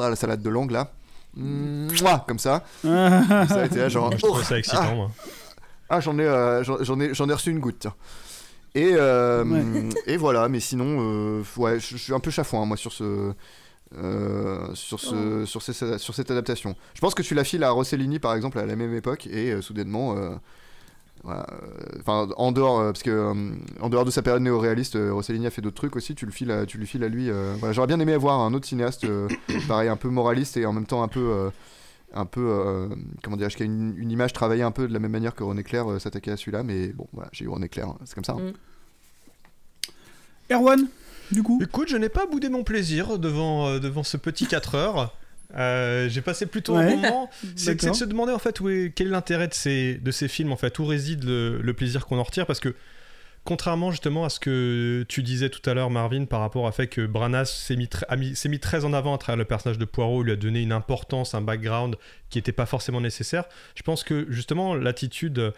La 0.00 0.16
salade 0.16 0.42
de 0.42 0.50
langue 0.50 0.70
là. 0.70 0.92
Mouah, 1.36 2.24
Comme 2.26 2.38
ça. 2.38 2.64
Ah. 2.86 3.46
ça 3.48 3.62
a 3.62 3.66
été 3.66 3.78
là, 3.78 3.88
genre. 3.88 4.10
Je 4.12 4.18
trouve 4.18 4.38
oh, 4.40 4.42
ça 4.42 4.58
excitant, 4.58 4.80
ah, 4.82 4.94
moi. 4.94 5.10
ah, 5.88 6.00
j'en 6.00 6.18
ai, 6.18 6.24
euh, 6.24 6.62
j'en, 6.64 6.82
j'en 6.82 6.98
ai, 7.00 7.14
j'en 7.14 7.28
ai 7.28 7.32
reçu 7.32 7.50
une 7.50 7.60
goutte. 7.60 7.78
tiens. 7.80 7.94
Et, 8.74 8.90
euh, 8.94 9.44
Ouais. 9.44 9.88
et 10.06 10.16
voilà, 10.16 10.48
mais 10.48 10.60
sinon, 10.60 10.98
euh, 11.00 11.42
ouais, 11.56 11.80
je 11.80 11.96
je 11.96 12.02
suis 12.02 12.14
un 12.14 12.20
peu 12.20 12.30
chafouin 12.30 12.64
moi 12.66 12.76
sur 12.76 12.92
ce, 12.92 13.32
euh, 13.96 14.74
sur 14.74 15.00
ce, 15.00 15.44
sur, 15.46 15.62
ces- 15.62 15.98
sur 15.98 16.14
cette 16.14 16.30
adaptation. 16.30 16.76
Je 16.94 17.00
pense 17.00 17.14
que 17.14 17.22
tu 17.22 17.34
la 17.34 17.44
files 17.44 17.64
à 17.64 17.70
Rossellini 17.70 18.18
par 18.18 18.34
exemple 18.34 18.58
à 18.58 18.66
la 18.66 18.76
même 18.76 18.94
époque 18.94 19.26
et 19.26 19.52
euh, 19.52 19.62
soudainement, 19.62 20.16
euh, 20.16 20.30
voilà, 21.24 21.46
euh, 21.50 22.26
en 22.36 22.52
dehors, 22.52 22.78
parce 22.84 23.02
que 23.02 23.32
en 23.80 23.88
dehors 23.88 24.04
de 24.04 24.10
sa 24.10 24.22
période 24.22 24.42
néo-réaliste, 24.42 24.96
Rossellini 25.10 25.46
a 25.46 25.50
fait 25.50 25.62
d'autres 25.62 25.76
trucs 25.76 25.96
aussi. 25.96 26.14
Tu 26.14 26.26
le 26.26 26.32
files, 26.32 26.50
à, 26.50 26.66
tu 26.66 26.78
lui 26.78 26.86
files 26.86 27.02
à 27.04 27.08
lui. 27.08 27.30
voilà, 27.58 27.72
j'aurais 27.72 27.88
bien 27.88 27.98
aimé 28.00 28.12
avoir 28.12 28.40
un 28.40 28.52
autre 28.54 28.66
cinéaste, 28.66 29.06
pareil, 29.68 29.88
un 29.88 29.96
peu 29.96 30.08
moraliste 30.08 30.56
et 30.56 30.66
en 30.66 30.72
même 30.72 30.86
temps 30.86 31.02
un 31.02 31.08
peu. 31.08 31.50
un 32.14 32.24
peu, 32.26 32.88
comment 33.22 33.36
dirais-je, 33.36 33.56
qui 33.56 33.62
a 33.62 33.66
une, 33.66 33.94
une 33.98 34.10
image 34.10 34.32
travaillée 34.32 34.62
un 34.62 34.70
peu 34.70 34.86
de 34.88 34.92
la 34.92 34.98
même 34.98 35.10
manière 35.12 35.34
que 35.34 35.44
René 35.44 35.62
Clair 35.62 35.84
s'attaquait 36.00 36.30
à 36.30 36.36
celui-là, 36.36 36.62
mais 36.62 36.88
bon, 36.88 37.06
voilà, 37.12 37.28
j'ai 37.32 37.44
eu 37.46 37.48
René 37.48 37.68
Clair, 37.68 37.88
hein, 37.88 37.96
c'est 38.04 38.14
comme 38.14 38.24
ça. 38.24 38.32
hein. 38.34 38.52
Mm. 38.52 38.52
Erwan, 40.50 40.88
du 41.32 41.42
coup 41.42 41.60
Écoute, 41.62 41.88
je 41.88 41.96
n'ai 41.96 42.08
pas 42.08 42.26
boudé 42.26 42.48
mon 42.48 42.64
plaisir 42.64 43.18
devant, 43.18 43.68
euh, 43.68 43.78
devant 43.78 44.02
ce 44.02 44.16
petit 44.16 44.46
4 44.46 44.74
heures. 44.74 45.14
Euh, 45.56 46.08
j'ai 46.10 46.20
passé 46.20 46.44
plutôt 46.46 46.76
Ouais. 46.76 46.84
un 46.92 46.96
moment. 46.96 47.30
C'est 47.56 47.82
de 47.82 47.92
se 47.94 48.04
demander 48.04 48.32
en 48.32 48.38
fait 48.38 48.60
où 48.60 48.68
est- 48.68 48.92
quel 48.94 49.06
est 49.06 49.10
l'intérêt 49.10 49.48
de 49.48 49.54
ces, 49.54 49.94
de 49.94 50.10
ces 50.10 50.28
films, 50.28 50.52
en 50.52 50.56
fait, 50.56 50.78
où 50.78 50.84
réside 50.84 51.24
le, 51.24 51.60
le 51.62 51.72
plaisir 51.74 52.04
qu'on 52.06 52.18
en 52.18 52.22
retire, 52.22 52.44
parce 52.46 52.60
que 52.60 52.74
contrairement 53.44 53.90
justement 53.90 54.26
à 54.26 54.28
ce 54.28 54.40
que 54.40 55.06
tu 55.08 55.22
disais 55.22 55.48
tout 55.48 55.62
à 55.70 55.72
l'heure, 55.72 55.88
Marvin, 55.88 56.26
par 56.26 56.40
rapport 56.40 56.64
au 56.64 56.70
fait 56.72 56.86
que 56.86 57.06
Branas 57.06 57.46
s'est 57.46 57.76
mis, 57.76 57.88
mis- 58.18 58.58
très 58.60 58.84
en 58.84 58.92
avant 58.92 59.14
à 59.14 59.18
travers 59.18 59.38
le 59.38 59.46
personnage 59.46 59.78
de 59.78 59.86
Poirot, 59.86 60.22
lui 60.22 60.32
a 60.32 60.36
donné 60.36 60.60
une 60.60 60.72
importance, 60.72 61.34
un 61.34 61.40
background 61.40 61.96
qui 62.28 62.36
n'était 62.36 62.52
pas 62.52 62.66
forcément 62.66 63.00
nécessaire. 63.00 63.44
Je 63.74 63.82
pense 63.82 64.04
que 64.04 64.26
justement 64.28 64.74
l'attitude 64.74 65.54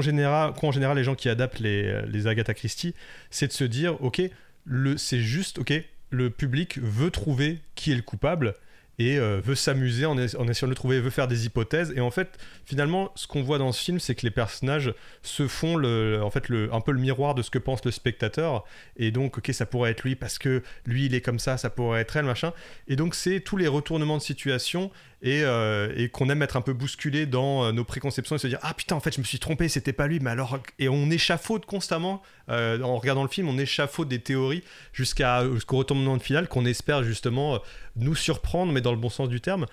général, 0.00 0.52
qu'ont 0.54 0.68
en 0.68 0.72
général 0.72 0.96
les 0.96 1.04
gens 1.04 1.14
qui 1.14 1.28
adaptent 1.28 1.60
les, 1.60 2.00
les 2.06 2.26
Agatha 2.26 2.54
Christie, 2.54 2.94
c'est 3.30 3.48
de 3.48 3.52
se 3.52 3.64
dire, 3.64 4.02
ok, 4.02 4.22
le, 4.68 4.96
c'est 4.96 5.20
juste, 5.20 5.58
ok, 5.58 5.72
le 6.10 6.30
public 6.30 6.78
veut 6.78 7.10
trouver 7.10 7.60
qui 7.74 7.92
est 7.92 7.96
le 7.96 8.02
coupable. 8.02 8.54
et 9.00 9.16
euh, 9.16 9.40
veut 9.40 9.54
s'amuser 9.54 10.06
en, 10.06 10.18
es- 10.18 10.34
en 10.34 10.48
essayant 10.48 10.66
de 10.66 10.72
le 10.72 10.74
trouver, 10.74 11.00
veut 11.00 11.10
faire 11.10 11.28
des 11.28 11.46
hypothèses. 11.46 11.92
Et 11.94 12.00
en 12.00 12.10
fait, 12.10 12.36
finalement, 12.64 13.12
ce 13.14 13.28
qu'on 13.28 13.42
voit 13.44 13.58
dans 13.58 13.70
ce 13.70 13.80
film, 13.80 14.00
c'est 14.00 14.16
que 14.16 14.22
les 14.26 14.32
personnages 14.32 14.92
se 15.22 15.46
font 15.46 15.76
en 16.20 16.30
fait 16.30 16.46
un 16.72 16.80
peu 16.80 16.90
le 16.90 16.98
miroir 16.98 17.36
de 17.36 17.42
ce 17.42 17.50
que 17.50 17.58
pense 17.60 17.84
le 17.84 17.92
spectateur. 17.92 18.64
Et 18.96 19.12
donc, 19.12 19.38
ok, 19.38 19.50
ça 19.52 19.66
pourrait 19.66 19.92
être 19.92 20.02
lui 20.02 20.16
parce 20.16 20.36
que 20.38 20.64
lui, 20.84 21.06
il 21.06 21.14
est 21.14 21.20
comme 21.20 21.38
ça, 21.38 21.56
ça 21.58 21.70
pourrait 21.70 22.00
être 22.00 22.16
elle, 22.16 22.24
machin. 22.24 22.52
Et 22.88 22.96
donc, 22.96 23.14
c'est 23.14 23.38
tous 23.38 23.56
les 23.56 23.68
retournements 23.68 24.16
de 24.16 24.22
situation 24.22 24.90
et, 25.20 25.42
euh, 25.42 25.92
et 25.96 26.08
qu'on 26.08 26.28
aime 26.28 26.42
être 26.42 26.56
un 26.56 26.60
peu 26.60 26.72
bousculé 26.72 27.26
dans 27.26 27.64
euh, 27.64 27.72
nos 27.72 27.84
préconceptions 27.84 28.36
et 28.36 28.38
se 28.38 28.46
dire 28.46 28.60
ah 28.62 28.72
putain 28.72 28.94
en 28.94 29.00
fait 29.00 29.14
je 29.14 29.20
me 29.20 29.24
suis 29.24 29.38
trompé 29.38 29.68
c'était 29.68 29.92
pas 29.92 30.06
lui. 30.06 30.20
Mais 30.20 30.30
alors 30.30 30.58
et 30.78 30.88
on 30.88 31.10
échafaude 31.10 31.66
constamment 31.66 32.22
euh, 32.48 32.80
en 32.82 32.96
regardant 32.96 33.24
le 33.24 33.28
film 33.28 33.48
on 33.48 33.58
échafaude 33.58 34.08
des 34.08 34.20
théories 34.20 34.62
jusqu'à 34.92 35.44
jusqu'au 35.52 35.78
retournement 35.78 36.16
de 36.16 36.22
finale 36.22 36.48
qu'on 36.48 36.64
espère 36.64 37.02
justement 37.02 37.60
nous 37.96 38.14
surprendre 38.14 38.72
mais 38.72 38.80
dans 38.80 38.92
le 38.92 38.98
bon 38.98 39.10
sens 39.10 39.28
du 39.28 39.40
terme. 39.40 39.66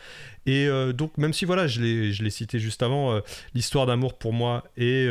Et 0.48 0.68
donc 0.94 1.18
même 1.18 1.34
si 1.34 1.44
voilà 1.46 1.66
je 1.66 1.82
l'ai 1.82 2.14
je 2.14 2.24
l'ai 2.24 2.30
cité 2.30 2.60
juste 2.60 2.84
avant 2.84 3.20
l'histoire 3.56 3.88
d'amour 3.88 4.16
pour 4.16 4.32
moi 4.32 4.64
et 4.78 5.10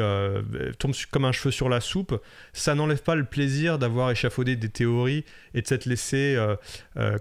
tombe 0.79 0.95
comme 1.11 1.25
un 1.25 1.33
cheveu 1.33 1.51
sur 1.51 1.69
la 1.69 1.81
soupe 1.81 2.21
ça 2.53 2.77
n'enlève 2.77 3.03
pas 3.03 3.17
le 3.17 3.25
plaisir 3.25 3.81
d'avoir 3.81 4.13
échafaudé 4.13 4.55
des 4.55 4.69
théories 4.69 5.25
et 5.55 5.63
de 5.63 5.67
s'être 5.67 5.87
laissé 5.87 6.39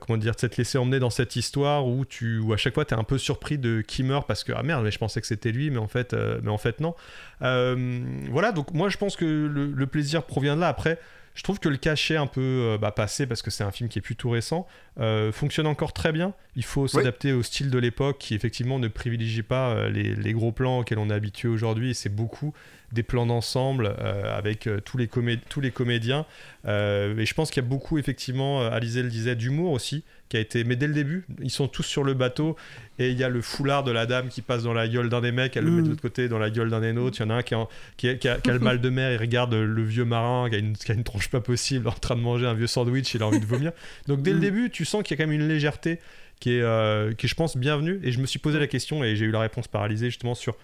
comment 0.02 0.18
dire 0.18 0.36
de 0.36 0.40
s'être 0.40 0.58
laissé 0.58 0.78
emmener 0.78 1.00
dans 1.00 1.10
cette 1.10 1.36
histoire 1.36 1.88
où 1.88 2.06
tu 2.06 2.38
où 2.38 2.54
à 2.54 2.58
chaque 2.58 2.76
fois 2.76 2.86
tu 2.86 2.94
es 2.94 2.98
un 2.98 3.03
peu 3.04 3.18
surpris 3.18 3.58
de 3.58 3.82
qui 3.82 4.04
meurt 4.04 4.28
parce 4.28 4.44
que 4.44 4.52
ah 4.56 4.64
merde 4.64 4.84
mais 4.84 4.92
je 4.92 5.00
pensais 5.00 5.22
que 5.22 5.28
c'était 5.28 5.52
lui 5.52 5.70
mais 5.70 5.78
en 5.78 5.88
fait 5.88 6.14
euh, 6.14 6.40
mais 6.44 6.52
en 6.52 6.58
fait 6.58 6.80
non. 6.80 6.96
Euh, 7.42 8.02
voilà 8.30 8.52
donc 8.52 8.74
moi 8.74 8.90
je 8.90 8.98
pense 8.98 9.16
que 9.16 9.26
le, 9.26 9.72
le 9.72 9.88
plaisir 9.88 10.24
provient 10.24 10.56
de 10.56 10.62
là. 10.62 10.68
Après 10.68 11.00
je 11.36 11.42
trouve 11.42 11.60
que 11.60 11.70
le 11.70 11.78
cachet 11.78 12.16
un 12.16 12.28
peu 12.28 12.42
euh, 12.42 12.78
bah, 12.78 12.92
passé 12.92 13.26
parce 13.26 13.42
que 13.42 13.50
c'est 13.50 13.64
un 13.64 13.72
film 13.72 13.90
qui 13.90 14.00
est 14.00 14.04
plutôt 14.04 14.30
récent 14.30 14.68
euh, 15.00 15.32
fonctionne 15.32 15.68
encore 15.68 15.94
très 15.94 16.12
bien. 16.12 16.34
Il 16.56 16.64
faut 16.64 16.88
s'adapter 16.88 17.34
au 17.34 17.42
style 17.42 17.70
de 17.72 17.80
l'époque 17.80 18.18
qui 18.20 18.36
effectivement 18.36 18.78
ne 18.80 18.88
privilégie 18.88 19.42
pas 19.44 19.70
euh, 19.72 19.90
les, 19.90 20.16
les 20.16 20.34
gros 20.34 20.52
plans 20.52 20.80
auxquels 20.80 21.00
on 21.00 21.10
est 21.10 21.14
habitué 21.14 21.48
aujourd'hui. 21.48 21.90
Et 21.92 21.94
c'est 21.94 22.10
beaucoup 22.14 22.54
des 22.92 23.02
plans 23.02 23.26
d'ensemble 23.26 23.96
euh, 24.00 24.38
avec 24.38 24.70
tous, 24.86 24.98
les 25.00 25.08
tous 25.50 25.62
les 25.62 25.72
comédiens. 25.72 26.26
Euh, 26.68 27.18
et 27.18 27.26
je 27.26 27.34
pense 27.34 27.50
qu'il 27.50 27.64
y 27.64 27.66
a 27.66 27.70
beaucoup 27.70 27.98
effectivement 27.98 28.62
Alizé 28.68 29.02
le 29.02 29.10
disait 29.10 29.36
d'humour 29.36 29.72
aussi 29.72 30.04
qui 30.30 30.38
a 30.38 30.40
été 30.40 30.64
mais 30.64 30.76
dès 30.76 30.88
le 30.88 30.94
début 30.94 31.26
ils 31.42 31.50
sont 31.50 31.68
tous 31.68 31.84
sur 31.84 32.04
le 32.04 32.14
bateau 32.14 32.56
et 33.00 33.10
il 33.10 33.18
y 33.18 33.24
a 33.24 33.30
le 33.30 33.42
foulard 33.42 33.84
de 33.84 33.92
la 33.92 34.06
dame 34.06 34.30
qui 34.30 34.42
passe 34.42 34.64
dans 34.64 34.74
la 34.74 34.88
gueule 34.88 35.10
d'un 35.10 35.20
des 35.22 35.32
mecs 35.34 35.58
elle 35.58 35.66
le 35.66 35.72
met 35.72 35.82
de 35.82 35.88
Mm. 35.88 35.90
l'autre 35.90 36.02
côté 36.02 36.30
dans 36.30 36.40
la 36.40 36.50
gueule 36.50 36.70
d'un 36.70 36.80
des 36.80 36.96
autres. 36.98 37.18
Il 37.20 37.24
y 37.24 37.26
en 37.26 37.30
a 37.32 37.36
un 37.36 37.42
qui, 37.44 37.54
a, 37.56 37.68
qui, 37.98 38.08
a, 38.10 38.16
qui 38.16 38.30
a- 38.30 38.38
qui 38.38 38.50
a 38.50 38.54
le 38.54 38.60
mal 38.70 38.80
de 38.80 38.90
mer 38.90 39.12
il 39.12 39.18
regarde 39.18 39.54
le 39.54 39.84
vieux 39.84 40.06
marin 40.06 40.50
qui 40.50 40.56
a, 40.56 40.60
une, 40.60 40.78
qui 40.78 40.92
a 40.92 40.96
une 40.96 41.04
tronche 41.04 41.30
pas 41.30 41.42
possible 41.42 41.88
en 41.88 41.92
train 41.92 42.16
de 42.16 42.22
manger 42.22 42.46
un 42.48 42.54
vieux 42.54 42.68
sandwich 42.68 43.14
il 43.16 43.22
a 43.24 43.28
envie 43.28 43.40
de 43.42 43.46
vomir. 43.46 43.72
Donc 44.08 44.22
dès 44.22 44.32
le 44.34 44.40
début 44.40 44.70
tu 44.70 44.83
sens 44.86 45.04
qu'il 45.04 45.18
y 45.18 45.22
a 45.22 45.24
quand 45.24 45.30
même 45.30 45.40
une 45.40 45.48
légèreté 45.48 46.00
qui 46.40 46.56
est, 46.58 46.62
euh, 46.62 47.14
qui 47.14 47.26
est 47.26 47.30
je 47.30 47.36
pense 47.36 47.56
bienvenue 47.58 48.00
et 48.04 48.12
je 48.12 48.20
me 48.20 48.26
suis 48.26 48.40
posé 48.40 48.60
la 48.60 48.68
question 48.68 49.04
et 49.04 49.16
j'ai 49.16 49.26
eu 49.26 49.32
la 49.32 49.40
réponse 49.40 49.68
par 49.68 49.82
Alizé 49.84 50.08
justement 50.08 50.36
sur 50.36 50.56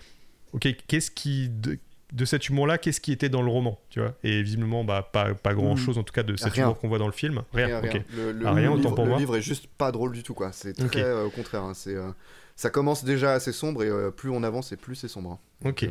ok 0.54 0.68
qu'est-ce 0.88 1.12
qui 1.12 1.50
de, 1.50 1.78
de 2.12 2.26
cet 2.26 2.50
humour-là, 2.50 2.78
qu'est-ce 2.80 3.00
qui 3.02 3.12
était 3.12 3.30
dans 3.30 3.44
le 3.44 3.52
roman, 3.52 3.80
tu 3.92 4.00
vois? 4.00 4.16
Et 4.24 4.42
visiblement, 4.42 4.84
bah, 4.84 5.08
pas, 5.14 5.36
pas 5.36 5.54
grand-chose, 5.54 6.00
en 6.00 6.04
tout 6.04 6.12
cas, 6.12 6.24
de 6.24 6.36
cet 6.36 6.54
Rien. 6.54 6.64
humour 6.64 6.80
qu'on 6.80 6.88
voit 6.88 6.98
dans 6.98 7.06
le 7.06 7.12
film. 7.14 7.44
Rien, 7.54 7.68
Rien, 7.68 7.78
ok. 7.84 7.92
rien. 7.92 8.04
Le, 8.18 8.32
le- 8.32 8.48
Ah, 8.48 8.54
rien, 8.54 8.64
le 8.64 8.70
autant 8.72 8.82
livre, 8.82 8.96
pour 8.96 9.04
le 9.04 9.10
moi. 9.12 9.20
livre 9.20 9.36
est 9.38 9.44
juste 9.44 9.68
pas 9.78 9.92
drôle 9.92 10.14
du 10.14 10.24
tout, 10.24 10.34
quoi. 10.34 10.52
C'est 10.52 10.74
très 10.74 10.86
Ok. 10.88 10.96
euh, 10.98 11.26
au 11.26 11.30
contraire. 11.30 11.62
hein, 11.62 11.74
c'est, 11.76 11.94
euh, 11.94 12.10
ça 12.56 12.72
commence 12.72 13.04
déjà 13.04 13.34
assez 13.34 13.52
sombre 13.52 13.84
et 13.84 13.90
euh, 13.90 14.10
plus 14.10 14.32
on 14.32 14.42
avance 14.42 14.72
et 14.72 14.76
plus 14.76 14.96
c'est 14.96 15.08
sombre. 15.08 15.34
hein. 15.64 15.70
Ok. 15.70 15.84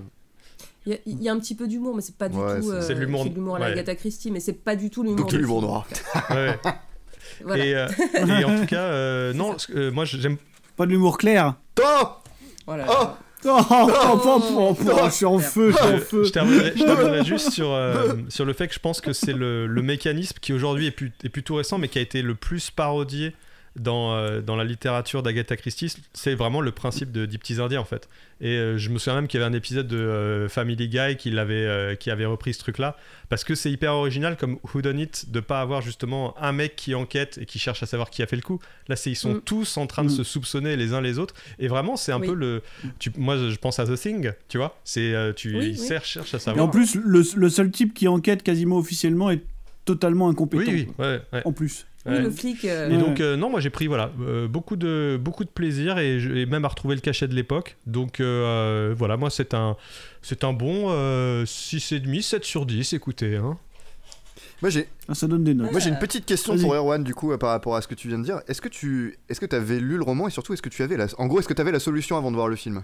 Il 0.86 0.92
y, 0.92 0.94
a- 0.96 0.98
il 1.06 1.22
y 1.22 1.28
a 1.28 1.32
un 1.32 1.38
petit 1.38 1.54
peu 1.54 1.68
d'humour, 1.68 1.94
mais 1.94 2.02
c'est 2.02 2.16
pas 2.16 2.28
du 2.28 2.36
Ouais, 2.36 2.60
tout. 2.60 2.68
c'est- 2.82 2.90
euh, 2.90 2.94
de 2.94 3.00
l'humour- 3.00 3.54
à 3.54 3.58
la 3.60 3.66
ouais. 3.66 3.72
Agatha 3.74 3.94
Christie, 3.94 4.32
mais 4.32 4.40
c'est 4.40 4.54
pas 4.54 4.74
du 4.74 4.90
tout 4.90 5.04
l'humour. 5.04 5.18
Donc 5.20 5.30
de 5.30 5.38
l'humour 5.38 5.62
noir. 5.62 5.86
Ouais. 6.30 6.58
Voilà. 7.44 7.64
Et, 7.64 7.74
euh, 7.74 7.86
et 8.40 8.44
en 8.44 8.58
tout 8.60 8.66
cas, 8.66 8.80
euh, 8.82 9.32
non, 9.34 9.56
euh, 9.74 9.90
moi 9.90 10.04
j'aime. 10.04 10.36
Pas 10.76 10.86
de 10.86 10.90
l'humour 10.92 11.18
clair. 11.18 11.54
Oh 11.80 12.08
Voilà. 12.66 12.86
Oh, 12.88 13.06
oh, 13.46 13.60
oh, 13.70 14.20
oh, 14.56 14.76
oh, 14.80 15.04
je 15.06 15.10
suis 15.10 15.24
en 15.24 15.38
feu, 15.38 15.70
je 15.70 15.76
suis 15.76 15.84
en 15.86 15.96
Je, 15.96 16.00
feu. 16.02 16.24
je 16.24 16.30
terminerai, 16.30 17.24
juste 17.24 17.50
sur, 17.52 17.70
euh, 17.72 18.14
sur 18.28 18.44
le 18.44 18.52
fait 18.52 18.66
que 18.68 18.74
je 18.74 18.78
pense 18.80 19.00
que 19.00 19.12
c'est 19.12 19.32
le, 19.32 19.66
le 19.66 19.82
mécanisme 19.82 20.38
qui 20.40 20.52
aujourd'hui 20.52 20.86
est, 20.86 20.90
pu- 20.92 21.12
est 21.22 21.28
plutôt 21.28 21.54
récent, 21.56 21.78
mais 21.78 21.88
qui 21.88 21.98
a 21.98 22.02
été 22.02 22.20
le 22.22 22.34
plus 22.34 22.70
parodié 22.70 23.34
dans, 23.76 24.14
euh, 24.14 24.40
dans 24.40 24.56
la 24.56 24.64
littérature 24.64 25.22
d'Agatha 25.22 25.56
Christie. 25.56 25.94
C'est 26.12 26.34
vraiment 26.34 26.60
le 26.60 26.72
principe 26.72 27.12
de, 27.12 27.26
des 27.26 27.38
petits 27.38 27.60
indiens 27.60 27.80
en 27.80 27.84
fait. 27.84 28.08
Et 28.40 28.56
euh, 28.56 28.78
je 28.78 28.88
me 28.90 28.98
souviens 28.98 29.16
même 29.16 29.26
qu'il 29.28 29.40
y 29.40 29.42
avait 29.42 29.52
un 29.52 29.56
épisode 29.56 29.88
de 29.88 29.96
euh, 29.96 30.48
Family 30.48 30.88
Guy 30.88 31.16
qui, 31.16 31.30
l'avait, 31.30 31.54
euh, 31.66 31.94
qui 31.96 32.10
avait 32.10 32.24
repris 32.24 32.54
ce 32.54 32.60
truc-là, 32.60 32.96
parce 33.28 33.42
que 33.42 33.54
c'est 33.56 33.70
hyper 33.70 33.94
original 33.94 34.36
comme 34.36 34.58
Who 34.72 34.80
Done 34.82 35.00
It 35.00 35.30
de 35.32 35.40
pas 35.40 35.60
avoir 35.60 35.82
justement 35.82 36.34
un 36.40 36.52
mec 36.52 36.76
qui 36.76 36.94
enquête 36.94 37.38
et 37.42 37.46
qui 37.46 37.58
cherche 37.58 37.82
à 37.82 37.86
savoir 37.86 38.10
qui 38.10 38.22
a 38.22 38.26
fait 38.28 38.36
le 38.36 38.42
coup. 38.42 38.60
Là, 38.86 38.94
c'est, 38.94 39.10
ils 39.10 39.16
sont 39.16 39.34
Mm. 39.34 39.40
tous 39.44 39.76
en 39.76 39.86
train 39.88 40.04
de 40.04 40.08
Mm. 40.08 40.16
se 40.18 40.22
soupçonner 40.24 40.76
les 40.76 40.92
uns 40.92 41.00
les 41.00 41.18
autres. 41.18 41.34
Et 41.58 41.66
vraiment, 41.66 41.96
c'est 41.96 42.12
un 42.12 42.20
Oui. 42.20 42.28
peu 42.28 42.34
le. 42.34 42.62
Tu, 43.00 43.10
moi, 43.16 43.36
je 43.36 43.56
pense 43.56 43.80
à 43.80 43.86
The 43.86 43.96
Thing, 43.96 44.32
tu 44.48 44.56
vois. 44.58 44.78
C'est, 44.84 45.14
euh, 45.14 45.32
tu 45.32 45.56
Oui, 45.58 45.70
ils 45.74 45.80
oui. 45.80 45.88
cherchent 45.88 46.16
à 46.18 46.36
Et 46.36 46.40
savoir. 46.40 46.64
en 46.64 46.68
plus, 46.68 46.94
le, 46.94 47.22
le 47.36 47.48
seul 47.50 47.70
type 47.72 47.92
qui 47.92 48.06
enquête 48.06 48.44
quasiment 48.44 48.78
officiellement 48.78 49.30
est 49.32 49.42
totalement 49.84 50.28
incompétent. 50.28 50.70
oui, 50.70 50.86
oui, 50.98 51.04
ouais. 51.32 51.42
En 51.44 51.52
plus. 51.52 51.86
Oui, 52.08 52.14
Ouais. 52.16 52.22
le 52.22 52.30
flic. 52.30 52.64
euh, 52.64 52.88
Et 52.88 52.92
Ouais. 52.92 52.98
donc, 52.98 53.20
euh, 53.20 53.36
non, 53.36 53.50
moi 53.50 53.60
j'ai 53.60 53.70
pris 53.70 53.86
voilà, 53.86 54.10
euh, 54.20 54.48
beaucoup, 54.48 54.76
de, 54.76 55.18
beaucoup 55.20 55.44
de 55.44 55.48
plaisir 55.50 55.98
et, 55.98 56.18
je- 56.20 56.30
et 56.32 56.46
même 56.46 56.64
à 56.64 56.68
retrouver 56.68 56.94
le 56.94 57.00
cachet 57.00 57.28
de 57.28 57.34
l'époque. 57.34 57.76
Donc 57.86 58.20
euh, 58.20 58.94
voilà, 58.96 59.16
moi 59.16 59.30
c'est 59.30 59.54
un, 59.54 59.76
c'est 60.22 60.44
un 60.44 60.52
bon 60.52 60.86
euh, 60.90 61.44
6,5, 61.44 62.22
7 62.22 62.44
sur 62.44 62.66
10, 62.66 62.92
écoutez. 62.94 63.36
Hein. 63.36 63.58
Moi 64.60 64.70
j'ai, 64.70 64.88
Ah, 65.08 65.14
ça 65.14 65.28
donne 65.28 65.44
des 65.44 65.54
notes. 65.54 65.70
moi 65.70 65.80
j'ai 65.80 65.88
une 65.90 65.98
petite 65.98 66.26
question 66.26 66.54
Vas-y. 66.54 66.62
pour 66.62 66.74
Erwan 66.74 67.04
du 67.04 67.14
coup 67.14 67.36
par 67.38 67.50
rapport 67.50 67.76
à 67.76 67.82
ce 67.82 67.86
que 67.88 67.94
tu 67.94 68.08
viens 68.08 68.18
de 68.18 68.24
dire. 68.24 68.40
Est-ce 68.48 68.60
que 68.60 68.68
tu, 68.68 69.16
est-ce 69.28 69.40
que 69.40 69.54
avais 69.54 69.78
lu 69.78 69.96
le 69.96 70.02
roman 70.02 70.26
et 70.26 70.30
surtout 70.32 70.52
est-ce 70.52 70.62
que 70.62 70.68
tu 70.68 70.82
avais 70.82 70.96
la, 70.96 71.06
en 71.18 71.26
gros 71.26 71.38
est-ce 71.38 71.46
que 71.48 71.54
tu 71.54 71.60
avais 71.60 71.72
la 71.72 71.78
solution 71.80 72.16
avant 72.16 72.30
de 72.30 72.36
voir 72.36 72.48
le 72.48 72.56
film? 72.56 72.82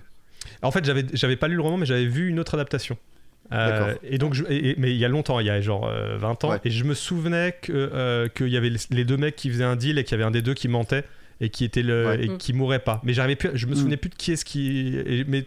En 0.62 0.70
fait, 0.70 0.84
j'avais, 0.84 1.04
j'avais 1.14 1.36
pas 1.36 1.48
lu 1.48 1.56
le 1.56 1.62
roman, 1.62 1.78
mais 1.78 1.86
j'avais 1.86 2.04
vu 2.06 2.28
une 2.28 2.38
autre 2.38 2.54
adaptation. 2.54 2.96
Euh, 3.52 3.68
D'accord. 3.70 4.00
et 4.02 4.18
donc, 4.18 4.34
je- 4.34 4.44
et- 4.48 4.70
et- 4.70 4.74
mais 4.78 4.90
il 4.92 4.96
y 4.96 5.04
a 5.04 5.08
longtemps, 5.08 5.38
il 5.38 5.46
y 5.46 5.50
a 5.50 5.60
genre 5.60 5.86
euh, 5.86 6.16
20 6.16 6.44
ans, 6.44 6.50
Ouais. 6.50 6.60
et 6.64 6.70
je 6.70 6.82
me 6.84 6.94
souvenais 6.94 7.54
que, 7.60 7.72
euh, 7.72 8.26
qu'il 8.28 8.48
y 8.48 8.56
avait 8.56 8.70
les, 8.90 9.04
deux 9.04 9.16
mecs 9.18 9.36
qui 9.36 9.50
faisaient 9.50 9.64
un 9.64 9.76
deal 9.76 9.98
et 9.98 10.04
qu'il 10.04 10.12
y 10.12 10.14
avait 10.14 10.24
un 10.26 10.30
des 10.30 10.40
deux 10.42 10.54
qui 10.54 10.66
mentait 10.68 11.04
et 11.40 11.50
qui 11.50 11.64
était 11.64 11.82
le 11.82 12.06
Ouais. 12.06 12.24
et 12.24 12.28
Mm. 12.30 12.38
qui 12.38 12.52
mourait 12.54 12.78
pas. 12.78 13.00
Mais 13.04 13.12
j'arrivais 13.12 13.36
plus, 13.36 13.50
je 13.54 13.66
me 13.66 13.72
Mm. 13.72 13.76
souvenais 13.76 13.96
plus 13.98 14.08
de 14.10 14.14
qui 14.14 14.32
est-ce 14.32 14.44
qui. 14.44 14.96
et- 14.96 15.24
mais 15.28 15.44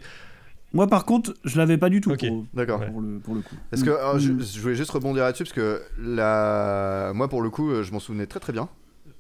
Moi, 0.74 0.86
par 0.88 1.06
contre, 1.06 1.34
je 1.45 1.58
l'avais 1.58 1.78
pas 1.78 1.89
du 1.89 2.02
tout 2.02 2.12
D'accord. 2.54 2.86
pour 2.86 3.02
le, 3.02 3.20
pour 3.20 3.34
le 3.36 3.41
coup. 3.41 3.56
Parce 3.72 3.84
que 3.84 3.89
alors, 3.89 4.20
je, 4.20 4.32
Mm. 4.34 4.41
je 4.43 4.60
voulais 4.62 4.76
juste 4.76 4.91
rebondir 4.91 5.24
là-dessus 5.24 5.45
parce 5.45 5.54
que 5.54 5.82
la... 5.98 7.14
moi 7.16 7.30
pour 7.30 7.41
le 7.41 7.50
coup 7.50 7.72
euh, 7.72 7.84
je 7.84 7.91
m'en 7.93 8.00
souvenais 8.00 8.26
très 8.28 8.39
très 8.41 8.52
bien. 8.54 8.68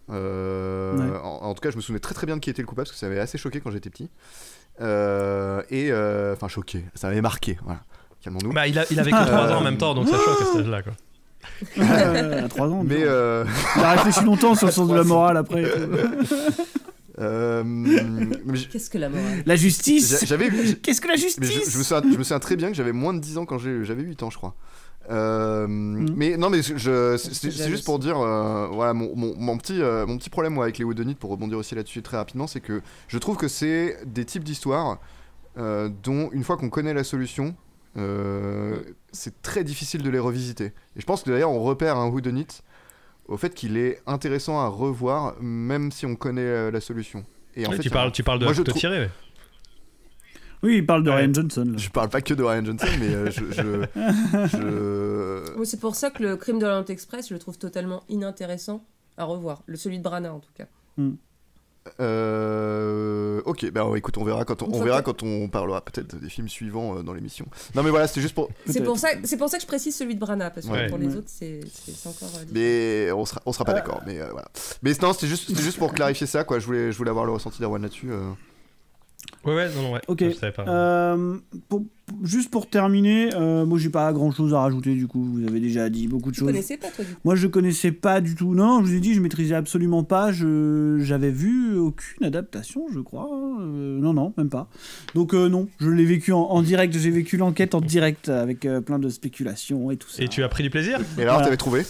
Euh, 0.09 0.95
Ouais. 0.97 1.17
en, 1.23 1.47
en 1.47 1.53
tout 1.53 1.61
cas 1.61 1.69
je 1.71 1.75
me 1.77 1.81
souvenais 1.81 1.99
très 1.99 2.13
très 2.13 2.25
bien 2.27 2.35
de 2.35 2.41
qui 2.41 2.49
était 2.49 2.61
le 2.61 2.67
coupable 2.67 2.85
parce 2.85 2.91
que 2.93 2.97
ça 2.99 3.07
m'avait 3.07 3.19
assez 3.19 3.37
choqué 3.37 3.59
quand 3.61 3.71
j'étais 3.71 3.89
petit. 3.89 4.09
Euh, 4.81 5.61
et 5.69 5.91
euh, 5.91 6.33
enfin 6.33 6.47
choqué, 6.47 6.83
ça 6.95 7.07
m'avait 7.07 7.21
marqué. 7.21 7.57
Voilà. 7.63 7.81
Calmons-nous. 8.27 8.53
bah, 8.53 8.67
il, 8.67 8.77
a- 8.77 8.85
il 8.91 8.99
avait 8.99 9.11
que 9.11 9.15
3 9.25 9.27
Euh, 9.29 9.53
ans 9.55 9.59
en 9.59 9.63
même 9.63 9.77
temps, 9.77 9.93
donc 9.95 10.07
ça 10.09 10.17
choque 10.17 10.41
à 10.41 10.45
cet 10.45 10.55
âge-là. 10.61 10.81
Quoi. 10.83 10.93
Euh, 11.79 12.45
à 12.45 12.49
3 12.49 12.67
ans. 12.67 12.83
Mais 12.85 12.97
euh, 13.03 13.45
Il 13.77 13.83
a 13.83 13.91
réfléchi 13.91 14.23
longtemps 14.25 14.53
sur 14.55 14.67
le 14.67 14.71
sens 14.73 14.89
de 14.89 14.95
la 14.95 15.03
morale 15.03 15.37
après. 15.37 15.63
euh, 17.19 17.63
Qu'est-ce 18.71 18.89
que 18.89 18.97
la 18.97 19.09
morale? 19.09 19.43
La 19.45 19.55
justice 19.55 20.19
j'a- 20.19 20.25
j'avais 20.25 20.49
Qu'est-ce 20.81 21.01
que 21.01 21.07
la 21.07 21.13
mais 21.13 21.17
je, 21.19 21.23
justice? 21.23 21.71
je 21.71 21.77
me 21.77 21.83
souviens, 21.83 22.01
je 22.11 22.17
me 22.17 22.23
souviens 22.23 22.39
très 22.39 22.55
bien 22.55 22.67
que 22.69 22.75
j'avais 22.75 22.91
moins 22.91 23.13
de 23.13 23.19
10 23.19 23.37
ans 23.37 23.45
quand 23.45 23.57
j'ai- 23.57 23.83
j'avais 23.85 24.03
8 24.03 24.21
ans 24.23 24.29
je 24.29 24.37
crois. 24.37 24.55
Euh, 25.09 25.65
Mais 25.69 26.35
non, 26.35 26.49
mais 26.49 26.61
je, 26.61 27.15
c'est- 27.17 27.33
c'est 27.33 27.49
c'est 27.51 27.69
juste 27.69 27.85
pour 27.85 27.97
dire, 27.97 28.19
euh, 28.19 28.67
voilà, 28.71 28.93
mon, 28.93 29.15
mon, 29.15 29.33
mon 29.37 29.57
petit, 29.57 29.81
euh, 29.81 30.05
mon 30.05 30.17
petit 30.17 30.29
problème 30.29 30.53
moi, 30.53 30.65
avec 30.65 30.77
les 30.79 30.83
Whodunit, 30.83 31.15
pour 31.15 31.29
rebondir 31.31 31.57
aussi 31.57 31.75
là-dessus 31.75 32.01
très 32.01 32.17
rapidement, 32.17 32.45
c'est 32.45 32.59
que 32.59 32.81
je 33.07 33.17
trouve 33.17 33.37
que 33.37 33.47
c'est 33.47 33.99
des 34.05 34.25
types 34.25 34.43
d'histoires 34.43 34.99
euh, 35.57 35.89
dont, 36.03 36.29
une 36.33 36.43
fois 36.43 36.57
qu'on 36.57 36.69
connaît 36.69 36.93
la 36.93 37.05
solution, 37.05 37.55
euh, 37.97 38.77
c'est 39.11 39.41
très 39.41 39.63
difficile 39.63 40.03
de 40.03 40.09
les 40.09 40.19
revisiter. 40.19 40.65
Et 40.95 41.01
je 41.01 41.05
pense 41.05 41.23
que 41.23 41.29
d'ailleurs, 41.31 41.51
on 41.51 41.61
repère 41.63 41.97
un 41.97 42.07
Whodunit 42.09 42.47
au 43.27 43.37
fait 43.37 43.53
qu'il 43.53 43.75
est 43.77 44.01
intéressant 44.07 44.59
à 44.59 44.67
revoir, 44.67 45.35
même 45.41 45.91
si 45.91 46.05
on 46.05 46.15
connaît 46.15 46.41
euh, 46.41 46.71
la 46.71 46.79
solution. 46.81 47.23
Et 47.55 47.65
en 47.67 47.71
fait, 47.71 47.79
tu, 47.79 47.89
parles, 47.89 48.11
tu 48.11 48.23
parles 48.23 48.39
de 48.39 48.45
moi, 48.45 48.53
je 48.53 48.61
te 48.61 48.71
tirer. 48.71 48.99
mais- 48.99 49.09
Oui, 50.63 50.77
il 50.77 50.85
parle 50.85 51.03
de 51.03 51.09
Ouais. 51.09 51.17
Ryan 51.17 51.33
Johnson. 51.33 51.65
là. 51.71 51.77
Je 51.77 51.89
parle 51.89 52.09
pas 52.09 52.21
que 52.21 52.33
de 52.33 52.43
Ryan 52.43 52.65
Johnson, 52.65 52.87
mais 52.99 53.13
euh, 53.13 53.31
je, 53.31 53.45
je, 53.51 53.87
je- 54.47 55.53
Oui, 55.57 55.65
C'est 55.65 55.79
pour 55.79 55.95
ça 55.95 56.09
que 56.09 56.23
le 56.23 56.35
crime 56.37 56.59
de 56.59 56.65
l'Orient 56.65 56.85
Express, 56.85 57.29
je 57.29 57.33
le 57.33 57.39
trouve 57.39 57.57
totalement 57.57 58.03
inintéressant 58.09 58.83
à 59.17 59.23
revoir. 59.25 59.61
Le 59.65 59.75
celui 59.77 59.97
de 59.99 60.03
Brana, 60.03 60.33
en 60.33 60.39
tout 60.39 60.51
cas. 60.55 60.65
Euh, 61.99 63.41
ok, 63.45 63.69
bah 63.71 63.85
écoute, 63.95 64.17
on 64.17 64.23
verra 64.23 64.45
quand 64.45 64.61
on, 64.63 64.83
verra 64.83 65.01
quand 65.01 65.23
on 65.23 65.47
parlera 65.49 65.81
peut-être 65.81 66.15
des 66.19 66.29
films 66.29 66.49
suivants 66.49 66.97
euh, 66.97 67.03
dans 67.03 67.13
l'émission. 67.13 67.45
Non 67.75 67.83
mais 67.83 67.89
voilà, 67.89 68.07
c'était 68.07 68.21
juste 68.21 68.35
pour. 68.35 68.49
C'est 68.67 68.83
pour, 68.83 68.97
ça, 68.97 69.09
c'est 69.23 69.37
pour 69.37 69.49
ça 69.49 69.57
que 69.57 69.63
je 69.63 69.67
précise 69.67 69.95
celui 69.95 70.15
de 70.15 70.19
Brana, 70.19 70.49
parce 70.51 70.65
que 70.67 70.71
Ouais. 70.71 70.87
pour 70.87 70.97
les 70.97 71.07
Ouais. 71.07 71.15
autres, 71.17 71.29
c'est 71.29 71.61
encore. 72.05 72.29
euh. 72.37 72.45
Mais 72.51 73.11
on 73.11 73.25
sera, 73.25 73.41
on 73.45 73.53
sera 73.53 73.65
pas 73.65 73.73
d'accord. 73.73 74.01
Mais 74.05 74.19
euh, 74.19 74.29
voilà. 74.31 74.47
Mais 74.83 74.93
non, 75.01 75.13
c'était 75.13 75.27
juste, 75.27 75.47
c'était 75.47 75.61
juste 75.61 75.77
pour 75.79 75.93
clarifier 75.93 76.27
ça, 76.27 76.43
quoi. 76.43 76.59
Je 76.59 76.65
voulais, 76.65 76.91
je 76.91 76.97
voulais 76.97 77.09
avoir 77.09 77.25
le 77.25 77.31
ressenti 77.31 77.59
d'Erwan 77.59 77.81
là-dessus. 77.81 78.09
Ouais, 79.47 79.55
ouais, 79.55 79.69
non, 79.75 79.81
non, 79.83 79.93
ouais. 79.93 80.01
Ok. 80.07 80.23
Je 80.23 80.29
savais 80.31 80.51
pas. 80.51 80.65
Euh, 80.67 81.37
pour- 81.69 81.83
juste 82.23 82.51
pour 82.51 82.69
terminer, 82.69 83.29
euh, 83.35 83.65
moi 83.65 83.77
j'ai 83.79 83.89
pas 83.89 84.11
grand 84.13 84.31
chose 84.31 84.53
à 84.53 84.59
rajouter 84.61 84.93
du 84.93 85.07
coup. 85.07 85.23
Vous 85.23 85.47
avez 85.47 85.59
déjà 85.59 85.89
dit 85.89 86.07
beaucoup 86.07 86.29
de 86.29 86.35
Tu 86.35 86.39
choses. 86.41 86.47
connaissais 86.49 86.77
pas, 86.77 86.87
toi, 86.89 87.03
du 87.03 87.13
coup 87.13 87.19
Moi 87.25 87.35
je 87.35 87.47
connaissais 87.47 87.91
pas 87.91 88.21
du 88.21 88.35
tout. 88.35 88.53
Non, 88.53 88.79
je 88.83 88.89
vous 88.91 88.95
ai 88.95 88.99
dit, 88.99 89.13
je 89.13 89.21
maîtrisais 89.21 89.55
absolument 89.55 90.03
pas. 90.03 90.31
Je 90.31 90.99
j'avais 91.01 91.31
vu 91.31 91.75
aucune 91.77 92.25
adaptation, 92.25 92.85
je 92.93 92.99
crois. 92.99 93.27
Euh, 93.61 93.99
non, 93.99 94.13
non, 94.13 94.33
même 94.37 94.49
pas. 94.49 94.69
Donc 95.15 95.33
euh, 95.33 95.49
non, 95.49 95.67
je 95.79 95.89
l'ai 95.89 96.05
vécu 96.05 96.31
en, 96.33 96.39
en 96.41 96.61
direct. 96.61 96.95
J'ai 96.97 97.09
vécu 97.11 97.37
l'enquête 97.37 97.73
en 97.75 97.81
direct 97.81 98.29
avec 98.29 98.65
euh, 98.65 98.81
plein 98.81 98.99
de 98.99 99.09
spéculations 99.09 99.91
et 99.91 99.97
tout 99.97 100.09
ça. 100.09 100.21
Et 100.23 100.27
tu 100.27 100.43
as 100.43 100.49
pris 100.49 100.63
du 100.63 100.69
plaisir? 100.69 100.99
Et 101.17 101.21
alors, 101.23 101.35
Voilà. 101.35 101.45
t'avais 101.45 101.57
trouvé? 101.57 101.83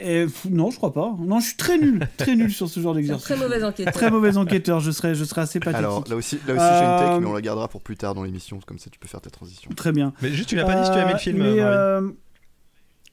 Et, 0.00 0.26
non, 0.50 0.70
je 0.70 0.76
crois 0.76 0.92
pas. 0.92 1.14
Non, 1.20 1.40
je 1.40 1.46
suis 1.46 1.56
très 1.56 1.78
nul, 1.78 2.06
très 2.16 2.36
nul 2.36 2.52
sur 2.52 2.68
ce 2.68 2.80
genre 2.80 2.94
d'exercice. 2.94 3.24
très 3.24 3.36
mauvais 3.36 3.62
enquêteur. 3.62 3.92
Très 3.92 4.10
mauvais 4.10 4.36
enquêteur. 4.36 4.80
Je 4.80 4.90
serais, 4.90 5.14
je 5.14 5.24
serais 5.24 5.40
assez 5.42 5.60
pathétique. 5.60 5.78
Alors 5.78 6.04
là 6.08 6.16
aussi, 6.16 6.38
là 6.46 6.54
aussi 6.54 6.62
j'ai 6.62 6.84
une 6.84 6.90
Euh, 6.90 7.12
tech, 7.14 7.20
mais 7.20 7.26
on 7.26 7.32
la 7.34 7.40
gardera 7.40 7.68
pour 7.68 7.82
plus 7.82 7.96
tard 7.96 8.14
dans 8.14 8.22
l'émission, 8.22 8.60
comme 8.66 8.78
ça 8.78 8.90
tu 8.90 8.98
peux 8.98 9.08
faire 9.08 9.20
ta 9.20 9.30
transition. 9.30 9.70
Très 9.76 9.92
bien. 9.92 10.12
Mais 10.22 10.30
juste, 10.30 10.48
tu 10.48 10.56
n'as 10.56 10.64
pas 10.64 10.76
dit 10.80 10.86
si 10.86 10.92
tu 10.92 10.98
aimais 10.98 11.12
le 11.12 11.18
film, 11.18 11.38
mais, 11.38 11.56
euh, 11.58 12.00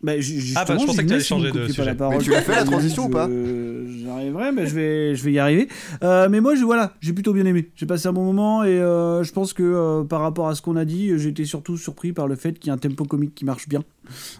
bah, 0.03 0.11
Ah, 0.55 0.65
bah, 0.65 0.77
je 0.77 0.85
pensais 0.85 1.03
que 1.05 1.19
si 1.19 1.33
vous 1.33 1.39
changer 1.39 1.51
de 1.51 1.67
sujet. 1.67 1.85
la. 1.85 2.09
Mais 2.09 2.17
tu 2.19 2.29
l'as 2.29 2.41
fait, 2.41 2.55
la 2.55 2.63
transition, 2.63 3.05
ou 3.05 3.09
pas? 3.09 3.27
J'arriverai, 3.27 4.51
mais 4.51 4.67
je 4.67 4.75
vais, 4.75 5.15
je 5.15 5.23
vais 5.23 5.31
y 5.31 5.39
arriver. 5.39 5.67
Euh, 6.03 6.27
mais 6.29 6.41
moi, 6.41 6.53
je, 6.55 6.63
voilà, 6.63 6.93
j'ai 7.01 7.13
plutôt 7.13 7.33
bien 7.33 7.45
aimé. 7.45 7.69
J'ai 7.75 7.85
passé 7.87 8.07
un 8.07 8.13
bon 8.13 8.23
moment 8.23 8.63
et 8.63 8.67
euh, 8.79 9.23
je 9.23 9.31
pense 9.31 9.53
que 9.53 9.63
euh, 9.63 10.03
par 10.03 10.21
rapport 10.21 10.47
à 10.47 10.53
ce 10.55 10.61
qu'on 10.61 10.75
a 10.75 10.85
dit, 10.85 11.17
j'ai 11.17 11.29
été 11.29 11.45
surtout 11.45 11.77
surpris 11.77 12.13
par 12.13 12.27
le 12.27 12.35
fait 12.35 12.59
qu'il 12.59 12.67
y 12.67 12.71
a 12.71 12.73
un 12.73 12.77
tempo 12.77 13.05
comique 13.05 13.33
qui 13.33 13.45
marche 13.45 13.67
bien, 13.67 13.83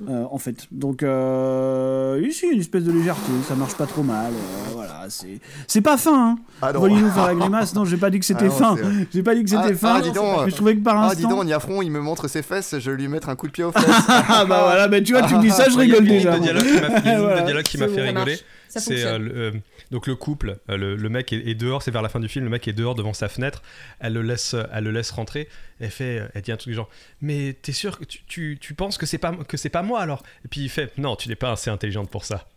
euh, 0.10 0.24
en 0.32 0.38
fait. 0.38 0.68
Donc, 0.72 1.04
euh, 1.04 2.22
ici, 2.28 2.46
une 2.52 2.60
espèce 2.60 2.84
de 2.84 2.92
légèreté, 2.92 3.32
ça 3.48 3.56
marche 3.56 3.76
pas 3.76 3.86
trop 3.86 4.04
mal. 4.04 4.32
euh, 4.34 4.72
voilà, 4.74 5.06
c'est, 5.10 5.40
c'est 5.68 5.82
pas 5.82 5.98
fin. 5.98 6.32
Hein. 6.32 6.36
Ah. 6.62 6.72
Voyez-nous 6.74 7.10
faire 7.12 7.28
la 7.28 7.36
grimace. 7.36 7.74
Non, 7.76 7.86
j'ai 7.86 7.98
pas 7.98 8.10
dit 8.10 8.20
que 8.20 8.26
c'était 8.26 8.46
Ah 8.46 8.48
non, 8.48 8.52
fin. 8.52 8.76
c'est- 8.78 9.08
J'ai 9.14 9.24
pas 9.24 9.36
dit 9.36 9.44
que 9.44 9.50
c'était 9.50 9.62
ah, 9.72 9.76
fin. 9.76 9.96
Ah, 9.98 10.02
dis 10.02 10.12
donc, 10.12 10.46
mais 10.46 10.52
je 10.52 10.56
trouvais 10.56 10.76
que 10.76 10.82
par 10.84 10.98
ah, 10.98 11.06
instant. 11.08 11.18
dis 11.20 11.28
donc, 11.36 11.46
Niafron, 11.46 11.82
il 11.82 11.92
me 11.92 12.00
montre 12.00 12.28
ses 12.28 12.42
fesses, 12.42 12.76
je 12.80 12.92
vais 12.92 12.98
lui 12.98 13.08
mettre 13.08 13.30
un 13.30 13.36
coup 13.36 13.48
de 13.48 13.52
pied 13.52 13.64
aux 13.64 13.72
fesses. 13.74 13.84
Ah 14.08 14.46
bah 14.46 14.62
voilà, 14.66 14.88
bah 14.88 15.02
tu 15.02 15.14
vois, 15.14 15.24
tu 15.24 15.36
me 15.36 15.42
dis 15.42 15.52
ça, 15.52 15.70
je 15.70 15.78
rigole 15.78 16.06
déjà. 16.06 16.38
de 16.38 16.44
dialogue 16.44 16.64
qui 16.64 16.80
m'a- 16.82 16.88
il 17.00 17.06
y 17.06 17.10
a 17.10 17.14
une 17.14 17.16
ligne 17.16 17.16
de 17.18 17.22
Voilà. 17.24 17.42
dialogue 17.42 17.64
qui 17.64 17.78
m'a 17.78 17.88
C'est 17.88 17.94
fait 17.96 18.02
rigoler. 18.02 18.38
C'est 18.68 19.06
euh, 19.06 19.20
euh, 19.20 19.52
donc 19.92 20.08
le 20.08 20.16
couple, 20.16 20.58
euh, 20.70 20.78
le, 20.78 20.96
le 20.96 21.10
mec 21.10 21.32
est, 21.34 21.48
est 21.48 21.56
dehors, 21.56 21.82
c'est 21.82 21.92
vers 21.92 22.02
la 22.02 22.10
fin 22.10 22.20
du 22.20 22.28
film, 22.28 22.46
le 22.46 22.52
mec 22.52 22.68
est 22.68 22.74
dehors 22.74 22.96
devant 22.96 23.14
sa 23.14 23.30
fenêtre, 23.30 23.62
elle 24.00 24.14
le 24.14 24.22
laisse, 24.22 24.56
elle 24.74 24.84
le 24.84 24.92
laisse 24.92 25.12
rentrer, 25.12 25.48
elle 25.80 25.92
fait, 25.92 26.30
elle 26.34 26.42
dit 26.42 26.52
un 26.52 26.58
truc 26.58 26.72
du 26.72 26.76
genre, 26.76 26.90
mais 27.22 27.56
t'es 27.62 27.72
sûr 27.72 28.00
que 28.00 28.06
tu, 28.06 28.20
tu, 28.28 28.58
tu 28.60 28.74
penses 28.74 28.98
que 28.98 29.06
c'est 29.06 29.18
pas 29.18 29.34
que 29.34 29.58
c'est 29.58 29.70
pas 29.70 29.84
moi 29.84 30.02
alors? 30.02 30.24
Et 30.44 30.48
puis 30.48 30.62
il 30.62 30.70
fait, 30.70 30.98
non, 30.98 31.16
tu 31.16 31.30
n'es 31.30 31.36
pas 31.36 31.52
assez 31.52 31.70
intelligente 31.70 32.10
pour 32.10 32.26
ça. 32.26 32.48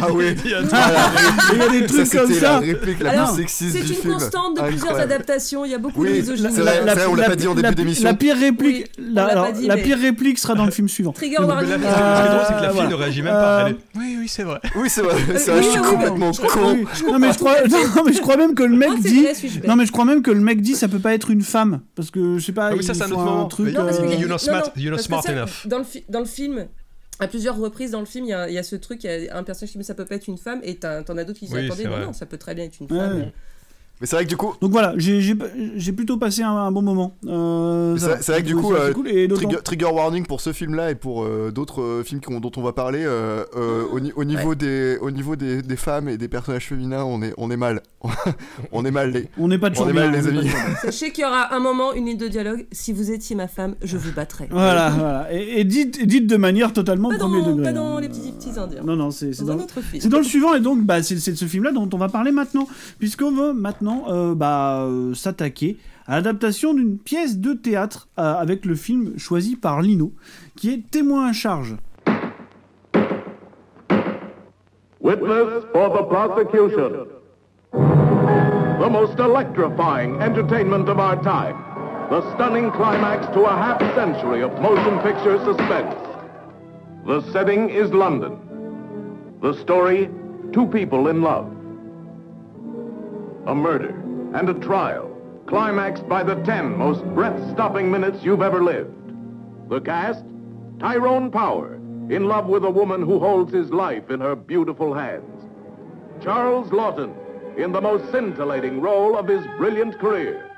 Ah 0.00 0.06
oui. 0.12 0.34
Il 0.44 0.50
y 0.50 0.54
a 0.54 0.58
un 0.60 0.62
truc- 0.62 0.78
Il 1.52 1.58
y 1.58 1.62
a 1.62 1.68
des 1.68 1.86
trucs 1.86 2.06
Ça, 2.06 2.18
comme 2.20 2.32
ça. 2.34 2.40
la 2.52 2.58
réplique 2.60 3.00
la 3.00 3.10
Alors, 3.10 3.34
plus 3.34 3.42
sexiste 3.42 3.72
c'est 3.76 3.82
du 3.84 3.92
une 3.92 3.94
film. 3.98 4.12
constante 4.14 4.56
de 4.56 4.62
plusieurs 4.62 4.84
Incroyable. 4.90 5.12
adaptations. 5.12 5.64
Il 5.64 5.70
y 5.70 5.74
a 5.74 5.78
beaucoup 5.78 6.04
de 6.04 6.10
Oui, 6.10 6.18
misogynie. 6.20 6.48
c'est 6.52 6.60
vrai, 6.60 6.82
c'est 6.84 6.94
vrai, 6.94 7.06
on 7.06 7.14
l'a 7.14 7.24
pas 7.28 7.36
dit 7.36 7.46
en 7.48 7.54
début 7.54 7.74
d'émission. 7.74 8.04
La 8.04 8.14
pire 8.14 8.36
réplique, 8.36 8.86
Oui, 8.98 9.04
la, 9.12 9.24
alors, 9.26 9.52
dit, 9.52 9.66
la 9.66 9.76
mais- 9.76 9.82
pire 9.82 9.98
réplique 9.98 10.38
sera 10.38 10.54
dans 10.54 10.64
le 10.64 10.70
film 10.70 10.88
suivant. 10.88 11.12
Trigger 11.12 11.36
warning. 11.40 11.70
ce 11.72 11.74
qui 11.78 11.84
est 11.84 11.88
drôle, 11.88 12.40
c'est 12.48 12.54
que 12.56 12.62
la 12.62 12.70
fille 12.70 12.88
ne 12.88 12.94
réagit 12.94 13.22
même 13.22 13.32
pas. 13.32 13.64
Elle 13.68 13.72
est, 13.74 13.78
oui, 13.96 14.16
oui, 14.20 14.28
c'est 14.28 14.42
vrai. 14.42 14.60
Oui, 14.76 14.88
c'est 14.90 15.02
vrai, 15.02 15.14
c'est 15.36 15.50
Euh, 15.50 15.54
vrai, 15.54 15.62
je 15.62 15.68
suis 15.68 15.80
complètement 15.80 16.32
con. 16.32 16.76
Non 17.12 17.18
mais 17.18 17.32
je 17.32 17.38
crois, 17.38 17.54
non 17.96 18.02
mais 18.06 18.12
je 18.12 18.20
crois 18.20 18.36
même 18.36 18.54
que 18.54 18.62
le 18.62 18.76
mec 18.76 18.90
c'est 19.02 19.08
dit, 19.08 19.26
non 19.66 19.76
mais 19.76 19.86
je 19.86 19.92
crois 19.92 20.04
même 20.04 20.22
que 20.22 20.30
le 20.30 20.40
mec 20.40 20.60
dit 20.60 20.74
ça 20.74 20.88
peut 20.88 20.98
pas 20.98 21.14
être 21.14 21.30
une 21.30 21.42
femme 21.42 21.80
parce 21.94 22.10
que 22.10 22.38
je 22.38 22.44
sais 22.44 22.52
pas. 22.52 22.70
Oui, 22.70 22.78
il 22.80 22.84
ça, 22.84 22.94
c'est 22.94 23.02
un 23.04 23.06
autre 23.10 23.18
moment. 23.18 23.48
euh, 23.52 23.56
qu'il 23.56 23.66
y 23.74 23.76
a- 23.76 24.14
You 24.16 24.26
know 24.26 24.28
non, 24.28 24.36
smart- 24.38 25.28
enough. 25.28 25.66
Dans 26.08 26.20
le 26.20 26.24
film, 26.26 26.66
à 27.22 27.28
plusieurs 27.28 27.56
reprises 27.56 27.92
dans 27.92 28.00
le 28.00 28.06
film, 28.06 28.24
il 28.24 28.30
y 28.30 28.32
a, 28.32 28.48
il 28.48 28.54
y 28.54 28.58
a 28.58 28.62
ce 28.62 28.74
truc, 28.76 29.04
il 29.04 29.24
y 29.24 29.28
a 29.28 29.36
un 29.36 29.44
personnage 29.44 29.72
qui 29.72 29.78
dit 29.78 29.84
ça 29.84 29.94
peut 29.94 30.04
pas 30.04 30.16
être 30.16 30.26
une 30.26 30.38
femme, 30.38 30.60
et 30.64 30.76
t'en 30.76 31.16
as 31.16 31.24
d'autres 31.24 31.38
qui 31.38 31.46
disent 31.46 31.54
Oui, 31.54 31.66
attendez, 31.66 31.84
non, 31.84 32.12
ça 32.12 32.26
peut 32.26 32.38
très 32.38 32.54
bien 32.54 32.64
être 32.64 32.80
une 32.80 32.92
Ouais. 32.92 33.32
Mais 34.02 34.06
c'est 34.08 34.16
vrai 34.16 34.24
que 34.24 34.28
du 34.30 34.36
coup, 34.36 34.52
Donc 34.60 34.72
voilà, 34.72 34.94
j'ai 34.96 35.92
plutôt 35.92 36.16
passé 36.16 36.42
un, 36.42 36.50
un 36.50 36.72
bon 36.72 36.82
moment. 36.82 37.14
Euh, 37.28 37.96
c'est 37.96 38.32
vrai 38.32 38.42
que 38.42 38.46
du 38.48 38.56
coup, 38.56 38.74
euh, 38.74 38.92
cool, 38.92 39.06
trigger, 39.32 39.58
trigger 39.62 39.86
warning 39.86 40.26
pour 40.26 40.40
ce 40.40 40.52
film-là 40.52 40.90
et 40.90 40.96
pour 40.96 41.22
euh, 41.22 41.52
d'autres 41.52 41.80
euh, 41.80 42.02
films 42.02 42.20
dont 42.40 42.50
on 42.56 42.62
va 42.62 42.72
parler. 42.72 43.04
euh, 43.04 43.44
euh, 43.56 43.84
au, 43.92 44.00
ni- 44.00 44.12
au 44.16 44.24
niveau, 44.24 44.56
des, 44.56 44.98
au 45.00 45.12
niveau 45.12 45.36
des, 45.36 45.62
des 45.62 45.76
femmes 45.76 46.08
et 46.08 46.16
des 46.18 46.26
personnages 46.26 46.66
féminins, 46.66 47.04
on 47.04 47.22
est, 47.22 47.32
on 47.38 47.48
est 47.52 47.56
mal. 47.56 47.80
on 48.72 48.84
est 48.84 48.90
mal, 48.90 49.12
les, 49.12 49.28
on 49.38 49.46
n'est 49.46 49.58
pas 49.58 49.70
on 49.78 49.88
est 49.88 49.92
mal, 49.92 50.10
les 50.10 50.26
amis. 50.26 50.50
Sachez 50.82 51.12
qu'il 51.12 51.22
y 51.22 51.26
aura 51.26 51.54
un 51.54 51.60
moment, 51.60 51.92
une 51.92 52.06
ligne 52.06 52.18
de 52.18 52.26
dialogue. 52.26 52.66
Si 52.72 52.92
vous 52.92 53.12
étiez 53.12 53.36
ma 53.36 53.46
femme, 53.46 53.76
je 53.84 53.96
vous 53.96 54.10
battrais. 54.12 54.48
Voilà, 54.50 54.90
voilà. 54.90 55.32
Et, 55.32 55.60
et 55.60 55.64
dites, 55.64 56.26
de 56.26 56.36
manière 56.36 56.72
totalement 56.72 57.10
Pas 57.10 57.18
premier 57.18 57.40
dans, 57.40 57.50
degré. 57.52 57.62
pas 57.62 57.72
dans 57.72 57.98
hein. 57.98 58.00
les 58.00 58.08
petits, 58.08 58.32
petits 58.32 58.58
indiens. 58.58 58.82
Non, 58.84 58.96
non, 58.96 59.12
c'est 59.12 59.30
Dans 59.44 59.54
dans, 59.54 59.66
dans 60.08 60.18
le 60.18 60.24
suivant, 60.24 60.54
et 60.54 60.60
donc 60.60 60.82
bah, 60.82 61.04
c'est 61.04 61.14
de 61.14 61.20
ce 61.36 61.44
film-là 61.44 61.70
dont 61.70 61.88
on 61.92 61.98
va 61.98 62.08
parler 62.08 62.32
maintenant, 62.32 62.66
puisqu'on 62.98 63.30
va 63.30 63.52
maintenant 63.52 63.91
euh, 64.08 64.34
bah, 64.34 64.82
euh, 64.82 65.14
s'attaquer 65.14 65.78
à 66.06 66.16
l'adaptation 66.16 66.74
d'une 66.74 66.98
pièce 66.98 67.38
de 67.38 67.52
théâtre 67.52 68.08
euh, 68.18 68.34
avec 68.34 68.64
le 68.64 68.74
film 68.74 69.18
choisi 69.18 69.56
par 69.56 69.82
Lino, 69.82 70.12
qui 70.56 70.72
est 70.72 70.90
Témoin 70.90 71.28
à 71.28 71.32
charge. 71.32 71.76
Witness 75.00 75.64
for 75.72 75.90
the 75.92 76.06
prosecution. 76.08 77.06
The 77.72 78.90
most 78.90 79.18
electrifying 79.18 80.20
entertainment 80.22 80.88
of 80.88 80.98
our 80.98 81.16
time. 81.22 81.56
The 82.10 82.22
stunning 82.34 82.70
climax 82.72 83.26
to 83.34 83.44
a 83.46 83.56
half 83.56 83.80
century 83.94 84.42
of 84.42 84.52
motion 84.60 84.98
picture 85.00 85.38
suspense. 85.44 85.94
The 87.06 87.20
setting 87.32 87.70
is 87.70 87.90
London. 87.92 88.38
The 89.40 89.54
story, 89.54 90.08
two 90.52 90.66
people 90.66 91.08
in 91.08 91.22
love. 91.22 91.51
A 93.46 93.54
murder 93.54 93.90
and 94.34 94.48
a 94.48 94.54
trial, 94.54 95.10
climaxed 95.46 96.08
by 96.08 96.22
the 96.22 96.36
ten 96.44 96.76
most 96.76 97.04
breath-stopping 97.06 97.90
minutes 97.90 98.22
you've 98.22 98.40
ever 98.40 98.62
lived. 98.62 98.94
The 99.68 99.80
cast, 99.80 100.24
Tyrone 100.78 101.30
Power, 101.30 101.74
in 102.08 102.28
love 102.28 102.46
with 102.46 102.64
a 102.64 102.70
woman 102.70 103.02
who 103.02 103.18
holds 103.18 103.52
his 103.52 103.70
life 103.70 104.10
in 104.10 104.20
her 104.20 104.36
beautiful 104.36 104.94
hands. 104.94 105.44
Charles 106.22 106.70
Lawton, 106.70 107.14
in 107.56 107.72
the 107.72 107.80
most 107.80 108.10
scintillating 108.12 108.80
role 108.80 109.16
of 109.16 109.26
his 109.26 109.44
brilliant 109.56 109.98
career. 109.98 110.48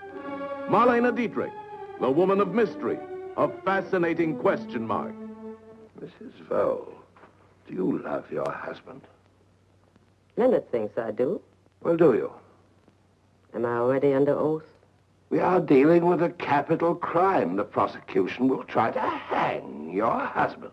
Marlena 0.68 1.14
Dietrich, 1.14 1.52
the 2.00 2.10
woman 2.10 2.40
of 2.40 2.54
mystery, 2.54 2.98
a 3.36 3.48
fascinating 3.64 4.36
question 4.38 4.86
mark. 4.86 5.14
Mrs. 6.00 6.32
Vole, 6.48 6.92
do 7.66 7.74
you 7.74 7.98
love 8.04 8.30
your 8.30 8.50
husband? 8.50 9.00
Leonard 10.36 10.70
thinks 10.70 10.98
I 10.98 11.12
do. 11.12 11.40
Well, 11.82 11.96
do 11.96 12.12
you? 12.12 12.30
Am 13.54 13.64
I 13.64 13.76
already 13.76 14.12
under 14.12 14.36
oath? 14.36 14.66
We 15.30 15.38
are 15.38 15.60
dealing 15.60 16.06
with 16.06 16.22
a 16.22 16.30
capital 16.30 16.94
crime. 16.94 17.56
The 17.56 17.64
prosecution 17.64 18.48
will 18.48 18.64
try 18.64 18.90
to 18.90 19.00
hang 19.00 19.90
your 19.92 20.18
husband. 20.18 20.72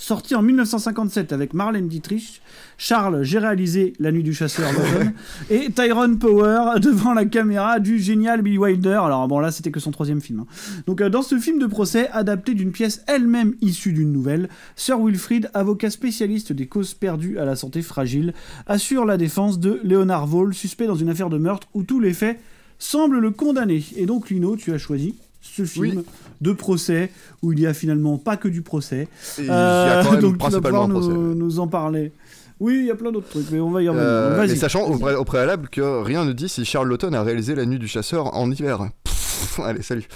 Sorti 0.00 0.36
en 0.36 0.42
1957 0.42 1.32
avec 1.32 1.54
Marlène 1.54 1.88
Dietrich, 1.88 2.40
Charles, 2.78 3.24
j'ai 3.24 3.40
réalisé 3.40 3.94
La 3.98 4.12
Nuit 4.12 4.22
du 4.22 4.32
Chasseur 4.32 4.70
et 5.50 5.70
Tyrone 5.72 6.20
Power 6.20 6.78
devant 6.80 7.14
la 7.14 7.24
caméra 7.24 7.80
du 7.80 7.98
génial 7.98 8.42
Billy 8.42 8.58
Wilder. 8.58 9.00
Alors 9.02 9.26
bon 9.26 9.40
là 9.40 9.50
c'était 9.50 9.72
que 9.72 9.80
son 9.80 9.90
troisième 9.90 10.20
film. 10.20 10.40
hein. 10.40 10.46
Donc 10.86 11.00
euh, 11.00 11.10
dans 11.10 11.22
ce 11.22 11.36
film 11.40 11.58
de 11.58 11.66
procès 11.66 12.08
adapté 12.12 12.54
d'une 12.54 12.70
pièce 12.70 13.02
elle-même 13.08 13.56
issue 13.60 13.92
d'une 13.92 14.12
nouvelle, 14.12 14.48
Sir 14.76 15.00
Wilfrid, 15.00 15.50
avocat 15.52 15.90
spécialiste 15.90 16.52
des 16.52 16.68
causes 16.68 16.94
perdues 16.94 17.40
à 17.40 17.44
la 17.44 17.56
santé 17.56 17.82
fragile, 17.82 18.34
assure 18.68 19.04
la 19.04 19.16
défense 19.16 19.58
de 19.58 19.80
Léonard 19.82 20.28
Vole, 20.28 20.54
suspect 20.54 20.86
dans 20.86 20.94
une 20.94 21.08
affaire 21.08 21.28
de 21.28 21.38
meurtre 21.38 21.66
où 21.74 21.82
tous 21.82 21.98
les 21.98 22.14
faits 22.14 22.38
semblent 22.78 23.18
le 23.18 23.32
condamner. 23.32 23.84
Et 23.96 24.06
donc 24.06 24.30
Lino, 24.30 24.54
tu 24.56 24.72
as 24.72 24.78
choisi 24.78 25.16
ce 25.40 25.64
film 25.64 26.02
de 26.40 26.52
procès 26.52 27.10
où 27.42 27.52
il 27.52 27.60
y 27.60 27.66
a 27.66 27.74
finalement 27.74 28.18
pas 28.18 28.36
que 28.36 28.48
du 28.48 28.62
procès. 28.62 29.08
Et 29.38 29.42
il 29.42 29.46
y 29.46 29.50
a 29.50 30.02
quand 30.04 30.12
même 30.12 30.20
donc 30.20 30.32
tu 30.32 30.38
vas 30.38 30.48
principalement 30.50 30.88
pouvoir 30.88 31.08
nous, 31.08 31.34
nous 31.34 31.60
en 31.60 31.68
parler. 31.68 32.12
Oui, 32.60 32.78
il 32.80 32.86
y 32.86 32.90
a 32.90 32.96
plein 32.96 33.12
d'autres 33.12 33.28
trucs, 33.28 33.50
mais 33.52 33.60
on 33.60 33.70
va 33.70 33.82
y 33.82 33.88
revenir. 33.88 34.04
Euh, 34.06 34.46
mais 34.46 34.56
sachant 34.56 34.82
au, 34.82 34.98
pré- 34.98 35.14
au 35.14 35.24
préalable 35.24 35.68
que 35.68 36.02
rien 36.02 36.24
ne 36.24 36.32
dit 36.32 36.48
si 36.48 36.64
Charles 36.64 36.88
Lawton 36.88 37.14
a 37.14 37.22
réalisé 37.22 37.54
La 37.54 37.64
Nuit 37.66 37.78
du 37.78 37.86
Chasseur 37.86 38.34
en 38.36 38.50
hiver. 38.50 38.88
Pff, 39.04 39.60
allez, 39.60 39.82
salut. 39.82 40.08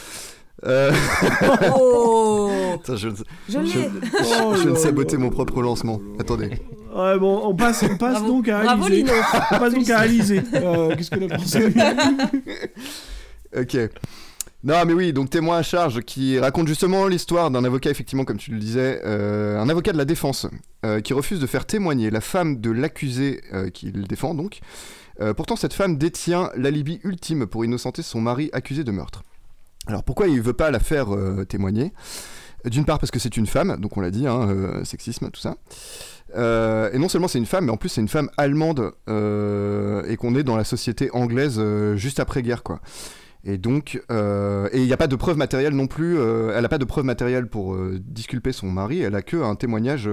Euh... 0.65 0.93
Oh 1.77 2.51
Attends, 2.75 2.97
je, 2.97 3.09
Je 3.49 3.59
l'ai. 3.59 3.89
Oh 4.43 4.55
je 4.57 4.63
viens 4.63 4.73
de 4.73 4.77
saboter 4.77 5.17
mon 5.19 5.31
propre 5.31 5.63
lancement. 5.63 6.01
Attendez. 6.19 6.51
Ouais, 6.95 7.19
bon, 7.19 7.43
on 7.45 7.55
passe, 7.55 7.85
on 7.89 7.97
passe 7.97 8.25
donc 8.25 8.49
à 8.49 8.63
Bravo, 8.63 8.85
Alizé. 8.87 9.03
Lino. 9.03 9.13
On 9.53 9.59
passe 9.59 9.75
donc 9.75 9.91
à 9.91 9.99
Alizé. 10.01 10.43
Euh, 10.55 10.95
Qu'est-ce 10.97 11.11
que 11.11 11.21
t'as 11.21 11.37
pensé 11.37 11.73
Ok. 13.57 13.77
Non, 14.65 14.85
mais 14.87 14.93
oui, 14.93 15.13
donc 15.13 15.29
témoin 15.29 15.59
à 15.59 15.63
charge 15.65 16.03
qui 16.03 16.39
raconte 16.39 16.69
justement 16.69 17.09
l'histoire 17.09 17.51
d'un 17.51 17.65
avocat, 17.65 17.91
effectivement, 17.91 18.25
comme 18.25 18.37
tu 18.37 18.53
le 18.53 18.61
disais, 18.61 19.01
euh, 19.05 19.59
un 19.59 19.69
avocat 19.69 19.91
de 19.91 19.99
la 19.99 20.05
défense, 20.05 20.47
euh, 20.85 21.01
qui 21.01 21.15
refuse 21.15 21.41
de 21.41 21.49
faire 21.49 21.67
témoigner 21.67 22.11
la 22.11 22.21
femme 22.21 22.61
de 22.61 22.71
l'accusé 22.71 23.41
euh, 23.53 23.71
qu'il 23.71 24.07
défend, 24.07 24.35
donc. 24.35 24.61
Euh, 25.21 25.35
pourtant, 25.35 25.57
cette 25.57 25.75
femme 25.75 25.99
détient 25.99 26.51
l'alibi 26.55 27.01
ultime 27.03 27.47
pour 27.47 27.65
innocenter 27.65 28.03
son 28.03 28.21
mari 28.21 28.51
accusé 28.53 28.85
de 28.85 28.93
meurtre. 28.93 29.25
Alors 29.89 30.05
pourquoi 30.05 30.29
il 30.29 30.41
veut 30.41 30.53
pas 30.53 30.71
la 30.71 30.79
faire 30.79 31.09
témoigner? 31.49 31.93
D'une 32.65 32.85
part 32.85 33.01
parce 33.01 33.11
que 33.11 33.19
c'est 33.19 33.37
une 33.37 33.49
femme, 33.49 33.81
donc 33.81 33.97
on 33.97 34.01
l'a 34.01 34.13
dit, 34.13 34.29
hein, 34.29 34.85
sexisme, 34.85 35.29
tout 35.31 35.41
ça. 35.41 35.57
Et 36.37 36.99
non 36.99 37.09
seulement 37.09 37.27
c'est 37.27 37.39
une 37.39 37.47
femme, 37.47 37.65
mais 37.65 37.73
en 37.73 37.77
plus 37.77 37.89
c'est 37.89 38.01
une 38.01 38.09
femme 38.09 38.31
allemande 38.37 38.93
et 39.09 40.17
qu'on 40.17 40.37
est 40.37 40.45
dans 40.45 40.57
la 40.57 40.63
société 40.63 41.11
anglaise 41.13 41.61
juste 41.97 42.21
après-guerre, 42.21 42.63
quoi. 42.63 42.81
Et 43.45 43.59
donc, 43.59 44.01
euh, 44.11 44.69
et 44.73 44.81
il 44.81 44.87
n'y 44.87 44.93
a 44.93 44.97
pas 44.97 45.09
de 45.09 45.17
preuve 45.17 45.37
matérielle 45.37 45.75
non 45.75 45.89
plus. 45.89 46.17
euh, 46.17 46.53
elle 46.55 46.63
n'a 46.63 46.69
pas 46.69 46.79
de 46.79 46.85
preuve 46.85 47.05
matérielle 47.05 47.49
pour 47.49 47.75
euh, 47.75 47.99
disculper 48.01 48.53
son 48.53 48.71
mari. 48.71 49.01
Elle 49.01 49.15
a 49.17 49.23
que 49.23 49.37
un 49.37 49.57
témoignage, 49.57 50.09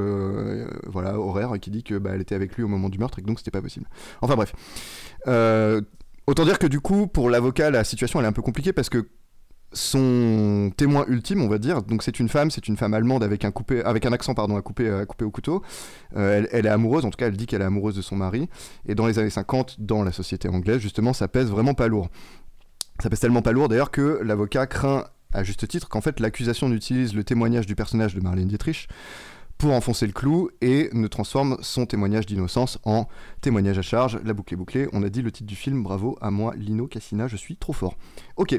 voilà, 0.88 1.20
horaire 1.20 1.54
qui 1.62 1.70
dit 1.70 1.84
que 1.84 1.96
bah, 1.96 2.12
elle 2.14 2.22
était 2.22 2.36
avec 2.36 2.56
lui 2.56 2.64
au 2.64 2.68
moment 2.68 2.90
du 2.90 2.98
meurtre 2.98 3.20
et 3.20 3.22
que 3.22 3.28
donc 3.28 3.40
c'était 3.40 3.52
pas 3.52 3.62
possible. 3.62 3.88
Enfin 4.22 4.36
bref. 4.36 4.54
Autant 6.28 6.46
dire 6.46 6.60
que 6.60 6.68
du 6.68 6.80
coup, 6.80 7.08
pour 7.08 7.30
l'avocat, 7.30 7.72
la 7.72 7.84
situation 7.84 8.20
elle 8.20 8.26
est 8.26 8.30
un 8.30 8.34
peu 8.34 8.42
compliquée 8.42 8.74
parce 8.74 8.90
que 8.90 9.08
son 9.72 10.72
témoin 10.78 11.06
ultime, 11.08 11.44
on 11.44 11.48
va 11.48 11.60
dire, 11.60 11.84
donc 11.84 12.02
c'est 12.02 12.20
une 12.20 12.30
femme, 12.30 12.50
c'est 12.50 12.68
une 12.68 12.76
femme 12.76 12.94
allemande 12.96 13.24
avec 13.24 13.46
un 13.46 13.52
coupé, 13.52 13.84
avec 13.84 14.06
un 14.06 14.14
accent 14.14 14.34
pardon, 14.34 14.58
à 14.58 14.62
couper, 14.64 14.90
à 14.90 15.06
couper 15.06 15.26
au 15.26 15.32
couteau. 15.32 15.62
Elle, 16.16 16.48
elle 16.52 16.66
est 16.66 16.70
amoureuse, 16.70 17.06
en 17.06 17.12
tout 17.12 17.18
cas, 17.18 17.28
elle 17.28 17.38
dit 17.38 17.46
qu'elle 17.46 17.62
est 17.62 17.66
amoureuse 17.66 17.96
de 17.96 18.02
son 18.02 18.16
mari. 18.16 18.50
Et 18.88 18.96
dans 18.96 19.06
les 19.06 19.20
années 19.20 19.30
50, 19.30 19.80
dans 19.80 20.04
la 20.04 20.12
société 20.12 20.50
anglaise, 20.50 20.80
justement, 20.80 21.14
ça 21.14 21.28
pèse 21.28 21.50
vraiment 21.52 21.76
pas 21.76 21.88
lourd. 21.88 22.10
Ça 23.02 23.10
pèse 23.10 23.20
tellement 23.20 23.42
pas 23.42 23.52
lourd 23.52 23.70
d'ailleurs 23.70 23.92
que 23.92 24.20
l'avocat 24.24 24.68
craint 24.68 25.06
à 25.34 25.44
juste 25.44 25.68
titre 25.68 25.88
qu'en 25.88 26.02
fait 26.02 26.20
l'accusation 26.20 26.72
utilise 26.74 27.14
le 27.14 27.24
témoignage 27.24 27.66
du 27.66 27.76
personnage 27.76 28.16
de 28.16 28.20
Marlène 28.20 28.48
Dietrich 28.48 28.90
pour 29.60 29.74
enfoncer 29.74 30.08
le 30.08 30.14
clou 30.14 30.50
et 30.62 30.90
ne 30.94 31.08
transforme 31.08 31.58
son 31.62 31.86
témoignage 31.86 32.26
d'innocence 32.26 32.80
en 32.86 33.08
témoignage 33.42 33.78
à 33.78 33.82
charge. 33.82 34.18
La 34.24 34.34
boucle 34.34 34.54
est 34.54 34.58
bouclée. 34.58 34.88
On 34.94 35.04
a 35.04 35.10
dit 35.10 35.22
le 35.22 35.34
titre 35.34 35.48
du 35.48 35.56
film. 35.58 35.84
Bravo 35.84 36.18
à 36.22 36.32
moi, 36.32 36.54
Lino 36.56 36.88
Cassina. 36.88 37.28
Je 37.28 37.36
suis 37.36 37.58
trop 37.58 37.74
fort. 37.74 37.96
Ok. 38.38 38.58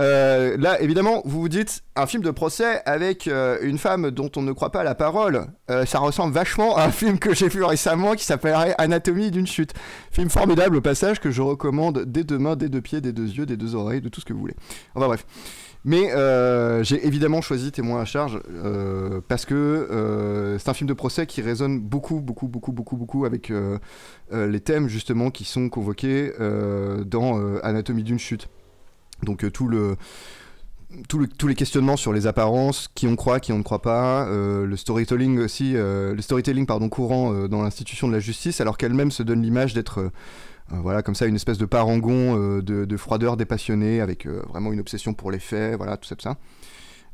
Euh, 0.00 0.56
là, 0.56 0.80
évidemment, 0.80 1.20
vous 1.26 1.42
vous 1.42 1.50
dites 1.50 1.84
un 1.96 2.06
film 2.06 2.22
de 2.22 2.30
procès 2.30 2.82
avec 2.86 3.28
euh, 3.28 3.58
une 3.60 3.76
femme 3.76 4.10
dont 4.10 4.30
on 4.36 4.42
ne 4.42 4.52
croit 4.52 4.72
pas 4.72 4.82
la 4.84 4.94
parole. 4.94 5.48
Euh, 5.70 5.84
ça 5.84 5.98
ressemble 5.98 6.32
vachement 6.32 6.78
à 6.78 6.84
un 6.84 6.90
film 6.90 7.18
que 7.18 7.34
j'ai 7.34 7.48
vu 7.48 7.62
récemment 7.62 8.14
qui 8.14 8.24
s'appellerait 8.24 8.74
Anatomie 8.78 9.30
d'une 9.30 9.46
chute. 9.46 9.74
Film 10.10 10.30
formidable 10.30 10.76
au 10.76 10.80
passage 10.80 11.20
que 11.20 11.30
je 11.30 11.42
recommande 11.42 12.06
deux 12.06 12.38
mains, 12.38 12.56
des 12.56 12.70
deux 12.70 12.80
pieds, 12.80 13.02
des 13.02 13.12
deux 13.12 13.28
yeux, 13.28 13.44
des 13.44 13.58
deux 13.58 13.74
oreilles, 13.74 14.00
de 14.00 14.08
tout 14.08 14.22
ce 14.22 14.24
que 14.24 14.32
vous 14.32 14.40
voulez. 14.40 14.56
Enfin 14.94 15.08
bref. 15.08 15.26
Mais 15.84 16.12
euh, 16.12 16.82
j'ai 16.82 17.06
évidemment 17.06 17.40
choisi 17.40 17.70
Témoin 17.70 18.00
à 18.00 18.04
charge 18.04 18.40
euh, 18.50 19.20
parce 19.28 19.44
que 19.44 19.54
euh, 19.54 20.58
c'est 20.58 20.68
un 20.68 20.74
film 20.74 20.88
de 20.88 20.94
procès 20.94 21.26
qui 21.26 21.40
résonne 21.40 21.78
beaucoup, 21.78 22.20
beaucoup, 22.20 22.48
beaucoup, 22.48 22.72
beaucoup, 22.72 22.96
beaucoup 22.96 23.24
avec 23.24 23.52
les 24.32 24.60
thèmes 24.60 24.88
justement 24.88 25.30
qui 25.30 25.44
sont 25.44 25.68
convoqués 25.68 26.32
dans 27.06 27.58
Anatomie 27.62 28.02
d'une 28.02 28.18
chute. 28.18 28.48
Donc 29.22 29.50
tout 29.52 29.68
le, 29.68 29.96
tous 31.08 31.46
les 31.46 31.54
questionnements 31.54 31.96
sur 31.96 32.12
les 32.12 32.26
apparences, 32.26 32.88
qui 32.94 33.06
on 33.06 33.16
croit, 33.16 33.40
qui 33.40 33.52
on 33.52 33.58
ne 33.58 33.62
croit 33.62 33.82
pas, 33.82 34.28
le 34.28 34.76
storytelling 34.76 35.38
aussi, 35.38 35.72
le 35.74 36.20
storytelling 36.20 36.66
pardon 36.66 36.88
courant 36.88 37.48
dans 37.48 37.62
l'institution 37.62 38.08
de 38.08 38.12
la 38.12 38.20
justice, 38.20 38.60
alors 38.60 38.76
qu'elle-même 38.76 39.10
se 39.10 39.22
donne 39.22 39.42
l'image 39.42 39.74
d'être 39.74 40.10
voilà, 40.70 41.02
comme 41.02 41.14
ça, 41.14 41.26
une 41.26 41.36
espèce 41.36 41.58
de 41.58 41.64
parangon 41.66 42.36
euh, 42.38 42.62
de, 42.62 42.84
de 42.84 42.96
froideur 42.96 43.36
dépassionnée, 43.36 44.00
avec 44.00 44.26
euh, 44.26 44.42
vraiment 44.48 44.72
une 44.72 44.80
obsession 44.80 45.14
pour 45.14 45.30
les 45.30 45.38
faits, 45.38 45.76
voilà, 45.76 45.96
tout 45.96 46.06
ça, 46.08 46.14
tout 46.16 46.22
ça. 46.22 46.36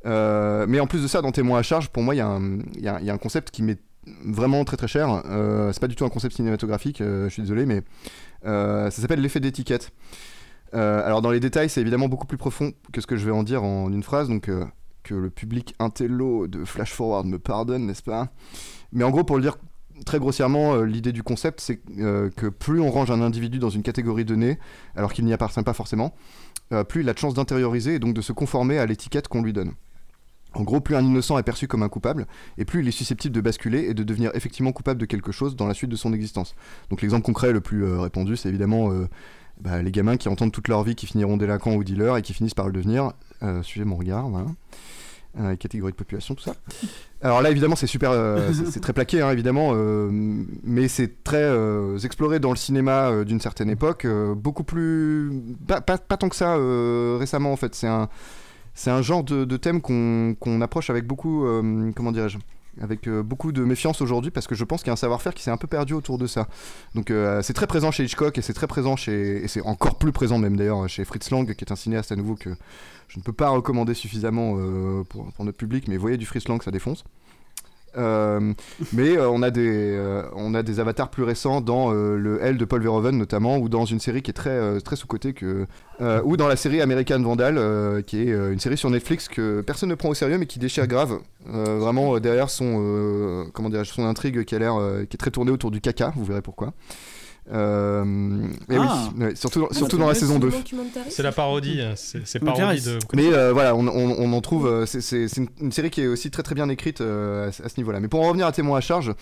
Euh, 0.06 0.66
mais 0.68 0.80
en 0.80 0.86
plus 0.86 1.02
de 1.02 1.08
ça, 1.08 1.22
dans 1.22 1.32
Témoin 1.32 1.58
à 1.60 1.62
charge, 1.62 1.88
pour 1.88 2.02
moi, 2.02 2.14
il 2.14 2.18
y, 2.18 2.20
a 2.20 2.26
un- 2.28 2.58
il 2.74 2.82
y 2.82 2.88
a- 2.88 3.12
un 3.12 3.18
concept 3.18 3.50
qui 3.50 3.62
m'est 3.62 3.80
vraiment 4.26 4.64
très 4.64 4.76
très 4.76 4.88
cher. 4.88 5.22
Euh, 5.26 5.72
c'est 5.72 5.80
pas 5.80 5.88
du 5.88 5.96
tout 5.96 6.04
un 6.04 6.10
concept 6.10 6.36
cinématographique, 6.36 7.00
euh, 7.00 7.24
je 7.28 7.32
suis 7.32 7.42
désolé, 7.42 7.64
mais 7.64 7.82
euh, 8.44 8.90
ça 8.90 9.00
s'appelle 9.00 9.20
l'effet 9.20 9.40
d'étiquette. 9.40 9.92
Euh, 10.74 11.06
alors 11.06 11.22
dans 11.22 11.30
les 11.30 11.40
détails, 11.40 11.70
c'est 11.70 11.80
évidemment 11.80 12.08
beaucoup 12.08 12.26
plus 12.26 12.36
profond 12.36 12.72
que 12.92 13.00
ce 13.00 13.06
que 13.06 13.16
je 13.16 13.24
vais 13.24 13.32
en 13.32 13.44
dire 13.44 13.62
en 13.62 13.90
une 13.92 14.02
phrase, 14.02 14.28
donc 14.28 14.48
euh, 14.48 14.64
que 15.04 15.14
le 15.14 15.30
public 15.30 15.74
intello 15.78 16.48
de 16.48 16.64
Flash 16.64 16.92
Forward 16.92 17.26
me 17.26 17.38
pardonne, 17.38 17.86
n'est-ce 17.86 18.02
pas? 18.02 18.28
Mais 18.92 19.04
en 19.04 19.10
gros, 19.10 19.24
pour 19.24 19.36
le 19.36 19.42
dire 19.42 19.56
très 20.04 20.18
grossièrement, 20.18 20.74
euh, 20.74 20.84
l'idée 20.84 21.12
du 21.12 21.22
concept, 21.22 21.60
c'est 21.60 21.80
euh, 21.98 22.30
que 22.36 22.46
plus 22.46 22.80
on 22.80 22.90
range 22.90 23.10
un 23.10 23.22
individu 23.22 23.58
dans 23.58 23.70
une 23.70 23.82
catégorie 23.82 24.24
donnée, 24.24 24.58
alors 24.96 25.12
qu'il 25.12 25.24
n'y 25.24 25.32
appartient 25.32 25.62
pas 25.62 25.72
forcément, 25.72 26.14
euh, 26.72 26.84
plus 26.84 27.02
il 27.02 27.08
a 27.08 27.12
de 27.12 27.18
chances 27.18 27.34
d'intérioriser 27.34 27.94
et 27.94 27.98
donc 27.98 28.14
de 28.14 28.20
se 28.20 28.32
conformer 28.32 28.78
à 28.78 28.86
l'étiquette 28.86 29.28
qu'on 29.28 29.42
lui 29.42 29.52
donne. 29.52 29.72
En 30.54 30.62
gros, 30.62 30.80
plus 30.80 30.94
un 30.94 31.04
innocent 31.04 31.36
est 31.36 31.42
perçu 31.42 31.66
comme 31.66 31.82
un 31.82 31.88
coupable, 31.88 32.26
et 32.58 32.64
plus 32.64 32.80
il 32.80 32.88
est 32.88 32.92
susceptible 32.92 33.34
de 33.34 33.40
basculer 33.40 33.86
et 33.88 33.94
de 33.94 34.04
devenir 34.04 34.30
effectivement 34.34 34.70
coupable 34.70 35.00
de 35.00 35.06
quelque 35.06 35.32
chose 35.32 35.56
dans 35.56 35.66
la 35.66 35.74
suite 35.74 35.90
de 35.90 35.96
son 35.96 36.12
existence. 36.12 36.54
Donc 36.90 37.02
l'exemple 37.02 37.24
concret 37.24 37.52
le 37.52 37.60
plus 37.60 37.84
répandu, 37.84 38.36
c'est 38.36 38.50
évidemment 38.50 38.92
bah, 39.60 39.82
les 39.82 39.90
gamins 39.90 40.16
qui 40.16 40.28
entendent 40.28 40.52
toute 40.52 40.68
leur 40.68 40.82
vie 40.82 40.94
qu'ils 40.94 41.08
finiront 41.08 41.36
délinquants 41.36 41.74
ou 41.74 41.84
dealers 41.84 42.16
et 42.16 42.22
qui 42.22 42.34
finissent 42.34 42.54
par 42.54 42.66
le 42.66 42.72
devenir. 42.72 43.12
Euh, 43.42 43.62
suivez 43.62 43.84
mon 43.84 43.96
regard, 43.96 44.28
voilà. 44.28 44.46
Euh, 45.40 45.56
catégorie 45.56 45.90
de 45.90 45.96
population, 45.96 46.36
tout 46.36 46.44
ça. 46.44 46.54
Alors 47.20 47.42
là, 47.42 47.50
évidemment, 47.50 47.74
c'est 47.74 47.88
super, 47.88 48.12
euh, 48.12 48.52
c'est 48.52 48.78
très 48.78 48.92
plaqué, 48.92 49.20
hein, 49.20 49.30
évidemment, 49.30 49.72
euh, 49.74 50.08
mais 50.62 50.86
c'est 50.86 51.24
très 51.24 51.42
euh, 51.42 51.98
exploré 51.98 52.38
dans 52.38 52.50
le 52.50 52.56
cinéma 52.56 53.24
d'une 53.24 53.40
certaine 53.40 53.68
époque, 53.68 54.06
beaucoup 54.36 54.62
plus, 54.62 55.32
pas, 55.66 55.80
tant 55.80 56.28
que 56.28 56.36
ça 56.36 56.56
récemment 57.18 57.52
en 57.52 57.56
fait. 57.56 57.74
C'est 57.74 57.88
un, 58.90 59.02
genre 59.02 59.24
de, 59.24 59.56
thème 59.56 59.80
qu'on 59.80 60.60
approche 60.60 60.88
avec 60.88 61.04
beaucoup, 61.04 61.44
comment 61.96 62.12
dirais-je, 62.12 62.38
avec 62.80 63.08
euh, 63.08 63.22
beaucoup 63.22 63.52
de 63.52 63.62
méfiance 63.62 64.00
aujourd'hui 64.00 64.30
parce 64.30 64.46
que 64.46 64.54
je 64.54 64.64
pense 64.64 64.82
qu'il 64.82 64.88
y 64.88 64.90
a 64.90 64.94
un 64.94 64.96
savoir-faire 64.96 65.34
qui 65.34 65.42
s'est 65.42 65.50
un 65.50 65.56
peu 65.56 65.66
perdu 65.66 65.92
autour 65.92 66.18
de 66.18 66.26
ça. 66.26 66.48
Donc 66.94 67.10
euh, 67.10 67.42
c'est 67.42 67.52
très 67.52 67.66
présent 67.66 67.90
chez 67.90 68.04
Hitchcock 68.04 68.36
et 68.38 68.42
c'est 68.42 68.52
très 68.52 68.66
présent 68.66 68.96
chez, 68.96 69.44
et 69.44 69.48
c'est 69.48 69.62
encore 69.62 69.98
plus 69.98 70.12
présent 70.12 70.38
même 70.38 70.56
d'ailleurs 70.56 70.88
chez 70.88 71.04
Fritz 71.04 71.30
Lang 71.30 71.54
qui 71.54 71.64
est 71.64 71.72
un 71.72 71.76
cinéaste 71.76 72.12
à 72.12 72.16
nouveau 72.16 72.34
que 72.34 72.50
je 73.08 73.18
ne 73.18 73.24
peux 73.24 73.32
pas 73.32 73.48
recommander 73.48 73.94
suffisamment 73.94 74.54
euh, 74.56 75.04
pour, 75.04 75.32
pour 75.32 75.44
notre 75.44 75.58
public, 75.58 75.88
mais 75.88 75.96
voyez 75.96 76.16
du 76.16 76.26
Fritz 76.26 76.48
Lang, 76.48 76.62
ça 76.62 76.70
défonce. 76.70 77.04
Euh, 77.96 78.52
mais 78.92 79.16
euh, 79.16 79.28
on, 79.30 79.42
a 79.42 79.50
des, 79.50 79.94
euh, 79.96 80.24
on 80.34 80.54
a 80.54 80.62
des 80.62 80.80
avatars 80.80 81.10
plus 81.10 81.22
récents 81.22 81.60
dans 81.60 81.92
le 81.92 82.42
L 82.42 82.56
de 82.56 82.64
Paul 82.64 82.82
Verhoeven 82.82 83.16
notamment, 83.16 83.58
ou 83.58 83.68
dans 83.68 83.84
une 83.84 84.00
série 84.00 84.22
qui 84.22 84.30
est 84.30 84.34
très, 84.34 84.80
très 84.80 84.96
sous-cotée, 84.96 85.32
que, 85.32 85.66
ou 86.24 86.36
dans 86.36 86.48
la 86.48 86.56
série 86.56 86.80
American 86.80 87.20
Vandal, 87.20 88.02
qui 88.04 88.20
est 88.20 88.30
une 88.30 88.58
série 88.58 88.76
sur 88.76 88.90
Netflix 88.90 89.28
que 89.28 89.60
personne 89.60 89.88
ne 89.88 89.94
prend 89.94 90.08
au 90.08 90.14
sérieux 90.14 90.38
mais 90.38 90.46
qui 90.46 90.58
déchire 90.58 90.86
grave. 90.86 91.18
Vraiment 91.46 92.18
derrière 92.18 92.50
son, 92.50 93.46
comment 93.52 93.70
son 93.84 94.04
intrigue 94.06 94.44
qui 94.44 94.54
a 94.54 94.58
l'air, 94.58 94.76
qui 95.08 95.14
est 95.14 95.18
très 95.18 95.30
tournée 95.30 95.50
autour 95.50 95.70
du 95.70 95.80
caca, 95.80 96.12
vous 96.16 96.24
verrez 96.24 96.42
pourquoi. 96.42 96.72
Euh, 97.52 98.46
et 98.70 98.76
Ah. 98.78 99.10
oui, 99.18 99.36
surtout, 99.36 99.66
Ah, 99.70 99.74
surtout 99.74 99.96
dans 99.98 100.06
la 100.06 100.12
vrai, 100.12 100.20
saison 100.20 100.34
c'est 100.34 100.40
2. 100.40 100.50
documentaire 100.50 101.02
C'est 101.10 101.22
la 101.22 101.30
parodie, 101.32 101.80
hein, 101.82 101.92
c'est 101.96 102.38
parodie 102.38 102.80
de. 102.82 102.98
Mais 103.14 103.32
euh, 103.32 103.52
voilà, 103.52 103.74
on, 103.76 103.86
on- 103.86 104.16
on 104.18 104.32
en 104.32 104.40
trouve. 104.40 104.66
euh, 104.66 104.86
c'est- 104.86 105.36
une, 105.36 105.48
une 105.60 105.70
série 105.72 105.90
qui 105.90 106.00
est 106.00 106.06
aussi 106.06 106.30
très 106.30 106.42
très 106.42 106.54
bien 106.54 106.68
écrite 106.70 107.00
euh, 107.02 107.48
à, 107.48 107.52
ce- 107.52 107.62
à 107.62 107.68
ce 107.68 107.74
niveau-là. 107.78 108.00
Mais 108.00 108.08
pour 108.08 108.20
en 108.22 108.28
revenir 108.28 108.46
à 108.46 108.52
Témoin 108.52 108.78
à 108.78 108.80
charge, 108.80 109.12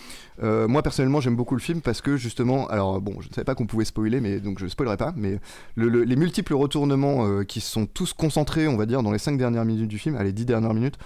euh, 0.43 0.69
moi 0.69 0.83
personnellement 0.83 1.21
j'aime 1.21 1.35
beaucoup 1.37 1.57
le 1.57 1.61
film 1.61 1.81
parce 1.81 2.01
que 2.01 2.17
justement, 2.17 2.69
alors 2.69 3.01
bon, 3.01 3.15
je 3.21 3.29
ne 3.29 3.35
savais 3.35 3.45
pas 3.45 3.55
qu'on 3.57 3.67
pouvait 3.67 3.85
spoiler, 3.85 4.21
mais 4.21 4.39
donc 4.39 4.59
je 4.61 4.67
spoilerai 4.69 4.97
pas. 4.97 5.13
Mais 5.17 5.41
le- 5.75 5.89
le- 5.89 6.05
les 6.05 6.17
multiples 6.17 6.55
retournements 6.55 7.27
euh, 7.27 7.43
qui 7.45 7.61
sont 7.61 7.87
tous 7.87 8.13
concentrés, 8.13 8.69
on 8.69 8.77
va 8.77 8.87
dire, 8.87 9.03
dans 9.03 9.11
les 9.13 9.19
5 9.19 9.37
dernières 9.37 9.65
minutes 9.65 9.89
du 9.89 9.99
film, 9.99 10.15
allez 10.17 10.33
10 10.33 10.45
dernières 10.47 10.75
minutes. 10.75 10.97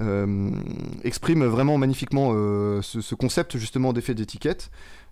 euh, 0.00 0.50
expriment 1.04 1.44
vraiment 1.46 1.78
magnifiquement 1.78 2.32
euh, 2.34 2.82
ce, 2.82 3.00
ce 3.00 3.14
concept 3.14 3.56
justement 3.58 3.92
d'effet 3.92 4.12
d'étiquette 4.12 4.68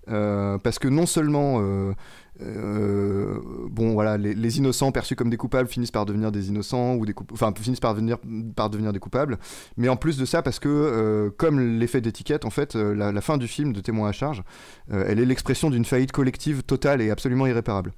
euh, 0.09 0.59
parce 0.59 0.81
que 0.81 0.89
non 0.89 1.07
seulement 1.07 1.61
euh, 1.61 1.93
euh, 2.41 3.39
bon 3.71 3.93
voilà 3.93 4.17
les, 4.17 4.59
innocents 4.59 4.91
perçus 4.91 5.15
comme 5.15 5.31
des 5.31 5.37
coupables 5.37 5.69
finissent 5.69 5.93
par 5.93 6.07
devenir 6.07 6.33
des 6.33 6.49
innocents 6.49 6.95
ou 6.95 7.07
des 7.07 7.15
enfin 7.33 7.53
finissent 7.57 7.79
par 7.79 7.95
devenir 7.95 8.19
par 8.57 8.69
devenir 8.69 8.93
des 8.93 8.99
coupables 8.99 9.39
mais 9.77 9.89
en 9.89 9.97
plus 9.97 10.17
de 10.19 10.25
ça 10.25 10.43
parce 10.43 10.59
que 10.59 11.33
comme 11.37 11.61
l'effet 11.79 12.01
d'étiquette 12.01 12.45
en 12.45 12.51
fait 12.51 12.75
la, 12.75 13.21
fin 13.21 13.39
du 13.39 13.47
film 13.47 13.73
de 13.73 13.81
témoin 13.81 14.09
à 14.09 14.13
charge 14.13 14.43
elle 14.91 15.21
est 15.21 15.25
l'expression 15.25 15.71
d'une 15.71 15.85
faillite 15.85 16.11
collective 16.11 16.65
totale 16.65 17.01
et 17.01 17.11
absolument 17.11 17.47
irréparable. 17.47 17.93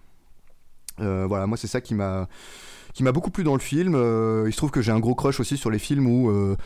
Voilà 0.98 1.46
moi 1.46 1.56
c'est 1.56 1.68
ça 1.68 1.80
qui 1.80 1.94
m'a 1.94 2.28
qui 2.94 3.02
m'a 3.02 3.12
beaucoup 3.12 3.30
plu 3.30 3.44
dans 3.44 3.54
le 3.54 3.60
film. 3.60 3.94
Euh, 3.96 4.44
il 4.46 4.52
se 4.52 4.56
trouve 4.56 4.70
que 4.70 4.80
j'ai 4.80 4.92
un 4.92 5.00
gros 5.00 5.14
crush 5.14 5.40
aussi 5.40 5.56
sur 5.56 5.70
les 5.70 5.80
films 5.80 6.06
où, 6.06 6.30
euh, 6.30 6.56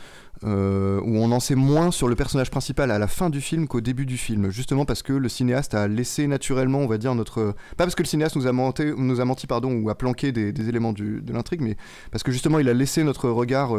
euh, 0.43 1.01
où 1.01 1.17
on 1.17 1.31
en 1.31 1.39
sait 1.39 1.55
moins 1.55 1.91
sur 1.91 2.07
le 2.07 2.15
personnage 2.15 2.51
principal 2.51 2.91
à 2.91 2.99
la 2.99 3.07
fin 3.07 3.31
du 3.31 3.41
film 3.41 3.67
qu'au 3.67 3.81
début 3.81 4.05
du 4.05 4.15
film, 4.15 4.51
justement 4.51 4.85
parce 4.85 5.01
que 5.01 5.11
le 5.11 5.27
cinéaste 5.27 5.73
a 5.73 5.87
laissé 5.87 6.27
naturellement, 6.27 6.79
on 6.79 6.87
va 6.87 6.99
dire, 6.99 7.15
notre... 7.15 7.55
Pas 7.75 7.83
parce 7.85 7.95
que 7.95 8.03
le 8.03 8.07
cinéaste 8.07 8.35
nous 8.35 8.45
a 8.45 8.51
menti, 8.51 8.93
nous 8.95 9.19
a 9.19 9.25
menti 9.25 9.47
pardon, 9.47 9.73
ou 9.73 9.89
a 9.89 9.95
planqué 9.95 10.31
des, 10.31 10.69
éléments 10.69 10.93
de 10.93 11.33
l'intrigue, 11.33 11.61
mais 11.61 11.75
parce 12.11 12.23
que 12.23 12.31
justement 12.31 12.59
il 12.59 12.69
a 12.69 12.73
laissé 12.73 13.03
notre 13.03 13.29
regard 13.29 13.71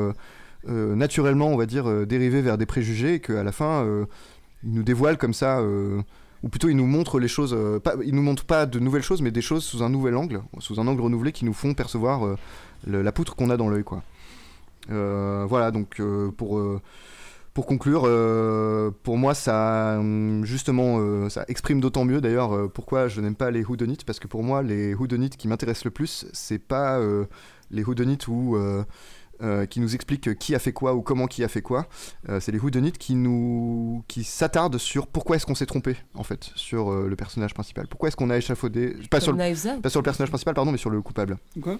naturellement, 0.67 1.49
on 1.49 1.57
va 1.57 1.67
dire, 1.67 2.07
dériver 2.07 2.43
vers 2.43 2.59
des 2.59 2.67
préjugés 2.67 3.15
et 3.15 3.21
qu'à 3.21 3.45
la 3.45 3.53
fin, 3.53 3.87
il 4.65 4.73
nous 4.73 4.83
dévoile 4.83 5.19
comme 5.19 5.35
ça... 5.35 5.63
ou 6.43 6.49
plutôt 6.49 6.69
il 6.69 6.77
nous 6.77 6.87
montre 6.87 7.19
les 7.19 7.29
choses, 7.29 7.55
euh, 7.57 7.79
pas, 7.79 7.95
nous 7.97 8.23
montre 8.23 8.45
pas 8.45 8.67
de 8.67 8.79
nouvelles 8.79 9.03
choses, 9.03 9.23
mais 9.23 9.31
des 9.31 9.43
choses 9.43 9.65
sous 9.65 9.83
un 9.83 9.91
nouvel 9.91 10.17
angle, 10.17 10.43
sous 10.59 10.81
un 10.81 10.87
angle 10.87 11.03
renouvelé 11.03 11.33
qui 11.33 11.45
nous 11.45 11.53
font 11.53 11.75
percevoir 11.75 12.27
euh, 12.27 12.37
la 12.87 13.13
poutre 13.13 13.37
qu'on 13.37 13.51
a 13.51 13.57
dans 13.57 13.69
l'œil, 13.69 13.85
quoi. 13.85 14.03
Euh, 14.91 15.45
voilà, 15.49 15.71
donc 15.71 16.01
pour 16.37 16.63
pour 17.53 17.67
conclure, 17.67 18.03
pour 19.03 19.19
moi, 19.19 19.35
ça 19.35 19.97
hum, 19.99 20.45
justement, 20.45 21.29
ça 21.29 21.45
exprime 21.49 21.81
d'autant 21.81 22.05
mieux 22.05 22.21
d'ailleurs 22.21 22.71
pourquoi 22.73 23.09
je 23.09 23.21
n'aime 23.21 23.35
pas 23.35 23.51
les 23.51 23.63
whodunit 23.65 23.99
parce 24.07 24.19
que 24.19 24.27
pour 24.27 24.43
moi, 24.43 24.63
les 24.63 24.95
whodunit 24.95 25.31
qui 25.31 25.49
m'intéressent 25.49 25.85
le 25.85 25.91
plus, 25.91 26.27
c'est 26.33 26.59
pas 26.59 26.99
les 27.71 27.85
whodunit 27.85 28.19
où 28.29 28.57
euh, 29.43 29.67
qui 29.67 29.81
nous 29.81 29.95
expliquent 29.95 30.39
qui 30.39 30.55
a 30.55 30.59
fait 30.59 30.73
quoi 30.73 30.95
ou 30.95 31.03
comment 31.03 31.27
qui 31.27 31.45
a 31.45 31.49
fait 31.49 31.63
quoi. 31.63 31.87
Euh, 32.29 32.41
c'est 32.41 32.53
les 32.53 32.59
whodunit 32.59 32.93
qui 32.93 33.15
nous 33.15 34.05
qui 34.09 34.25
s'attardent 34.25 34.79
sur 34.79 35.07
pourquoi 35.07 35.37
est-ce 35.37 35.47
qu'on 35.47 35.55
s'est 35.55 35.67
trompé 35.67 35.97
en 36.15 36.23
fait 36.25 36.51
sur 36.55 36.93
euh, 36.93 37.09
le 37.09 37.17
personnage 37.17 37.55
principal. 37.55 37.87
Pourquoi 37.89 38.09
est-ce 38.09 38.17
qu'on 38.17 38.31
a 38.31 38.37
échafaudé 38.37 38.97
pas 39.11 39.19
Comme 39.19 39.21
sur 39.21 39.33
le, 39.33 39.39
Knives 39.39 39.67
Out. 39.67 39.83
pas 39.83 39.91
sur 39.91 40.01
le 40.01 40.05
personnage 40.05 40.31
principal 40.31 40.55
pardon 40.55 40.73
mais 40.73 40.79
sur 40.79 40.91
le 40.91 41.01
coupable. 41.03 41.39
Quoi? 41.61 41.79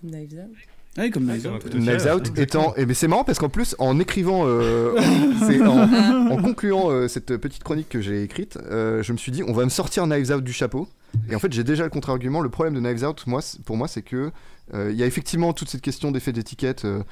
Comme 0.00 0.10
Knives 0.10 0.34
Out. 0.34 0.56
Ah 0.98 1.02
oui, 1.02 1.10
comme 1.10 1.26
Knives 1.26 1.46
Out. 1.46 1.74
Knives 1.74 2.08
Out 2.12 2.38
étant. 2.38 2.74
Et 2.76 2.84
mais 2.84 2.94
c'est 2.94 3.06
marrant 3.06 3.22
parce 3.22 3.38
qu'en 3.38 3.48
plus, 3.48 3.76
en 3.78 4.00
écrivant. 4.00 4.44
euh, 4.46 4.98
en, 6.30 6.42
concluant 6.42 6.90
euh, 6.90 7.06
cette 7.06 7.36
petite 7.36 7.62
chronique 7.62 7.88
que 7.88 8.00
j'ai 8.00 8.24
écrite, 8.24 8.58
euh, 8.68 9.00
je 9.04 9.12
me 9.12 9.18
suis 9.18 9.30
dit, 9.30 9.44
on 9.44 9.52
va 9.52 9.64
me 9.64 9.70
sortir 9.70 10.06
Knives 10.08 10.32
Out 10.32 10.42
du 10.42 10.52
chapeau. 10.52 10.88
Et 11.30 11.36
en 11.36 11.38
fait, 11.38 11.52
j'ai 11.52 11.62
déjà 11.62 11.84
le 11.84 11.90
contre-argument. 11.90 12.40
Le 12.40 12.48
problème 12.48 12.74
de 12.74 12.80
Knives 12.80 13.04
Out, 13.04 13.24
moi, 13.28 13.40
pour 13.64 13.76
moi, 13.76 13.86
c'est 13.86 14.02
que. 14.02 14.32
Euh, 14.74 14.90
Il 14.92 14.96
y 14.98 15.02
a 15.02 15.06
effectivement 15.06 15.52
toute 15.52 15.68
cette 15.68 15.80
question 15.82 16.10
d'effet 16.10 16.32
d'étiquette. 16.32 16.84
euh, 16.84 17.02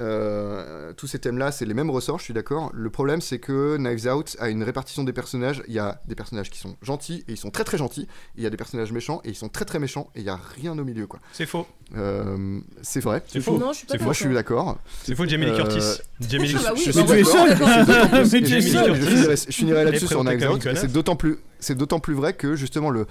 euh, 0.00 0.92
tous 0.94 1.06
ces 1.06 1.18
thèmes-là, 1.20 1.52
c'est 1.52 1.64
les 1.64 1.74
mêmes 1.74 1.90
ressorts, 1.90 2.18
je 2.18 2.24
suis 2.24 2.34
d'accord. 2.34 2.70
Le 2.74 2.90
problème, 2.90 3.20
c'est 3.20 3.38
que 3.38 3.76
Knives 3.76 4.08
Out 4.12 4.36
a 4.40 4.48
une 4.48 4.62
répartition 4.64 5.04
des 5.04 5.12
personnages. 5.12 5.62
Il 5.68 5.74
y 5.74 5.78
a 5.78 6.00
des 6.08 6.16
personnages 6.16 6.50
qui 6.50 6.58
sont 6.58 6.76
gentils 6.82 7.24
et 7.28 7.32
ils 7.32 7.36
sont 7.36 7.50
très 7.50 7.62
très 7.64 7.78
gentils. 7.78 8.02
Et 8.02 8.38
il 8.38 8.42
y 8.42 8.46
a 8.46 8.50
des 8.50 8.56
personnages 8.56 8.90
méchants 8.90 9.20
et 9.24 9.28
ils 9.28 9.36
sont 9.36 9.48
très 9.48 9.64
très 9.64 9.78
méchants. 9.78 10.10
Et 10.16 10.20
il 10.20 10.26
y 10.26 10.30
a 10.30 10.40
rien 10.60 10.76
au 10.76 10.84
milieu, 10.84 11.06
quoi. 11.06 11.20
C'est 11.32 11.46
faux. 11.46 11.66
Euh, 11.96 12.58
c'est 12.82 13.00
vrai. 13.00 13.22
C'est 13.28 13.40
faux. 13.40 13.56
Non, 13.58 13.72
je 13.72 13.78
suis 13.78 13.86
pas 13.86 13.96
Moi, 13.98 14.12
je 14.12 14.18
suis 14.24 14.34
d'accord. 14.34 14.78
C'est 15.04 15.14
faux, 15.14 15.26
Jamie 15.26 15.46
Lee 15.46 15.54
Curtis. 15.54 16.02
Jamie 16.28 16.48
Lee 16.48 16.56
Ah 16.58 16.62
bah 16.64 16.72
oui, 16.74 16.82
je 16.84 16.90
finirai- 19.52 19.84
là-dessus 19.84 20.06
sur 20.06 20.24
Knives 20.24 20.50
Out. 20.50 20.68
C'est 20.74 20.92
d'autant 20.92 21.16
plus, 21.16 21.38
c'est 21.60 21.76
d'autant 21.76 22.00
plus 22.00 22.14
vrai 22.14 22.32
que 22.34 22.56
justement 22.56 22.90
le, 22.90 23.06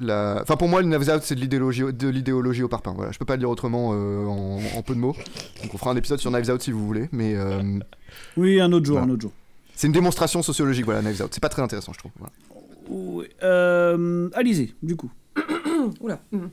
la, 0.00 0.38
enfin 0.42 0.56
pour 0.56 0.68
moi 0.68 0.82
le 0.82 0.88
Knives 0.88 1.10
Out 1.10 1.22
c'est 1.22 1.34
de 1.34 1.40
l'idéologie, 1.40 1.82
de 1.92 2.08
l'idéologie 2.08 2.62
au 2.62 2.68
parpaing. 2.68 2.94
Voilà, 2.94 3.12
je 3.12 3.18
peux 3.18 3.24
pas 3.24 3.34
le 3.34 3.40
dire 3.40 3.50
autrement 3.50 3.90
euh, 3.94 4.26
en, 4.26 4.60
en 4.76 4.82
peu 4.82 4.94
de 4.94 5.00
mots. 5.00 5.16
Donc 5.62 5.74
on 5.74 5.78
fera 5.78 5.90
un 5.90 5.96
épisode 5.96 6.18
sur 6.20 6.30
Knives 6.30 6.50
Out 6.50 6.62
si 6.62 6.70
vous 6.72 6.84
voulez, 6.86 7.08
mais 7.12 7.34
euh, 7.36 7.62
Oui, 8.36 8.60
un 8.60 8.72
autre 8.72 8.86
jour, 8.86 8.96
Voilà. 8.96 9.10
un 9.10 9.14
autre 9.14 9.22
jour. 9.22 9.32
c'est 9.74 9.86
une 9.86 9.92
démonstration 9.92 10.42
sociologique. 10.42 10.84
Voilà, 10.84 11.02
Knives 11.02 11.22
Out. 11.22 11.30
C'est 11.32 11.40
pas 11.42 11.48
très 11.48 11.62
intéressant, 11.62 11.92
je 11.92 11.98
trouve. 11.98 12.12
Voilà. 12.18 12.32
Oui. 12.88 13.26
Euh, 13.42 14.28
Alizé, 14.34 14.74
du 14.82 14.94
coup. 14.96 15.10
Oula. 16.00 16.20
Mhm. 16.32 16.50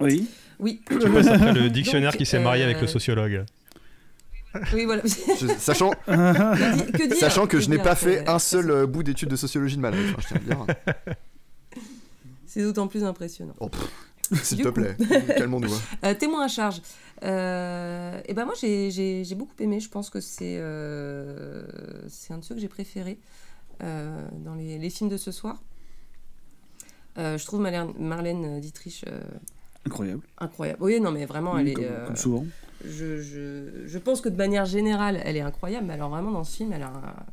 Oui. 0.00 0.28
Oui. 0.58 0.80
Tu 0.88 0.98
passes 1.10 1.26
après 1.28 1.52
le 1.52 1.68
dictionnaire 1.70 2.12
Donc, 2.12 2.18
qui 2.18 2.26
s'est 2.26 2.38
marié 2.40 2.64
avec 2.64 2.78
le 2.78 2.84
euh, 2.84 2.86
sociologue. 2.86 3.44
Oui, 4.72 4.86
voilà. 4.86 5.02
Je- 5.40 5.46
sachant, 5.58 5.90
Que 6.06 6.76
di- 6.86 6.92
que 6.92 7.08
dire 7.08 7.16
sachant 7.18 7.46
que 7.46 7.56
Que 7.58 7.60
je 7.62 7.68
n'ai 7.68 7.76
pas 7.78 7.94
fait 7.94 8.26
un 8.26 8.38
seul 8.38 8.86
bout 8.86 9.02
d'études 9.02 9.28
de 9.28 9.36
sociologie 9.36 9.76
de 9.76 9.82
ma 9.82 9.90
life. 9.90 10.14
hein, 10.16 10.20
je 10.22 10.26
tiens 10.28 10.36
à 10.36 10.40
le 10.40 10.46
dire. 10.46 11.14
C'est 12.56 12.62
d'autant 12.62 12.88
plus 12.88 13.04
impressionnant. 13.04 13.54
Oh, 13.60 13.68
S'il 14.42 14.58
te 14.58 14.68
coup. 14.68 14.72
plaît, 14.72 14.96
calmons-nous. 15.36 15.72
hein. 15.72 15.80
Euh, 16.04 16.14
témoin 16.14 16.44
à 16.44 16.48
charge. 16.48 16.80
Euh, 17.22 18.20
et 18.24 18.34
ben 18.34 18.44
moi 18.46 18.54
j'ai- 18.58 18.90
beaucoup 19.36 19.52
aimé. 19.60 19.78
Je 19.78 19.88
pense 19.90 20.08
que 20.10 20.20
c'est 20.20 20.56
euh, 20.58 21.64
c'est 22.08 22.32
un 22.32 22.38
de 22.38 22.44
ceux 22.44 22.54
que 22.54 22.60
j'ai 22.60 22.68
préféré 22.68 23.18
euh, 23.82 24.26
dans 24.44 24.54
les, 24.54 24.78
les 24.78 24.90
films 24.90 25.10
de 25.10 25.16
ce 25.16 25.30
soir. 25.30 25.62
Euh, 27.18 27.38
je 27.38 27.44
trouve 27.46 27.60
Marlène, 27.60 27.92
Marlène 27.98 28.60
Dietrich 28.60 29.04
euh, 29.08 29.20
Incroyable. 29.86 30.22
incroyable. 30.38 30.78
Oui, 30.82 30.98
non 31.00 31.10
mais 31.12 31.24
vraiment 31.26 31.56
elle 31.58 31.72
comme, 31.74 31.84
est. 31.84 31.86
euh, 31.88 32.06
comme 32.06 32.16
souvent. 32.16 32.44
je, 32.84 33.20
je, 33.20 33.86
je 33.86 33.98
pense 33.98 34.20
que 34.20 34.28
de 34.28 34.36
manière 34.36 34.64
générale 34.66 35.20
elle 35.24 35.36
est 35.36 35.40
incroyable. 35.42 35.86
Mais 35.86 35.94
alors 35.94 36.10
vraiment 36.10 36.32
dans 36.32 36.44
ce 36.44 36.56
film 36.56 36.72
elle 36.72 36.82
a 36.82 36.88
un- 36.88 37.26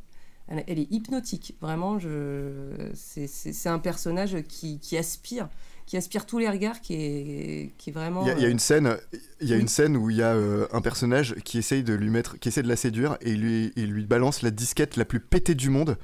elle, 0.48 0.64
elle 0.68 0.80
est 0.80 0.92
hypnotique. 0.92 1.56
Vraiment, 1.62 2.00
je, 2.00 2.90
c'est- 2.94 3.28
c'est 3.28 3.54
c'est 3.54 3.70
un 3.70 3.80
personnage 3.80 4.42
qui, 4.48 4.80
qui 4.80 4.98
aspire, 4.98 5.48
qui 5.86 5.98
aspire 5.98 6.26
tous 6.26 6.38
les 6.40 6.50
regards, 6.50 6.82
qui 6.82 6.94
est, 6.96 7.72
qui 7.78 7.90
est 7.90 7.94
vraiment. 7.94 8.22
Il 8.24 8.28
y, 8.28 8.32
a- 8.32 8.38
il 8.38 8.42
y 8.44 8.46
a 8.46 8.50
une 8.50 8.60
scène, 8.60 8.98
il 9.42 9.48
y 9.48 9.54
a 9.54 9.56
Oui. 9.56 9.62
une 9.62 9.68
scène 9.68 9.96
où 9.98 10.10
il 10.10 10.18
y 10.18 10.22
a 10.24 10.34
euh, 10.34 10.68
un 10.72 10.82
personnage 10.82 11.36
qui 11.44 11.58
essaye 11.58 11.84
de 11.84 11.94
lui 11.94 12.10
mettre, 12.10 12.38
qui 12.40 12.50
essaie 12.50 12.64
de 12.64 12.68
la 12.68 12.76
séduire 12.76 13.18
et 13.22 13.32
il 13.32 13.42
lui, 13.42 13.74
il 13.76 13.92
lui 13.92 14.06
balance 14.06 14.42
la 14.42 14.52
disquette 14.52 14.98
la 14.98 15.06
plus 15.06 15.20
pétée 15.20 15.56
du 15.56 15.70
monde 15.70 15.98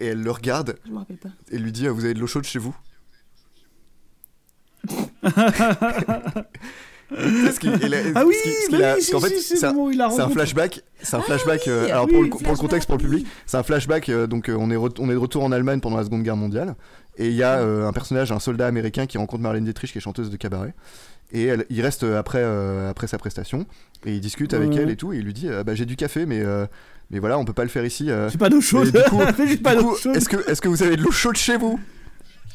et 0.00 0.06
elle 0.06 0.22
le 0.22 0.30
regarde 0.30 0.76
Je 0.86 0.90
me 0.92 0.98
rappelle 0.98 1.18
pas. 1.18 1.30
et 1.50 1.58
lui 1.58 1.72
dit 1.72 1.86
ah, 1.88 1.92
vous 1.92 2.04
avez 2.04 2.14
de 2.14 2.20
l'eau 2.20 2.26
chaude 2.28 2.44
chez 2.44 2.58
vous? 2.60 2.76
ce 7.10 7.58
qu'il- 7.58 7.70
Ah 8.14 8.24
oui, 8.26 8.34
ce 8.34 8.68
qu'il- 8.68 8.82
a- 8.84 8.94
fait, 8.96 9.00
c'est 9.40 9.64
un- 9.64 10.28
flashback 10.30 10.82
c'est 11.02 11.14
un 11.16 11.20
Ah 11.20 11.22
flashback 11.22 11.68
euh, 11.68 11.84
oui, 11.84 11.90
alors 11.90 12.06
pour, 12.08 12.22
le, 12.22 12.28
contexte 12.56 12.86
pour 12.88 12.98
le 12.98 13.02
public 13.04 13.26
c'est 13.46 13.56
un 13.56 13.62
flashback 13.62 14.08
euh, 14.08 14.26
donc 14.26 14.48
euh, 14.48 14.56
on 14.58 14.70
est 14.70 14.76
on 14.76 15.08
est 15.08 15.12
de 15.12 15.16
retour 15.16 15.42
en 15.44 15.52
Allemagne 15.52 15.80
pendant 15.80 15.96
la 15.96 16.04
Seconde 16.04 16.22
Guerre 16.22 16.36
mondiale 16.36 16.74
et 17.16 17.28
il 17.28 17.34
y 17.34 17.42
a 17.42 17.60
un 17.60 17.92
personnage 17.92 18.30
un 18.32 18.38
soldat 18.40 18.66
américain 18.66 19.06
qui 19.06 19.16
rencontre 19.18 19.42
Marlène 19.42 19.64
Dietrich 19.64 19.92
qui 19.92 19.98
est 19.98 20.00
chanteuse 20.02 20.30
de 20.30 20.36
cabaret 20.36 20.74
et 21.32 21.44
elle- 21.44 21.64
il 21.70 21.80
reste 21.80 22.02
après 22.04 22.42
après 22.88 23.06
sa 23.06 23.16
prestation 23.18 23.64
et 24.04 24.12
il 24.14 24.20
discute 24.20 24.52
avec 24.54 24.76
elle 24.76 24.90
et 24.90 24.96
tout 24.96 25.12
et 25.12 25.16
il 25.18 25.24
lui 25.24 25.32
dit 25.34 25.48
bah 25.64 25.74
j'ai 25.74 25.86
du 25.86 25.96
café 25.96 26.26
mais 26.26 26.42
mais 27.10 27.20
voilà 27.20 27.38
on 27.38 27.44
peut 27.46 27.52
pas 27.54 27.62
le 27.64 27.70
faire 27.70 27.86
ici. 27.86 28.10
J'ai 28.30 28.38
pas 28.38 28.50
d'eau 28.50 28.60
chaude. 28.60 28.92
J'ai 29.48 29.56
pas 29.56 29.74
d'eau 29.76 29.96
chaude. 29.96 30.14
est-ce 30.16 30.28
que 30.28 30.50
est-ce 30.50 30.60
que 30.60 30.68
vous 30.68 30.82
avez 30.82 30.96
de 30.96 31.02
l'eau 31.02 31.10
chaude 31.10 31.36
chez 31.36 31.56
vous? 31.56 31.80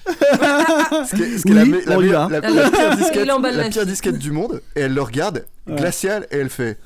Ce 0.07 1.15
qui 1.15 1.21
est, 1.23 1.37
ce 1.37 1.43
qui 1.43 1.51
est 1.51 1.55
la, 1.55 1.63
Oui, 1.63 1.69
me- 1.69 1.85
la 1.85 1.97
on 1.97 2.01
y 2.01 2.03
meilleure- 2.05 2.29
va. 2.29 2.39
la- 2.41 2.49
la 2.49 2.69
pire 2.69 2.91
Et 2.91 2.95
disquette, 2.97 3.21
il 3.25 3.31
emballe 3.31 3.55
la 3.55 3.63
la 3.63 3.69
pire 3.69 3.81
fille. 3.83 3.91
disquette 3.91 4.17
du 4.17 4.31
monde 4.31 4.61
et 4.75 4.81
elle 4.81 4.93
le 4.93 5.01
regarde 5.01 5.45
Ouais. 5.67 5.75
glaciale 5.75 6.27
et 6.31 6.37
elle 6.37 6.49
fait 6.49 6.77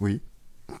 oui 0.00 0.20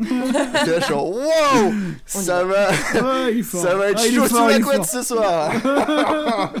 J'étais 0.00 0.78
là, 0.80 0.86
genre, 0.86 1.08
wow 1.10 1.72
ça 2.04 2.44
va 2.44 2.68
Ouais, 2.70 3.32
il 3.32 3.38
est 3.38 3.42
fort. 3.42 3.62
ça 3.62 3.74
va 3.76 3.90
être 3.90 4.00
Ah, 4.02 4.06
il 4.06 4.12
est 4.12 4.16
chaud 4.16 4.24
fort, 4.26 4.38
sous 4.38 4.44
il 4.44 4.50
la 4.50 4.56
est 4.56 4.60
couette 4.60 4.76
fort. 4.84 4.86
ce 4.86 5.02
soir 5.02 5.52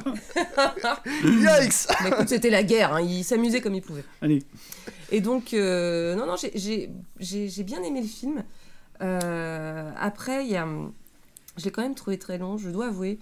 Yikes 1.24 1.86
Bah, 1.88 2.08
écoute, 2.08 2.28
c'était 2.28 2.50
la 2.50 2.62
guerre, 2.62 2.94
hein, 2.94 3.00
il 3.02 3.24
s'amusait 3.24 3.60
comme 3.60 3.74
il 3.74 3.82
pouvait. 3.82 4.04
Allez. 4.22 4.42
Et 5.10 5.20
donc, 5.20 5.52
euh, 5.54 6.14
non, 6.16 6.26
non, 6.26 6.36
j'ai- 6.36 6.52
j'ai 6.54 6.90
j'ai- 7.20 7.48
j'ai 7.48 7.62
bien 7.62 7.82
aimé 7.82 8.00
le 8.00 8.06
film. 8.08 8.42
Euh, 9.02 9.90
après, 10.00 10.44
il 10.44 10.50
y 10.50 10.56
a, 10.56 10.66
je 11.58 11.64
l'ai 11.64 11.70
quand 11.70 11.82
même 11.82 11.94
trouvé 11.94 12.18
très 12.18 12.38
long, 12.38 12.56
je 12.58 12.70
dois 12.70 12.86
avouer. 12.86 13.18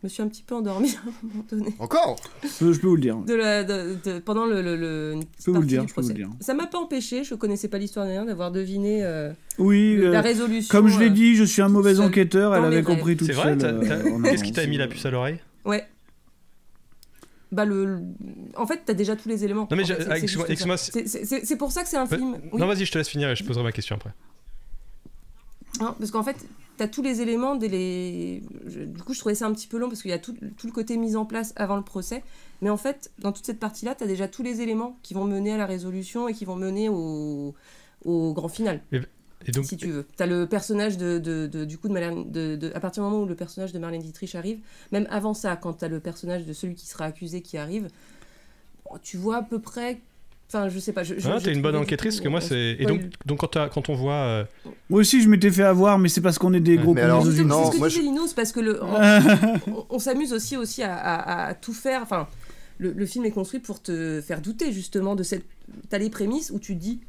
Je 0.00 0.06
me 0.06 0.08
suis 0.08 0.22
un 0.22 0.28
petit 0.28 0.44
peu 0.44 0.54
endormie 0.54 0.96
à 1.04 1.08
un 1.08 1.12
moment 1.28 1.44
donné. 1.50 1.74
encore? 1.80 2.16
Je 2.42 2.48
peux, 2.58 2.72
je 2.72 2.78
peux 2.80 2.86
vous 2.86 2.94
le 2.94 3.00
dire. 3.02 3.16
De 3.18 3.34
la, 3.34 3.64
de- 3.64 3.96
de- 4.04 4.18
pendant 4.20 4.46
le, 4.46 4.62
le, 4.62 4.76
le- 4.76 5.12
une 5.14 5.24
petite 5.24 5.44
peux 5.46 5.50
vous 5.52 5.60
le 5.60 5.66
dire, 5.66 5.88
je 5.88 5.94
peux 5.94 6.00
vous 6.02 6.08
le 6.08 6.14
dire. 6.14 6.30
Ça 6.40 6.54
m'a 6.54 6.66
pas 6.66 6.78
empêché, 6.78 7.24
je 7.24 7.34
connaissais 7.34 7.66
pas 7.68 7.78
l'histoire 7.78 8.06
de 8.06 8.12
rien, 8.12 8.24
d'avoir 8.24 8.52
deviné 8.52 9.02
euh, 9.04 9.32
Oui, 9.58 9.96
le- 9.96 10.12
la 10.12 10.18
euh, 10.18 10.22
résolution. 10.22 10.70
comme 10.70 10.86
je 10.88 11.00
l'ai 11.00 11.06
euh, 11.06 11.10
dit, 11.10 11.34
je 11.34 11.42
suis 11.44 11.62
un 11.62 11.68
mauvais 11.68 11.96
seul 11.96 12.04
enquêteur. 12.04 12.54
Elle 12.54 12.64
avait 12.64 12.82
compris 12.84 13.12
rêves. 13.12 13.16
toute 13.18 13.26
C'est 13.26 13.32
vrai 13.32 13.56
Qu'est-ce 14.24 14.44
qui 14.44 14.52
t'a 14.52 14.66
mis 14.66 14.76
la 14.78 14.86
puce 14.86 15.04
à 15.04 15.10
l'oreille? 15.10 15.38
Ouais. 15.64 15.84
Bah 17.50 17.64
le, 17.64 18.00
en 18.56 18.66
fait, 18.66 18.82
t'as 18.84 18.92
déjà 18.94 19.16
tous 19.16 19.28
les 19.28 19.42
éléments. 19.42 19.66
Non, 19.70 19.76
mais 19.76 19.82
ah, 20.08 20.18
excuse-moi- 20.18 20.76
ça. 20.76 20.92
C'est- 21.06 21.56
pour 21.56 21.72
ça 21.72 21.82
que 21.82 21.88
c'est 21.88 21.96
un 21.96 22.06
film. 22.06 22.36
Non, 22.52 22.66
vas-y, 22.66 22.84
je 22.84 22.92
te 22.92 22.98
laisse 22.98 23.08
finir 23.08 23.30
et 23.30 23.36
je 23.36 23.42
poserai 23.42 23.64
ma 23.64 23.72
question 23.72 23.96
après. 23.96 24.10
Non, 25.80 25.94
parce 25.98 26.10
qu'en 26.10 26.22
fait, 26.22 26.36
tu 26.78 26.82
as 26.84 26.88
tous 26.88 27.02
les 27.02 27.20
éléments. 27.20 27.56
Des 27.56 27.68
les... 27.68 28.42
je- 28.66 28.80
du 28.80 29.02
coup, 29.02 29.12
je 29.12 29.18
trouvais 29.20 29.34
ça 29.34 29.46
un 29.46 29.52
petit 29.52 29.66
peu 29.66 29.76
long 29.78 29.88
parce 29.88 30.00
qu'il 30.00 30.10
y 30.10 30.14
a 30.14 30.18
tout, 30.18 30.34
tout 30.56 30.66
le 30.66 30.72
côté 30.72 30.96
mise 30.96 31.16
en 31.16 31.26
place 31.26 31.52
avant 31.56 31.76
le 31.76 31.82
procès. 31.84 32.22
Mais 32.62 32.70
en 32.70 32.76
fait, 32.78 33.10
dans 33.18 33.32
toute 33.32 33.44
cette 33.44 33.60
partie-là, 33.60 33.94
tu 33.94 34.04
as 34.04 34.06
déjà 34.06 34.26
tous 34.28 34.42
les 34.42 34.60
éléments 34.62 34.98
qui 35.02 35.12
vont 35.14 35.24
mener 35.24 35.52
à 35.52 35.58
la 35.58 35.66
résolution 35.66 36.28
et 36.28 36.32
qui 36.34 36.44
vont 36.46 36.56
mener 36.56 36.88
au, 36.88 37.54
au 38.04 38.32
grand 38.32 38.48
final. 38.48 38.80
Et, 38.92 39.48
et 39.48 39.52
donc, 39.52 39.66
si 39.66 39.76
tu 39.76 39.86
veux. 39.88 40.06
Tu 40.16 40.22
as 40.22 40.26
le 40.26 40.46
personnage 40.48 40.96
de, 40.96 41.18
de- 41.18 41.46
de- 41.46 41.64
du 41.64 41.78
coup 41.78 41.88
de 41.88 41.92
Marlène. 41.92 42.30
De, 42.30 42.56
de- 42.56 42.72
à 42.74 42.80
partir 42.80 43.02
du 43.04 43.10
moment 43.10 43.22
où 43.22 43.26
le 43.26 43.36
personnage 43.36 43.72
de 43.72 43.78
Marlène 43.78 44.02
Dietrich 44.02 44.34
arrive, 44.34 44.58
même 44.90 45.06
avant 45.10 45.34
ça, 45.34 45.54
quand 45.56 45.74
tu 45.74 45.84
as 45.84 45.88
le 45.88 46.00
personnage 46.00 46.44
de 46.46 46.52
celui 46.52 46.74
qui 46.74 46.86
sera 46.86 47.04
accusé 47.04 47.42
qui 47.42 47.56
arrive, 47.58 47.88
tu 49.02 49.16
vois 49.16 49.36
à 49.36 49.42
peu 49.42 49.60
près. 49.60 50.00
Enfin, 50.50 50.68
je 50.70 50.78
sais 50.78 50.92
pas. 50.94 51.02
Je, 51.02 51.14
je- 51.18 51.28
ah, 51.28 51.38
t'es 51.42 51.52
une 51.52 51.60
bonne 51.60 51.76
enquêtrice 51.76 52.14
parce 52.16 52.24
que 52.24 52.28
moi 52.28 52.40
on- 52.42 52.46
c'est. 52.46 52.76
Et 52.78 52.86
donc, 52.86 53.02
quand, 53.38 53.88
on 53.90 53.94
voit. 53.94 54.12
euh, 54.14 54.44
Moi 54.88 55.00
aussi, 55.00 55.20
je 55.20 55.28
m'étais 55.28 55.50
fait 55.50 55.62
avoir, 55.62 55.98
mais 55.98 56.08
c'est 56.08 56.22
parce 56.22 56.38
qu'on 56.38 56.54
est 56.54 56.60
des 56.60 56.76
gros 56.78 56.94
Mais 56.94 57.02
alors, 57.02 57.22
cons 57.22 57.30
C'est 57.30 57.44
non, 57.44 57.66
ce 57.66 57.72
que 57.72 57.78
moi, 57.78 57.88
disait 57.88 58.00
je- 58.00 58.06
Lino, 58.06 58.26
c'est 58.26 58.34
parce 58.34 58.52
que 58.52 58.60
le, 58.60 58.82
on, 58.82 58.86
on- 59.72 59.86
on 59.90 59.98
s'amuse 59.98 60.32
aussi, 60.32 60.56
aussi 60.56 60.82
à, 60.82 60.96
à- 60.96 61.48
à 61.48 61.54
tout 61.54 61.74
faire. 61.74 62.00
Enfin, 62.02 62.28
le, 62.78 62.92
le 62.92 63.04
film 63.06 63.26
est 63.26 63.30
construit 63.30 63.60
pour 63.60 63.82
te 63.82 64.22
faire 64.22 64.40
douter 64.40 64.72
justement 64.72 65.16
de 65.16 65.22
cette. 65.22 65.44
T'as 65.90 65.98
les 65.98 66.08
prémices 66.08 66.50
où 66.50 66.58
tu 66.58 66.74
te 66.74 66.80
dis, 66.80 67.00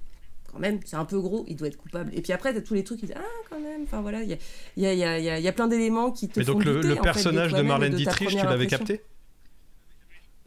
quand 0.52 0.60
même, 0.60 0.80
c'est 0.84 0.98
un 0.98 1.06
peu 1.06 1.20
gros, 1.22 1.46
il 1.48 1.56
doit 1.56 1.70
être 1.70 1.78
coupable. 1.78 2.12
Et 2.14 2.22
puis 2.22 2.34
après, 2.34 2.54
t'as 2.54 2.60
tous 2.60 2.74
les 2.74 2.84
trucs 2.84 3.00
qui 3.00 3.06
disent, 3.06 3.16
ah, 3.18 3.22
quand 3.50 3.62
même. 3.62 3.84
Enfin 3.84 4.02
voilà, 4.02 4.22
il 4.22 4.30
y 4.30 4.34
a, 4.34 4.38
il 4.76 4.84
y, 4.84 4.86
a, 4.86 4.94
il 4.94 5.00
y, 5.00 5.04
a, 5.06 5.18
il 5.18 5.24
y 5.24 5.30
a- 5.30 5.38
il 5.40 5.44
y 5.46 5.48
a 5.48 5.54
plein 5.54 5.70
d'éléments 5.70 6.12
qui 6.12 6.28
te 6.28 6.40
Mais 6.40 6.46
font 6.46 6.54
donc 6.54 6.66
le, 6.66 6.74
douter, 6.76 6.88
le 6.90 6.96
fait, 6.96 7.02
personnage 7.02 7.54
de 7.54 7.60
et 7.60 7.64
Marlène 7.64 7.94
Dietrich, 7.94 8.30
tu 8.32 8.36
l'avais 8.36 8.68
capté? 8.68 9.02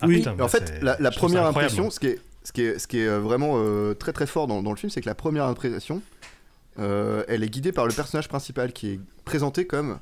Ah, 0.03 0.07
Oui. 0.09 0.19
putain, 0.19 0.33
Mais 0.33 0.37
bah, 0.39 0.45
en 0.45 0.49
fait, 0.49 0.83
la, 0.83 1.11
première 1.11 1.47
impression, 1.47 1.89
ce 1.91 1.99
qui 1.99 2.09
est, 2.09 2.21
ce 2.45 2.53
qui 2.53 2.63
est, 2.63 2.79
ce 2.79 2.87
qui 2.87 2.99
est 2.99 3.07
euh, 3.07 3.19
vraiment 3.21 3.55
euh, 3.57 3.95
très 3.95 4.13
très 4.13 4.27
fort 4.27 4.47
dans, 4.47 4.63
dans 4.63 4.71
le 4.71 4.77
film, 4.77 4.91
c'est 4.91 5.01
que 5.01 5.09
la 5.09 5.15
première 5.15 5.45
impression, 5.47 6.03
euh, 6.79 7.23
elle 7.29 7.43
est 7.43 7.49
guidée 7.51 7.73
par 7.73 7.87
le 7.87 7.93
personnage 7.93 8.29
principal 8.29 8.73
qui 8.73 8.93
est 8.93 9.01
présenté 9.25 9.67
comme 9.67 9.99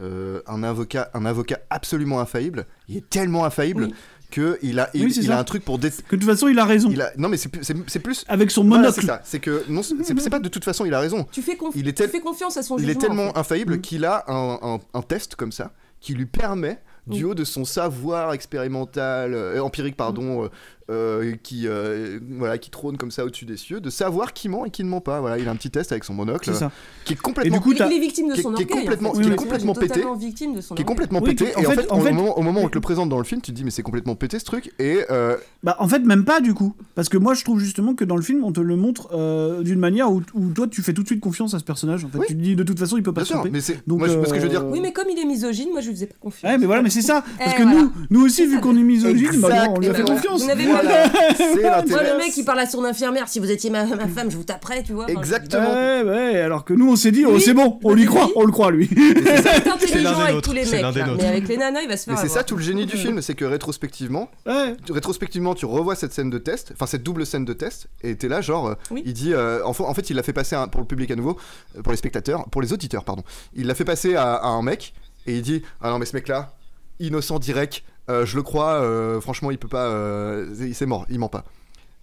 euh, 0.00 0.40
un, 0.46 0.62
avocat, 0.62 1.10
un 1.14 1.24
avocat 1.24 1.60
absolument 1.70 2.20
infaillible. 2.20 2.66
Il 2.88 2.96
est 2.96 3.08
tellement 3.08 3.44
infaillible 3.44 3.84
Oui. 3.84 3.94
que 4.30 4.58
il 4.62 4.78
a, 4.80 4.90
il, 4.94 5.04
Oui, 5.06 5.12
il 5.16 5.32
un 5.32 5.44
truc 5.44 5.64
pour 5.64 5.78
dé- 5.78 5.90
Que 5.90 6.16
de 6.16 6.20
toute 6.20 6.30
façon, 6.30 6.48
il 6.48 6.58
a 6.58 6.64
raison. 6.64 6.90
il 6.90 7.00
a... 7.00 7.12
Non 7.16 7.28
mais 7.28 7.36
c'est 7.36 7.48
plus- 7.48 7.62
c'est 7.64 7.76
c'est 7.86 8.00
plus... 8.00 8.24
Avec 8.28 8.50
son 8.50 8.64
Voilà, 8.64 8.82
monocle. 8.82 9.00
c'est 9.00 9.06
ça. 9.06 9.20
C'est 9.24 9.40
que 9.40 9.64
non, 9.68 9.82
c'est 9.82 9.94
c'est 10.04 10.30
pas 10.30 10.40
de 10.40 10.48
toute 10.48 10.64
façon 10.64 10.84
il 10.84 10.92
a 10.94 11.00
raison. 11.00 11.26
Tu 11.32 11.42
fais, 11.42 11.54
conf- 11.54 11.72
Il 11.74 11.88
est 11.88 11.92
tu 11.92 12.02
tel- 12.02 12.10
fais 12.10 12.20
confiance 12.20 12.56
à 12.56 12.62
son 12.62 12.76
Il 12.76 12.80
jugement. 12.86 12.92
est 12.92 13.00
tellement 13.06 13.28
en 13.28 13.32
fait. 13.32 13.38
infaillible 13.40 13.76
Mm. 13.76 13.80
qu'il 13.80 14.04
a 14.04 14.24
un, 14.28 14.58
un- 14.62 14.80
un 14.92 15.02
test 15.02 15.36
comme 15.36 15.52
ça 15.52 15.72
qui 16.00 16.12
lui 16.14 16.26
permet, 16.26 16.80
du 17.06 17.18
Oui. 17.24 17.30
haut 17.30 17.34
de 17.34 17.44
son 17.44 17.64
savoir 17.64 18.32
expérimental, 18.34 19.32
euh, 19.34 19.60
empirique, 19.62 19.96
pardon, 19.96 20.44
euh, 20.44 20.48
euh, 20.90 21.34
qui, 21.42 21.66
euh, 21.66 22.18
voilà, 22.38 22.58
qui 22.58 22.70
trône 22.70 22.96
comme 22.96 23.10
ça 23.10 23.24
au-dessus 23.24 23.44
des 23.46 23.56
cieux, 23.56 23.80
de 23.80 23.90
savoir 23.90 24.32
qui 24.32 24.48
ment 24.48 24.64
et 24.66 24.70
qui 24.70 24.84
ne 24.84 24.88
ment 24.88 25.00
pas. 25.00 25.20
Voilà, 25.20 25.38
il 25.38 25.48
a 25.48 25.50
un 25.50 25.56
petit 25.56 25.70
test 25.70 25.92
avec 25.92 26.04
son 26.04 26.14
monocle, 26.14 26.52
ça. 26.54 26.70
qui 27.04 27.14
est 27.14 27.16
complètement, 27.16 27.56
Et 27.56 27.58
du 27.58 27.62
coup, 27.62 27.72
Il, 27.72 27.80
est 27.82 27.98
victime 28.00 28.28
de 28.28 28.34
son 28.34 28.52
qui 28.52 28.62
est 28.62 28.64
orgueil. 28.70 28.76
en 28.78 28.80
complètement- 28.82 29.14
fait. 29.14 29.22
qui 29.22 29.28
est 29.30 29.36
complètement 29.36 29.74
pété, 29.74 29.86
totalement 29.88 30.14
victime 30.16 30.54
de 30.54 30.60
son 30.60 30.74
qui 30.74 30.82
est 30.82 30.84
orgueil. 30.84 30.86
complètement 30.86 31.20
Oui, 31.22 31.34
pété. 31.34 31.56
en 31.56 31.60
et 31.62 31.66
en 31.66 31.70
fait- 31.70 31.76
fait, 31.82 31.90
en 31.92 32.00
au, 32.00 32.04
moment, 32.04 32.38
au 32.38 32.42
moment 32.42 32.60
où 32.62 32.64
on 32.64 32.68
te 32.68 32.74
le 32.74 32.80
présente 32.80 33.08
dans 33.08 33.18
le 33.18 33.24
film, 33.24 33.40
tu 33.40 33.50
te 33.52 33.56
dis 33.56 33.64
mais 33.64 33.70
c'est 33.70 33.82
complètement 33.82 34.14
pété 34.14 34.38
ce 34.38 34.44
truc. 34.44 34.72
Et 34.78 35.00
euh, 35.10 35.36
Bah, 35.62 35.76
en 35.78 35.88
fait, 35.88 36.00
même 36.00 36.24
pas 36.24 36.40
du 36.40 36.52
coup. 36.54 36.74
Parce 36.94 37.08
que 37.08 37.16
moi, 37.16 37.34
je 37.34 37.44
trouve 37.44 37.58
justement 37.60 37.94
que 37.94 38.04
dans 38.04 38.16
le 38.16 38.22
film, 38.22 38.44
on 38.44 38.52
te 38.52 38.60
le 38.60 38.76
montre 38.76 39.08
euh, 39.14 39.62
d'une 39.62 39.78
manière 39.78 40.12
où, 40.12 40.22
où 40.34 40.50
toi, 40.50 40.66
tu 40.68 40.82
fais 40.82 40.92
tout 40.92 41.02
de 41.02 41.06
suite 41.08 41.20
confiance 41.20 41.54
à 41.54 41.58
ce 41.58 41.64
personnage. 41.64 42.04
En 42.04 42.08
fait, 42.08 42.18
Oui. 42.18 42.26
tu 42.28 42.34
te 42.36 42.40
dis 42.42 42.56
de 42.56 42.62
toute 42.62 42.78
façon, 42.78 42.96
il 42.96 43.02
peut 43.02 43.12
pas 43.12 43.22
bien 43.22 43.26
se 43.28 43.32
tromper. 43.32 43.50
mais 43.50 43.60
c'est 43.60 43.86
Donc, 43.86 43.98
moi, 44.00 44.08
je- 44.08 44.16
moi, 44.16 44.26
ce 44.26 44.30
que 44.32 44.38
je 44.38 44.42
veux 44.44 44.48
dire. 44.50 44.64
Oui, 44.66 44.80
mais 44.82 44.92
comme 44.92 45.06
il 45.10 45.18
est 45.18 45.24
misogyne, 45.24 45.68
moi 45.72 45.80
je 45.80 45.88
lui 45.88 45.94
faisais 45.94 46.06
pas 46.06 46.14
confiance. 46.20 46.50
Ouais, 46.50 46.58
mais 46.58 46.66
voilà, 46.66 46.82
mais 46.82 46.90
c'est 46.90 47.02
ça. 47.02 47.22
Parce 47.38 47.52
Eh, 47.54 47.56
que 47.58 47.62
voilà. 47.62 47.80
nous, 47.82 47.92
nous 48.10 48.24
aussi, 48.24 48.46
vu 48.46 48.60
qu'on 48.60 48.76
est 48.76 48.82
misogyne, 48.82 49.40
bah, 49.40 49.66
on 49.70 49.78
lui 49.80 49.88
a 49.88 49.94
fait 49.94 50.02
confiance. 50.02 50.44
Voilà. 50.82 51.08
pas 51.08 51.18
C'est 51.36 51.90
Moi, 51.90 52.02
le 52.02 52.16
mec, 52.18 52.36
il 52.36 52.44
parle 52.44 52.60
à 52.60 52.66
son 52.66 52.84
infirmière. 52.84 53.28
Si 53.28 53.38
vous 53.38 53.50
étiez 53.50 53.70
ma, 53.70 53.84
ma 53.84 54.08
femme, 54.08 54.30
je 54.30 54.36
vous 54.36 54.44
taperais, 54.44 54.82
tu 54.82 54.92
vois. 54.92 55.08
Exactement. 55.10 55.72
Ouais, 55.72 56.02
ouais, 56.04 56.40
alors 56.40 56.64
que 56.64 56.74
nous, 56.74 56.90
on 56.92 56.96
s'est 56.96 57.10
dit, 57.10 57.24
oh, 57.26 57.38
c'est 57.38 57.54
bon, 57.54 57.78
on 57.84 57.94
lui 57.94 58.04
croit, 58.06 58.28
on 58.36 58.44
le 58.44 58.52
croit, 58.52 58.70
lui. 58.70 58.88
C'est 58.94 59.64
l'un 59.66 59.72
intelligent 59.74 60.14
des 60.16 60.20
avec 60.22 60.34
nôtres, 60.34 60.48
tous 60.48 60.54
les 60.54 60.64
c'est 60.64 60.72
mecs, 60.76 60.82
l'un 60.82 60.92
des 60.92 61.00
là. 61.00 61.06
nôtres. 61.06 61.22
mais 61.22 61.28
avec 61.28 61.48
les 61.48 61.56
nanas, 61.56 61.80
il 61.82 61.88
va 61.88 61.96
se 61.96 62.04
faire 62.04 62.14
Mais 62.14 62.20
c'est 62.20 62.28
ça 62.28 62.44
tout 62.44 62.56
le 62.56 62.62
génie 62.62 62.86
du 62.86 62.96
film, 62.96 63.20
c'est 63.22 63.34
que 63.34 63.44
rétrospectivement, 63.44 64.28
Ouais. 64.46 64.76
tu- 64.84 64.92
rétrospectivement, 64.92 65.54
tu 65.54 65.66
revois 65.66 65.94
cette 65.94 66.12
scène 66.12 66.30
de 66.30 66.38
test, 66.38 66.72
enfin 66.74 66.86
cette 66.86 67.02
double 67.02 67.26
scène 67.26 67.44
de 67.44 67.52
test, 67.52 67.88
et 68.02 68.16
t'es 68.16 68.28
là 68.28 68.40
genre, 68.40 68.68
euh, 68.68 68.74
Oui. 68.90 69.02
il 69.06 69.12
dit, 69.12 69.32
euh, 69.34 69.64
en, 69.64 69.72
fa- 69.72 69.84
en 69.84 69.94
fait, 69.94 70.10
il 70.10 70.16
l'a 70.16 70.22
fait 70.22 70.32
passer 70.32 70.56
à- 70.56 70.66
pour 70.66 70.80
le 70.80 70.86
public 70.86 71.10
à 71.10 71.16
nouveau, 71.16 71.36
euh, 71.76 71.82
pour 71.82 71.92
les 71.92 71.96
spectateurs, 71.98 72.44
pour 72.50 72.62
les 72.62 72.72
auditeurs, 72.72 73.04
pardon. 73.04 73.22
Il 73.54 73.66
l'a 73.66 73.74
fait 73.74 73.84
passer 73.84 74.14
à, 74.16 74.34
à 74.34 74.46
un 74.48 74.62
mec, 74.62 74.94
et 75.26 75.34
il 75.36 75.42
dit, 75.42 75.62
ah 75.82 75.90
non 75.90 75.98
mais 75.98 76.06
ce 76.06 76.14
mec-là, 76.16 76.52
innocent 77.00 77.38
direct, 77.38 77.82
euh, 78.10 78.26
je 78.26 78.36
le 78.36 78.42
crois, 78.42 78.74
euh, 78.74 79.20
franchement, 79.20 79.50
il 79.50 79.58
peut 79.58 79.68
pas, 79.68 79.86
euh, 79.86 80.54
c'est- 80.72 80.86
mort, 80.86 81.06
il 81.08 81.18
ment 81.18 81.28
pas. 81.28 81.44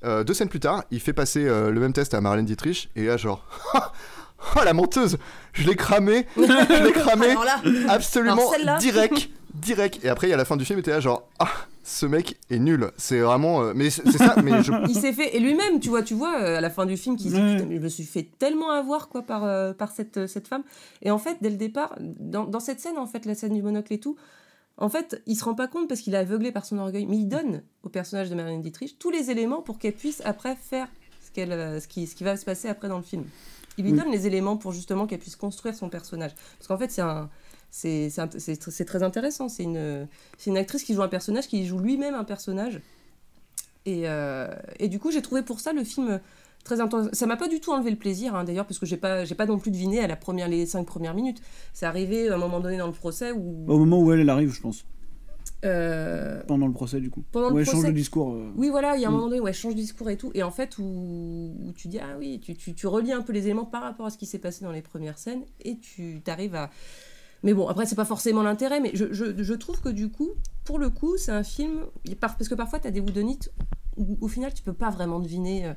Euh, 0.03 0.23
deux 0.23 0.33
scènes 0.33 0.49
plus 0.49 0.59
tard, 0.59 0.83
il 0.91 0.99
fait 0.99 1.13
passer 1.13 1.45
euh, 1.47 1.69
le 1.69 1.79
même 1.79 1.93
test 1.93 2.13
à 2.13 2.21
Marlène 2.21 2.45
Dietrich, 2.45 2.89
et 2.95 3.05
là 3.05 3.17
genre, 3.17 3.45
oh 3.75 4.59
la 4.65 4.73
menteuse, 4.73 5.17
je 5.53 5.67
l'ai 5.67 5.75
cramé, 5.75 6.25
je 6.37 6.83
l'ai 6.85 6.91
cramé, 6.91 7.29
Alors 7.29 7.45
là, 7.45 7.61
absolument 7.89 8.51
direct, 8.79 9.29
direct. 9.53 9.99
Et 10.03 10.09
après, 10.09 10.27
il 10.27 10.29
y 10.31 10.33
a 10.33 10.37
la 10.37 10.45
fin 10.45 10.57
du 10.57 10.65
film, 10.65 10.79
et 10.79 10.81
t'es 10.81 10.89
là 10.91 10.99
genre, 11.01 11.27
ah, 11.37 11.49
ce 11.83 12.05
mec 12.07 12.37
est 12.49 12.57
nul. 12.59 12.91
C'est 12.97 13.19
vraiment, 13.19 13.61
euh, 13.61 13.73
mais 13.75 13.89
c'est 13.91 14.09
ça, 14.11 14.35
mais 14.43 14.63
je, 14.63 14.71
il 14.87 14.95
s'est 14.95 15.13
fait 15.13 15.35
et 15.35 15.39
lui-même 15.39 15.79
tu 15.79 15.89
vois 15.89 16.03
tu 16.03 16.13
vois 16.13 16.39
euh, 16.39 16.57
à 16.57 16.61
la 16.61 16.69
fin 16.69 16.85
du 16.85 16.95
film 16.97 17.15
qui 17.17 17.29
je 17.31 17.37
me 17.63 17.89
suis 17.89 18.03
fait 18.03 18.27
tellement 18.39 18.71
avoir 18.71 19.07
quoi 19.09 19.23
par 19.23 19.43
euh, 19.43 19.73
par 19.73 19.91
cette 19.91 20.17
euh, 20.17 20.27
cette 20.27 20.47
femme 20.47 20.61
et 21.01 21.09
en 21.09 21.17
fait 21.17 21.37
dès 21.41 21.49
le 21.49 21.55
départ 21.57 21.95
dans, 21.99 22.43
dans 22.45 22.59
cette 22.59 22.79
scène 22.79 22.97
en 22.99 23.07
fait 23.07 23.25
la 23.25 23.33
scène 23.33 23.53
du 23.53 23.63
monocle 23.63 23.91
et 23.93 23.99
tout 23.99 24.15
en 24.81 24.89
fait 24.89 25.21
il 25.27 25.35
se 25.37 25.43
rend 25.45 25.53
pas 25.55 25.67
compte 25.69 25.87
parce 25.87 26.01
qu'il 26.01 26.13
est 26.13 26.17
aveuglé 26.17 26.51
par 26.51 26.65
son 26.65 26.77
orgueil 26.77 27.05
mais 27.05 27.17
il 27.17 27.27
donne 27.27 27.63
au 27.83 27.89
personnage 27.89 28.29
de 28.29 28.35
Marlène 28.35 28.61
Dietrich 28.61 28.97
tous 28.99 29.09
les 29.11 29.31
éléments 29.31 29.61
pour 29.61 29.79
qu'elle 29.79 29.93
puisse 29.93 30.21
après 30.25 30.55
faire 30.55 30.87
ce 31.25 31.31
qu'elle 31.31 31.51
euh, 31.53 31.79
ce 31.79 31.87
qui 31.87 32.07
ce 32.07 32.15
qui 32.15 32.23
va 32.25 32.35
se 32.35 32.43
passer 32.45 32.67
après 32.67 32.89
dans 32.89 32.97
le 32.97 33.03
film. 33.03 33.23
Il 33.77 33.85
lui 33.85 33.93
Oui. 33.93 33.97
donne 33.99 34.11
les 34.11 34.27
éléments 34.27 34.57
pour 34.57 34.73
justement 34.73 35.07
qu'elle 35.07 35.19
puisse 35.19 35.37
construire 35.37 35.75
son 35.75 35.87
personnage. 35.89 36.35
Parce 36.57 36.67
qu'en 36.67 36.77
fait 36.77 36.91
c'est 36.91 37.01
un 37.01 37.29
c'est 37.69 38.09
c'est 38.09 38.21
int- 38.21 38.37
c'est 38.39 38.61
tr- 38.61 38.69
c'est 38.69 38.83
très 38.85 39.01
intéressant. 39.01 39.47
C'est 39.47 39.63
une 39.63 40.07
une 40.45 40.57
actrice 40.57 40.83
qui 40.83 40.93
joue 40.93 41.03
un 41.03 41.07
personnage 41.07 41.47
qui 41.47 41.65
joue 41.65 41.79
lui-même 41.79 42.13
un 42.15 42.25
personnage. 42.25 42.81
Et, 43.85 44.03
euh, 44.07 44.47
et 44.77 44.89
du 44.89 44.99
coup, 44.99 45.09
j'ai 45.09 45.23
trouvé 45.23 45.41
pour 45.41 45.59
ça 45.59 45.73
le 45.73 45.83
film 45.83 46.19
très 46.63 46.79
intense. 46.81 47.09
Ça 47.13 47.25
m'a 47.25 47.37
pas 47.37 47.47
du 47.47 47.59
tout 47.59 47.71
enlevé 47.71 47.89
le 47.91 47.97
plaisir, 47.97 48.35
hein, 48.35 48.43
d'ailleurs, 48.43 48.65
parce 48.65 48.79
que 48.79 48.85
j'ai 48.85 48.97
pas, 48.97 49.25
j'ai 49.25 49.35
pas 49.35 49.45
non 49.45 49.59
plus 49.59 49.71
deviné 49.71 49.99
à 49.99 50.07
la 50.07 50.15
première, 50.15 50.47
les 50.47 50.65
cinq 50.65 50.85
premières 50.85 51.13
minutes. 51.13 51.41
C'est 51.73 51.85
arrivé 51.85 52.29
à 52.29 52.35
un 52.35 52.37
moment 52.37 52.59
donné 52.59 52.77
dans 52.77 52.87
le 52.87 52.93
procès 52.93 53.31
où. 53.31 53.65
Au 53.67 53.77
moment 53.79 53.99
où 54.01 54.11
elle, 54.11 54.19
elle 54.21 54.29
arrive, 54.29 54.51
je 54.51 54.61
pense. 54.61 54.85
euh, 55.65 56.41
Pendant 56.47 56.67
le 56.67 56.73
procès, 56.73 56.99
du 56.99 57.09
coup. 57.09 57.23
Pendant 57.31 57.49
le 57.49 57.55
où 57.55 57.59
elle 57.59 57.65
change 57.65 57.75
procès. 57.75 57.87
le 57.87 57.93
discours. 57.93 58.33
euh. 58.33 58.51
Oui, 58.55 58.69
voilà, 58.69 58.95
il 58.95 59.01
y 59.01 59.05
a 59.05 59.07
un 59.07 59.11
Mm. 59.11 59.13
moment 59.15 59.27
donné 59.29 59.39
où 59.41 59.47
elle 59.47 59.53
change 59.53 59.75
de 59.75 59.79
discours 59.79 60.09
et 60.09 60.17
tout, 60.17 60.31
et 60.33 60.43
en 60.43 60.51
fait, 60.51 60.77
où, 60.79 60.83
où 60.83 61.71
tu 61.73 61.87
dis, 61.87 61.99
ah 61.99 62.15
oui, 62.17 62.39
tu, 62.41 62.55
tu, 62.55 62.73
tu 62.73 62.87
relis 62.87 63.13
un 63.13 63.21
peu 63.21 63.33
les 63.33 63.45
éléments 63.45 63.65
par 63.65 63.83
rapport 63.83 64.05
à 64.07 64.09
ce 64.09 64.17
qui 64.17 64.25
s'est 64.25 64.39
passé 64.39 64.63
dans 64.65 64.71
les 64.71 64.81
premières 64.81 65.17
scènes, 65.17 65.43
et 65.63 65.77
tu 65.77 66.21
t'arrives 66.23 66.55
à. 66.55 66.69
Mais 67.43 67.53
bon, 67.55 67.67
après, 67.67 67.87
c'est 67.87 67.95
pas 67.95 68.05
forcément 68.05 68.43
l'intérêt, 68.43 68.79
mais 68.79 68.91
je, 68.93 69.11
je, 69.13 69.25
je 69.43 69.53
trouve 69.55 69.81
que 69.81 69.89
du 69.89 70.09
coup, 70.09 70.29
pour 70.63 70.77
le 70.77 70.89
coup, 70.89 71.17
c'est 71.17 71.31
un 71.31 71.43
film. 71.43 71.85
par- 72.19 72.37
Parce 72.37 72.47
que 72.49 72.55
parfois, 72.55 72.79
tu 72.79 72.87
as 72.87 72.91
des 72.91 72.99
woodonites 72.99 73.51
où, 73.97 74.17
au 74.21 74.27
final, 74.27 74.53
tu 74.53 74.61
peux 74.61 74.73
pas 74.73 74.91
vraiment 74.91 75.19
deviner. 75.19 75.73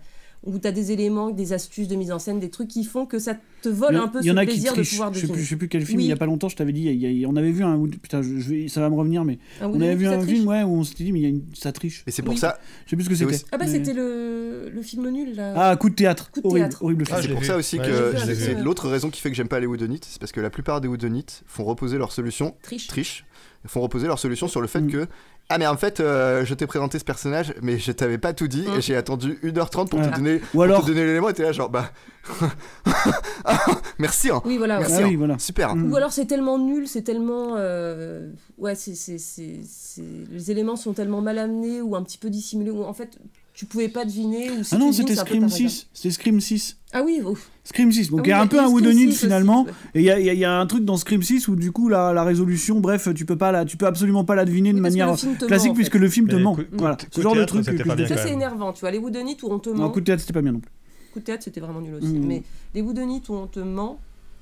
Où 0.46 0.58
tu 0.58 0.66
as 0.68 0.72
des 0.72 0.92
éléments, 0.92 1.30
des 1.30 1.52
astuces 1.52 1.88
de 1.88 1.96
mise 1.96 2.12
en 2.12 2.18
scène, 2.18 2.38
des 2.40 2.50
trucs 2.50 2.68
qui 2.68 2.84
font 2.84 3.06
que 3.06 3.18
ça 3.18 3.34
te 3.62 3.68
vole 3.70 3.96
un 3.96 4.08
peu 4.08 4.18
il 4.20 4.26
y 4.26 4.30
en 4.30 4.34
ce 4.34 4.38
a 4.40 4.44
qui 4.46 4.52
plaisir 4.52 4.74
de 4.76 4.82
pouvoir 4.82 5.08
Je 5.12 5.14
sais 5.14 5.20
deviner. 5.22 5.32
plus, 5.38 5.42
je 5.44 5.48
sais 5.48 5.56
plus 5.56 5.68
quel 5.68 5.86
film, 5.86 5.98
Oui. 5.98 6.04
il 6.04 6.08
y 6.08 6.12
a 6.12 6.16
pas 6.16 6.26
longtemps, 6.26 6.48
je 6.50 6.56
t'avais 6.56 6.72
dit, 6.72 6.82
il 6.82 6.86
y 7.00 7.06
a- 7.06 7.10
il 7.10 7.18
y 7.18 7.24
a- 7.24 7.28
on 7.28 7.36
avait 7.36 7.50
vu 7.50 7.64
un. 7.64 7.80
Putain, 7.86 8.20
je, 8.22 8.38
je 8.38 8.48
vais, 8.50 8.68
ça 8.68 8.80
va 8.82 8.90
me 8.90 8.94
revenir, 8.94 9.24
mais. 9.24 9.38
Un 9.62 9.68
on 9.70 9.80
avait 9.80 9.94
vu 9.94 10.06
un 10.06 10.18
triche 10.18 10.34
film, 10.36 10.48
ouais, 10.48 10.62
où 10.62 10.74
on 10.76 10.84
s'était 10.84 11.04
dit, 11.04 11.12
mais 11.12 11.20
il 11.20 11.22
y 11.22 11.26
a 11.26 11.28
une, 11.30 11.42
ça 11.54 11.72
triche. 11.72 12.04
et 12.06 12.10
c'est 12.10 12.22
pour 12.22 12.34
Oui. 12.34 12.38
ça, 12.38 12.58
Je 12.84 12.90
sais 12.90 12.96
plus 12.96 13.04
ce 13.04 13.08
que 13.10 13.14
C'est 13.14 13.24
c'était. 13.24 13.44
Ah 13.52 13.56
bah 13.58 13.64
mais- 13.66 13.72
c'était 13.72 13.94
le, 13.94 14.68
le 14.70 14.82
film 14.82 15.08
nul 15.10 15.34
là. 15.34 15.54
Ah, 15.56 15.76
coup 15.76 15.88
de 15.88 15.94
théâtre. 15.94 16.30
Coup 16.30 16.40
de 16.42 16.46
horrible, 16.46 16.68
théâtre. 16.68 16.82
horrible 16.84 17.04
Ah, 17.10 17.22
c'est 17.22 17.28
pour 17.28 17.40
vu. 17.40 17.46
ça 17.46 17.56
aussi 17.56 17.78
Ouais, 17.78 17.86
que 17.86 18.34
c'est- 18.34 18.62
l'autre 18.62 18.88
raison 18.88 19.08
qui 19.10 19.20
fait 19.22 19.30
que 19.30 19.36
j'aime 19.36 19.48
pas 19.48 19.60
les 19.60 19.66
woodonites, 19.66 20.04
c'est 20.10 20.18
parce 20.20 20.32
que 20.32 20.40
la 20.40 20.50
plupart 20.50 20.80
des 20.82 20.88
woodonites 20.88 21.42
font 21.46 21.64
reposer 21.64 21.96
leur 21.98 22.12
solution 22.12 22.54
Triche. 22.62 22.86
triche, 22.86 23.24
font 23.66 23.80
reposer 23.80 24.06
leur 24.06 24.18
solution 24.18 24.46
sur 24.46 24.60
le 24.60 24.66
fait 24.66 24.82
Mm. 24.82 24.90
que 24.90 25.06
ah 25.50 25.58
mais 25.58 25.66
en 25.66 25.76
fait 25.76 26.00
euh, 26.00 26.44
je 26.44 26.54
t'ai 26.54 26.66
présenté 26.66 26.98
ce 26.98 27.04
personnage 27.04 27.54
mais 27.62 27.78
je 27.78 27.92
t'avais 27.92 28.16
pas 28.18 28.32
tout 28.32 28.48
dit 28.48 28.64
et 28.76 28.80
j'ai 28.80 28.96
attendu 28.96 29.38
1h30 29.44 29.88
pour 29.88 30.00
te 30.00 30.14
donner 30.16 30.36
Ou 30.36 30.40
pour 30.52 30.62
alors. 30.62 30.80
te 30.82 30.86
donner 30.86 31.04
l'élément 31.04 31.28
et 31.28 31.34
t'es 31.34 31.42
là 31.42 31.52
genre 31.52 31.68
bah 31.70 31.90
merci 33.98 34.30
hein. 34.30 34.40
Oui, 34.44 34.56
voilà. 34.58 34.78
merci 34.80 34.94
Ah 34.98 35.02
oui, 35.04 35.14
hein. 35.14 35.18
voilà. 35.18 35.38
super 35.38 35.74
Mm. 35.76 35.92
Ou 35.92 35.96
alors 35.96 36.12
c'est 36.12 36.26
tellement 36.26 36.58
nul, 36.58 36.86
c'est 36.88 37.02
tellement. 37.02 37.54
euh, 37.56 38.30
Ouais, 38.58 38.74
c'est, 38.74 38.94
c'est, 38.94 39.18
c'est, 39.18 39.60
c'est- 39.66 40.02
les 40.30 40.50
éléments 40.50 40.76
sont 40.76 40.92
tellement 40.92 41.20
mal 41.20 41.38
amenés 41.38 41.80
ou 41.80 41.96
un 41.96 42.02
petit 42.02 42.18
peu 42.18 42.30
dissimulés, 42.30 42.70
ou 42.70 42.84
en 42.84 42.92
fait 42.92 43.18
tu 43.54 43.66
pouvais 43.66 43.88
pas 43.88 44.04
deviner. 44.04 44.50
Ou 44.50 44.62
si 44.64 44.74
Ah 44.74 44.78
non, 44.78 44.92
c'était 44.92 45.14
Scream 45.16 45.40
par 45.40 45.46
hasard. 45.54 45.70
6. 45.70 45.86
C'était 45.92 46.10
Scream 46.10 46.40
6. 46.40 46.76
Ah 46.96 47.02
oui, 47.04 47.20
ouf. 47.26 47.50
Scream 47.64 47.90
6, 47.90 48.10
donc 48.10 48.20
Ah 48.20 48.22
il 48.24 48.30
y 48.30 48.32
a 48.32 48.36
oui, 48.38 48.42
un 48.44 48.46
peu 48.46 48.58
un 48.58 48.62
Scream 48.62 48.74
Woodonite 48.74 49.08
6 49.10 49.16
aussi, 49.16 49.18
finalement, 49.24 49.64
ouais. 49.64 49.70
et 49.94 50.00
il 50.00 50.04
y 50.04 50.10
a, 50.10 50.20
il 50.20 50.26
y 50.26 50.30
a- 50.30 50.32
il 50.32 50.38
y 50.38 50.44
a 50.44 50.52
un 50.60 50.66
truc 50.66 50.84
dans 50.84 50.96
Scream 50.96 51.22
6 51.22 51.48
où 51.48 51.56
du 51.56 51.72
coup 51.72 51.88
la, 51.88 52.12
la 52.12 52.22
résolution, 52.22 52.78
bref, 52.80 53.08
tu 53.14 53.24
peux 53.26 53.36
pas 53.36 53.50
la, 53.52 53.64
tu 53.64 53.76
peux 53.76 53.86
absolument 53.86 54.24
pas 54.24 54.34
la 54.36 54.44
deviner 54.44 54.70
de 54.70 54.76
Oui, 54.76 54.80
manière 54.82 55.10
le 55.10 55.16
film 55.16 55.34
te 55.36 55.44
classique 55.46 55.68
ment, 55.68 55.72
en 55.72 55.74
fait. 55.74 55.80
puisque 55.80 55.94
le 55.96 56.08
film 56.08 56.28
te 56.28 56.36
ment. 56.36 56.56
voilà, 56.72 56.96
ce 57.10 57.18
de 57.18 57.22
genre 57.22 57.34
de 57.34 57.44
truc. 57.44 57.64
Ça 57.64 58.16
c'est 58.16 58.30
énervant, 58.32 58.72
tu 58.72 58.80
vois. 58.80 58.90
Les 58.92 58.98
Woodonites 58.98 59.42
où 59.42 59.48
on 59.50 59.58
te 59.58 59.70
ment. 59.70 59.76
Non, 59.84 59.90
coup 59.90 60.00
de 60.00 60.04
théâtre, 60.04 60.20
c'était 60.20 60.32
pas 60.34 60.42
bien 60.42 60.52
non 60.52 60.60
plus. 60.60 60.70
Coup 61.12 61.18
de 61.20 61.24
théâtre, 61.24 61.42
c'était 61.44 61.60
vraiment 61.60 61.80
nul 61.80 61.94
aussi. 61.94 62.06
Mm. 62.06 62.26
Mais 62.26 62.42
les 62.74 62.80
Woodonites 62.82 63.28
où 63.28 63.34
on 63.34 63.46
te 63.48 63.60
ment, 63.60 63.98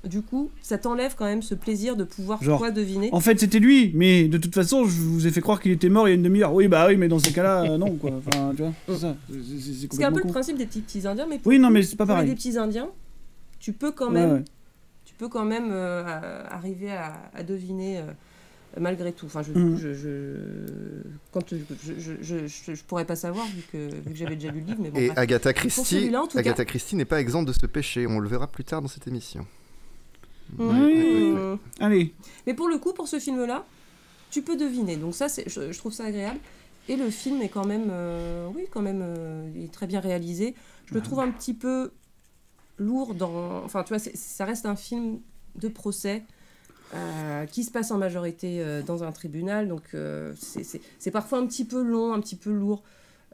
du 0.07 0.21
coup, 0.21 0.51
ça 0.61 0.77
t'enlève 0.77 1.15
quand 1.17 1.25
même 1.25 1.41
ce 1.41 1.55
plaisir 1.55 1.95
de 1.95 2.03
pouvoir 2.03 2.43
Genre, 2.43 2.59
toi 2.59 2.71
deviner. 2.71 3.09
En 3.13 3.19
fait, 3.21 3.39
c'était 3.39 3.59
lui, 3.59 3.91
mais 3.95 4.27
de 4.27 4.37
toute 4.37 4.53
façon, 4.53 4.83
je 4.85 4.99
vous 4.99 5.27
ai 5.27 5.31
fait 5.31 5.39
croire 5.41 5.61
qu'il 5.61 5.71
était 5.71 5.89
mort 5.89 6.07
il 6.07 6.11
y 6.11 6.13
a 6.13 6.15
une 6.15 6.23
demi-heure. 6.23 6.53
Oui, 6.53 6.67
bah 6.67 6.85
oui, 6.87 6.97
mais 6.97 7.07
dans 7.07 7.19
ces 7.19 7.31
cas-là, 7.31 7.63
euh, 7.71 7.77
non, 7.77 7.95
quoi. 7.95 8.11
Enfin, 8.17 8.51
tu 8.55 8.63
vois, 8.63 8.73
c'est 8.87 8.97
ça. 8.97 10.07
Un 10.07 10.11
peu 10.11 10.21
le 10.23 10.29
principe 10.29 10.57
des 10.57 10.65
petits 10.65 10.81
petits 10.81 11.07
indiens, 11.07 11.25
mais 11.29 11.37
pour 11.39 11.47
Oui, 11.47 11.59
non, 11.59 11.69
mais 11.69 11.83
c'est 11.83 11.95
pas 11.95 12.05
pareil. 12.05 12.33
petits 12.35 12.57
indiens, 12.57 12.89
tu 13.59 13.71
peux 13.71 13.91
quand 13.91 14.09
même 14.11 14.31
ouais. 14.33 14.43
tu 15.05 15.13
peux 15.15 15.29
quand 15.29 15.45
même 15.45 15.69
euh, 15.71 16.43
arriver 16.49 16.91
à, 16.91 17.13
à 17.33 17.43
deviner 17.43 17.99
euh, 17.99 18.01
malgré 18.79 19.13
tout. 19.13 19.27
Enfin, 19.27 19.41
je, 19.41 19.51
Mm. 19.57 19.77
je, 19.77 19.93
je, 19.93 20.09
quand 21.31 21.41
je, 21.49 21.55
je, 21.97 22.11
je, 22.21 22.47
je- 22.47 22.75
je 22.75 22.83
pourrais 22.83 23.05
pas 23.05 23.15
savoir 23.15 23.45
vu 23.47 23.61
que, 23.71 23.77
vu 23.95 24.11
que 24.11 24.15
j'avais 24.17 24.35
déjà 24.35 24.51
lu 24.51 24.59
le 24.59 24.65
livre, 24.65 24.79
mais 24.81 24.89
bon. 24.91 24.97
et 24.99 25.05
bref. 25.07 25.17
Agatha 25.17 25.53
Christie 25.53 26.11
Agatha 26.35 26.65
cas. 26.65 26.65
Christie 26.65 26.95
n'est 26.97 27.05
pas 27.05 27.21
exempte 27.21 27.47
de 27.47 27.53
ce 27.53 27.65
péché 27.67 28.05
on 28.05 28.19
le 28.19 28.27
verra 28.27 28.47
plus 28.47 28.63
tard 28.65 28.81
dans 28.81 28.87
cette 28.89 29.07
émission 29.07 29.45
Mm. 30.57 31.57
Allez. 31.79 32.13
Mais 32.47 32.53
pour 32.53 32.67
le 32.69 32.77
coup, 32.77 32.93
pour 32.93 33.07
ce 33.07 33.19
film-là, 33.19 33.65
tu 34.31 34.41
peux 34.41 34.55
deviner. 34.57 34.95
Donc 34.97 35.15
ça, 35.15 35.29
c'est, 35.29 35.47
je, 35.49 35.71
je 35.71 35.77
trouve 35.77 35.93
ça 35.93 36.05
agréable. 36.05 36.39
Et 36.89 36.95
le 36.97 37.09
film 37.09 37.41
est 37.41 37.49
quand 37.49 37.65
même, 37.65 37.87
euh, 37.91 38.47
oui, 38.55 38.63
quand 38.69 38.81
même, 38.81 39.01
euh, 39.01 39.49
il 39.55 39.63
est 39.65 39.73
très 39.73 39.87
bien 39.87 39.99
réalisé. 40.01 40.53
Je 40.85 40.93
le 40.95 41.01
trouve 41.01 41.19
un 41.21 41.31
petit 41.31 41.53
peu 41.53 41.91
lourd 42.77 43.13
dans, 43.15 43.63
enfin, 43.63 43.83
tu 43.83 43.89
vois, 43.89 43.99
c'est- 43.99 44.17
ça 44.17 44.43
reste 44.45 44.65
un 44.65 44.75
film 44.75 45.19
de 45.55 45.67
procès. 45.69 46.23
euh, 46.95 47.47
qui 47.47 47.63
se 47.63 47.71
passe 47.71 47.89
en 47.89 47.97
majorité 47.97 48.61
euh, 48.61 48.83
dans 48.83 49.03
un 49.03 49.11
tribunal, 49.11 49.67
donc 49.67 49.81
euh, 49.95 50.31
c'est- 50.39 50.63
c'est 50.63 50.79
c'est 50.99 51.09
parfois 51.09 51.39
un 51.39 51.47
petit 51.47 51.65
peu 51.65 51.81
long, 51.81 52.13
un 52.13 52.19
petit 52.19 52.35
peu 52.35 52.51
lourd, 52.51 52.83
Euh, 52.83 52.87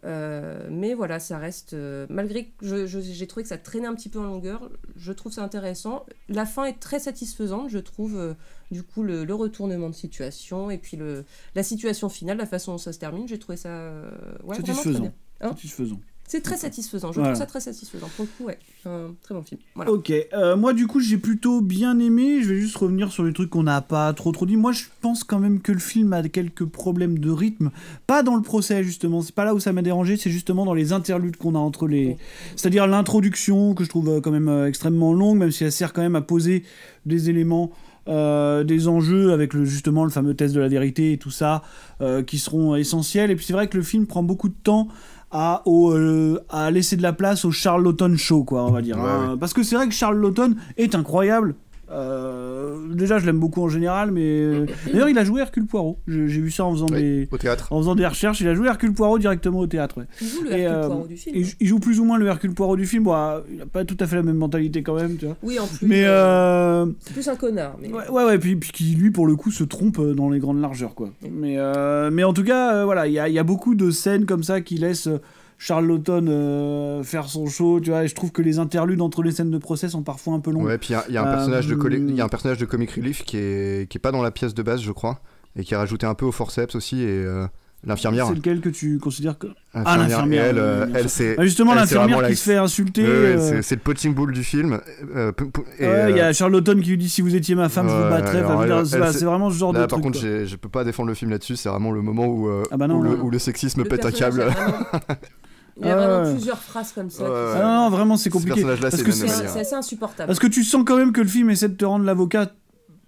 mais 0.03 0.93
voilà, 0.93 1.19
ça 1.19 1.37
reste, 1.37 1.73
euh, 1.73 2.05
malgré 2.09 2.45
que 2.45 2.85
j'ai 2.85 3.27
trouvé 3.27 3.43
que 3.43 3.49
ça 3.49 3.57
traînait 3.57 3.87
un 3.87 3.95
petit 3.95 4.09
peu 4.09 4.19
en 4.19 4.23
longueur, 4.23 4.69
je 4.95 5.11
trouve 5.11 5.31
ça 5.31 5.43
intéressant. 5.43 6.05
La 6.29 6.45
fin 6.45 6.65
est 6.65 6.79
très 6.79 6.99
satisfaisante, 6.99 7.69
je 7.69 7.79
trouve, 7.79 8.17
euh, 8.17 8.33
du 8.71 8.83
coup, 8.83 9.03
le, 9.03 9.25
le 9.25 9.33
retournement 9.33 9.89
de 9.89 9.95
situation 9.95 10.71
et 10.71 10.77
puis 10.77 10.97
le, 10.97 11.25
la 11.55 11.63
situation 11.63 12.09
finale, 12.09 12.37
la 12.37 12.45
façon 12.45 12.73
dont 12.73 12.77
ça 12.77 12.93
se 12.93 12.99
termine, 12.99 13.27
j'ai 13.27 13.39
trouvé 13.39 13.57
ça 13.57 13.69
euh, 13.69 14.09
vraiment 14.43 14.61
très 14.63 14.91
bien. 14.91 15.13
Hein? 15.41 15.49
Satisfaisant. 15.49 16.01
C'est 16.31 16.41
très 16.41 16.57
satisfaisant, 16.57 17.11
je 17.11 17.15
Voilà. 17.19 17.31
trouve 17.31 17.39
ça 17.41 17.47
très 17.47 17.59
satisfaisant. 17.59 18.07
Pour 18.15 18.25
le 18.25 18.29
coup, 18.37 18.43
ouais, 18.47 18.59
un 18.85 19.15
très 19.23 19.33
bon 19.33 19.41
film. 19.41 19.59
Voilà. 19.73 19.91
Ok, 19.91 20.13
euh, 20.33 20.55
moi 20.55 20.73
du 20.73 20.85
coup 20.85 20.99
j'ai 20.99 21.17
plutôt 21.17 21.59
bien 21.59 21.97
aimé, 21.97 22.43
je 22.43 22.53
vais 22.53 22.59
juste 22.61 22.77
revenir 22.77 23.11
sur 23.11 23.23
les 23.23 23.33
trucs 23.33 23.49
qu'on 23.49 23.63
n'a 23.63 23.81
pas 23.81 24.13
trop 24.13 24.31
trop 24.31 24.45
dit. 24.45 24.55
Moi 24.55 24.71
je 24.71 24.83
pense 25.01 25.23
quand 25.23 25.39
même 25.39 25.59
que 25.59 25.71
le 25.71 25.79
film 25.79 26.13
a 26.13 26.21
quelques 26.29 26.65
problèmes 26.65 27.17
de 27.17 27.31
rythme, 27.31 27.71
pas 28.05 28.21
dans 28.21 28.35
le 28.35 28.43
procès 28.43 28.83
justement, 28.83 29.21
c'est 29.23 29.33
pas 29.33 29.43
là 29.43 29.55
où 29.55 29.59
ça 29.59 29.73
m'a 29.73 29.81
dérangé, 29.81 30.17
c'est 30.17 30.29
justement 30.29 30.65
dans 30.65 30.75
les 30.75 30.93
interludes 30.93 31.35
qu'on 31.35 31.55
a 31.55 31.59
entre 31.59 31.87
les... 31.87 32.15
C'est-à-dire 32.55 32.85
l'introduction 32.85 33.73
que 33.73 33.83
je 33.83 33.89
trouve 33.89 34.07
euh, 34.09 34.21
quand 34.21 34.31
même 34.31 34.49
euh, 34.49 34.67
extrêmement 34.67 35.13
longue, 35.13 35.39
même 35.39 35.51
si 35.51 35.63
elle 35.63 35.71
sert 35.71 35.93
quand 35.93 36.03
même 36.03 36.15
à 36.15 36.21
poser 36.21 36.63
des 37.07 37.31
éléments... 37.31 37.71
euh, 38.07 38.63
des 38.63 38.87
enjeux 38.87 39.33
avec 39.33 39.53
le, 39.53 39.65
justement 39.65 40.03
le 40.03 40.09
fameux 40.09 40.33
test 40.33 40.55
de 40.55 40.59
la 40.59 40.67
vérité 40.67 41.13
et 41.13 41.17
tout 41.17 41.29
ça 41.31 41.61
euh, 42.01 42.23
qui 42.23 42.39
seront 42.39 42.75
essentiels 42.75 43.29
et 43.29 43.35
puis 43.35 43.45
c'est 43.45 43.53
vrai 43.53 43.67
que 43.67 43.77
le 43.77 43.83
film 43.83 44.07
prend 44.07 44.23
beaucoup 44.23 44.49
de 44.49 44.55
temps 44.63 44.87
à, 45.31 45.61
au, 45.65 45.91
euh, 45.91 46.39
à 46.49 46.71
laisser 46.71 46.95
de 46.97 47.01
la 47.01 47.13
place 47.13 47.45
au 47.45 47.51
Charles 47.51 47.83
Lawton 47.83 48.15
Show, 48.17 48.43
quoi, 48.43 48.65
on 48.65 48.71
va 48.71 48.81
dire. 48.81 48.97
Ouais, 48.97 49.03
hein. 49.09 49.37
Parce 49.39 49.53
que 49.53 49.63
c'est 49.63 49.75
vrai 49.75 49.87
que 49.87 49.93
Charles 49.93 50.17
Lawton 50.17 50.55
est 50.77 50.95
incroyable. 50.95 51.55
Euh, 51.91 52.93
déjà, 52.93 53.17
je 53.19 53.25
l'aime 53.25 53.39
beaucoup 53.39 53.63
en 53.63 53.69
général, 53.69 54.11
mais 54.11 54.65
d'ailleurs, 54.91 55.09
il 55.09 55.17
a 55.17 55.23
joué 55.23 55.41
Hercule 55.41 55.65
Poirot. 55.65 55.99
J'ai 56.07 56.27
vu 56.41 56.51
ça 56.51 56.65
en 56.65 56.71
faisant 56.71 56.85
des 56.85 57.27
au 57.31 57.37
théâtre. 57.37 57.71
en 57.71 57.79
faisant 57.79 57.95
des 57.95 58.05
recherches. 58.05 58.41
Il 58.41 58.47
a 58.47 58.53
joué 58.55 58.67
Hercule 58.67 58.93
Poirot 58.93 59.17
directement 59.19 59.59
au 59.59 59.67
théâtre. 59.67 59.97
ouais. 59.99 60.05
Il 60.21 60.27
joue 60.27 60.43
le 60.43 60.51
Et, 60.51 60.61
Hercule 60.61 60.75
euh, 60.77 60.87
Poirot 60.87 61.07
du 61.07 61.17
film. 61.17 61.35
et 61.35 61.43
il 61.59 61.67
joue 61.67 61.79
plus 61.79 61.99
ou 61.99 62.05
moins 62.05 62.17
le 62.17 62.27
Hercule 62.27 62.53
Poirot 62.53 62.75
du 62.75 62.85
film. 62.85 63.03
Bon, 63.03 63.13
ah, 63.13 63.41
il 63.53 63.61
a 63.61 63.65
pas 63.65 63.85
tout 63.85 63.97
à 63.99 64.07
fait 64.07 64.15
la 64.17 64.23
même 64.23 64.37
mentalité 64.37 64.83
quand 64.83 64.95
même, 64.95 65.17
tu 65.17 65.25
vois. 65.25 65.35
Oui, 65.43 65.57
en 65.59 65.67
plus. 65.67 65.87
Mais 65.87 66.05
euh, 66.05 66.85
C'est 66.99 67.13
plus 67.13 67.27
un 67.27 67.35
connard. 67.35 67.75
Mais... 67.81 67.89
Ouais, 67.91 68.07
ouais, 68.09 68.25
ouais, 68.25 68.37
puis, 68.37 68.55
puis 68.55 68.71
qui 68.71 68.83
lui 68.95 69.11
pour 69.11 69.25
le 69.27 69.35
coup 69.35 69.51
se 69.51 69.63
trompe 69.63 69.99
dans 70.01 70.29
les 70.29 70.39
grandes 70.39 70.61
largeurs 70.61 70.95
quoi. 70.95 71.09
Mais, 71.31 71.55
euh, 71.57 72.09
mais 72.11 72.23
en 72.23 72.33
tout 72.33 72.43
cas, 72.43 72.75
euh, 72.75 72.85
voilà, 72.85 73.07
il 73.07 73.13
y 73.13 73.19
a, 73.19 73.27
il 73.27 73.33
y 73.33 73.39
a 73.39 73.43
beaucoup 73.43 73.75
de 73.75 73.91
scènes 73.91 74.25
comme 74.25 74.43
ça 74.43 74.61
qui 74.61 74.75
laissent 74.77 75.07
euh, 75.07 75.19
Charles 75.61 75.85
Lawton 75.87 76.25
euh, 76.29 77.03
faire 77.03 77.27
son 77.27 77.45
show, 77.47 77.79
tu 77.81 77.89
vois. 77.89 78.05
Et 78.05 78.07
je 78.07 78.15
trouve 78.15 78.31
que 78.31 78.41
les 78.41 78.57
interludes 78.59 79.01
entre 79.01 79.21
les 79.23 79.31
scènes 79.31 79.51
de 79.51 79.57
procès 79.57 79.89
sont 79.89 80.03
parfois 80.03 80.33
un 80.33 80.39
peu 80.39 80.51
longues. 80.51 80.63
Ouais, 80.63 80.77
puis 80.77 80.89
il 80.91 80.93
y 80.93 80.95
a- 80.95 81.03
il 81.09 81.13
y, 81.13 81.17
a 81.17 81.23
un 81.23 81.27
Euh, 81.27 81.33
personnage 81.35 81.67
de 81.67 81.77
il 81.91 82.15
y 82.15 82.21
a 82.21 82.25
un 82.25 82.29
personnage 82.29 82.57
de 82.57 82.65
comic 82.65 82.89
relief 82.91 83.23
qui 83.25 83.37
est 83.37 83.89
qui 83.89 83.97
est 83.97 84.01
pas 84.01 84.11
dans 84.13 84.21
la 84.23 84.31
pièce 84.31 84.53
de 84.53 84.63
base, 84.63 84.81
je 84.81 84.91
crois, 84.93 85.19
et 85.57 85.63
qui 85.65 85.73
est 85.73 85.77
rajouté 85.77 86.05
un 86.05 86.13
peu 86.15 86.25
au 86.25 86.31
forceps 86.31 86.75
aussi 86.75 87.01
et 87.01 87.07
euh, 87.07 87.45
l'infirmière. 87.85 88.27
C'est 88.27 88.35
lequel 88.35 88.59
que 88.61 88.69
tu 88.69 88.99
considères 88.99 89.37
que 89.37 89.47
Ah, 89.73 89.97
l'infirmière. 89.97 90.45
elle, 90.45 90.57
euh, 90.59 90.85
elle 90.93 91.09
c'est 91.09 91.35
Bah, 91.35 91.43
justement 91.45 91.73
l'infirmière 91.73 92.17
qui 92.23 92.29
la- 92.29 92.35
se 92.35 92.43
fait 92.43 92.55
insulter. 92.57 93.05
Euh, 93.05 93.61
c'est- 93.61 93.75
le 93.75 93.81
punching 93.81 94.13
ball 94.13 94.31
du 94.33 94.43
film. 94.43 94.79
euh, 95.15 95.31
et, 95.79 95.85
ouais, 95.87 96.11
il 96.11 96.17
y 96.17 96.19
euh, 96.19 96.29
a 96.29 96.33
Charles 96.33 96.51
Lawton 96.53 96.79
qui 96.81 96.89
lui 96.91 96.97
dit 96.97 97.09
si 97.09 97.21
vous 97.21 97.35
étiez 97.35 97.55
ma 97.55 97.67
femme, 97.69 97.87
je 97.89 97.93
vous 97.93 98.09
battrais. 98.09 98.39
Elle- 98.39 99.13
c'est 99.13 99.25
vraiment 99.25 99.49
ce 99.49 99.57
genre 99.57 99.71
là, 99.73 99.81
de 99.81 99.85
par 99.87 99.99
truc. 99.99 100.03
contre, 100.13 100.19
je 100.19 100.55
peux 100.57 100.69
pas 100.69 100.83
défendre 100.85 101.09
le 101.09 101.15
film 101.15 101.31
là-dessus. 101.31 101.55
C'est 101.57 101.69
vraiment 101.69 101.91
le 101.91 102.01
moment 102.01 102.27
où, 102.27 102.47
euh, 102.49 102.63
Ah 102.71 102.77
bah 102.77 102.87
non, 102.87 102.99
où, 102.99 103.03
le, 103.03 103.09
non. 103.17 103.23
où 103.23 103.29
le 103.29 103.39
sexisme 103.39 103.83
Le 103.83 103.87
pète 103.89 104.05
un 104.05 104.11
câble. 104.11 104.41
a 104.41 104.45
vraiment- 104.49 104.77
Il 105.81 105.87
y 105.87 105.89
a 105.89 105.93
Ah, 105.93 105.95
vraiment 106.07 106.23
ouais. 106.27 106.33
plusieurs 106.33 106.57
phrases 106.59 106.91
comme 106.91 107.09
ça. 107.09 107.23
Ah 107.25 107.59
non, 107.63 107.75
non, 107.83 107.89
vraiment 107.89 108.17
c'est 108.17 108.29
Ce 108.29 108.33
compliqué. 108.33 108.63
Parce 108.63 108.95
c'est 108.95 109.03
que 109.03 109.11
C'est 109.11 109.29
assez 109.59 109.75
insupportable. 109.75 110.27
Parce 110.27 110.39
que 110.39 110.47
tu 110.47 110.63
sens 110.63 110.83
quand 110.85 110.97
même 110.97 111.11
que 111.13 111.21
le 111.21 111.27
film 111.27 111.49
essaie 111.49 111.69
de 111.69 111.75
te 111.75 111.85
rendre 111.85 112.05
l'avocat 112.05 112.51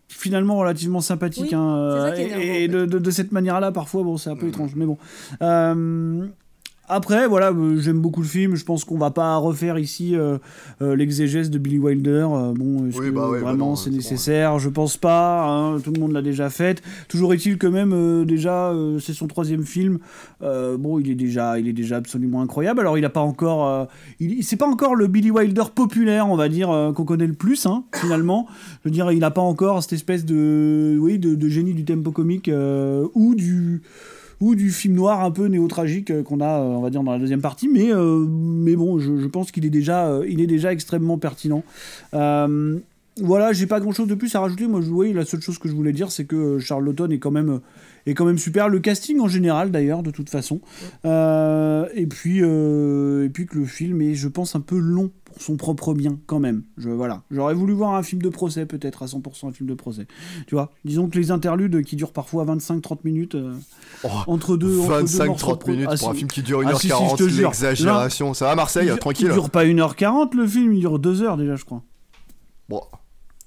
finalement 0.07 0.57
relativement 0.57 1.01
sympathique. 1.01 1.47
Oui, 1.51 1.55
hein, 1.55 1.89
c'est 1.93 2.09
ça 2.09 2.15
qui 2.15 2.21
est 2.21 2.23
et- 2.23 2.27
énervant, 2.27 2.43
et 2.43 2.49
en 2.49 2.53
fait. 2.53 2.67
de, 2.67 2.85
de- 2.85 2.99
de 2.99 3.11
cette 3.11 3.31
manière-là, 3.31 3.71
parfois, 3.71 4.03
bon, 4.03 4.17
c'est 4.17 4.29
un 4.29 4.35
peu 4.35 4.47
étrange. 4.47 4.71
Mais 4.75 4.85
bon. 4.85 4.97
Euh, 5.41 6.25
après, 6.91 7.27
voilà, 7.27 7.51
euh, 7.51 7.79
j'aime 7.79 7.99
beaucoup 7.99 8.21
le 8.21 8.27
film. 8.27 8.55
Je 8.55 8.65
pense 8.65 8.83
qu'on 8.85 8.97
va 8.97 9.09
pas 9.11 9.35
refaire 9.37 9.79
ici 9.79 10.15
euh, 10.15 10.37
euh, 10.81 10.95
l'exégèse 10.95 11.49
de 11.49 11.57
Billy 11.57 11.79
Wilder. 11.79 12.27
Euh, 12.31 12.53
bon, 12.53 12.87
est-ce 12.87 12.99
Oui, 12.99 13.07
que 13.07 13.11
bah 13.11 13.29
ouais, 13.29 13.39
vraiment 13.39 13.75
c'est 13.75 13.85
c'est 13.85 13.89
bon, 13.89 13.95
nécessaire? 13.95 14.59
Je 14.59 14.69
pense 14.69 14.97
pas. 14.97 15.47
hein, 15.47 15.79
tout 15.79 15.91
le 15.91 15.99
monde 15.99 16.11
l'a 16.11 16.21
déjà 16.21 16.49
fait. 16.49 16.81
Toujours 17.07 17.33
est-il 17.33 17.57
que 17.57 17.67
même 17.67 18.25
déjà, 18.25 18.73
c'est 18.99 19.13
son 19.13 19.27
troisième 19.27 19.63
film. 19.63 19.99
Bon, 20.41 20.99
il 20.99 21.09
est 21.09 21.15
déjà, 21.15 21.57
il 21.59 21.67
est 21.67 21.73
déjà 21.73 21.97
absolument 21.97 22.41
incroyable. 22.41 22.79
Alors, 22.81 22.97
il 22.97 23.05
a 23.05 23.09
pas 23.09 23.21
encore, 23.21 23.87
il, 24.19 24.43
c'est 24.43 24.57
pas 24.57 24.67
encore 24.67 24.95
le 24.95 25.07
Billy 25.07 25.31
Wilder 25.31 25.63
populaire, 25.73 26.29
on 26.29 26.35
va 26.35 26.49
dire, 26.49 26.91
qu'on 26.95 27.05
connaît 27.05 27.27
le 27.27 27.33
plus, 27.33 27.65
hein, 27.65 27.83
finalement. 27.95 28.47
Je 28.83 28.89
veux 28.89 28.93
dire, 28.93 29.11
il 29.11 29.19
n'a 29.19 29.31
pas 29.31 29.41
encore 29.41 29.81
cette 29.81 29.93
espèce 29.93 30.25
de, 30.25 30.97
oui, 30.99 31.19
de, 31.19 31.35
de 31.35 31.47
génie 31.49 31.73
du 31.73 31.85
tempo 31.85 32.11
comique 32.11 32.49
ou 33.13 33.35
du 33.35 33.81
ou 34.41 34.55
du 34.55 34.71
film 34.71 34.95
noir 34.95 35.23
un 35.23 35.31
peu 35.31 35.45
néo-tragique 35.45 36.09
euh, 36.11 36.23
qu'on 36.23 36.41
a, 36.41 36.59
euh, 36.59 36.63
on 36.63 36.81
va 36.81 36.89
dire, 36.89 37.03
dans 37.03 37.13
la 37.13 37.19
deuxième 37.19 37.41
partie. 37.41 37.69
Mais, 37.69 37.93
euh, 37.93 38.25
mais 38.27 38.75
bon, 38.75 38.99
je, 38.99 39.27
pense 39.27 39.51
qu'il 39.51 39.65
est, 39.65 39.69
déjà, 39.69 40.19
est 40.25 40.47
déjà 40.47 40.73
extrêmement 40.73 41.17
pertinent. 41.17 41.63
Voilà, 43.21 43.51
j'ai 43.51 43.67
pas 43.67 43.81
grand-chose 43.81 44.07
de 44.07 44.15
plus 44.15 44.33
à 44.35 44.39
rajouter. 44.39 44.67
Moi, 44.67 44.79
je, 44.81 44.89
oui, 44.89 45.11
la 45.11 45.25
seule 45.25 45.41
chose 45.41 45.59
que 45.59 45.67
je 45.67 45.73
voulais 45.73 45.91
dire, 45.91 46.11
c'est 46.11 46.23
que 46.23 46.59
Charles 46.59 46.85
Lawton 46.85 47.11
est 47.11 47.19
quand 47.19 47.29
même, 47.29 47.59
est 48.05 48.13
quand 48.13 48.23
même 48.25 48.37
super. 48.37 48.69
Le 48.69 48.79
casting 48.79 49.19
en 49.19 49.27
général, 49.27 49.69
d'ailleurs, 49.69 50.01
de 50.01 50.11
toute 50.11 50.29
façon. 50.29 50.61
Et, 51.03 52.07
puis, 52.07 52.37
et 52.39 53.29
puis 53.29 53.45
que 53.47 53.59
le 53.59 53.65
film 53.65 54.01
est, 54.01 54.15
je 54.15 54.29
pense, 54.29 54.55
un 54.55 54.61
peu 54.61 54.79
long 54.79 55.11
pour 55.31 55.41
son 55.41 55.55
propre 55.57 55.93
bien, 55.93 56.19
quand 56.27 56.39
même. 56.39 56.63
Je, 56.77 56.89
voilà. 56.89 57.23
J'aurais 57.31 57.53
voulu 57.53 57.73
voir 57.73 57.95
un 57.95 58.03
film 58.03 58.21
de 58.21 58.29
procès, 58.29 58.65
peut-être, 58.65 59.03
à 59.03 59.05
100% 59.07 59.47
un 59.49 59.51
film 59.51 59.67
de 59.69 59.73
procès. 59.73 60.07
Tu 60.47 60.55
vois 60.55 60.71
Disons 60.85 61.09
que 61.09 61.17
les 61.17 61.31
interludes 61.31 61.83
qui 61.83 61.95
durent 61.95 62.13
parfois 62.13 62.45
25-30 62.45 62.99
minutes... 63.03 63.35
euh, 63.35 63.53
entre 64.27 64.57
deux, 64.57 64.79
entre 64.79 64.87
deux 64.87 65.25
morceaux 65.25 65.27
de 65.27 65.55
25-30 65.55 65.57
pro- 65.57 65.71
minutes 65.71 65.87
Ah, 65.91 65.95
pour 65.97 66.09
un 66.09 66.13
si. 66.13 66.17
film 66.19 66.29
qui 66.29 66.41
dure 66.43 66.61
Ah, 66.65 66.75
si, 66.75 66.87
si, 66.87 66.93
1h40, 66.93 67.11
je 67.11 67.15
te 67.23 67.29
jure. 67.29 67.49
l'exagération. 67.49 68.33
Ça 68.33 68.45
va 68.45 68.55
Marseille, 68.55 68.89
il, 68.91 68.97
tranquille. 68.99 69.27
Il 69.27 69.33
dure 69.33 69.49
pas 69.49 69.65
1h40 69.65 70.35
le 70.35 70.47
film, 70.47 70.73
il 70.73 70.79
dure 70.79 70.99
2 70.99 71.21
heures 71.23 71.37
déjà, 71.37 71.55
je 71.55 71.65
crois. 71.65 71.83
Bon. 72.69 72.81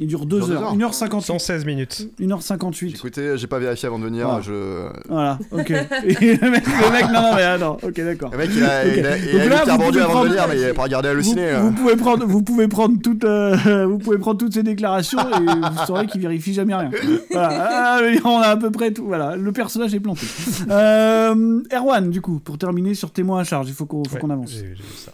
Il 0.01 0.09
dure 0.09 0.21
Il 0.25 0.29
2 0.29 0.37
dure 0.39 0.47
deux 0.49 0.53
heures. 0.55 0.63
heures. 0.65 0.77
1h58. 0.77 1.21
116 1.21 1.65
minutes. 1.67 2.09
1h58. 2.21 2.97
Écoutez, 2.97 3.39
j'ai 3.39 3.47
pas 3.47 3.61
vérifié 3.61 3.87
avant 3.87 4.01
de 4.01 4.05
venir. 4.05 4.27
Voilà. 4.27 4.41
Je... 4.41 4.89
Voilà, 5.09 5.39
ok. 5.53 5.71
Et 6.21 6.37
le 6.37 6.51
mec, 6.51 6.65
le 6.67 6.93
mec, 6.93 7.05
non, 7.13 7.23
non, 7.23 7.35
mais 7.37 7.43
attends, 7.45 7.79
ok, 7.81 7.95
d'accord. 8.01 8.31
Le 8.33 8.39
mec, 8.39 8.51
il 8.57 8.65
a, 8.65 8.81
Ok. 8.83 8.93
il 8.97 9.07
a, 9.07 9.43
a 9.43 9.47
là, 9.47 9.61
avant 9.61 9.77
prendre- 9.91 10.25
de 10.25 10.29
venir, 10.31 10.47
mais 10.49 10.61
il 10.61 10.65
a 10.65 10.75
pas 10.75 10.83
regardé 10.83 11.09
halluciné. 11.11 11.53
Vous, 11.55 11.69
vous 11.69 11.73
pouvez 11.75 11.95
prendre, 11.97 12.27
vous 12.27 12.43
pouvez 12.43 12.67
prendre 12.67 13.01
toutes, 13.01 13.25
euh, 13.25 13.87
vous 13.87 13.99
pouvez 13.99 14.19
prendre 14.19 14.39
toutes 14.39 14.55
ces 14.55 14.65
déclarations 14.65 15.21
et 15.21 15.45
vous 15.45 15.87
saurez 15.87 16.07
qu'il 16.09 16.21
vérifie 16.23 16.55
jamais 16.55 16.75
rien. 16.75 16.91
Voilà. 17.31 17.69
Ah, 17.71 18.01
on 18.25 18.39
a 18.39 18.49
à 18.49 18.57
peu 18.57 18.73
près 18.73 18.91
tout. 18.93 19.05
Voilà, 19.07 19.37
le 19.37 19.53
personnage 19.53 19.95
est 19.95 20.01
planté. 20.01 20.27
Euh, 20.71 21.61
Erwan, 21.73 22.11
du 22.11 22.21
coup, 22.21 22.41
pour 22.41 22.59
terminer 22.59 22.95
sur 22.95 23.13
témoin 23.13 23.41
à 23.41 23.45
charge, 23.45 23.69
il 23.69 23.75
faut 23.75 23.87
qu'on, 23.87 24.03
Ouais, 24.03 24.33
avance. 24.33 24.51
j'ai- 24.51 24.59
j'ai 24.61 24.83
vu 24.83 24.97
ça. 24.97 25.13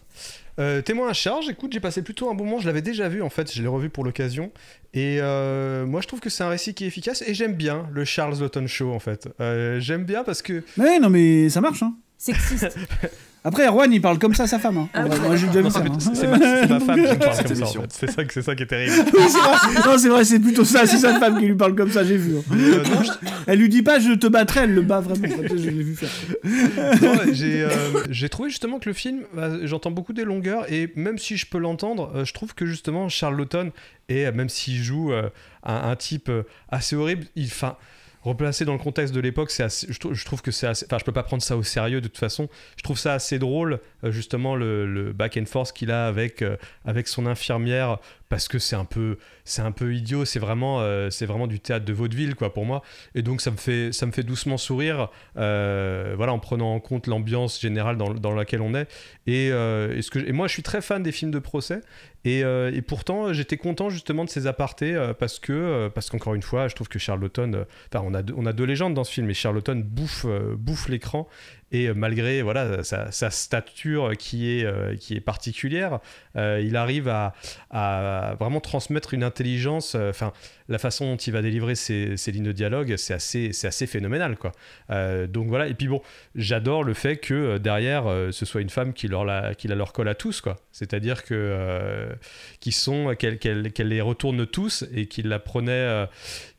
Euh, 0.61 0.82
témoin 0.82 1.08
à 1.08 1.12
charge, 1.14 1.48
écoute, 1.48 1.72
j'ai 1.72 1.80
passé 1.80 2.02
plutôt 2.02 2.30
un 2.30 2.34
bon 2.34 2.44
moment, 2.44 2.58
je 2.58 2.66
l'avais 2.66 2.82
déjà 2.82 3.08
vu 3.08 3.22
en 3.22 3.30
fait, 3.30 3.52
je 3.52 3.62
l'ai 3.62 3.68
revu 3.68 3.88
pour 3.88 4.04
l'occasion. 4.04 4.52
Et 4.92 5.18
euh, 5.20 5.86
moi 5.86 6.00
je 6.02 6.06
trouve 6.06 6.20
que 6.20 6.28
c'est 6.28 6.44
un 6.44 6.50
récit 6.50 6.74
qui 6.74 6.84
est 6.84 6.88
efficace 6.88 7.22
et 7.26 7.32
j'aime 7.32 7.54
bien 7.54 7.88
le 7.92 8.04
Charles 8.04 8.38
Lawton 8.38 8.66
Show 8.66 8.92
en 8.92 8.98
fait. 8.98 9.28
Euh, 9.40 9.80
j'aime 9.80 10.04
bien 10.04 10.22
parce 10.22 10.42
que. 10.42 10.62
Mais 10.76 10.98
non, 10.98 11.08
mais 11.08 11.48
ça 11.48 11.61
marche. 11.61 11.82
Hein. 11.82 11.94
Sexiste. 12.18 12.76
Après, 13.43 13.66
Erwan, 13.66 13.91
il 13.91 14.03
parle 14.03 14.18
comme 14.18 14.34
ça 14.34 14.43
à 14.43 14.47
sa 14.47 14.59
femme. 14.59 14.76
Hein. 14.76 14.88
Ah 14.93 15.01
En 15.01 15.05
oui, 15.05 15.11
vrai, 15.16 15.28
moi, 15.28 15.36
j'ai 15.36 15.47
déjà 15.47 15.61
vu 15.61 15.64
Non, 15.64 15.70
ça. 15.70 15.82
c'est 16.14 16.26
ma, 16.26 16.38
femme 16.38 16.97
qui 17.03 17.16
parle 17.18 17.18
comme 17.47 17.55
ça 17.57 17.64
en 17.64 17.82
fait. 17.82 17.88
C'est 17.88 18.11
ça, 18.11 18.24
que- 18.24 18.32
c'est 18.34 18.43
ça 18.43 18.55
qui 18.55 18.62
est 18.64 18.66
terrible. 18.66 18.93
Oui, 19.14 19.22
c'est 19.28 19.38
vrai. 19.38 19.86
Non, 19.93 19.99
c'est 19.99 20.09
vrai, 20.11 20.24
c'est 20.24 20.38
plutôt 20.41 20.64
ça. 20.64 20.86
C'est 20.86 20.99
sa 20.99 21.18
femme 21.18 21.38
qui 21.38 21.47
lui 21.47 21.55
parle 21.55 21.74
comme 21.74 21.91
ça, 21.91 22.05
j'ai 22.05 22.18
vu. 22.18 22.36
hein. 22.36 22.43
Euh, 22.53 22.84
non, 22.84 23.03
je- 23.03 23.11
Elle 23.47 23.59
lui 23.59 23.68
dit 23.70 23.82
pas 23.82 23.99
je 23.99 24.12
te 24.12 24.26
battrai, 24.26 24.61
elle 24.64 24.74
le 24.74 24.82
bat 24.82 25.01
vraiment. 25.01 25.26
Je 25.49 25.55
l'ai 25.55 25.82
vu 25.82 25.97
faire. 25.97 26.11
Non, 27.03 27.14
j'ai 27.32 27.62
euh, 27.62 27.68
j'ai 28.11 28.28
trouvé 28.28 28.51
justement 28.51 28.78
que 28.78 28.88
le 28.88 28.95
film, 28.95 29.22
bah, 29.34 29.49
j'entends 29.64 29.91
beaucoup 29.91 30.12
des 30.12 30.24
longueurs 30.24 30.70
et 30.70 30.93
même 30.97 31.16
si 31.18 31.36
je 31.36 31.47
peux 31.47 31.59
l'entendre, 31.59 32.12
euh, 32.14 32.24
je 32.24 32.34
trouve 32.34 32.55
que 32.55 32.66
justement 32.66 33.09
Charles 33.09 33.36
Lawton, 33.36 33.70
et 34.09 34.26
euh, 34.26 34.32
même 34.32 34.49
s'il 34.49 34.82
joue 34.82 35.12
euh, 35.12 35.30
un, 35.64 35.91
un 35.91 35.97
type 35.97 36.28
euh, 36.28 36.43
assez 36.70 36.95
horrible, 36.97 37.24
il, 37.36 37.47
enfin, 37.47 37.76
replacé 38.22 38.64
dans 38.64 38.72
le 38.72 38.78
contexte 38.78 39.14
de 39.14 39.20
l'époque, 39.20 39.50
c'est 39.50 39.62
assez- 39.62 39.86
je, 39.90 39.98
trou- 39.98 40.14
je 40.14 40.24
trouve 40.24 40.42
que 40.42 40.50
c'est 40.50 40.66
assez, 40.66 40.84
enfin, 40.86 40.98
je 40.98 41.04
peux 41.04 41.12
pas 41.12 41.22
prendre 41.22 41.42
ça 41.42 41.56
au 41.56 41.62
sérieux 41.62 42.00
de 42.00 42.08
toute 42.08 42.18
façon. 42.18 42.48
Je 42.76 42.82
trouve 42.82 42.98
ça 42.98 43.14
assez 43.14 43.38
drôle, 43.38 43.80
euh, 44.04 44.10
justement 44.10 44.56
le, 44.56 45.12
back 45.12 45.36
and 45.40 45.46
forth 45.46 45.72
qu'il 45.72 45.90
a 45.90 46.06
avec 46.06 46.42
euh, 46.42 46.56
avec 46.84 47.08
son 47.08 47.26
infirmière 47.26 47.98
parce 48.31 48.49
que 48.49 48.59
c'est 48.59 48.76
un 48.76 48.87
peu 48.87 49.18
c'est 49.45 49.61
un 49.61 49.72
peu 49.72 49.93
idiot 49.93 50.24
c'est 50.24 50.39
vraiment 50.39 50.81
euh, 50.81 51.11
c'est 51.11 51.26
vraiment 51.26 51.49
du 51.49 51.61
théâtre 51.61 51.85
de 51.85 51.93
vaudeville 51.93 52.35
quoi 52.37 52.55
pour 52.55 52.64
moi. 52.64 52.83
Et 53.14 53.22
donc 53.22 53.43
ça 53.43 53.51
me 53.51 53.57
fait 53.57 53.93
ça 53.93 54.07
me 54.07 54.12
fait 54.12 54.22
doucement 54.22 54.57
sourire 54.57 55.11
euh, 55.37 56.14
voilà 56.16 56.33
en 56.33 56.39
prenant 56.39 56.72
en 56.72 56.81
compte 56.81 57.09
l'ambiance 57.09 57.61
générale 57.61 57.99
dans, 57.99 58.35
laquelle 58.35 58.62
on 58.62 58.74
est. 58.74 58.89
Et, 59.26 59.51
euh, 59.51 60.01
ce 60.01 60.11
que 60.11 60.31
moi 60.33 60.47
je 60.47 60.53
suis 60.53 60.62
très 60.62 60.81
fan 60.81 61.03
des 61.03 61.12
films 61.12 61.33
de 61.33 61.41
procès. 61.41 61.81
Et, 62.24 62.45
pourtant 62.87 63.33
j'étais 63.33 63.57
content 63.57 63.91
justement 63.91 64.24
de 64.24 64.31
ces 64.31 64.47
apartés 64.47 65.12
parce 65.18 65.39
que 65.39 65.89
parce 65.95 66.11
qu'encore 66.11 66.35
une 66.35 66.43
fois 66.43 66.68
je 66.68 66.74
trouve 66.74 66.89
que 66.89 66.99
Charlotten 66.99 67.55
euh, 67.55 67.64
enfin 67.93 68.05
on 68.07 68.14
a 68.14 68.22
deux, 68.22 68.35
on 68.37 68.47
a 68.47 68.53
deux 68.53 68.64
légendes 68.64 68.95
dans 68.95 69.05
ce 69.05 69.12
film 69.12 69.28
et 69.31 69.35
Charlotten 69.35 69.83
bouffe 69.83 70.26
bouffe 70.59 70.89
l'écran 70.89 71.28
et 71.72 71.86
euh, 71.86 71.94
malgré 71.94 72.42
voilà 72.42 72.82
sa, 72.82 73.30
stature 73.30 74.16
qui 74.16 74.50
est 74.50 74.64
euh, 74.64 74.96
qui 74.96 75.14
est 75.14 75.20
particulière 75.20 76.00
euh, 76.36 76.60
il 76.64 76.76
arrive 76.76 77.08
à, 77.08 77.34
vraiment 78.38 78.60
transmettre 78.60 79.14
une 79.14 79.22
intelligence 79.22 79.96
la 80.70 80.78
façon 80.78 81.04
dont 81.04 81.16
il 81.16 81.32
va 81.32 81.42
délivrer 81.42 81.74
ses, 81.74 82.16
lignes 82.28 82.44
de 82.44 82.52
dialogue 82.52 82.94
c'est 82.96 83.12
assez 83.12 83.52
c'est 83.52 83.66
assez 83.66 83.86
phénoménal 83.86 84.36
quoi. 84.36 84.52
Euh, 84.90 85.26
donc 85.26 85.48
voilà. 85.48 85.66
Et 85.66 85.74
puis 85.74 85.88
bon 85.88 86.00
j'adore 86.36 86.84
le 86.84 86.94
fait 86.94 87.16
que 87.16 87.34
euh, 87.34 87.58
derrière 87.58 88.06
euh, 88.06 88.30
ce 88.30 88.46
soit 88.46 88.60
une 88.60 88.70
femme 88.70 88.92
qui 88.92 89.08
leur 89.08 89.24
la, 89.24 89.54
qui 89.54 89.66
la 89.66 89.74
leur 89.74 89.92
colle 89.92 90.08
à 90.08 90.14
tous 90.14 90.40
quoi. 90.40 90.56
C'est 90.70 90.94
à 90.94 91.00
dire 91.00 91.24
que 91.24 91.34
euh, 91.34 92.12
qui 92.60 92.70
sont 92.70 93.14
qu'elle 93.16 93.72
les 93.76 94.00
retourne 94.00 94.46
tous 94.46 94.84
et 94.94 95.06
qu'il 95.06 95.28
la 95.28 95.40
prenait 95.40 96.06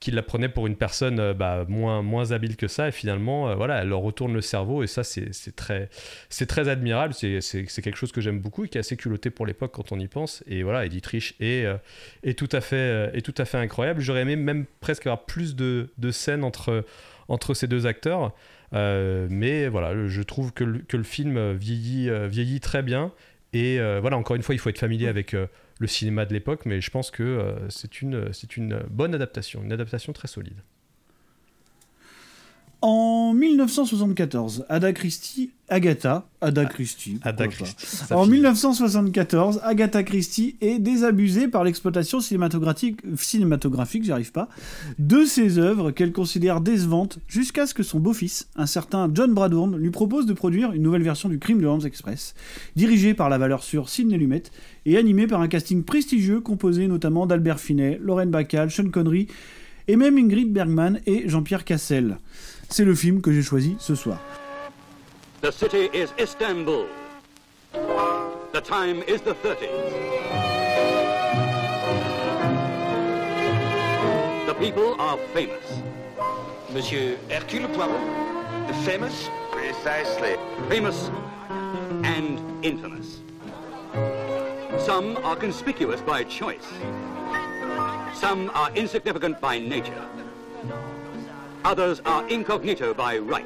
la 0.07 0.24
prenait 0.24 0.49
pour 0.49 0.68
une 0.68 0.76
personne 0.76 1.32
bah, 1.32 1.66
moins 1.70 2.01
moins 2.01 2.32
habile 2.32 2.57
que 2.57 2.68
ça. 2.68 2.89
Et 2.89 2.91
finalement 2.91 3.55
voilà 3.55 3.82
elle 3.82 3.88
leur 3.88 4.01
retourne 4.01 4.34
le 4.34 4.41
cerveau 4.41 4.84
et 4.84 4.88
ça 4.88 5.05
c'est 5.05 5.55
très 5.55 5.89
c'est 6.30 6.47
très 6.47 6.68
admirable. 6.68 7.14
C'est 7.14 7.82
quelque 7.82 7.97
chose 7.97 8.12
que 8.12 8.20
j'aime 8.20 8.39
beaucoup 8.39 8.66
et 8.66 8.68
qui 8.68 8.78
est 8.78 8.82
assez 8.82 8.97
culotté 8.97 9.30
pour 9.30 9.45
l'époque 9.45 9.72
quand 9.74 9.93
on 9.93 10.00
y 10.00 10.08
pense. 10.09 10.43
Et 10.47 10.63
voilà 10.63 10.86
Edith 10.86 11.05
Rich 11.05 11.36
est 11.39 11.66
tout 12.38 12.50
à 12.51 12.59
fait 12.59 13.12
est 13.16 13.21
tout 13.21 13.36
à 13.38 13.46
fait 13.46 13.58
incroyable 13.58 14.01
j'aurais 14.02 14.22
aimé 14.22 14.36
même 14.36 14.66
presque 14.80 15.06
avoir 15.08 15.26
plus 15.26 15.56
de, 15.56 15.90
de 15.98 16.12
scènes 16.12 16.44
entre 16.44 16.86
entre 17.28 17.54
ces 17.54 17.68
deux 17.68 17.86
acteurs. 17.86 18.34
Euh, 18.74 19.28
mais 19.30 19.68
voilà 19.68 20.08
je 20.08 20.22
trouve 20.22 20.54
que 20.54 20.64
le, 20.64 20.80
que 20.80 20.96
le 20.96 21.04
film 21.04 21.54
vieillit 21.54 22.10
euh, 22.10 22.28
vieillit 22.28 22.60
très 22.60 22.84
bien. 22.84 23.12
Et 23.54 23.80
euh, 23.80 24.00
voilà 24.00 24.18
encore 24.18 24.36
une 24.36 24.44
fois 24.44 24.56
il 24.56 24.60
faut 24.60 24.70
être 24.70 24.80
familier 24.80 25.08
avec 25.08 25.34
le 25.34 25.88
cinéma 25.88 26.26
de 26.26 26.34
l'époque 26.34 26.66
mais 26.66 26.80
je 26.80 26.90
pense 26.90 27.12
que 27.12 27.56
c'est 27.70 28.02
une 28.02 28.32
une 28.56 28.80
bonne 28.90 29.14
adaptation 29.16 29.64
une 29.64 29.74
adaptation 29.74 30.14
très 30.14 30.28
solide 30.28 30.62
En 32.82 33.36
1974, 33.36 34.66
Ada 34.67 34.91
Christie, 34.91 35.51
Agatha, 35.70 36.28
Ada 36.41 36.66
Christie, 36.66 37.20
Ada 37.21 37.45
En 38.09 38.24
fille. 38.24 38.32
1974, 38.32 39.59
Agatha 39.63 40.01
Christie 40.01 40.55
est 40.62 40.79
désabusée 40.79 41.47
par 41.47 41.63
l'exploitation 41.63 42.20
cinématographique, 42.20 42.99
cinématographique, 43.16 44.03
j'y 44.03 44.12
arrive 44.12 44.32
pas, 44.32 44.49
de 44.97 45.25
ses 45.25 45.59
œuvres 45.59 45.91
qu'elle 45.91 46.12
considère 46.12 46.59
décevantes, 46.59 47.20
jusqu'à 47.28 47.67
ce 47.67 47.75
que 47.75 47.83
son 47.83 47.99
beau-fils, 47.99 48.47
un 48.55 48.66
certain 48.66 49.12
John 49.13 49.32
Bradburn, 49.36 49.78
lui 49.78 49.91
propose 49.91 50.25
de 50.25 50.33
produire 50.33 50.71
une 50.74 50.82
nouvelle 50.82 51.03
version 51.03 51.29
du 51.29 51.37
Crime 51.37 51.62
de 51.62 51.67
Hans 51.67 51.82
Express, 51.82 52.33
dirigée 52.75 53.13
par 53.13 53.29
la 53.29 53.37
valeur 53.37 53.62
sûre 53.62 53.89
Sidney 53.89 54.17
Lumet 54.17 54.43
et 54.87 54.97
animée 54.97 55.28
par 55.28 55.41
un 55.41 55.47
casting 55.47 55.83
prestigieux 55.83 56.41
composé 56.41 56.87
notamment 56.87 57.28
d'Albert 57.28 57.59
Finney, 57.59 57.99
Lorraine 58.01 58.32
Bacall, 58.32 58.71
Sean 58.71 58.89
Connery 58.89 59.28
et 59.87 59.95
même 59.95 60.17
Ingrid 60.17 60.51
Bergman 60.51 60.99
et 61.05 61.28
Jean-Pierre 61.29 61.66
Cassel. 61.66 62.17
C'est 62.72 62.86
le 62.86 62.96
film 62.96 63.22
que 63.22 63.34
j'ai 63.34 63.42
choisi 63.42 63.76
ce 63.80 63.96
soir. 63.96 64.18
The 65.42 65.52
city 65.52 65.89
is 65.93 66.14
Istanbul. 66.18 66.86
The 68.54 68.62
time 68.62 69.04
is 69.10 69.20
the 69.20 69.34
30s. 69.34 69.68
The 74.48 74.54
people 74.54 74.96
are 75.00 75.18
famous. 75.34 75.82
Monsieur 76.74 77.18
Hercule 77.30 77.68
Poirot? 77.68 78.00
Famous? 78.86 79.30
Precisely. 79.52 80.38
Famous 80.70 81.12
and 82.06 82.39
infamous. 82.64 83.20
Some 84.80 85.18
are 85.26 85.36
conspicuous 85.36 86.00
by 86.00 86.24
choice. 86.24 86.68
Some 88.14 88.50
are 88.54 88.72
insignificant 88.76 89.42
by 89.42 89.60
nature. 89.60 90.06
Others 91.63 92.01
are 92.05 92.28
incognito 92.28 92.92
by 92.92 93.20
right. 93.20 93.46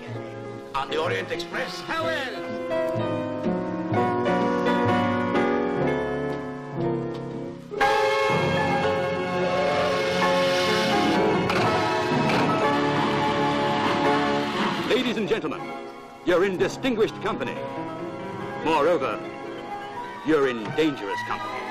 On 0.74 0.90
the 0.90 0.98
Orient 0.98 1.32
Express? 1.32 1.82
How 1.82 2.06
well? 2.06 2.46
Ladies 14.90 15.18
and 15.18 15.28
gentlemen, 15.28 15.62
you're 16.26 16.46
in 16.46 16.56
distinguished 16.58 17.22
company. 17.22 17.58
Moreover, 18.64 19.20
you're 20.26 20.48
in 20.48 20.64
dangerous 20.76 21.20
company. 21.28 21.65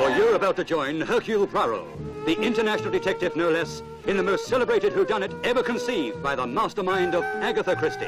For 0.00 0.08
you're 0.08 0.34
about 0.34 0.56
to 0.56 0.64
join 0.64 1.02
Hercule 1.02 1.46
Poirot, 1.46 1.84
the 2.24 2.32
international 2.40 2.90
detective 2.90 3.36
no 3.36 3.50
less, 3.50 3.82
in 4.06 4.16
the 4.16 4.22
most 4.22 4.46
celebrated 4.46 4.94
whodunit 4.94 5.30
ever 5.44 5.62
conceived 5.62 6.22
by 6.22 6.34
the 6.34 6.46
mastermind 6.46 7.14
of 7.14 7.22
Agatha 7.42 7.76
Christie. 7.76 8.06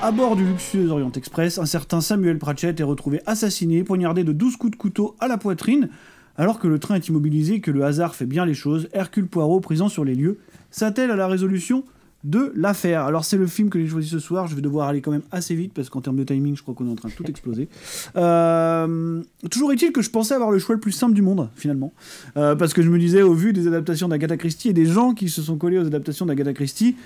À 0.00 0.12
bord 0.12 0.36
du 0.36 0.44
luxueux 0.44 0.92
Orient 0.92 1.10
Express, 1.16 1.58
un 1.58 1.66
certain 1.66 2.00
Samuel 2.00 2.38
Pratchett 2.38 2.78
est 2.78 2.84
retrouvé 2.84 3.22
assassiné, 3.26 3.82
poignardé 3.82 4.22
de 4.22 4.30
12 4.30 4.56
coups 4.56 4.70
de 4.70 4.76
couteau 4.76 5.16
à 5.18 5.26
la 5.26 5.36
poitrine. 5.36 5.88
Alors 6.36 6.60
que 6.60 6.68
le 6.68 6.78
train 6.78 6.94
est 6.94 7.08
immobilisé 7.08 7.54
et 7.54 7.60
que 7.60 7.72
le 7.72 7.84
hasard 7.84 8.14
fait 8.14 8.26
bien 8.26 8.46
les 8.46 8.54
choses, 8.54 8.88
Hercule 8.92 9.26
Poirot, 9.26 9.58
présent 9.58 9.88
sur 9.88 10.04
les 10.04 10.14
lieux, 10.14 10.38
s'attelle 10.70 11.10
à 11.10 11.16
la 11.16 11.26
résolution 11.26 11.84
de 12.24 12.52
l'affaire. 12.56 13.04
Alors 13.04 13.24
c'est 13.24 13.36
le 13.36 13.46
film 13.46 13.68
que 13.68 13.78
j'ai 13.78 13.86
choisi 13.86 14.08
ce 14.08 14.18
soir, 14.18 14.46
je 14.46 14.54
vais 14.54 14.62
devoir 14.62 14.88
aller 14.88 15.00
quand 15.00 15.10
même 15.10 15.22
assez 15.30 15.54
vite 15.54 15.72
parce 15.74 15.90
qu'en 15.90 16.00
termes 16.00 16.16
de 16.16 16.24
timing, 16.24 16.56
je 16.56 16.62
crois 16.62 16.74
qu'on 16.74 16.88
est 16.88 16.90
en 16.90 16.96
train 16.96 17.10
de 17.10 17.14
tout 17.14 17.26
exploser. 17.28 17.68
Euh, 18.16 19.22
toujours 19.50 19.72
est-il 19.72 19.92
que 19.92 20.00
je 20.00 20.08
pensais 20.08 20.34
avoir 20.34 20.50
le 20.50 20.58
choix 20.58 20.74
le 20.74 20.80
plus 20.80 20.92
simple 20.92 21.14
du 21.14 21.22
monde, 21.22 21.48
finalement. 21.56 21.92
Euh, 22.36 22.54
parce 22.54 22.72
que 22.72 22.80
je 22.80 22.88
me 22.88 22.98
disais, 22.98 23.22
au 23.22 23.34
vu 23.34 23.52
des 23.52 23.66
adaptations 23.66 24.08
d'Agatha 24.08 24.36
Christie 24.36 24.68
et 24.68 24.72
des 24.72 24.86
gens 24.86 25.14
qui 25.14 25.28
se 25.28 25.42
sont 25.42 25.56
collés 25.56 25.78
aux 25.78 25.86
adaptations 25.86 26.24
d'Agatha 26.26 26.52
Christie, 26.52 26.96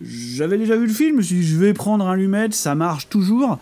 j'avais 0.00 0.56
déjà 0.56 0.76
vu 0.76 0.86
le 0.86 0.92
film, 0.92 1.10
je 1.12 1.16
me 1.16 1.22
suis 1.22 1.36
dit, 1.36 1.46
je 1.46 1.58
vais 1.58 1.74
prendre 1.74 2.06
un 2.06 2.16
lumette, 2.16 2.54
ça 2.54 2.74
marche 2.74 3.08
toujours. 3.08 3.58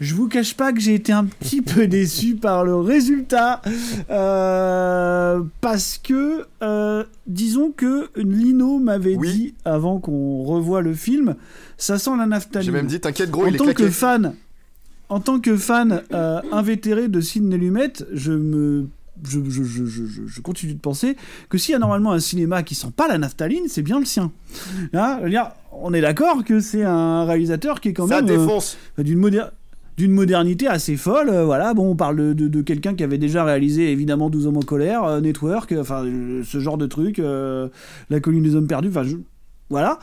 Je 0.00 0.14
vous 0.14 0.28
cache 0.28 0.54
pas 0.54 0.72
que 0.72 0.80
j'ai 0.80 0.94
été 0.94 1.12
un 1.12 1.24
petit 1.24 1.62
peu 1.62 1.86
déçu 1.88 2.34
par 2.36 2.64
le 2.64 2.76
résultat. 2.76 3.62
euh, 4.10 5.40
parce 5.60 5.98
que, 6.02 6.46
euh, 6.62 7.04
disons 7.26 7.72
que 7.74 8.08
Lino 8.16 8.78
m'avait 8.78 9.16
dit, 9.16 9.54
avant 9.64 9.98
qu'on 9.98 10.42
revoie 10.44 10.82
le 10.82 10.94
film, 10.94 11.34
ça 11.78 11.98
sent 11.98 12.10
la 12.18 12.26
naphtaline. 12.26 12.66
J'ai 12.66 12.72
même 12.72 12.86
dit, 12.86 13.00
t'inquiète, 13.00 13.30
gros, 13.30 13.44
en 13.44 13.48
il 13.48 13.54
est 13.54 13.58
tant 13.58 13.64
claqué. 13.64 13.84
que 13.84 13.90
fan, 13.90 14.34
En 15.08 15.20
tant 15.20 15.38
que 15.40 15.56
fan 15.56 16.02
euh, 16.12 16.40
invétéré 16.52 17.08
de 17.08 17.20
Sidney 17.20 17.56
Lumet, 17.56 17.92
je 18.12 18.32
me 18.32 18.86
je, 19.24 19.40
je, 19.48 19.62
je, 19.64 19.86
je, 19.86 20.04
je- 20.04 20.26
je 20.26 20.40
continue 20.42 20.74
de 20.74 20.78
penser 20.78 21.16
que 21.48 21.56
s'il 21.56 21.72
y 21.72 21.74
a 21.74 21.78
normalement 21.78 22.12
un 22.12 22.20
cinéma 22.20 22.62
qui 22.62 22.74
sent 22.74 22.90
pas 22.94 23.08
la 23.08 23.16
naphtaline, 23.16 23.64
c'est 23.66 23.80
bien 23.80 23.98
le 23.98 24.04
sien. 24.04 24.30
Hein, 24.92 25.20
veux 25.22 25.30
dire, 25.30 25.52
on 25.72 25.94
est 25.94 26.02
d'accord 26.02 26.44
que 26.44 26.60
c'est 26.60 26.82
un 26.84 27.24
réalisateur 27.24 27.80
qui 27.80 27.88
est 27.88 27.92
quand 27.94 28.08
Ça 28.08 28.20
même 28.20 28.38
euh, 28.38 29.02
d'une 29.02 29.18
moder- 29.18 29.46
d'une 29.96 30.12
modernité 30.12 30.66
assez 30.66 30.96
folle. 30.96 31.28
euh, 31.30 31.44
voilà, 31.44 31.74
bon, 31.74 31.90
on 31.90 31.96
parle 31.96 32.34
de, 32.34 32.62
quelqu'un 32.62 32.94
qui 32.94 33.04
avait 33.04 33.18
déjà 33.18 33.44
réalisé 33.44 33.90
évidemment 33.90 34.30
12 34.30 34.46
hommes 34.46 34.58
en 34.58 34.62
colère, 34.62 35.04
euh, 35.04 35.20
Network, 35.20 35.72
euh, 35.72 35.80
enfin 35.80 36.04
ce 36.44 36.60
genre 36.60 36.78
de 36.78 36.86
truc, 36.86 37.18
La 37.18 38.20
colline 38.20 38.42
des 38.42 38.54
hommes 38.54 38.66
perdus, 38.66 38.88
enfin 38.88 39.04
voilà. 39.70 39.98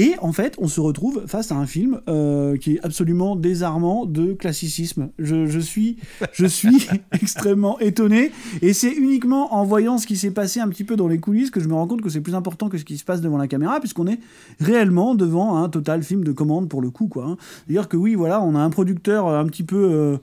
Et 0.00 0.14
en 0.20 0.30
fait, 0.32 0.54
on 0.58 0.68
se 0.68 0.80
retrouve 0.80 1.24
face 1.26 1.50
à 1.50 1.56
un 1.56 1.66
film 1.66 2.00
euh, 2.08 2.56
qui 2.56 2.76
est 2.76 2.84
absolument 2.84 3.34
désarmant 3.34 4.06
de 4.06 4.32
classicisme. 4.32 5.08
Je, 5.18 5.46
je 5.46 5.58
suis, 5.58 5.96
je 6.32 6.46
suis 6.46 6.88
extrêmement 7.12 7.80
étonné, 7.80 8.30
et 8.62 8.72
c'est 8.72 8.92
uniquement 8.92 9.54
en 9.54 9.64
voyant 9.64 9.98
ce 9.98 10.06
qui 10.06 10.16
s'est 10.16 10.30
passé 10.30 10.60
un 10.60 10.68
petit 10.68 10.84
peu 10.84 10.94
dans 10.94 11.08
les 11.08 11.18
coulisses 11.18 11.50
que 11.50 11.58
je 11.58 11.66
me 11.66 11.74
rends 11.74 11.88
compte 11.88 12.00
que 12.00 12.10
c'est 12.10 12.20
plus 12.20 12.36
important 12.36 12.68
que 12.68 12.78
ce 12.78 12.84
qui 12.84 12.96
se 12.96 13.04
passe 13.04 13.20
devant 13.20 13.38
la 13.38 13.48
caméra, 13.48 13.80
puisqu'on 13.80 14.06
est 14.06 14.20
réellement 14.60 15.16
devant 15.16 15.56
un 15.56 15.68
total 15.68 16.04
film 16.04 16.22
de 16.22 16.30
commande 16.30 16.68
pour 16.68 16.80
le 16.80 16.90
coup, 16.90 17.08
quoi. 17.08 17.24
hein. 17.26 17.36
C'est-à-dire 17.66 17.88
que 17.88 17.96
oui, 17.96 18.14
voilà, 18.14 18.40
on 18.40 18.54
a 18.54 18.60
un 18.60 18.70
producteur 18.70 19.26
euh, 19.26 19.40
un 19.40 19.46
petit 19.46 19.64
peu. 19.64 19.76
euh, 19.90 20.16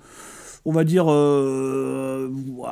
on 0.67 0.71
va 0.71 0.83
dire 0.83 1.05
euh, 1.09 2.27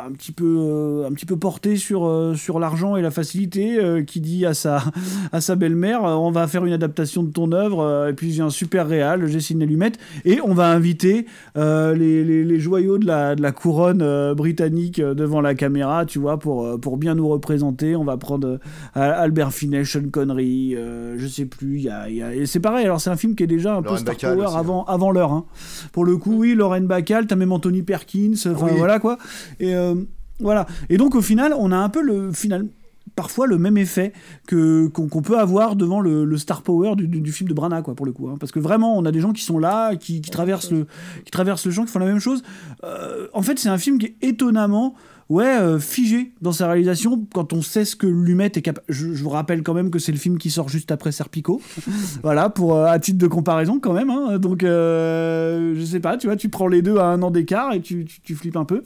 un 0.05 0.11
petit 0.11 0.31
peu 0.31 0.57
euh, 0.59 1.07
un 1.07 1.11
petit 1.13 1.25
peu 1.27 1.37
porté 1.37 1.75
sur 1.77 2.05
euh, 2.07 2.33
sur 2.35 2.59
l'argent 2.59 2.95
et 2.95 3.01
la 3.01 3.11
facilité 3.11 3.77
qui 4.07 4.19
dit 4.19 4.45
à 4.45 4.53
sa 4.53 4.83
à 5.31 5.41
sa 5.41 5.55
belle-mère 5.55 6.01
on 6.03 6.31
va 6.31 6.47
faire 6.47 6.65
une 6.65 6.73
adaptation 6.73 7.23
de 7.23 7.31
ton 7.31 7.51
œuvre 7.51 8.07
et 8.09 8.13
puis 8.13 8.31
j'ai 8.31 8.41
un 8.41 8.49
super 8.49 8.87
réal 8.87 9.27
j'ai 9.27 9.39
Sidney 9.39 9.65
Lumet 9.67 9.91
et 10.25 10.39
on 10.41 10.53
va 10.53 10.69
inviter 10.69 11.25
les, 11.55 12.23
les, 12.23 12.43
les 12.43 12.59
joyaux 12.59 12.97
de 12.97 13.05
la, 13.05 13.35
de 13.35 13.41
la 13.41 13.51
couronne 13.51 14.33
britannique 14.33 14.99
devant 14.99 15.41
la 15.41 15.53
caméra 15.55 16.05
tu 16.05 16.19
vois 16.19 16.39
pour 16.39 16.79
pour 16.79 16.97
bien 16.97 17.15
nous 17.15 17.27
représenter 17.27 17.95
on 17.95 18.03
va 18.03 18.17
prendre 18.17 18.59
Albert 18.95 19.51
Finney 19.53 19.85
Sean 19.85 20.09
Connery 20.11 20.75
je 21.17 21.27
sais 21.27 21.45
plus 21.45 21.77
il 21.77 21.83
y 21.83 21.89
a, 21.89 22.09
il 22.09 22.15
y 22.15 22.23
a- 22.23 22.33
et 22.33 22.45
c'est 22.45 22.59
pareil 22.59 22.85
alors 22.85 22.99
c'est 23.01 23.09
un 23.11 23.17
film 23.17 23.35
qui 23.35 23.43
est 23.43 23.47
déjà 23.47 23.75
un 23.75 23.81
peu 23.83 23.95
star 23.97 24.15
power 24.17 24.45
aussi, 24.47 24.55
avant 24.57 24.83
avant 24.85 25.11
l'heure 25.11 25.31
hein. 25.31 25.45
pour 25.91 26.05
le 26.05 26.17
coup 26.17 26.35
oui 26.39 26.55
Lauren 26.55 26.81
Bacall 26.81 27.27
t'as 27.27 27.35
même 27.35 27.51
Anthony 27.51 27.82
Perkins 27.83 28.33
enfin 28.47 28.67
Oui. 28.71 28.77
voilà 28.77 28.99
quoi 28.99 29.17
et 29.59 29.73
euh, 29.75 29.95
voilà 30.39 30.65
et 30.89 30.97
donc 30.97 31.15
au 31.15 31.21
final 31.21 31.53
on 31.57 31.71
a 31.71 31.77
un 31.77 31.89
peu 31.89 32.01
le 32.01 32.31
final 32.31 32.67
parfois 33.15 33.45
le 33.45 33.57
même 33.59 33.77
effet 33.77 34.11
que 34.47 34.87
qu'on 34.87 35.21
peut 35.21 35.37
avoir 35.37 35.75
devant 35.75 35.99
le, 36.01 36.25
le 36.25 36.37
star 36.37 36.63
power 36.63 36.95
du, 36.95 37.07
du- 37.07 37.21
du 37.21 37.31
film 37.31 37.47
de 37.49 37.53
Branagh 37.53 37.83
quoi 37.83 37.93
pour 37.93 38.05
le 38.07 38.11
coup 38.11 38.27
hein. 38.29 38.37
parce 38.39 38.51
que 38.51 38.59
vraiment 38.59 38.97
on 38.97 39.05
a 39.05 39.11
des 39.11 39.19
gens 39.19 39.33
qui 39.33 39.43
sont 39.43 39.59
là 39.59 39.95
qui, 39.95 40.21
qui 40.21 40.31
traversent 40.31 40.71
le 40.71 40.87
qui 41.23 41.29
traversent 41.31 41.65
le 41.65 41.71
champ 41.71 41.85
qui 41.85 41.91
font 41.91 41.99
la 41.99 42.05
même 42.07 42.19
chose 42.19 42.41
Euh, 42.83 43.27
en 43.33 43.41
fait 43.43 43.59
c'est 43.59 43.69
un 43.69 43.77
film 43.77 43.99
qui 43.99 44.07
est 44.07 44.15
étonnamment 44.21 44.95
ouais 45.33 45.45
euh, 45.45 45.79
figé 45.79 46.31
dans 46.41 46.51
sa 46.51 46.67
réalisation 46.67 47.25
quand 47.33 47.53
on 47.53 47.61
sait 47.61 47.85
ce 47.85 47.95
que 47.95 48.07
Lumet 48.07 48.45
est 48.45 48.61
capable 48.61 48.85
je, 48.89 49.13
je 49.13 49.23
vous 49.23 49.29
rappelle 49.29 49.63
quand 49.63 49.73
même 49.73 49.89
que 49.89 49.99
c'est 49.99 50.11
le 50.11 50.17
film 50.17 50.37
qui 50.37 50.51
sort 50.51 50.69
juste 50.69 50.91
après 50.91 51.11
Serpico. 51.11 51.61
Voilà 52.23 52.49
pour 52.49 52.75
euh, 52.75 52.85
à 52.85 52.99
titre 52.99 53.17
de 53.17 53.27
comparaison 53.27 53.79
quand 53.79 53.93
même 53.93 54.09
hein. 54.09 54.37
donc 54.37 54.63
euh, 54.63 55.73
je 55.75 55.83
sais 55.83 55.99
pas 55.99 56.17
tu 56.17 56.27
vois 56.27 56.35
tu 56.35 56.49
prends 56.49 56.67
les 56.67 56.81
deux 56.81 56.97
à 56.97 57.05
un 57.05 57.21
an 57.23 57.31
d'écart 57.31 57.73
et 57.73 57.81
tu, 57.81 58.05
tu, 58.05 58.21
tu 58.21 58.35
flippes 58.35 58.57
un 58.57 58.65
peu. 58.65 58.83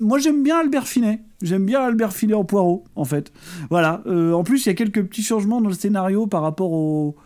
Moi 0.00 0.18
j'aime 0.18 0.42
bien 0.42 0.60
Albert 0.60 0.86
Finet. 0.86 1.20
J'aime 1.42 1.64
bien 1.64 1.80
Albert 1.80 2.12
Finet 2.12 2.34
en 2.34 2.44
poireau 2.44 2.84
en 2.96 3.04
fait. 3.04 3.32
Voilà 3.70 4.02
en 4.06 4.44
plus 4.44 4.64
il 4.66 4.68
y 4.68 4.72
a 4.72 4.74
quelques 4.74 5.04
petits 5.04 5.22
changements 5.22 5.60
dans 5.60 5.68
le 5.68 5.74
scénario 5.74 6.26
par 6.26 6.42
rapport 6.42 6.72
au, 6.72 7.16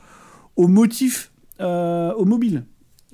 au 0.56 0.68
motif 0.68 1.32
au 1.60 2.24
mobile. 2.24 2.64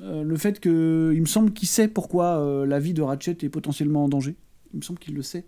Euh, 0.01 0.23
le 0.23 0.37
fait 0.37 0.61
que 0.61 1.13
il 1.15 1.21
me 1.21 1.27
semble 1.27 1.53
qu'il 1.53 1.67
sait 1.67 1.89
pourquoi 1.89 2.39
euh, 2.39 2.67
la 2.67 2.79
vie 2.79 2.95
de 2.95 3.03
Ratchet 3.03 3.37
est 3.43 3.49
potentiellement 3.49 4.05
en 4.05 4.09
danger 4.09 4.37
il 4.73 4.79
me 4.79 4.83
semble 4.83 4.99
qu'il 4.99 5.15
le 5.15 5.23
sait 5.23 5.45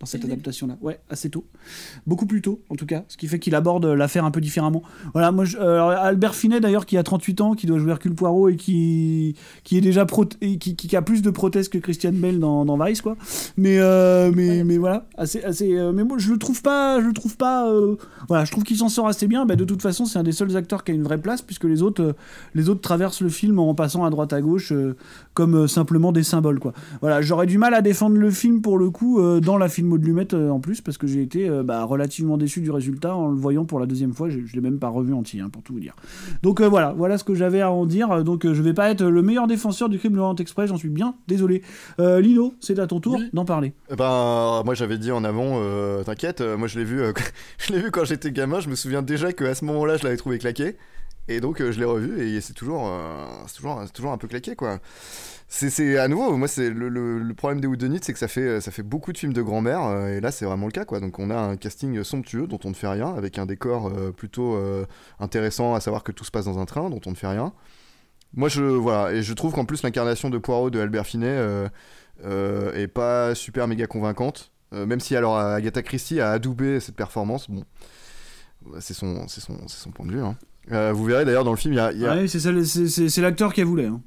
dans 0.00 0.06
cette 0.06 0.24
adaptation-là. 0.24 0.76
Ouais, 0.82 0.98
assez 1.08 1.30
tôt. 1.30 1.46
Beaucoup 2.04 2.26
plus 2.26 2.42
tôt, 2.42 2.60
en 2.68 2.74
tout 2.74 2.84
cas. 2.84 3.04
Ce 3.06 3.16
qui 3.16 3.28
fait 3.28 3.38
qu'il 3.38 3.54
aborde 3.54 3.86
l'affaire 3.86 4.24
un 4.24 4.32
peu 4.32 4.40
différemment. 4.40 4.82
Voilà, 5.12 5.30
moi, 5.30 5.44
je- 5.44 5.56
euh, 5.56 5.80
Albert 5.86 6.34
Finet, 6.34 6.58
d'ailleurs, 6.58 6.84
qui 6.84 6.96
a 6.98 7.04
38 7.04 7.40
ans, 7.40 7.54
qui 7.54 7.66
doit 7.66 7.78
jouer 7.78 7.92
Hercule 7.92 8.12
Poirot 8.16 8.48
et 8.48 8.56
qui, 8.56 9.36
qui 9.62 9.78
est 9.78 9.80
déjà 9.80 10.04
pro 10.04 10.24
et 10.40 10.58
qui, 10.58 10.74
qui 10.74 10.94
a 10.96 11.00
plus 11.00 11.22
de 11.22 11.30
prothèses 11.30 11.68
que 11.68 11.78
Christian 11.78 12.10
Bale 12.12 12.40
dans, 12.40 12.64
dans 12.64 12.76
Vice, 12.84 13.02
quoi. 13.02 13.16
Mais, 13.56 13.78
euh, 13.78 14.32
mais, 14.34 14.64
mais 14.64 14.78
voilà, 14.78 15.06
assez, 15.16 15.44
assez. 15.44 15.72
euh, 15.78 15.92
mais 15.92 16.02
moi, 16.02 16.18
je 16.18 16.32
le 16.32 16.38
trouve 16.40 16.60
pas. 16.60 17.00
Je 17.00 17.06
le 17.06 17.12
trouve 17.12 17.36
pas. 17.36 17.70
euh, 17.70 17.94
voilà, 18.26 18.44
je 18.44 18.50
trouve 18.50 18.64
qu'il 18.64 18.76
s'en 18.76 18.88
sort 18.88 19.06
assez 19.06 19.28
bien. 19.28 19.46
Bah, 19.46 19.54
de 19.54 19.64
toute 19.64 19.80
façon, 19.80 20.06
c'est 20.06 20.18
un 20.18 20.24
des 20.24 20.32
seuls 20.32 20.56
acteurs 20.56 20.82
qui 20.82 20.90
a 20.90 20.94
une 20.94 21.04
vraie 21.04 21.20
place, 21.20 21.40
puisque 21.40 21.64
les 21.64 21.82
autres, 21.82 22.02
euh, 22.02 22.12
les 22.56 22.68
autres 22.68 22.80
traversent 22.80 23.20
le 23.22 23.28
film 23.28 23.60
en 23.60 23.76
passant 23.76 24.04
à 24.04 24.10
droite 24.10 24.32
à 24.32 24.40
gauche 24.42 24.72
euh, 24.72 24.96
comme 25.34 25.54
euh, 25.54 25.66
simplement 25.66 26.12
des 26.12 26.22
symboles, 26.22 26.60
quoi. 26.60 26.72
Voilà, 27.00 27.20
j'aurais 27.20 27.46
du 27.46 27.58
mal 27.58 27.74
à 27.74 27.82
défendre 27.82 28.16
le 28.16 28.30
film 28.30 28.62
pour 28.62 28.78
le 28.78 28.90
coup 28.90 29.20
euh, 29.20 29.40
dans 29.40 29.58
la 29.58 29.68
filmo 29.68 29.98
de 29.98 30.04
Lumet 30.04 30.32
euh, 30.34 30.48
en 30.50 30.60
plus, 30.60 30.80
parce 30.80 30.96
que 30.96 31.06
j'ai 31.06 31.22
été 31.22 31.48
euh, 31.48 31.62
bah, 31.62 31.84
relativement 31.84 32.36
déçu 32.36 32.60
du 32.60 32.70
résultat 32.70 33.14
en 33.14 33.28
le 33.28 33.36
voyant 33.36 33.64
pour 33.64 33.80
la 33.80 33.86
deuxième 33.86 34.12
fois. 34.12 34.28
Je, 34.30 34.38
je 34.44 34.54
l'ai 34.54 34.60
même 34.60 34.78
pas 34.78 34.88
revu 34.88 35.12
entier, 35.12 35.40
hein, 35.40 35.48
pour 35.50 35.62
tout 35.62 35.74
vous 35.74 35.80
dire. 35.80 35.94
Donc 36.42 36.60
euh, 36.60 36.68
voilà, 36.68 36.94
voilà 36.96 37.18
ce 37.18 37.24
que 37.24 37.34
j'avais 37.34 37.60
à 37.60 37.70
en 37.70 37.86
dire. 37.86 38.24
Donc 38.24 38.46
euh, 38.46 38.54
je 38.54 38.62
vais 38.62 38.74
pas 38.74 38.90
être 38.90 39.04
le 39.04 39.22
meilleur 39.22 39.46
défenseur 39.46 39.88
du 39.88 39.98
crime 39.98 40.12
de 40.12 40.16
l'Orient 40.18 40.36
Express, 40.36 40.68
j'en 40.68 40.76
suis 40.76 40.88
bien 40.88 41.14
désolé. 41.28 41.62
Euh, 42.00 42.20
Lino, 42.20 42.54
c'est 42.60 42.78
à 42.78 42.86
ton 42.86 43.00
tour 43.00 43.20
d'en 43.32 43.44
parler. 43.44 43.72
Eh 43.90 43.96
Ben, 43.96 44.62
moi 44.64 44.74
j'avais 44.74 44.98
dit 44.98 45.10
en 45.12 45.24
avant, 45.24 45.54
euh, 45.56 46.02
t'inquiète, 46.04 46.40
euh, 46.40 46.56
moi 46.56 46.68
je 46.68 46.78
l'ai 46.78 46.84
vu, 46.84 47.00
euh, 47.00 47.12
je 47.58 47.72
l'ai 47.72 47.80
vu 47.80 47.90
quand 47.90 48.04
j'étais 48.04 48.30
gamin, 48.30 48.60
je 48.60 48.68
me 48.68 48.74
souviens 48.74 49.02
déjà 49.02 49.32
qu'à 49.32 49.54
ce 49.54 49.64
moment-là 49.64 49.96
je 49.96 50.04
l'avais 50.04 50.16
trouvé 50.16 50.38
claqué, 50.38 50.76
et 51.28 51.40
donc 51.40 51.60
euh, 51.60 51.72
je 51.72 51.78
l'ai 51.78 51.84
revu 51.84 52.20
et 52.22 52.40
c'est 52.40 52.52
toujours, 52.52 52.86
euh, 52.88 53.26
toujours, 53.54 53.90
toujours 53.92 54.12
un 54.12 54.18
peu 54.18 54.28
claqué 54.28 54.54
quoi. 54.56 54.78
C'est, 55.48 55.98
à 55.98 56.08
nouveau, 56.08 56.36
moi 56.36 56.48
c'est 56.48 56.70
le, 56.70 56.88
le- 56.88 57.18
le 57.18 57.34
problème 57.34 57.60
des 57.60 57.66
Whodunit, 57.68 58.00
c'est 58.02 58.12
que 58.12 58.18
ça 58.18 58.28
fait, 58.28 58.60
ça 58.60 58.70
fait 58.70 58.82
beaucoup 58.82 59.12
de 59.12 59.18
films 59.18 59.32
de 59.32 59.42
grand-mère, 59.42 59.84
euh, 59.84 60.08
et 60.16 60.20
là 60.20 60.30
c'est 60.32 60.44
vraiment 60.44 60.66
le 60.66 60.72
cas 60.72 60.84
quoi. 60.84 61.00
Donc 61.00 61.18
on 61.18 61.30
a 61.30 61.36
un 61.36 61.56
casting 61.56 62.02
somptueux 62.02 62.46
dont 62.46 62.58
on 62.64 62.70
ne 62.70 62.74
fait 62.74 62.88
rien, 62.88 63.14
avec 63.14 63.38
un 63.38 63.46
décor 63.46 63.92
plutôt 64.16 64.58
intéressant, 65.20 65.74
à 65.74 65.80
savoir 65.80 66.02
que 66.02 66.12
tout 66.12 66.24
se 66.24 66.30
passe 66.30 66.46
dans 66.46 66.58
un 66.58 66.64
train 66.64 66.90
dont 66.90 67.00
on 67.06 67.10
ne 67.10 67.16
fait 67.16 67.28
rien. 67.28 67.52
Moi, 68.36 68.48
je 68.48 68.62
voilà, 68.64 69.12
et 69.12 69.22
je 69.22 69.32
trouve 69.32 69.52
qu'en 69.52 69.64
plus 69.64 69.82
l'incarnation 69.84 70.28
de 70.30 70.38
Poirot 70.38 70.70
de 70.70 70.80
Albert 70.80 71.06
Finet 71.06 71.38
est 72.24 72.88
pas 72.88 73.34
super 73.34 73.68
méga 73.68 73.86
convaincante. 73.86 74.50
Même 74.72 74.98
si 74.98 75.14
alors 75.14 75.38
Agatha 75.38 75.82
Christie 75.82 76.20
a 76.20 76.32
adoubé 76.32 76.80
cette 76.80 76.96
performance, 76.96 77.48
bon, 77.48 77.62
c'est 78.80 78.94
son, 78.94 79.28
son, 79.28 79.68
son 79.68 79.90
point 79.92 80.06
de 80.06 80.12
vue. 80.12 80.20
hein. 80.22 80.36
Euh, 80.72 80.92
vous 80.94 81.04
verrez 81.04 81.24
d'ailleurs 81.24 81.44
dans 81.44 81.50
le 81.50 81.56
film, 81.56 81.74
il 81.74 81.76
y 81.76 81.80
a, 81.80 81.92
y 81.92 82.06
a- 82.06 82.14
Ouais, 82.14 82.28
c'est, 82.28 82.40
celle- 82.40 82.64
c'est, 82.66 82.88
c'est- 82.88 83.08
c'est 83.08 83.20
l'acteur 83.20 83.52
qui 83.52 83.60
a 83.60 83.64
voulu. 83.64 83.84
hein. 83.86 84.00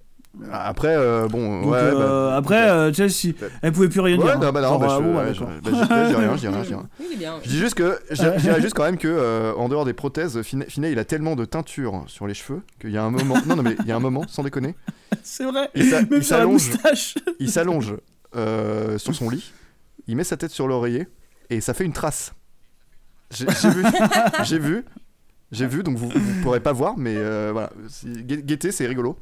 après, 0.51 0.95
euh, 0.95 1.27
bon, 1.27 1.61
Donc, 1.61 1.71
ouais, 1.71 1.77
euh, 1.79 2.29
bah, 2.29 2.35
après, 2.37 2.69
euh, 2.69 2.89
tu 2.91 2.97
sais, 2.97 3.09
si 3.09 3.35
elle 3.63 3.71
pouvait 3.71 3.89
plus 3.89 4.01
rien 4.01 4.17
Ouais, 4.17 4.23
dire. 4.23 4.39
non, 4.39 4.47
hein. 4.47 4.51
bah 4.51 4.61
non, 4.61 4.67
Genre, 4.69 4.79
bah, 4.79 4.87
ah 4.89 4.97
je, 4.99 5.03
bon, 5.03 5.13
bah, 5.15 5.19
ouais, 5.23 5.31
d'accord. 5.31 5.49
je- 5.55 5.61
bah, 5.71 5.77
je- 5.83 5.87
bah, 5.89 6.03
je 6.03 6.09
dis 6.09 6.15
rien, 6.15 6.35
je 6.35 6.39
dis 6.39 6.47
rien, 6.47 6.63
je 6.63 6.67
dis 6.67 6.73
rien. 6.75 6.89
Oui, 6.99 7.05
il 7.09 7.13
est 7.13 7.17
bien. 7.17 7.33
Je 7.43 7.49
dis 7.49 7.57
juste 7.57 7.73
que, 7.75 7.99
je 8.11 8.15
je 8.15 8.41
dirais 8.41 8.61
juste 8.61 8.73
quand 8.75 8.83
même 8.83 8.97
que, 8.97 9.07
euh, 9.07 9.53
en 9.55 9.67
dehors 9.69 9.85
des 9.85 9.93
prothèses, 9.93 10.41
Finet, 10.43 10.65
Finet, 10.69 10.91
il 10.91 10.99
a 10.99 11.05
tellement 11.05 11.35
de 11.35 11.43
teinture 11.45 12.03
sur 12.07 12.27
les 12.27 12.33
cheveux 12.35 12.61
qu'il 12.79 12.91
y 12.91 12.97
a 12.97 13.03
un 13.03 13.09
moment, 13.09 13.35
non, 13.47 13.55
non, 13.55 13.63
mais 13.63 13.75
il 13.79 13.87
y 13.87 13.91
a 13.91 13.95
un 13.95 13.99
moment, 13.99 14.25
sans 14.27 14.43
déconner, 14.43 14.75
C'est 15.23 15.43
vrai. 15.45 15.69
il 15.75 15.85
s'a- 15.89 16.01
Même 16.01 16.07
il 16.11 16.23
sur 16.23 16.35
la 16.35 16.41
s'allonge, 16.41 16.53
moustache. 16.69 17.15
il 17.39 17.49
s'allonge 17.49 17.95
euh, 18.35 18.97
sur 18.99 19.15
son 19.15 19.29
lit, 19.31 19.51
il 20.07 20.15
met 20.15 20.23
sa 20.23 20.37
tête 20.37 20.51
sur 20.51 20.67
l'oreiller 20.67 21.07
et 21.49 21.61
ça 21.61 21.73
fait 21.73 21.85
une 21.85 21.93
trace. 21.93 22.33
J'ai 23.31 23.45
j'ai 23.61 23.69
vu, 23.69 23.83
j'ai 24.43 24.59
vu, 24.59 24.85
j'ai 25.51 25.67
vu, 25.67 25.83
donc 25.83 25.97
vous, 25.97 26.09
vous 26.09 26.41
pourrez 26.43 26.59
pas 26.59 26.73
voir, 26.73 26.97
mais 26.97 27.15
euh, 27.15 27.49
voilà, 27.51 27.71
guettez, 28.25 28.71
c'est 28.71 28.87
rigolo. 28.87 29.17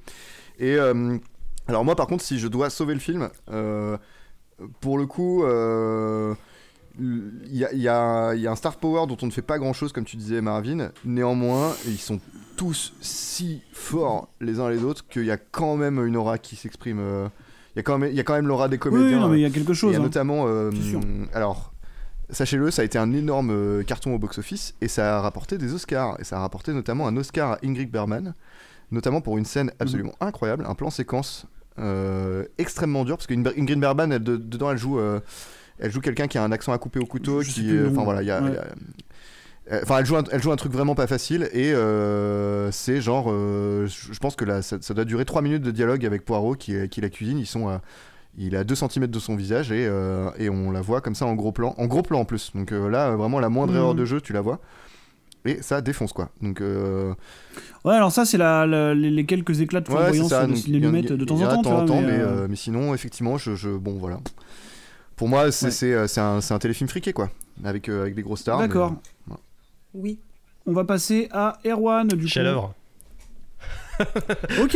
Et 0.60 0.76
euh, 0.76 1.18
alors 1.68 1.84
moi, 1.86 1.96
par 1.96 2.08
contre, 2.08 2.24
si 2.24 2.40
je 2.40 2.48
dois 2.48 2.70
sauver 2.70 2.94
le 2.94 3.00
film, 3.00 3.30
euh, 3.52 3.98
pour 4.80 4.98
le 4.98 5.06
coup, 5.06 5.44
euh, 5.44 6.34
il 7.00 7.32
y, 7.52 7.66
a, 7.66 7.74
il 7.74 7.82
y 7.82 7.88
a- 7.90 8.34
il 8.36 8.42
y 8.42 8.48
a 8.48 8.52
un 8.52 8.56
star 8.56 8.78
power 8.78 9.06
dont 9.08 9.18
on 9.22 9.26
ne 9.26 9.32
fait 9.32 9.42
pas 9.42 9.60
grand 9.60 9.74
chose, 9.74 9.92
comme 9.92 10.06
tu 10.06 10.16
disais, 10.16 10.40
Marvin. 10.42 10.92
Néanmoins, 11.04 11.74
ils 11.86 11.98
sont 11.98 12.20
tous 12.56 12.94
si 13.02 13.62
forts 13.74 14.30
les 14.40 14.60
uns 14.62 14.70
les 14.70 14.84
autres 14.84 15.06
qu'il 15.10 15.26
y 15.26 15.32
a 15.32 15.38
quand 15.38 15.76
même 15.76 16.04
une 16.06 16.16
aura 16.16 16.38
qui 16.38 16.56
s'exprime. 16.56 17.00
Il 17.76 17.78
y, 17.78 17.82
a 17.82 17.84
quand 17.84 17.98
même- 17.98 18.10
il 18.12 18.16
y 18.16 18.20
a 18.22 18.24
quand 18.24 18.36
même 18.36 18.48
l'aura 18.48 18.70
des 18.70 18.78
comédiens. 18.78 19.20
non, 19.20 19.28
mais 19.28 19.40
il 19.40 19.42
y 19.42 19.46
a 19.46 19.50
quelque 19.50 19.74
chose, 19.74 19.92
Il 19.92 19.94
y 19.94 19.98
a 19.98 20.00
hein. 20.00 20.04
notamment. 20.04 20.46
alors, 21.34 21.74
sachez-le, 22.30 22.72
ça 22.72 22.82
a 22.82 22.86
été 22.86 22.98
un 22.98 23.14
énorme 23.14 23.52
euh, 23.52 23.84
carton 23.84 24.14
au 24.16 24.20
box-office 24.20 24.74
et 24.82 24.88
ça 24.88 25.18
a 25.18 25.22
rapporté 25.22 25.58
des 25.58 25.74
Oscars. 25.74 26.18
Et 26.20 26.24
ça 26.24 26.38
a 26.38 26.40
rapporté 26.40 26.74
notamment 26.74 27.08
un 27.08 27.16
Oscar 27.18 27.52
à 27.54 27.58
Ingrid 27.64 27.90
Bergman, 27.92 28.34
notamment 28.92 29.22
pour 29.22 29.38
une 29.38 29.46
scène 29.46 29.72
absolument 29.80 30.14
Mhm. 30.22 30.28
incroyable, 30.28 30.66
un 30.68 30.76
plan 30.76 30.90
séquence 30.90 31.46
euh, 31.78 32.46
extrêmement 32.58 33.04
dur 33.04 33.18
parce 33.18 33.28
qu'Ingrid 33.28 33.80
Bergman, 33.80 34.12
elle, 34.14 34.24
de- 34.24 34.38
dedans, 34.38 34.72
elle 34.72 34.78
joue, 34.78 34.98
euh, 34.98 35.20
elle 35.78 35.92
joue 35.92 36.00
quelqu'un 36.00 36.28
qui 36.28 36.38
a 36.38 36.44
un 36.44 36.52
accent 36.54 36.72
à 36.72 36.78
couper 36.78 37.00
au 37.00 37.06
couteau, 37.06 37.42
Je 37.42 37.52
qui, 37.52 37.70
euh, 37.76 37.90
enfin 37.92 38.04
voilà, 38.06 38.22
il 38.22 38.28
y 38.28 38.32
a- 38.32 38.42
Ouais. 38.42 38.50
il 38.52 38.56
y 38.56 38.58
a- 38.58 39.82
Enfin, 39.82 39.98
elle 39.98 40.06
joue, 40.06 40.16
un, 40.16 40.24
elle 40.32 40.42
joue 40.44 40.52
un 40.52 40.56
truc 40.58 40.72
vraiment 40.72 40.94
pas 40.94 41.08
facile 41.08 41.50
et 41.52 41.74
euh, 41.74 42.72
c'est 42.72 43.02
genre, 43.02 43.26
euh, 43.30 43.88
je 43.88 44.14
je 44.14 44.20
pense 44.20 44.36
que 44.36 44.46
là, 44.46 44.62
ça, 44.62 44.78
ça 44.80 44.94
doit 44.94 45.06
durer 45.06 45.26
3 45.26 45.42
minutes 45.42 45.64
de 45.64 45.72
dialogue 45.72 46.06
avec 46.06 46.24
Poirot 46.24 46.54
qui, 46.56 46.88
qui 46.88 47.02
la 47.02 47.10
cuisine. 47.10 47.40
Ils 47.40 47.48
sont, 47.48 47.68
à- 47.68 47.82
il 48.38 48.54
est 48.54 48.58
à 48.58 48.64
2 48.64 48.76
cm 48.76 49.08
de 49.08 49.20
son 49.20 49.36
visage 49.36 49.72
et, 49.72 49.86
euh, 49.88 50.30
et 50.38 50.50
on 50.50 50.72
la 50.72 50.82
voit 50.82 51.02
comme 51.02 51.16
ça 51.16 51.26
en 51.26 51.36
gros 51.36 51.52
plan, 51.52 51.74
en 51.78 51.86
gros 51.88 52.02
plan 52.02 52.20
en 52.20 52.26
plus. 52.26 52.52
Donc 52.56 52.72
euh, 52.72 52.90
là, 52.90 53.16
vraiment 53.16 53.40
la 53.40 53.50
moindre 53.50 53.76
erreur 53.76 53.96
de 53.96 54.06
jeu, 54.06 54.22
tu 54.22 54.34
la 54.34 54.42
vois 54.42 54.60
et 55.46 55.62
ça 55.62 55.80
défonce 55.82 56.12
quoi. 56.12 56.30
Donc 56.42 56.60
euh, 56.62 57.14
Ouais, 57.84 57.94
alors 57.94 58.12
ça, 58.12 58.26
c'est 58.26 58.38
la, 58.38 58.66
la- 58.66 58.94
les, 58.96 59.12
les 59.12 59.26
quelques 59.26 59.62
éclats 59.62 59.80
de 59.82 59.90
ouais, 59.90 59.96
flamboyance 59.96 60.30
ça. 60.30 60.48
de 60.48 61.16
de 61.16 61.26
temps 61.26 61.40
a 61.42 61.54
en 61.56 61.62
temps. 61.86 62.02
mais, 62.02 62.08
mais, 62.08 62.14
euh, 62.20 62.28
euh, 62.44 62.48
mais 62.50 62.56
sinon, 62.56 62.94
effectivement, 62.96 63.38
je, 63.38 63.56
je- 63.56 63.70
bon 63.70 63.94
voilà. 64.00 64.20
Pour 65.16 65.30
moi, 65.30 65.52
c'est 65.52 65.96
Ouais. 65.96 66.20
un, 66.20 66.60
téléfilm 66.60 66.90
friqué 66.90 67.14
quoi, 67.14 67.30
avec, 67.64 67.88
euh, 67.90 68.02
avec 68.02 68.16
des 68.16 68.24
grosses 68.24 68.42
stars. 68.42 68.58
D'accord. 68.60 68.96
euh. 69.32 69.36
Oui. 69.94 70.20
On 70.66 70.74
va 70.74 70.84
passer 70.84 71.30
à 71.32 71.60
Erwan, 71.64 72.08
du 72.08 72.18
coup. 72.24 72.28
Chef-d'œuvre. 72.28 72.74
Ok. 74.62 74.76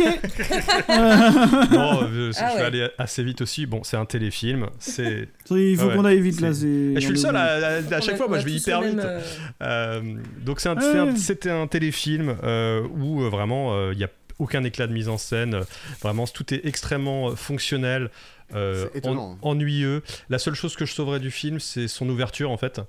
bon, 0.88 2.02
euh, 2.04 2.32
Ah 2.38 2.50
je 2.50 2.54
ouais. 2.54 2.58
vais 2.58 2.64
aller 2.64 2.88
assez 2.98 3.22
vite 3.22 3.40
aussi. 3.42 3.66
Bon, 3.66 3.82
c'est 3.84 3.96
un 3.96 4.04
téléfilm. 4.04 4.66
C'est. 4.78 5.28
Il 5.50 5.76
faut 5.76 5.86
Ouais. 5.86 5.96
qu'on 5.96 6.04
aille 6.04 6.20
vite 6.20 6.40
là. 6.40 6.52
C'est- 6.52 6.94
je 6.94 7.00
suis 7.00 7.10
le 7.10 7.16
seul 7.16 7.36
à, 7.36 7.42
à- 7.44 8.00
chaque 8.00 8.14
a- 8.14 8.16
fois, 8.16 8.28
moi 8.28 8.36
a 8.38 8.40
je 8.40 8.46
vais 8.46 8.52
hyper 8.52 8.82
vite. 8.82 8.98
euh, 8.98 9.20
Euh, 9.62 10.00
donc 10.44 10.60
c'est 10.60 10.68
un- 10.68 10.80
c'est 10.80 10.98
un- 10.98 11.16
c'était 11.16 11.50
un, 11.50 11.66
téléfilm 11.66 12.36
euh, 12.42 12.82
où 12.98 13.22
euh, 13.22 13.28
vraiment 13.28 13.74
euh, 13.74 13.92
il 13.92 13.98
n'y 13.98 14.04
a 14.04 14.10
aucun 14.38 14.64
éclat 14.64 14.86
de 14.86 14.92
mise 14.92 15.08
en 15.08 15.18
scène. 15.18 15.54
euh, 15.54 15.62
Vraiment, 16.02 16.26
tout 16.26 16.52
est 16.54 16.64
extrêmement 16.64 17.30
euh, 17.30 17.34
fonctionnel. 17.36 18.10
euh, 18.54 18.86
C'est 18.92 18.98
étonnant. 18.98 19.38
en- 19.42 19.50
ennuyeux. 19.50 20.02
La 20.28 20.38
seule 20.38 20.54
chose 20.54 20.74
que 20.76 20.84
je 20.86 20.92
sauverais 20.94 21.20
du 21.20 21.30
film, 21.30 21.60
c'est 21.60 21.86
son 21.88 22.08
ouverture 22.08 22.50
en 22.50 22.56
fait. 22.56 22.80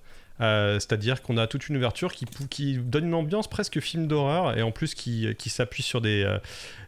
Euh, 0.42 0.80
C'est-à-dire 0.80 1.22
qu'on 1.22 1.38
a 1.38 1.48
toute 1.48 1.70
une 1.70 1.78
ouverture 1.78 2.12
qui, 2.14 2.78
donne 2.78 3.06
une 3.06 3.14
ambiance 3.14 3.48
presque 3.50 3.80
film 3.80 4.08
d'horreur 4.08 4.58
et 4.58 4.62
en 4.64 4.72
plus 4.72 4.96
qui, 4.96 5.28
qui 5.38 5.50
s'appuie 5.50 5.84
sur 5.84 6.02
des, 6.02 6.24
euh, 6.24 6.38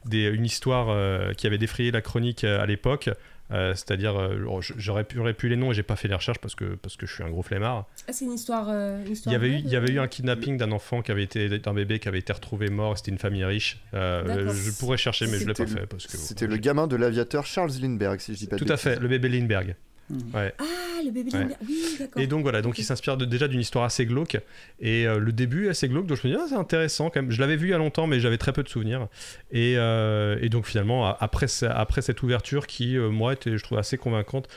des, 0.06 0.24
une 0.24 0.46
histoire 0.46 0.88
euh, 0.90 1.34
qui 1.34 1.46
avait 1.48 1.58
défrayé 1.60 1.92
la 1.92 2.02
chronique 2.02 2.44
à 2.44 2.66
l'époque. 2.66 3.10
Euh, 3.52 3.74
C'est-à-dire, 3.76 4.18
euh, 4.20 4.62
j- 4.62 4.74
j'aurais 4.78 5.04
pu, 5.04 5.50
les 5.50 5.56
noms 5.58 5.72
et 5.72 5.76
j'ai 5.76 5.84
pas 5.84 5.98
fait 5.98 6.08
les 6.08 6.16
recherches 6.16 6.40
parce 6.40 6.56
que, 6.56 6.76
parce 6.76 6.96
que 6.96 7.06
je 7.06 7.14
suis 7.14 7.24
un 7.24 7.30
gros 7.30 7.44
flemmard. 7.44 7.86
Ah, 8.08 8.14
c'est 8.14 8.26
une 8.26 8.32
histoire. 8.34 8.68
euh, 8.70 9.06
une 9.06 9.14
Il 9.26 9.32
y, 9.32 9.36
avait 9.36 9.48
eu, 9.48 9.52
vraie, 9.52 9.60
il 9.66 9.70
y 9.70 9.76
avait 9.76 9.88
de- 9.88 9.92
eu 9.94 10.00
un 10.00 10.08
kidnapping 10.08 10.58
d'un 10.58 10.72
enfant 10.72 11.02
qui 11.02 11.12
avait 11.12 11.24
été 11.24 11.60
d'un 11.60 11.74
bébé 11.74 12.00
qui 12.00 12.08
avait 12.08 12.20
été 12.20 12.34
retrouvé 12.34 12.70
mort. 12.70 12.98
C'était 12.98 13.12
une 13.12 13.20
famille 13.20 13.44
riche. 13.46 13.80
Euh, 13.94 14.52
je 14.52 14.72
pourrais 14.80 14.98
chercher, 14.98 15.28
mais 15.28 15.38
je 15.38 15.46
l'ai 15.48 15.54
pas 15.54 15.68
fait 15.68 15.86
parce 15.86 16.08
que 16.08 16.18
C'était 16.18 16.48
le 16.48 16.58
gamin 16.58 16.88
de 16.88 16.96
l'aviateur 16.96 17.46
Charles 17.46 17.72
Lindbergh, 17.82 18.20
si 18.22 18.34
je 18.34 18.40
dis 18.40 18.48
pas 18.48 18.56
de 18.56 18.64
tout 18.66 18.72
à 18.72 18.78
fait, 18.78 19.00
le 19.00 19.08
bébé 19.10 19.30
Lindbergh. 19.30 19.76
Ouais. 20.34 20.54
Ah, 20.60 20.64
le 21.04 21.12
bébé 21.12 21.32
Ouais. 21.34 21.48
Oui, 21.68 21.84
d'accord. 22.00 22.22
Et 22.22 22.28
donc 22.28 22.44
voilà, 22.44 22.62
donc 22.62 22.78
il 22.78 22.84
s'inspire 22.84 23.18
de- 23.18 23.26
déjà 23.26 23.48
d'une 23.48 23.60
histoire 23.60 23.86
assez 23.86 24.06
glauque. 24.06 24.38
Et 24.80 25.08
euh, 25.08 25.20
le 25.20 25.32
début 25.32 25.68
est 25.68 25.70
assez 25.70 25.88
glauque, 25.88 26.06
donc 26.08 26.18
je 26.22 26.28
me 26.28 26.34
dis, 26.34 26.40
ah, 26.40 26.46
c'est 26.48 26.56
intéressant 26.56 27.10
quand 27.10 27.22
même. 27.22 27.32
Je 27.32 27.40
l'avais 27.42 27.56
vu 27.56 27.68
il 27.68 27.72
y 27.72 27.74
a 27.74 27.78
longtemps, 27.78 28.08
mais 28.08 28.20
j'avais 28.20 28.38
très 28.38 28.54
peu 28.54 28.64
de 28.64 28.70
souvenirs. 28.70 29.08
Et, 29.52 29.76
euh, 29.78 30.38
et 30.42 30.50
donc 30.50 30.66
finalement, 30.66 31.06
après 31.08 31.48
cette 31.48 32.24
ouverture 32.24 32.68
qui, 32.68 32.98
euh, 32.98 33.10
moi, 33.10 33.34
était, 33.34 33.58
je 33.58 33.64
trouve 33.64 33.78
assez 33.78 33.98
convaincante, 33.98 34.48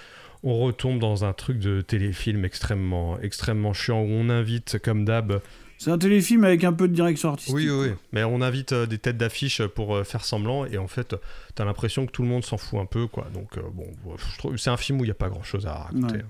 on 0.43 0.59
retombe 0.59 1.01
dans 1.01 1.25
un 1.25 1.33
truc 1.33 1.59
de 1.59 1.81
téléfilm 1.81 2.45
extrêmement, 2.45 3.19
extrêmement 3.21 3.73
chiant 3.73 4.01
où 4.03 4.09
on 4.09 4.29
invite, 4.29 4.79
comme 4.83 5.05
d'hab, 5.05 5.41
C'est 5.79 5.91
un 5.91 5.99
téléfilm 5.99 6.45
avec 6.45 6.65
un 6.65 6.73
peu 6.73 6.89
de 6.89 6.95
direction 6.95 7.29
artistique. 7.31 7.55
oui, 7.55 7.69
oui, 7.69 7.89
oui. 7.89 7.95
Mais 8.13 8.25
on 8.25 8.41
invite 8.41 8.73
euh, 8.73 8.87
des 8.87 8.99
têtes 8.99 9.19
d'affiche 9.19 9.63
pour 9.67 9.95
euh, 9.97 10.05
faire 10.05 10.25
semblant, 10.25 10.65
et 10.65 10.79
en 10.79 10.89
fait, 10.89 11.15
t'as 11.55 11.65
l'impression 11.65 12.07
que 12.07 12.13
tout 12.13 12.23
le 12.23 12.29
monde 12.29 12.45
s'en 12.45 12.57
fout 12.57 12.79
un 12.81 12.87
peu, 12.87 13.07
quoi. 13.07 13.29
Donc, 13.35 13.59
euh, 13.59 13.63
bon, 13.75 13.87
je 14.17 14.39
trouve 14.39 14.57
c'est 14.57 14.71
un 14.71 14.77
film 14.79 15.01
où 15.01 15.05
il 15.05 15.09
n'y 15.09 15.13
a 15.13 15.15
pas 15.15 15.29
grand 15.29 15.43
chose 15.43 15.67
à 15.67 15.75
raconter. 15.75 16.17
Ouais. 16.17 16.25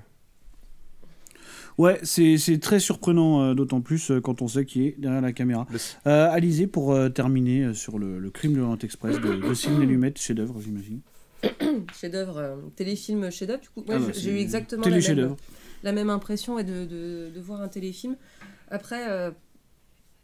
Ouais, 1.78 2.00
c'est 2.04 2.58
très 2.60 2.80
surprenant, 2.80 3.42
euh, 3.42 3.54
d'autant 3.54 3.82
plus 3.82 4.10
euh, 4.10 4.20
quand 4.20 4.40
on 4.40 4.48
sait 4.48 4.64
qui 4.64 4.86
est 4.86 4.94
derrière 4.98 5.20
la 5.20 5.32
caméra. 5.32 5.66
Euh, 6.06 6.30
Alizé, 6.30 6.66
pour 6.66 6.92
euh, 6.92 7.10
terminer 7.10 7.64
euh, 7.64 7.74
sur 7.74 7.98
le, 7.98 8.18
le 8.18 8.30
crime 8.30 8.54
de 8.54 8.58
l'Orient 8.58 8.78
Express 8.78 9.20
de, 9.20 9.34
de 9.46 9.54
Sidney 9.54 9.84
Lumet, 9.84 10.14
chef-d'œuvre, 10.16 10.58
j'imagine. 10.62 11.00
chef-d'œuvre, 12.00 12.38
euh, 12.38 12.56
téléfilm 12.76 13.30
chef-d'œuvre. 13.30 13.60
Du 13.60 13.68
coup, 13.68 13.80
ouais, 13.80 13.96
Ah 13.96 13.98
bah, 13.98 14.06
j'ai- 14.14 14.30
eu 14.30 14.38
exactement 14.38 14.82
la 14.84 14.90
même, 14.90 15.00
chef-d'œuvre. 15.02 15.36
la 15.82 15.92
même 15.92 16.08
impression 16.08 16.54
ouais, 16.54 16.64
de, 16.64 16.86
de, 16.86 17.28
de 17.34 17.40
voir 17.42 17.60
un 17.60 17.68
téléfilm. 17.68 18.16
Après, 18.68 19.08
euh, 19.10 19.30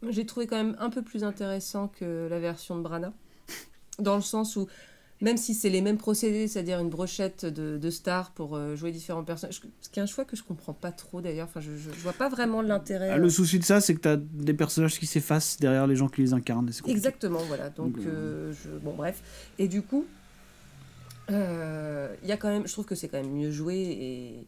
j'ai 0.09 0.25
trouvé 0.25 0.47
quand 0.47 0.57
même 0.57 0.75
un 0.79 0.89
peu 0.89 1.01
plus 1.01 1.23
intéressant 1.23 1.87
que 1.87 2.27
la 2.29 2.39
version 2.39 2.77
de 2.77 2.81
Brana, 2.81 3.13
dans 3.99 4.15
le 4.15 4.21
sens 4.21 4.55
où 4.55 4.67
même 5.21 5.37
si 5.37 5.53
c'est 5.53 5.69
les 5.69 5.81
mêmes 5.81 5.97
procédés, 5.97 6.49
c'est-à-dire 6.49 6.79
une 6.79 6.89
brochette 6.89 7.45
de, 7.45 7.77
de 7.77 7.89
stars 7.89 8.31
pour 8.31 8.57
euh, 8.57 8.75
jouer 8.75 8.91
différents 8.91 9.23
personnages, 9.23 9.61
ce 9.79 9.89
qui 9.89 9.99
est 9.99 10.03
un 10.03 10.05
choix 10.05 10.25
que 10.25 10.35
je 10.35 10.43
comprends 10.43 10.73
pas 10.73 10.91
trop 10.91 11.21
d'ailleurs. 11.21 11.47
Enfin, 11.47 11.61
je, 11.61 11.77
je, 11.77 11.91
je 11.91 11.99
vois 11.99 12.11
pas 12.11 12.27
vraiment 12.27 12.61
l'intérêt. 12.61 13.09
Ah, 13.09 13.17
le 13.17 13.29
souci 13.29 13.57
de 13.57 13.63
ça, 13.63 13.79
c'est 13.79 13.95
que 13.95 14.01
tu 14.01 14.07
as 14.09 14.17
des 14.17 14.53
personnages 14.53 14.99
qui 14.99 15.05
s'effacent 15.05 15.57
derrière 15.61 15.87
les 15.87 15.95
gens 15.95 16.09
qui 16.09 16.21
les 16.21 16.33
incarnent. 16.33 16.69
Exactement, 16.87 17.39
voilà. 17.47 17.69
Donc, 17.69 17.95
Donc, 17.95 18.05
euh, 18.05 18.51
je... 18.51 18.69
bon, 18.69 18.95
bref. 18.95 19.21
Et 19.59 19.69
du 19.69 19.81
coup, 19.81 20.05
euh, 21.31 22.13
il 22.21 22.27
y 22.27 22.33
a 22.33 22.37
quand 22.37 22.49
même, 22.49 22.67
je 22.67 22.73
trouve 22.73 22.85
que 22.85 22.95
c'est 22.95 23.07
quand 23.07 23.21
même 23.21 23.31
mieux 23.31 23.51
joué 23.51 23.75
et 23.77 24.33
euh, 24.39 24.41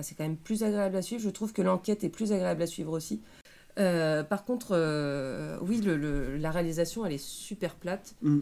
c'est 0.00 0.14
quand 0.14 0.24
même 0.24 0.36
plus 0.36 0.62
agréable 0.62 0.96
à 0.96 1.02
suivre. 1.02 1.22
Je 1.22 1.30
trouve 1.30 1.52
que 1.52 1.60
l'enquête 1.62 2.02
est 2.04 2.08
plus 2.08 2.32
agréable 2.32 2.62
à 2.62 2.66
suivre 2.66 2.92
aussi. 2.92 3.20
Euh, 3.78 4.22
par 4.22 4.44
contre, 4.44 4.68
euh, 4.72 5.58
oui, 5.62 5.80
le, 5.80 5.96
le- 5.96 6.36
la 6.36 6.50
réalisation, 6.50 7.04
elle 7.06 7.12
est 7.14 7.22
super 7.24 7.74
plate. 7.74 8.14
Mm. 8.22 8.40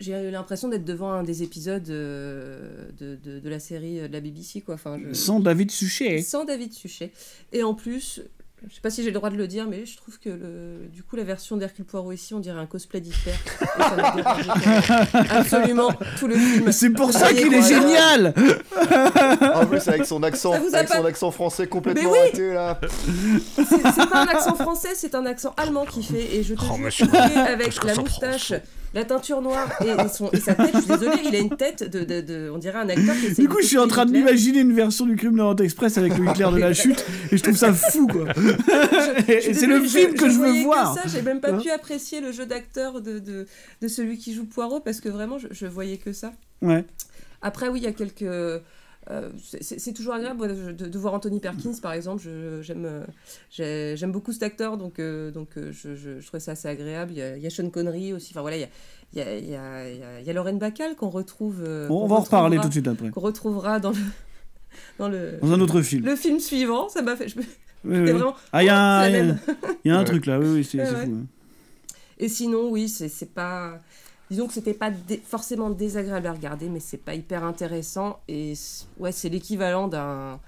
J'ai 0.00 0.12
eu 0.28 0.30
l'impression 0.30 0.68
d'être 0.68 0.84
devant 0.84 1.10
un 1.12 1.22
des 1.22 1.42
épisodes 1.42 1.88
euh, 1.90 2.88
de, 2.98 3.16
de, 3.22 3.38
de 3.40 3.48
la 3.50 3.58
série 3.60 4.00
euh, 4.00 4.08
de 4.08 4.12
la 4.14 4.20
BBC, 4.20 4.62
quoi. 4.62 4.74
Enfin, 4.76 4.98
je- 5.02 5.12
Sans 5.12 5.40
David 5.40 5.70
Suchet. 5.70 6.22
sans 6.22 6.44
David 6.46 6.72
Suchet. 6.72 7.10
Et 7.52 7.62
en 7.62 7.74
plus, 7.74 8.22
je 8.68 8.74
sais 8.74 8.80
pas 8.82 8.90
si 8.90 9.02
j'ai 9.02 9.08
le 9.10 9.14
droit 9.14 9.30
de 9.30 9.36
le 9.36 9.46
dire, 9.48 9.66
mais 9.68 9.86
je 9.86 9.96
trouve 9.96 10.18
que 10.18 10.28
le, 10.28 10.88
du 10.92 11.02
coup, 11.02 11.16
la 11.16 11.24
version 11.24 11.56
d'Hercule 11.56 11.84
Poirot 11.84 12.12
ici, 12.12 12.34
on 12.34 12.40
dirait 12.40 12.58
un 12.60 12.66
cosplay 12.66 13.00
d'Hitler. 13.00 13.32
Absolument, 15.30 15.90
tout 16.18 16.26
le 16.26 16.36
film. 16.36 16.72
C'est 16.72 16.90
pour 16.90 17.12
ça 17.12 17.32
qu'il 17.32 17.52
est 17.52 17.62
génial 17.62 18.34
En 19.54 19.66
plus, 19.66 19.86
avec 19.88 20.04
son 20.04 20.22
accent, 20.22 20.52
avec 20.52 20.88
pas- 20.88 20.96
son 20.98 21.04
accent 21.04 21.30
français 21.30 21.66
complètement 21.66 22.02
Mais 22.02 22.08
oui 22.08 22.18
raté 22.26 22.52
là. 22.52 22.80
C'est 23.56 24.08
pas 24.10 24.22
un 24.22 24.26
accent 24.26 24.54
français, 24.56 24.90
c'est 24.94 25.14
un 25.14 25.26
accent 25.26 25.54
allemand 25.56 25.84
qui 25.84 26.02
fait. 26.02 26.36
Et 26.36 26.42
je 26.42 26.54
te 26.54 26.60
Oh, 26.62 26.74
jure, 26.74 26.78
monsieur, 26.78 27.06
avec 27.14 27.82
la 27.84 27.94
moustache, 27.94 28.52
la 28.92 29.04
teinture 29.04 29.40
noire 29.40 29.68
et, 29.84 29.88
et 29.88 30.08
son, 30.08 30.30
et 30.32 30.40
sa 30.40 30.54
tête. 30.54 30.70
Je 30.74 30.80
suis 30.80 30.88
désolée, 30.88 31.18
il 31.28 31.34
a 31.34 31.38
une 31.38 31.56
tête 31.56 31.88
de, 31.88 32.04
de, 32.04 32.20
de- 32.20 32.50
on 32.52 32.58
dirait 32.58 32.78
un 32.78 32.88
acteur 32.88 33.14
qui 33.14 33.40
Du 33.40 33.48
coup, 33.48 33.58
je 33.62 33.66
suis 33.66 33.78
en 33.78 33.86
train 33.88 34.04
de 34.06 34.10
m'imaginer 34.12 34.60
une 34.60 34.72
version 34.74 35.06
du 35.06 35.16
Crime 35.16 35.32
de 35.32 35.36
l'Orient 35.38 35.56
Express 35.56 35.96
avec 35.98 36.18
le 36.18 36.26
Hitler 36.28 36.48
de 36.52 36.58
la 36.58 36.72
chute, 36.74 37.04
et 37.30 37.36
je 37.36 37.42
trouve 37.42 37.56
ça 37.56 37.72
fou, 37.72 38.06
quoi. 38.08 38.26
Et 39.28 39.54
c'est 39.54 39.66
le 39.66 39.80
film 39.80 40.14
que 40.14 40.28
je, 40.28 40.34
veux 40.34 40.46
voyais 40.48 40.64
voir. 40.64 40.94
Que 40.94 41.02
ça, 41.02 41.08
j'ai 41.16 41.22
même 41.22 41.40
pas 41.40 41.50
Hein 41.52 41.58
pu 41.58 41.70
apprécier 41.70 42.20
le 42.20 42.32
jeu 42.32 42.46
d'acteur 42.46 43.00
de, 43.00 43.18
de, 43.18 43.46
de 43.80 43.88
celui 43.88 44.18
qui 44.18 44.34
joue 44.34 44.44
Poirot 44.44 44.80
parce 44.80 45.00
que 45.00 45.08
vraiment, 45.08 45.38
je, 45.38 45.46
je 45.50 45.66
voyais 45.66 45.96
que 45.98 46.12
ça. 46.12 46.32
Ouais. 46.62 46.84
Après, 47.42 47.68
oui, 47.68 47.80
il 47.80 47.84
y 47.84 47.88
a 47.88 47.92
quelques. 47.92 48.24
Euh, 49.10 49.30
c'est- 49.60 49.92
toujours 49.92 50.14
agréable 50.14 50.74
de, 50.76 50.86
de 50.86 50.98
voir 50.98 51.14
Anthony 51.14 51.40
Perkins, 51.40 51.72
par 51.82 51.92
exemple. 51.92 52.22
Je- 52.22 52.62
J'aime 52.62 52.84
euh, 52.84 53.04
j'ai- 53.50 53.94
j'aime 53.96 54.12
beaucoup 54.12 54.32
cet 54.32 54.42
acteur, 54.42 54.76
donc, 54.76 54.98
euh, 54.98 55.30
donc 55.30 55.48
je, 55.56 55.94
je, 55.96 56.20
je 56.20 56.26
trouvais 56.26 56.40
ça 56.40 56.52
assez 56.52 56.68
agréable. 56.68 57.12
Il 57.12 57.18
y 57.18 57.22
a, 57.22 57.36
il 57.36 57.42
y 57.42 57.46
a 57.46 57.50
Sean 57.50 57.68
Connery 57.70 58.12
aussi. 58.12 58.28
Enfin 58.32 58.40
voilà, 58.42 58.56
il 58.56 58.60
y 58.60 58.64
a, 58.64 58.68
il 59.12 59.18
y 59.18 59.22
a, 59.22 59.38
il 59.38 59.50
y 59.98 60.02
a, 60.02 60.20
il 60.20 60.26
y 60.26 60.30
a- 60.30 60.32
Lorraine 60.32 60.58
Bacall 60.58 60.94
qu'on 60.96 61.10
retrouve. 61.10 61.62
euh, 61.66 61.88
On 61.90 62.06
va 62.06 62.16
en 62.16 62.20
reparler 62.20 62.58
tout 62.58 62.68
de 62.68 62.72
suite 62.72 62.88
après. 62.88 63.10
Qu'on 63.10 63.20
retrouvera 63.20 63.80
dans 63.80 63.90
le. 63.90 63.96
Dans, 64.98 65.08
le, 65.08 65.38
Dans 65.42 65.52
un 65.52 65.60
autre 65.60 65.82
film. 65.82 66.04
Le 66.04 66.14
film 66.14 66.38
suivant, 66.38 66.88
ça 66.88 67.02
m'a 67.02 67.16
fait. 67.16 67.28
je 67.28 67.36
Oui, 67.38 67.44
oui. 67.84 68.12
vraiment. 68.12 68.34
Ah, 68.52 68.62
il 68.62 68.66
y 68.66 68.68
a 68.68 68.74
oh, 69.02 69.04
un, 69.04 69.08
y 69.10 69.16
a- 69.30 69.36
y 69.84 69.90
a 69.90 70.04
truc 70.04 70.26
là, 70.26 70.38
oui, 70.38 70.46
oui, 70.48 70.64
c'est 70.64 70.78
Ouais, 70.78 70.86
fou. 70.86 71.16
hein. 71.22 71.26
Et 72.18 72.28
sinon, 72.28 72.68
oui, 72.70 72.88
c'est 72.88 73.08
c'est 73.08 73.32
pas. 73.34 73.80
Disons 74.30 74.46
que 74.46 74.52
c'était 74.52 74.74
pas 74.74 74.90
dé- 74.90 75.20
forcément 75.24 75.70
désagréable 75.70 76.26
à 76.28 76.32
regarder, 76.32 76.68
mais 76.68 76.80
c'est 76.80 76.96
pas 77.04 77.14
hyper 77.14 77.42
intéressant. 77.44 78.20
Et 78.28 78.54
ouais, 78.98 79.12
c'est 79.12 79.28
l'équivalent 79.28 79.88
d'un. 79.88 80.38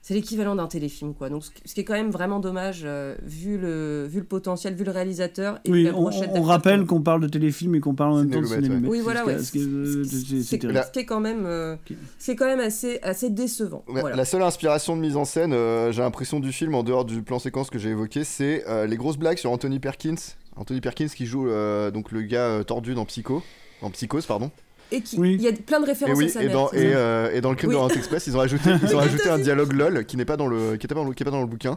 C'est 0.00 0.14
l'équivalent 0.14 0.54
d'un 0.54 0.68
téléfilm, 0.68 1.12
quoi. 1.12 1.28
Donc, 1.28 1.42
ce 1.66 1.74
qui 1.74 1.80
est 1.80 1.84
quand 1.84 1.92
même 1.92 2.10
vraiment 2.12 2.38
dommage, 2.38 2.82
euh, 2.84 3.16
vu, 3.24 3.58
le, 3.58 4.06
vu 4.08 4.20
le 4.20 4.24
potentiel, 4.24 4.74
vu 4.74 4.84
le 4.84 4.92
réalisateur 4.92 5.58
et 5.64 5.70
Oui, 5.70 5.82
la 5.82 5.90
on, 5.94 6.02
brochette 6.02 6.30
on 6.32 6.40
rappelle 6.42 6.86
qu'on 6.86 7.02
parle 7.02 7.20
de 7.20 7.26
téléfilm 7.28 7.74
et 7.74 7.80
qu'on 7.80 7.94
parle 7.94 8.12
en 8.12 8.16
même 8.18 8.30
temps 8.30 8.40
de 8.40 8.46
Ciné-lumettes, 8.46 8.76
ciné 8.76 8.88
ouais. 8.88 8.96
Oui, 8.96 9.00
voilà, 9.02 9.26
ouais. 9.26 9.38
C'est- 9.40 9.58
ce 9.58 10.90
qui 10.92 10.98
est 11.00 11.04
quand 11.04 11.20
même, 11.20 11.44
euh, 11.44 11.76
c'est 12.18 12.36
quand 12.36 12.46
même 12.46 12.60
assez, 12.60 13.00
assez 13.02 13.28
décevant. 13.28 13.84
La, 13.92 14.00
voilà. 14.00 14.16
la 14.16 14.24
seule 14.24 14.42
inspiration 14.42 14.96
de 14.96 15.02
mise 15.02 15.16
en 15.16 15.24
scène, 15.26 15.52
euh, 15.52 15.92
j'ai 15.92 16.00
l'impression 16.00 16.40
du 16.40 16.52
film, 16.52 16.74
en 16.76 16.84
dehors 16.84 17.04
du 17.04 17.22
plan 17.22 17.38
séquence 17.40 17.68
que 17.68 17.78
j'ai 17.78 17.90
évoqué, 17.90 18.24
c'est 18.24 18.64
euh, 18.68 18.86
les 18.86 18.96
grosses 18.96 19.18
blagues 19.18 19.38
sur 19.38 19.50
Anthony 19.50 19.78
Perkins. 19.80 20.14
Anthony 20.58 20.80
Perkins 20.80 21.08
qui 21.08 21.26
joue 21.26 21.48
euh, 21.48 21.90
donc 21.90 22.10
le 22.12 22.22
gars 22.22 22.46
euh, 22.46 22.62
tordu 22.64 22.94
dans 22.94 23.04
Psycho, 23.04 23.42
en 23.82 23.90
Psychose 23.90 24.26
pardon. 24.26 24.50
Et 24.90 25.02
qui, 25.02 25.16
il 25.16 25.42
y 25.42 25.48
a 25.48 25.52
plein 25.52 25.80
de 25.80 25.84
Et 25.84 25.88
références 25.90 26.16
oui, 26.16 26.26
à 26.26 26.28
sa 26.28 26.42
et 26.42 26.46
mère. 26.46 26.54
dans, 26.54 26.68
et, 26.72 26.94
euh, 26.94 27.30
et 27.34 27.40
dans 27.42 27.50
le 27.50 27.56
crime 27.56 27.68
Oui. 27.68 27.74
de 27.76 27.80
l'Orient 27.80 27.94
Express, 27.94 28.26
ils 28.26 28.36
ont 28.36 28.40
ajouté, 28.40 28.70
ils 28.82 28.96
ont 28.96 29.00
ajouté 29.00 29.28
un 29.28 29.38
dialogue 29.38 29.72
lol 29.72 30.04
qui 30.06 30.16
n'est 30.16 30.24
pas 30.24 30.36
dans 30.38 30.46
le, 30.48 30.76
qui 30.76 30.86
était 30.86 30.94
pas 30.94 31.00
dans 31.02 31.06
le, 31.08 31.12
qui 31.14 31.22
est 31.22 31.26
pas 31.26 31.30
dans 31.30 31.40
le 31.42 31.46
bouquin. 31.46 31.76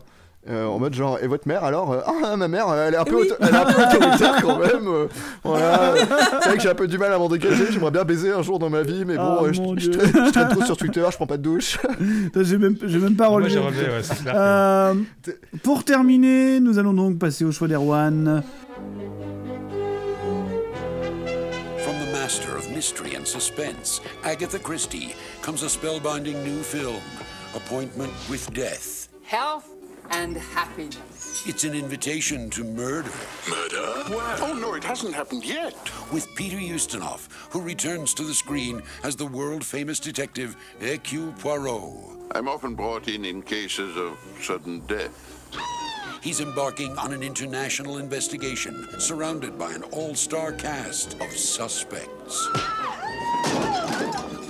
euh, 0.49 0.65
en 0.65 0.79
mode 0.79 0.95
genre 0.95 1.19
et 1.21 1.27
votre 1.27 1.47
mère 1.47 1.63
alors 1.63 1.91
euh, 1.91 1.99
ah 2.07 2.35
ma 2.35 2.47
mère 2.47 2.65
elle 2.73 2.95
est 2.95 2.97
un 2.97 3.03
peu 3.03 3.15
Oui. 3.17 3.27
auto- 3.27 3.35
elle 3.41 3.49
est 3.49 3.57
un 3.57 3.63
peu 3.65 3.79
autoritaire 3.83 4.41
quand 4.41 4.57
même 4.57 4.87
euh, 4.87 5.05
voilà 5.43 5.93
c'est 6.41 6.47
vrai 6.47 6.57
que 6.57 6.63
j'ai 6.63 6.69
un 6.69 6.73
peu 6.73 6.87
du 6.87 6.97
mal 6.97 7.13
à 7.13 7.19
m'en 7.19 7.29
dégager 7.29 7.65
j'aimerais 7.71 7.91
bien 7.91 8.03
baiser 8.05 8.31
un 8.31 8.41
jour 8.41 8.57
dans 8.57 8.71
ma 8.71 8.81
vie 8.81 9.05
mais 9.05 9.17
bon 9.17 9.37
Ah, 9.39 9.43
euh, 9.43 9.53
je, 9.53 9.61
je 9.77 9.89
traîne, 9.91 10.25
je 10.25 10.31
traîne 10.31 10.49
trop 10.49 10.63
sur 10.63 10.77
Twitter 10.77 11.03
je 11.11 11.15
prends 11.15 11.27
pas 11.27 11.37
de 11.37 11.43
douche 11.43 11.77
J'ai 12.41 12.57
même, 12.57 12.75
même 12.81 13.15
pas 13.15 13.27
Moi, 13.29 13.35
relevé. 13.35 13.59
ouais, 13.59 14.01
Euh, 14.33 14.95
pour 15.61 15.83
terminer, 15.83 16.59
nous 16.59 16.79
allons 16.79 16.93
donc 16.93 17.19
passer 17.19 17.45
au 17.45 17.51
choix 17.51 17.67
d'Erwan. 17.67 18.41
From 21.83 21.99
the 21.99 22.11
master 22.11 22.55
of 22.55 22.69
mystery 22.71 23.15
and 23.15 23.27
suspense, 23.27 24.01
Agatha 24.23 24.59
Christie, 24.59 25.15
comes 25.41 25.63
a 25.63 25.67
spellbinding 25.67 26.43
new 26.43 26.61
film, 26.63 27.01
Appointment 27.55 28.13
with 28.29 28.53
Death. 28.53 29.09
Health 29.23 29.69
and 30.11 30.37
happiness. 30.37 31.47
It's 31.47 31.63
an 31.63 31.73
invitation 31.73 32.49
to 32.51 32.63
murder. 32.63 33.11
Murder? 33.49 34.03
Oh, 34.43 34.57
no, 34.59 34.73
it 34.73 34.83
hasn't 34.83 35.15
happened 35.15 35.45
yet. 35.45 35.75
With 36.11 36.33
Peter 36.35 36.57
Ustinov, 36.57 37.27
who 37.51 37.61
returns 37.61 38.13
to 38.15 38.23
the 38.23 38.33
screen 38.33 38.83
as 39.03 39.15
the 39.15 39.25
world 39.25 39.65
famous 39.65 39.99
detective 39.99 40.55
Hercule 40.79 41.33
Poirot. 41.39 42.29
I'm 42.33 42.47
often 42.47 42.75
brought 42.75 43.07
in 43.07 43.25
in 43.25 43.41
cases 43.41 43.97
of 43.97 44.17
sudden 44.41 44.81
death. 44.87 45.40
He's 46.21 46.39
embarking 46.39 46.95
on 46.99 47.13
an 47.13 47.23
international 47.23 47.97
investigation, 47.97 48.87
surrounded 48.99 49.57
by 49.57 49.71
an 49.71 49.81
all 49.85 50.13
star 50.13 50.51
cast 50.51 51.19
of 51.19 51.31
suspects. 51.31 52.47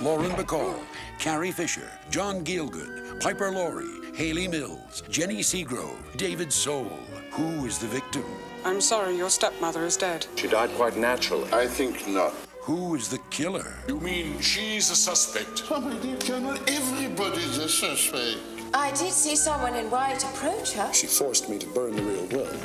Lauren 0.02 0.32
Bacall, 0.32 0.78
Carrie 1.18 1.50
Fisher, 1.50 1.90
John 2.10 2.44
Gielgud, 2.44 3.22
Piper 3.22 3.50
Laurie, 3.50 4.12
Haley 4.14 4.48
Mills, 4.48 5.02
Jenny 5.08 5.38
Seagrove, 5.38 5.96
David 6.18 6.52
Soul. 6.52 6.92
Who 7.30 7.64
is 7.64 7.78
the 7.78 7.86
victim? 7.86 8.24
I'm 8.66 8.82
sorry, 8.82 9.16
your 9.16 9.30
stepmother 9.30 9.86
is 9.86 9.96
dead. 9.96 10.26
She 10.36 10.48
died 10.48 10.70
quite 10.74 10.98
naturally. 10.98 11.50
I 11.54 11.66
think 11.66 12.06
not. 12.06 12.34
Who 12.60 12.94
is 12.94 13.08
the 13.08 13.18
killer? 13.30 13.72
You 13.88 13.98
mean 13.98 14.38
she's 14.40 14.90
a 14.90 14.94
suspect? 14.94 15.64
Oh, 15.70 15.80
my 15.80 15.98
dear 16.00 16.18
Colonel, 16.18 16.58
everybody's 16.68 17.56
a 17.56 17.68
suspect. 17.68 18.38
I 18.74 18.90
did 18.92 19.12
see 19.12 19.36
someone 19.36 19.74
in 19.74 19.90
white 19.90 20.24
approach 20.24 20.72
her. 20.72 20.92
She 20.94 21.06
forced 21.06 21.48
me 21.48 21.58
to 21.58 21.66
burn 21.68 21.94
the 21.94 22.02
real 22.02 22.26
will. 22.26 22.56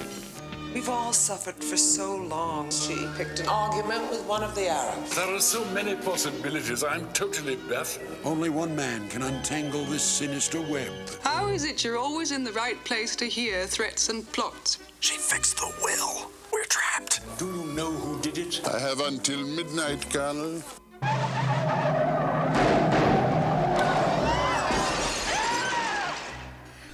We've 0.74 0.88
all 0.88 1.12
suffered 1.12 1.56
for 1.56 1.76
so 1.76 2.16
long. 2.16 2.72
She 2.72 3.08
picked 3.18 3.42
an 3.42 3.48
argument 3.48 4.10
with 4.10 4.24
one 4.26 4.44
of 4.44 4.56
the 4.56 4.70
Arabs. 4.70 5.16
There 5.16 5.36
are 5.36 5.40
so 5.40 5.66
many 5.72 5.96
possibilities. 5.96 6.84
I'm 6.84 7.12
totally 7.14 7.56
baffled. 7.56 8.08
Only 8.24 8.50
one 8.50 8.76
man 8.76 9.10
can 9.10 9.24
untangle 9.24 9.84
this 9.86 10.04
sinister 10.04 10.62
web. 10.62 10.92
How 11.24 11.48
is 11.50 11.66
it 11.66 11.84
you're 11.84 11.98
always 11.98 12.32
in 12.32 12.44
the 12.44 12.54
right 12.54 12.82
place 12.86 13.16
to 13.18 13.26
hear 13.26 13.66
threats 13.66 14.10
and 14.10 14.32
plots? 14.32 14.80
She 15.00 15.18
fixed 15.18 15.58
the 15.58 15.74
will. 15.84 16.32
We're 16.54 16.66
trapped. 16.66 17.22
Do 17.38 17.48
you 17.48 17.66
know 17.74 17.92
who 17.92 18.22
did 18.22 18.38
it? 18.38 18.62
I 18.66 18.80
have 18.80 19.02
until 19.02 19.46
midnight, 19.46 20.10
Colonel. 20.10 20.62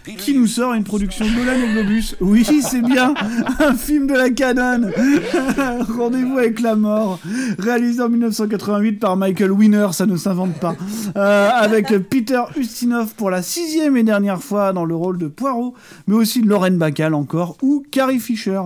Qui 0.03 0.33
nous 0.37 0.47
sort 0.47 0.73
une 0.73 0.83
production 0.83 1.25
Nolan 1.25 1.53
et 1.53 1.73
Globus? 1.73 2.15
Oui, 2.19 2.45
c'est 2.61 2.81
bien 2.81 3.13
Un 3.59 3.73
film 3.73 4.07
de 4.07 4.13
la 4.13 4.29
canon 4.29 4.91
Rendez-vous 5.97 6.37
avec 6.37 6.59
la 6.59 6.75
mort 6.75 7.19
Réalisé 7.57 8.01
en 8.01 8.09
1988 8.09 8.99
par 8.99 9.15
Michael 9.15 9.51
Winner, 9.51 9.87
ça 9.93 10.05
ne 10.05 10.17
s'invente 10.17 10.59
pas. 10.59 10.75
Euh, 11.15 11.49
avec 11.53 11.87
Peter 12.09 12.41
Ustinov 12.57 13.15
pour 13.15 13.29
la 13.29 13.41
sixième 13.41 13.95
et 13.95 14.03
dernière 14.03 14.43
fois 14.43 14.73
dans 14.73 14.85
le 14.85 14.95
rôle 14.95 15.17
de 15.17 15.27
Poirot, 15.27 15.73
mais 16.07 16.15
aussi 16.15 16.41
Lauren 16.41 16.71
Bacall 16.71 17.13
encore, 17.13 17.57
ou 17.61 17.83
Carrie 17.89 18.19
Fisher. 18.19 18.61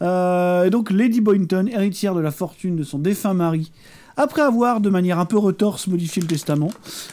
Euh, 0.00 0.64
et 0.64 0.70
donc 0.70 0.90
Lady 0.90 1.20
Boynton, 1.20 1.66
héritière 1.70 2.14
de 2.14 2.20
la 2.20 2.30
fortune 2.30 2.76
de 2.76 2.82
son 2.82 2.98
défunt 2.98 3.34
mari, 3.34 3.70
après 4.18 4.42
avoir, 4.42 4.80
de 4.80 4.90
manière 4.90 5.18
un 5.18 5.24
peu 5.24 5.38
retorse, 5.38 5.86
modifié 5.86 6.20
le 6.20 6.28
testament, 6.28 6.70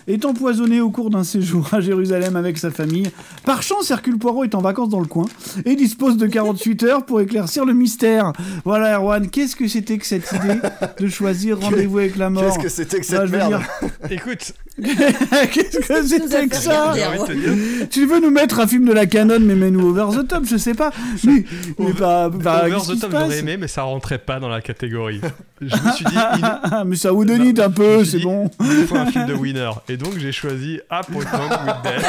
est 0.07 0.25
empoisonné 0.25 0.81
au 0.81 0.89
cours 0.89 1.09
d'un 1.09 1.23
séjour 1.23 1.69
à 1.73 1.79
Jérusalem 1.79 2.35
avec 2.35 2.57
sa 2.57 2.71
famille. 2.71 3.09
Par 3.45 3.61
chance, 3.61 3.89
Hercule 3.91 4.17
Poirot 4.17 4.43
est 4.43 4.55
en 4.55 4.61
vacances 4.61 4.89
dans 4.89 4.99
le 4.99 5.05
coin 5.05 5.25
et 5.65 5.75
dispose 5.75 6.17
de 6.17 6.27
48 6.27 6.83
heures 6.83 7.05
pour 7.05 7.21
éclaircir 7.21 7.63
le 7.65 7.73
mystère. 7.73 8.33
Voilà, 8.65 8.95
Erwan, 8.97 9.29
qu'est-ce 9.29 9.55
que 9.55 9.67
c'était 9.67 9.97
que 9.97 10.05
cette 10.05 10.29
idée 10.31 10.59
de 10.99 11.07
choisir 11.07 11.59
Rendez-vous 11.61 11.99
avec 11.99 12.15
la 12.17 12.29
mort 12.29 12.43
Qu'est-ce 12.43 12.59
que 12.59 12.69
c'était 12.69 12.99
que 12.99 13.05
cette 13.05 13.29
Bah, 13.29 13.37
merde 13.49 13.61
dire- 13.81 13.89
Écoute, 14.11 14.53
Qu'est-ce 14.83 15.87
que 15.87 16.03
c'était 16.07 16.47
que 16.47 16.55
ça. 16.55 16.93
Tu 17.89 18.05
veux 18.05 18.19
nous 18.19 18.31
mettre 18.31 18.59
un 18.59 18.67
film 18.67 18.85
de 18.85 18.91
la 18.93 19.05
canon, 19.05 19.37
mais 19.39 19.55
mets-nous 19.55 19.87
over 19.97 20.17
the 20.21 20.27
top, 20.27 20.43
je 20.45 20.57
sais 20.57 20.73
pas. 20.73 20.91
Mais, 21.23 21.45
mais 21.79 21.85
Over 21.85 22.29
the 22.31 22.99
Top, 22.99 23.11
j'aurais 23.11 23.39
aimé, 23.39 23.57
mais 23.57 23.67
ça 23.67 23.83
rentrait 23.83 24.17
pas 24.17 24.39
dans 24.39 24.49
la 24.49 24.61
catégorie. 24.61 25.21
Je 25.61 25.65
me 25.65 25.91
suis 25.93 26.05
dit, 26.05 26.11
il- 26.37 26.85
mais 26.95 26.99
ça 26.99 27.13
Whodunit 27.13 27.59
un 27.59 27.69
peu, 27.69 28.05
c'est 28.05 28.19
bon. 28.19 28.49
Il 28.61 28.87
faut 28.87 28.95
un 28.95 29.07
film 29.07 29.25
de 29.25 29.33
winner. 29.33 29.69
Et 29.89 29.97
donc 29.97 30.17
j'ai 30.17 30.31
choisi 30.31 30.79
Appointment 30.89 31.49
with 31.49 31.75
Death. 31.83 32.05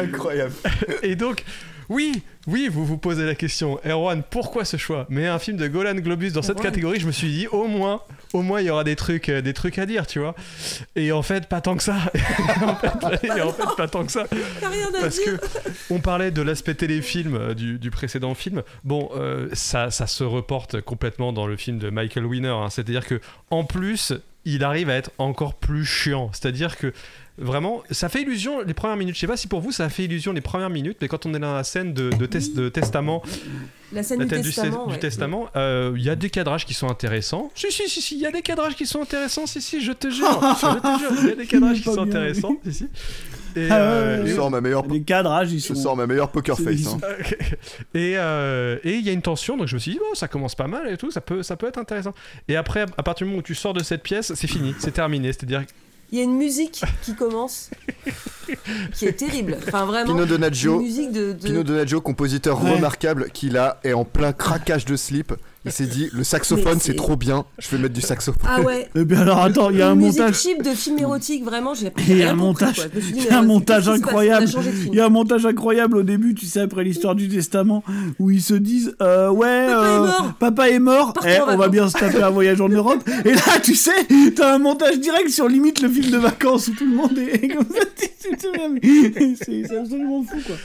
Incroyable. 0.00 0.54
Et 1.02 1.14
donc, 1.14 1.44
oui, 1.90 2.22
oui, 2.46 2.70
vous 2.72 2.86
vous 2.86 2.96
posez 2.96 3.26
la 3.26 3.34
question, 3.34 3.78
Erwan, 3.84 4.22
pourquoi 4.30 4.64
ce 4.64 4.78
choix? 4.78 5.04
Mais 5.10 5.26
un 5.26 5.38
film 5.38 5.58
de 5.58 5.68
Golan 5.68 5.96
Globus 5.96 6.30
dans 6.30 6.40
cette 6.40 6.58
catégorie, 6.58 7.00
je 7.00 7.06
me 7.06 7.12
suis 7.12 7.28
dit, 7.28 7.46
au 7.48 7.66
moins, 7.66 8.00
au 8.34 8.42
moins, 8.42 8.60
il 8.60 8.66
y 8.66 8.70
aura 8.70 8.84
des 8.84 8.96
trucs, 8.96 9.28
euh, 9.30 9.40
des 9.40 9.54
trucs 9.54 9.78
à 9.78 9.86
dire, 9.86 10.06
tu 10.06 10.18
vois. 10.18 10.34
Et 10.96 11.12
en 11.12 11.22
fait, 11.22 11.48
pas 11.48 11.60
tant 11.60 11.76
que 11.76 11.82
ça. 11.82 11.96
en, 12.62 12.74
fait, 12.74 13.24
et 13.24 13.40
en 13.40 13.52
fait, 13.52 13.76
pas 13.76 13.88
tant 13.88 14.04
que 14.04 14.12
ça. 14.12 14.26
T'as 14.60 14.68
rien 14.68 14.88
à 14.88 15.00
Parce 15.00 15.20
dire. 15.22 15.38
que 15.40 15.46
on 15.88 16.00
parlait 16.00 16.30
de 16.32 16.42
l'aspect 16.42 16.74
téléfilm 16.74 17.36
euh, 17.36 17.54
du, 17.54 17.78
du 17.78 17.90
précédent 17.90 18.34
film. 18.34 18.62
Bon, 18.82 19.08
euh, 19.14 19.48
ça, 19.52 19.90
ça 19.90 20.06
se 20.06 20.24
reporte 20.24 20.80
complètement 20.80 21.32
dans 21.32 21.46
le 21.46 21.56
film 21.56 21.78
de 21.78 21.90
Michael 21.90 22.26
Winner. 22.26 22.48
hein. 22.48 22.68
C'est-à-dire 22.70 23.06
que 23.06 23.20
en 23.50 23.64
plus, 23.64 24.12
il 24.44 24.64
arrive 24.64 24.90
à 24.90 24.94
être 24.96 25.10
encore 25.18 25.54
plus 25.54 25.84
chiant. 25.86 26.30
C'est-à-dire 26.32 26.76
que 26.76 26.92
vraiment, 27.38 27.82
ça 27.90 28.08
fait 28.08 28.22
illusion 28.22 28.60
les 28.62 28.74
premières 28.74 28.96
minutes. 28.96 29.14
Je 29.16 29.20
sais 29.20 29.26
pas 29.26 29.36
si 29.36 29.48
pour 29.48 29.60
vous 29.60 29.72
ça 29.72 29.84
a 29.84 29.88
fait 29.88 30.04
illusion 30.04 30.32
les 30.32 30.40
premières 30.40 30.70
minutes, 30.70 30.98
mais 31.00 31.08
quand 31.08 31.26
on 31.26 31.34
est 31.34 31.38
dans 31.38 31.54
la 31.54 31.64
scène 31.64 31.92
de, 31.94 32.10
de, 32.10 32.26
tes- 32.26 32.38
de 32.54 32.68
testament, 32.68 33.22
La 33.92 34.02
scène 34.02 34.20
la 34.20 34.24
du 34.26 34.30
testament. 34.42 34.86
du 34.86 34.92
ouais. 34.94 34.98
testament, 34.98 35.48
euh, 35.56 35.92
il 35.96 36.02
y 36.02 36.10
a 36.10 36.16
des 36.16 36.30
cadrages 36.30 36.64
qui 36.66 36.74
sont 36.74 36.88
intéressants. 36.88 37.50
Si, 37.54 37.70
si, 37.72 37.88
si, 37.88 38.00
si, 38.00 38.14
il 38.16 38.20
y 38.22 38.26
a 38.26 38.30
des 38.32 38.42
cadrages 38.42 38.74
qui 38.76 38.86
sont 38.86 39.02
intéressants. 39.02 39.46
Si, 39.46 39.60
si, 39.60 39.80
je 39.80 39.92
te 39.92 40.10
jure. 40.10 40.26
je 40.60 40.66
te 40.66 40.98
jure, 41.00 41.22
il 41.22 41.28
y 41.28 41.32
a 41.32 41.36
des 41.36 41.46
cadrages 41.46 41.76
qui 41.78 41.82
sont 41.84 41.92
bien. 41.94 42.02
intéressants. 42.04 42.56
Si, 42.64 42.72
si. 42.72 42.84
Et, 43.56 43.68
Ah 43.70 43.78
euh, 43.80 44.26
Je 44.26 44.32
et- 44.32 44.34
sors 44.34 44.50
ma 44.50 44.60
meilleure, 44.60 44.84
Les 44.88 45.02
cadrages, 45.02 45.52
ils 45.52 45.60
je 45.60 45.66
sont. 45.66 45.74
sors 45.76 45.96
ma 45.96 46.06
meilleure 46.08 46.30
poker 46.30 46.56
C'est- 46.56 46.64
face. 46.76 46.86
hein. 46.94 46.98
et 47.94 48.14
euh, 48.16 48.78
et 48.82 48.94
il 48.94 49.04
y 49.06 49.08
a 49.10 49.12
une 49.12 49.22
tension, 49.22 49.56
donc 49.56 49.68
je 49.68 49.74
me 49.74 49.78
suis 49.80 49.92
dit, 49.92 49.98
bon, 49.98 50.14
ça 50.14 50.26
commence 50.28 50.54
pas 50.56 50.66
mal 50.66 50.88
et 50.92 50.96
tout, 50.96 51.10
ça 51.12 51.20
peut, 51.20 51.42
ça 51.44 51.56
peut 51.56 51.68
être 51.68 51.78
intéressant. 51.78 52.12
Et 52.48 52.56
après, 52.56 52.82
à 52.96 53.02
partir 53.04 53.24
du 53.26 53.30
moment 53.30 53.38
où 53.40 53.44
tu 53.44 53.54
sors 53.54 53.72
de 53.72 53.82
cette 53.84 54.02
pièce, 54.02 54.32
c'est 54.34 54.46
fini, 54.48 54.74
c'est 54.80 54.90
terminé. 54.92 55.32
C'est-à-dire, 55.32 55.62
Il 56.12 56.18
y 56.18 56.20
a 56.20 56.24
une 56.24 56.36
musique 56.36 56.82
qui 57.02 57.14
commence, 57.14 57.70
qui 58.94 59.06
est 59.06 59.12
terrible. 59.14 59.56
Enfin, 59.66 59.84
vraiment. 59.86 60.12
Pino 60.12 60.26
Donaggio, 60.26 60.76
Une 60.80 60.86
musique 60.86 61.12
de. 61.12 61.32
de- 61.32 61.46
Pino 61.46 61.62
Donaggio, 61.62 62.00
compositeur 62.00 62.62
Ouais. 62.62 62.72
remarquable, 62.76 63.30
qui 63.32 63.48
là 63.50 63.80
est 63.84 63.92
en 63.94 64.04
plein 64.04 64.32
craquage 64.32 64.84
de 64.84 64.96
slip. 64.96 65.32
Il 65.64 65.72
s'est 65.72 65.86
dit, 65.86 66.10
le 66.12 66.24
saxophone 66.24 66.78
c'est 66.80 66.94
trop 66.94 67.16
bien, 67.16 67.44
je 67.58 67.68
vais 67.70 67.78
mettre 67.78 67.94
du 67.94 68.00
saxophone. 68.02 68.42
Ah 68.46 68.60
ouais. 68.60 68.88
Et 68.94 69.04
puis 69.04 69.16
alors, 69.16 69.40
attends, 69.40 69.70
il 69.70 69.78
y 69.78 69.82
a 69.82 69.88
un 69.88 69.94
musique 69.94 70.20
montage. 70.20 70.40
cheap 70.40 70.62
de 70.62 70.70
film 70.70 70.98
érotique, 70.98 71.42
vraiment, 71.44 71.72
j'ai 71.74 71.90
Il 72.06 72.18
y 72.18 72.22
a 72.22 72.30
un 72.30 72.34
montage, 72.34 72.88
il 72.94 73.24
y 73.24 73.28
a 73.28 73.38
un 73.38 73.42
montage 73.42 73.88
incroyable. 73.88 74.46
Il 74.86 74.94
y 74.94 75.00
a 75.00 75.06
un 75.06 75.10
montage 75.10 75.46
incroyable 75.46 75.96
au 75.96 76.02
début, 76.02 76.34
tu 76.34 76.46
sais, 76.46 76.60
après 76.60 76.84
l'histoire 76.84 77.14
du 77.14 77.28
testament, 77.28 77.82
où 78.18 78.30
ils 78.30 78.42
se 78.42 78.54
disent 78.54 78.94
euh, 79.00 79.30
Ouais, 79.30 79.66
Papa 79.68 79.78
est 79.78 79.94
euh, 79.94 80.00
mort. 80.00 80.34
papa 80.38 80.68
est 80.70 80.78
mort, 80.78 81.14
eh, 81.26 81.40
on 81.48 81.56
va 81.56 81.68
bien 81.68 81.88
se 81.88 81.98
taper 81.98 82.22
un 82.22 82.30
voyage 82.30 82.60
en 82.60 82.68
Europe. 82.68 83.02
Et 83.24 83.32
là, 83.32 83.58
tu 83.62 83.74
sais, 83.74 83.90
t'as 84.36 84.54
un 84.54 84.58
montage 84.58 85.00
direct 85.00 85.30
sur 85.30 85.48
limite 85.48 85.80
le 85.80 85.88
film 85.88 86.10
de 86.10 86.18
vacances 86.18 86.68
où 86.68 86.72
tout 86.72 86.84
le 86.84 86.94
monde 86.94 87.18
est 87.18 87.48
comme 87.48 87.66
ça. 87.68 87.84
C'est 88.24 89.76
absolument 89.76 90.22
fou, 90.24 90.36
quoi. 90.46 90.56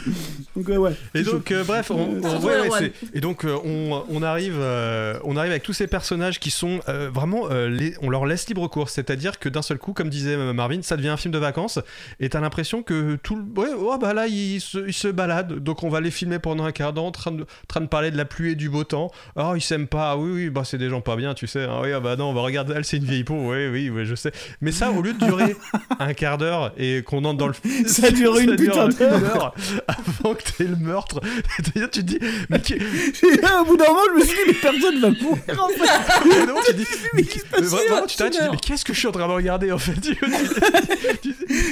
Donc, 0.55 0.69
euh, 0.69 0.77
ouais. 0.77 0.91
Et 1.13 1.23
donc, 1.23 1.51
euh, 1.51 1.63
bref, 1.63 1.91
on, 1.91 2.19
ouais, 2.19 2.91
et 3.13 3.21
donc 3.21 3.45
euh, 3.45 3.55
on, 3.65 4.03
on 4.09 4.23
arrive, 4.23 4.55
euh, 4.57 4.88
on 5.23 5.35
arrive 5.37 5.51
avec 5.51 5.63
tous 5.63 5.73
ces 5.73 5.87
personnages 5.87 6.39
qui 6.39 6.51
sont 6.51 6.79
euh, 6.89 7.09
vraiment, 7.13 7.49
euh, 7.51 7.67
les- 7.69 7.95
on 8.01 8.09
leur 8.09 8.25
laisse 8.25 8.47
libre 8.47 8.67
cours, 8.67 8.89
c'est-à-dire 8.89 9.39
que 9.39 9.49
d'un 9.49 9.61
seul 9.61 9.77
coup, 9.77 9.93
comme 9.93 10.09
disait 10.09 10.35
euh, 10.35 10.53
Marvin, 10.53 10.81
ça 10.81 10.97
devient 10.97 11.09
un 11.09 11.17
film 11.17 11.33
de 11.33 11.37
vacances, 11.39 11.79
et 12.19 12.29
t'as 12.29 12.39
l'impression 12.39 12.83
que 12.83 13.15
tout, 13.17 13.35
le, 13.35 13.43
ouais, 13.61 13.69
oh, 13.77 13.97
bah 13.99 14.13
là, 14.13 14.27
ils 14.27 14.59
se, 14.61 15.07
baladent, 15.09 15.59
donc 15.59 15.83
on 15.83 15.89
va 15.89 16.01
les 16.01 16.11
filmer 16.11 16.39
pendant 16.39 16.63
un 16.65 16.71
quart 16.71 16.93
d'heure, 16.93 17.03
en 17.05 17.11
train 17.11 17.31
de, 17.31 17.45
train 17.67 17.81
de 17.81 17.87
parler 17.87 18.11
de 18.11 18.17
la 18.17 18.25
pluie 18.25 18.51
et 18.51 18.55
du 18.55 18.69
beau 18.69 18.83
temps. 18.83 19.11
Oh, 19.35 19.53
ils 19.55 19.61
s'aiment 19.61 19.87
pas, 19.87 20.15
oui, 20.17 20.31
oui, 20.31 20.49
bah 20.49 20.63
c'est 20.65 20.77
des 20.77 20.89
gens 20.89 21.01
pas 21.01 21.15
bien, 21.15 21.33
tu 21.33 21.47
sais. 21.47 21.65
Ah 21.69 21.81
oui, 21.81 21.91
ah 21.93 21.99
bah 21.99 22.15
non, 22.15 22.25
on 22.29 22.33
va 22.33 22.41
regarder, 22.41 22.73
elle 22.75 22.85
c'est 22.85 22.97
une 22.97 23.05
vieille 23.05 23.23
peau, 23.23 23.35
oui, 23.51 23.67
oui, 23.67 23.89
oui, 23.89 24.05
je 24.05 24.15
sais. 24.15 24.31
Mais 24.61 24.71
ça, 24.71 24.91
au 24.91 25.01
lieu 25.01 25.13
de 25.13 25.25
durer 25.25 25.55
un 25.99 26.13
quart 26.13 26.37
d'heure 26.37 26.71
et 26.77 27.03
qu'on 27.03 27.23
entre 27.25 27.37
dans 27.37 27.47
le 27.47 27.53
Ça 27.87 28.11
dure 28.11 28.37
une 28.37 28.55
putain 28.57 28.87
d'heure. 28.89 29.23
heure 29.23 29.55
avant 29.87 30.35
que 30.35 30.43
t'aies 30.43 30.65
le 30.65 30.75
meurtre. 30.75 31.19
Tu 31.63 31.71
te 31.89 31.99
dis, 32.01 32.19
mais 32.49 32.59
qui- 32.61 32.73
Et 32.73 32.79
au 33.61 33.65
bout 33.65 33.77
d'un 33.77 33.87
moment, 33.87 33.99
je 34.15 34.19
me 34.19 34.25
suis 34.25 34.35
dit 34.35 34.41
Mais 34.47 34.53
personne 34.81 34.99
va 34.99 35.09
mourir 35.09 35.63
en 35.63 35.67
fait. 35.69 36.45
moment, 36.47 36.59
tu 36.65 36.73
dis, 36.73 36.85
mais 37.13 37.23
qui- 37.23 37.39
passe 37.39 37.61
vraiment, 37.61 38.05
tu 38.07 38.15
t'arrêtes, 38.17 38.33
tu 38.33 38.41
dis, 38.41 38.47
mais 38.51 38.57
qu'est-ce 38.57 38.85
que 38.85 38.93
je 38.93 38.99
suis 38.99 39.07
en 39.07 39.11
train 39.11 39.27
de 39.27 39.33
regarder 39.33 39.71
en 39.71 39.77
fait 39.77 39.91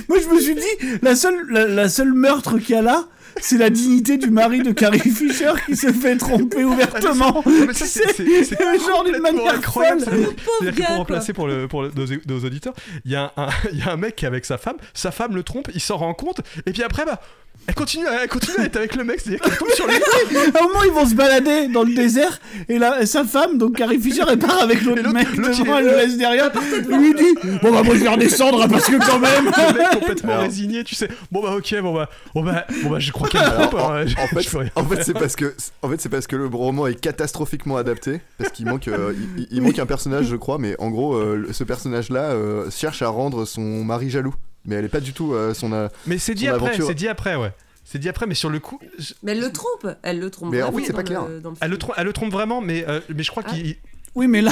Moi, 0.10 0.18
je 0.22 0.28
me 0.34 0.40
suis 0.40 0.56
dit, 0.56 0.98
la 1.02 1.16
seule, 1.16 1.46
la, 1.50 1.68
la 1.68 1.90
seule 1.90 2.14
meurtre 2.14 2.58
qu'il 2.60 2.76
y 2.76 2.78
a 2.78 2.82
là, 2.82 3.06
c'est 3.40 3.58
la 3.58 3.70
dignité 3.70 4.18
du 4.18 4.32
mari 4.32 4.62
de 4.64 4.72
Carrie 4.72 5.00
Fisher 5.00 5.52
qui 5.68 5.76
se 5.76 5.92
fait 5.92 6.18
tromper 6.18 6.64
ouvertement. 6.64 7.44
Non, 7.46 7.66
mais 7.68 7.74
ça, 7.74 7.86
Tu 7.86 8.44
c'est- 8.44 8.58
genre 8.88 9.04
d'une 9.04 9.20
manière 9.20 9.54
incroyable. 9.54 10.02
C'est-à-dire 10.02 10.76
que 10.76 10.88
pour 10.88 10.96
remplacer 10.98 11.34
pour, 11.34 11.48
le, 11.48 11.68
pour 11.68 11.84
le- 11.84 11.92
nos, 11.96 12.06
nos 12.36 12.46
auditeurs, 12.46 12.74
il 13.06 13.12
y, 13.12 13.14
y 13.14 13.18
a 13.18 13.92
un 13.92 13.98
mec 13.98 14.16
qui 14.16 14.26
est 14.26 14.28
avec 14.28 14.44
sa 14.46 14.58
femme, 14.58 14.78
sa 14.96 15.12
femme 15.12 15.36
le 15.36 15.44
trompe, 15.44 15.70
il 15.76 15.82
s'en 15.82 15.98
rend 15.98 16.16
compte, 16.16 16.42
et 16.66 16.72
puis 16.72 16.82
après, 16.82 17.06
bah, 17.06 17.22
elle 17.68 17.76
continue, 17.76 18.06
elle 18.22 18.30
continue 18.30 18.58
à 18.60 18.64
être 18.64 18.78
avec 18.78 18.96
le 18.96 19.04
mec, 19.04 19.20
c'est-à-dire 19.20 19.42
qu'elle 19.42 19.58
tombe 19.58 19.70
sur 19.72 19.88
lui. 19.88 19.94
À 20.56 20.60
un 20.60 20.68
moment, 20.68 20.84
ils 20.86 20.92
vont 20.92 21.06
se 21.06 21.16
balader 21.16 21.68
dans 21.68 21.84
le 21.84 21.94
désert 21.94 22.40
et 22.70 22.80
là, 22.80 23.06
sa 23.06 23.24
femme, 23.26 23.58
donc 23.58 23.76
Carrie 23.76 24.00
Fisher, 24.00 24.24
elle 24.30 24.40
part 24.40 24.62
avec 24.62 24.82
l'autre 24.84 25.10
mec 25.12 25.28
devant, 25.36 25.78
elle 25.78 25.86
le 25.86 25.96
laisse 25.98 26.18
derrière. 26.18 26.50
Il 26.90 26.98
lui 26.98 27.14
dit 27.14 27.36
Bon, 27.62 27.72
bah, 27.72 27.84
moi, 27.84 27.96
je 27.96 28.02
vais 28.04 28.10
redescendre 28.10 28.62
hein, 28.64 28.70
parce 28.70 28.86
que 28.86 28.98
quand 28.98 29.20
même. 29.20 29.46
Le 29.46 29.78
mec 29.78 29.90
complètement 30.00 30.32
Alors- 30.34 30.44
résigné, 30.44 30.84
tu 30.84 30.96
sais. 30.96 31.10
Bon 31.32 31.42
bah 31.42 31.56
ok, 31.56 31.76
bon 31.82 31.94
bah, 31.94 32.10
bon 32.34 32.44
bah, 32.44 32.66
bon 32.84 32.90
bah 32.90 33.00
je 33.00 33.12
crois 33.12 33.28
qu'elle 33.28 33.42
Alors, 33.42 33.70
trompe. 33.70 33.82
en, 33.82 33.94
hein, 33.96 34.06
en 34.18 34.28
fait, 34.28 34.42
je 34.44 34.50
peux 34.50 34.58
rien 34.60 34.70
en 34.76 34.84
fait, 34.86 34.96
faire. 34.96 35.06
c'est 35.06 35.14
parce 35.14 35.36
que 35.36 35.54
en 35.82 35.90
fait 35.90 36.02
c'est 36.02 36.10
parce 36.10 36.28
que 36.28 36.36
le 36.36 36.46
roman 36.48 36.88
est 36.88 37.00
catastrophiquement 37.00 37.78
adapté 37.78 38.22
parce 38.38 38.52
qu'il 38.52 38.66
manque 38.66 38.88
euh, 38.88 39.14
il, 39.52 39.62
manque 39.62 39.80
un 39.80 39.86
personnage 39.86 40.28
je 40.28 40.36
crois 40.36 40.58
mais 40.58 40.76
en 40.80 40.90
gros 40.90 41.16
euh, 41.16 41.48
ce 41.52 41.64
personnage 41.64 42.10
là 42.10 42.34
cherche 42.70 43.02
à 43.02 43.10
rendre 43.10 43.46
son 43.46 43.84
mari 43.84 44.10
jaloux 44.10 44.34
mais 44.68 44.76
elle 44.76 44.86
est 44.86 44.90
pas 44.90 45.00
du 45.00 45.14
tout 45.14 45.34
euh, 45.34 45.54
son 45.54 45.72
euh, 45.74 45.88
Mais 46.06 46.18
c'est 46.18 46.36
dit 46.36 46.46
son 46.46 46.54
après, 46.54 46.68
aventure. 46.68 46.88
c'est 46.88 46.94
dit 46.94 47.08
après, 47.08 47.36
ouais. 47.36 47.52
C'est 47.86 48.00
dit 48.00 48.10
après, 48.10 48.28
mais 48.28 48.36
sur 48.36 48.50
le 48.50 48.60
coup, 48.60 48.80
je- 49.00 49.14
Mais 49.24 49.32
elle 49.32 49.40
le 49.40 49.52
trompe. 49.52 49.88
Elle 50.04 50.20
le 50.20 50.30
trompe. 50.30 50.52
Mais 50.52 50.62
en 50.62 50.66
vraiment 50.66 50.78
c'est 50.86 50.92
dans 50.92 50.98
pas 50.98 51.04
clair. 51.04 51.26
le- 51.28 51.40
dans 51.40 51.52
le 51.52 51.56
elle 51.62 51.72
le, 51.72 51.78
elle 51.96 52.06
le 52.06 52.14
trompe 52.14 52.32
vraiment, 52.34 52.60
mais, 52.62 52.86
euh, 52.88 53.00
mais 53.16 53.24
je 53.24 53.32
crois 53.32 53.44
Ah. 53.48 53.50
qu'il. 53.54 53.78
Oui, 54.18 54.28
mais 54.28 54.42
là, 54.42 54.52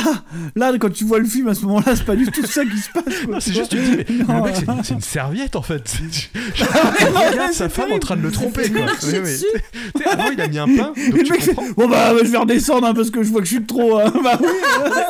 là, 0.56 0.72
quand 0.80 0.92
tu 0.94 1.06
vois 1.06 1.18
le 1.18 1.26
film 1.26 1.48
à 1.48 1.56
ce 1.56 1.62
moment-là, 1.66 1.96
c'est 1.96 2.06
pas 2.06 2.16
du 2.16 2.28
tout 2.28 2.46
ça 2.46 2.64
qui 2.64 2.78
se 2.78 2.90
passe. 2.92 3.04
quoi. 3.26 3.34
Non, 3.34 3.40
c'est 3.40 3.52
juste, 3.52 3.72
tu 3.72 3.78
te 3.78 3.82
dis, 3.82 3.98
mais 4.18 4.24
Non. 4.26 4.38
le 4.38 4.52
mec, 4.52 4.56
c'est- 4.58 4.84
c'est 4.84 4.94
une 4.94 5.02
serviette 5.02 5.56
en 5.56 5.62
fait. 5.64 5.92
Ouais, 6.36 7.30
regarde 7.32 7.52
sa 7.54 7.68
femme 7.70 7.92
en 7.92 8.00
train 8.00 8.16
de 8.16 8.22
le 8.22 8.32
tromper. 8.32 8.70
Quoi. 8.72 8.82
Oui, 9.04 10.04
Avant, 10.06 10.30
il 10.32 10.40
a 10.42 10.48
mis 10.48 10.58
un 10.60 10.66
pain, 10.68 10.94
donc 10.96 11.18
le 11.18 11.24
tu 11.24 11.32
mec 11.32 11.46
comprends. 11.48 11.64
Bon, 11.78 11.90
bah, 11.90 12.14
je 12.24 12.30
vais 12.30 12.38
redescendre 12.38 12.88
hein, 12.88 12.94
parce 12.94 13.10
que 13.10 13.24
je 13.24 13.30
vois 13.30 13.42
que 13.42 13.48
je 13.48 13.54
suis 13.54 13.62
de 13.62 13.66
trop. 13.68 13.98
hein. 14.00 14.12
Bah 14.24 14.38
oui. 14.40 14.48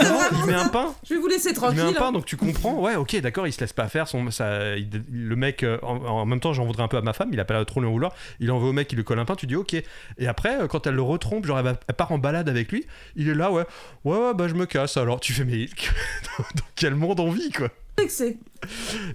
Non, 0.04 0.40
il 0.42 0.46
met 0.46 0.54
un 0.54 0.68
pain. 0.70 0.94
Je 1.08 1.14
vais 1.16 1.20
vous 1.20 1.28
laisser 1.28 1.50
Il 1.50 1.56
tranquille. 1.56 1.78
met 1.78 1.90
un 1.90 1.94
pain, 1.94 2.08
hein. 2.08 2.12
donc 2.14 2.26
tu 2.26 2.38
comprends. 2.38 2.80
Ouais, 2.80 2.96
ok, 2.96 3.20
d'accord, 3.22 3.48
il 3.48 3.52
se 3.54 3.60
laisse 3.60 3.74
pas 3.74 3.88
faire. 3.88 4.08
Son, 4.08 4.32
ça, 4.32 4.78
il- 4.78 4.88
le 5.12 5.36
mec, 5.36 5.64
euh, 5.64 5.78
en, 5.84 5.98
en 5.98 6.26
même 6.26 6.40
temps, 6.40 6.54
j'en 6.54 6.66
voudrais 6.66 6.84
un 6.84 6.88
peu 6.88 6.98
à 6.98 7.02
ma 7.02 7.14
femme. 7.14 7.30
Il 7.34 7.40
a 7.40 7.46
pas 7.46 7.64
trop 7.66 7.84
en 7.84 7.92
vouloir. 7.92 8.14
Il 8.40 8.52
envoie 8.52 8.70
au 8.70 8.74
mec, 8.74 8.92
il 8.92 8.96
lui 8.96 9.04
colle 9.04 9.20
un 9.20 9.26
pain. 9.26 9.36
Tu 9.36 9.48
dis 9.48 9.56
ok. 9.56 9.74
Et 9.74 10.28
après, 10.28 10.62
euh, 10.62 10.68
quand 10.68 10.88
elle 10.88 10.96
le 10.96 11.02
retrompe, 11.02 11.46
genre 11.46 11.58
elle, 11.60 11.66
va- 11.66 11.76
elle 11.88 11.96
part 11.96 12.12
en 12.14 12.18
balade 12.20 12.48
avec 12.48 12.72
lui. 12.72 12.86
Il 13.18 13.28
est 13.30 13.36
là, 13.36 13.52
ouais, 13.52 13.66
ouais, 14.06 14.18
ouais, 14.18 14.34
bah 14.34 14.45
je 14.48 14.56
me 14.56 14.66
casse. 14.66 14.98
Alors 14.98 15.20
tu 15.20 15.34
fais 15.34 15.46
mais 15.46 15.66
dans, 16.38 16.46
quel 16.76 16.96
monde 16.96 17.20
on 17.20 17.32
vit 17.32 17.52
quoi? 17.52 17.70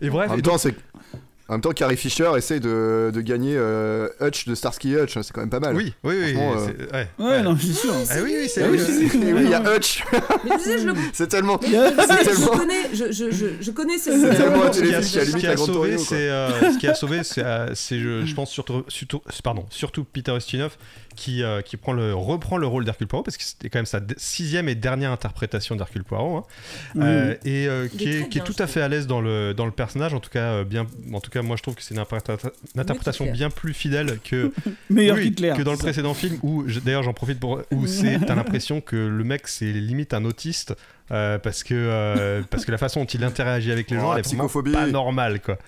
Et 0.01 0.09
bref, 0.11 0.31
en 0.31 0.35
et 0.35 0.37
même 0.37 0.41
donc- 0.43 0.53
temps 0.53 0.59
c'est 0.59 0.75
en 1.51 1.55
même 1.55 1.63
temps 1.63 1.73
Carrie 1.73 1.97
Fisher 1.97 2.31
essaye 2.37 2.61
de, 2.61 3.11
de 3.13 3.21
gagner 3.21 3.55
euh, 3.57 4.09
Hutch 4.21 4.47
de 4.47 4.55
Starsky 4.55 4.95
Hutch 4.95 5.17
hein, 5.17 5.23
c'est 5.25 5.33
quand 5.33 5.41
même 5.41 5.51
pas 5.51 5.59
mal. 5.59 5.75
Oui, 5.75 5.95
oui, 6.05 6.15
oui, 6.17 6.37
euh, 6.39 6.67
c'est- 6.67 6.95
ouais. 6.95 7.09
Ouais, 7.19 7.43
non, 7.43 7.57
c'est 7.61 7.73
sûr. 7.73 7.93
Ah 8.09 8.15
oui, 8.23 8.37
oui, 8.39 8.49
c'est 8.49 8.63
Ah 8.63 8.69
oui, 8.71 8.79
il 9.15 9.51
y 9.51 9.55
a 9.55 9.77
Hutch. 9.77 10.05
Mais 10.45 10.57
tu 10.59 10.61
sais, 10.61 10.79
je 10.79 10.87
le 10.87 10.95
c'est 11.13 11.27
tellement 11.27 11.59
Mais 11.61 11.69
je, 11.69 12.49
connais, 12.49 12.95
je, 12.95 13.11
je, 13.11 13.33
je, 13.33 13.47
je 13.61 13.71
connais 13.73 13.99
ces 13.99 14.17
C'est 14.17 14.37
tellement 14.37 14.63
un 14.63 14.73
Ce 14.73 14.81
qui 14.81 14.95
a, 14.95 15.01
téléfilm 15.01 15.11
qui 15.11 15.19
a 15.19 15.25
ce 15.25 15.27
limite 15.27 15.37
qui 15.41 15.47
la 15.47 15.51
a 15.51 15.55
Grande 15.57 15.67
sauvé, 15.67 15.97
euh, 16.13 16.73
ce 16.73 16.79
qui 16.79 16.87
a 16.87 16.95
sauvé, 16.95 17.25
c'est, 17.25 17.43
euh, 17.45 17.75
je, 17.75 18.35
pense 18.37 18.53
surtout, 18.53 18.85
surtout, 18.87 19.21
pardon, 19.43 19.67
surtout 19.71 20.05
Peter 20.05 20.37
Ustinov 20.37 20.77
qui, 21.17 21.43
euh, 21.43 21.61
qui 21.61 21.77
prend 21.77 21.93
le, 21.93 22.15
reprend 22.15 22.57
le 22.57 22.67
rôle 22.67 22.85
d'Hercule 22.85 23.07
Poirot 23.07 23.23
parce 23.23 23.37
que 23.37 23.45
c'était 23.45 23.69
quand 23.69 23.79
même 23.79 23.87
sa 23.87 24.01
sixième 24.17 24.69
et 24.69 24.75
dernière 24.75 25.11
interprétation 25.11 25.77
d'Hercule 25.77 26.05
Poirot 26.05 26.39
hein. 26.39 26.45
Euh, 26.97 27.35
et 27.45 27.67
euh, 27.69 27.89
qui 27.89 28.09
est 28.09 28.29
qui 28.29 28.39
est 28.39 28.45
tout 28.45 28.55
à 28.59 28.67
fait 28.67 28.81
à 28.81 28.89
l'aise 28.89 29.07
dans 29.07 29.21
le, 29.21 29.53
dans 29.53 29.67
le 29.67 29.73
personnage 29.73 30.15
en 30.15 30.21
tout 30.21 30.31
cas 30.31 30.53
euh, 30.53 30.65
bien 30.65 30.87
en 31.13 31.21
tout 31.21 31.31
cas 31.31 31.40
moi 31.43 31.57
je 31.57 31.63
trouve 31.63 31.75
que 31.75 31.83
c'est 31.83 31.95
une, 31.95 32.01
interpréta- 32.01 32.51
une 32.75 32.81
interprétation 32.81 33.31
bien 33.31 33.51
plus 33.51 33.75
fidèle 33.75 34.19
que 34.25 34.53
Meilleur 34.91 35.17
oui, 35.17 35.25
qu'Hitler. 35.25 35.55
que 35.57 35.63
dans 35.63 35.73
le 35.73 35.77
ça. 35.77 35.85
précédent 35.85 36.15
film 36.15 36.39
où 36.43 36.65
je- 36.67 36.81
d'ailleurs 36.81 37.03
j'en 37.03 37.13
profite 37.13 37.39
pour 37.41 37.61
où 37.71 37.87
c'est 37.89 38.19
t'as 38.27 38.35
l'impression 38.35 38.81
que 38.81 38.97
le 38.97 39.25
mec 39.25 39.49
c'est 39.49 39.73
limite 39.73 40.15
un 40.15 40.25
autiste 40.25 40.75
euh, 41.13 41.39
parce 41.39 41.65
que 41.65 41.75
euh, 41.75 42.43
parce 42.51 42.65
que 42.65 42.71
la 42.73 42.79
façon 42.79 43.01
dont 43.01 43.07
il 43.07 43.25
interagit 43.25 43.73
avec 43.73 43.91
les 43.91 43.97
Oh, 43.97 44.01
gens 44.01 44.13
elle 44.15 44.21
est 44.21 44.35
vraiment 44.35 44.49
pas 44.73 44.87
normale 44.87 45.41
quoi 45.41 45.59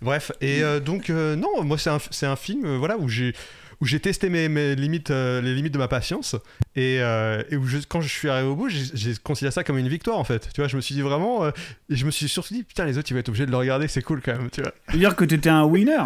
bref 0.00 0.32
et 0.40 0.62
euh, 0.62 0.80
donc 0.80 1.10
euh, 1.10 1.36
non 1.36 1.62
moi 1.62 1.78
c'est 1.78 1.90
un, 1.90 1.98
c'est 2.10 2.26
un 2.26 2.36
film 2.36 2.64
euh, 2.64 2.76
voilà 2.78 2.96
où 2.96 3.08
j'ai 3.08 3.34
où 3.80 3.86
j'ai 3.86 3.98
testé 4.00 4.28
mes, 4.28 4.48
mes 4.48 4.74
limites, 4.74 5.10
euh, 5.10 5.40
les 5.40 5.54
limites 5.54 5.72
de 5.72 5.78
ma 5.78 5.88
patience 5.88 6.36
et, 6.76 6.98
euh, 7.00 7.42
et 7.50 7.56
où 7.56 7.66
je- 7.66 7.78
quand 7.88 8.00
je 8.02 8.08
suis 8.08 8.28
arrivé 8.28 8.46
au 8.48 8.54
bout, 8.54 8.68
j'ai 8.68 9.14
considéré 9.22 9.52
ça 9.52 9.64
comme 9.64 9.78
une 9.78 9.88
victoire 9.88 10.18
en 10.18 10.24
fait. 10.24 10.48
Tu 10.52 10.60
vois, 10.60 10.68
je 10.68 10.76
me 10.76 10.80
suis 10.82 10.94
dit 10.94 11.00
vraiment, 11.00 11.44
euh, 11.44 11.50
et 11.88 11.96
je 11.96 12.04
me 12.04 12.10
suis 12.10 12.28
surtout 12.28 12.52
dit 12.54 12.62
putain 12.62 12.84
les 12.84 12.98
autres 12.98 13.10
ils 13.10 13.14
vont 13.14 13.20
être 13.20 13.28
obligés 13.30 13.46
de 13.46 13.50
le 13.50 13.56
regarder, 13.56 13.88
c'est 13.88 14.02
cool 14.02 14.20
quand 14.20 14.36
même, 14.36 14.50
tu 14.50 14.60
vois. 14.62 14.72
Dire 14.92 15.16
que 15.16 15.24
t'étais 15.24 15.48
un 15.50 15.64
winner. 15.64 16.02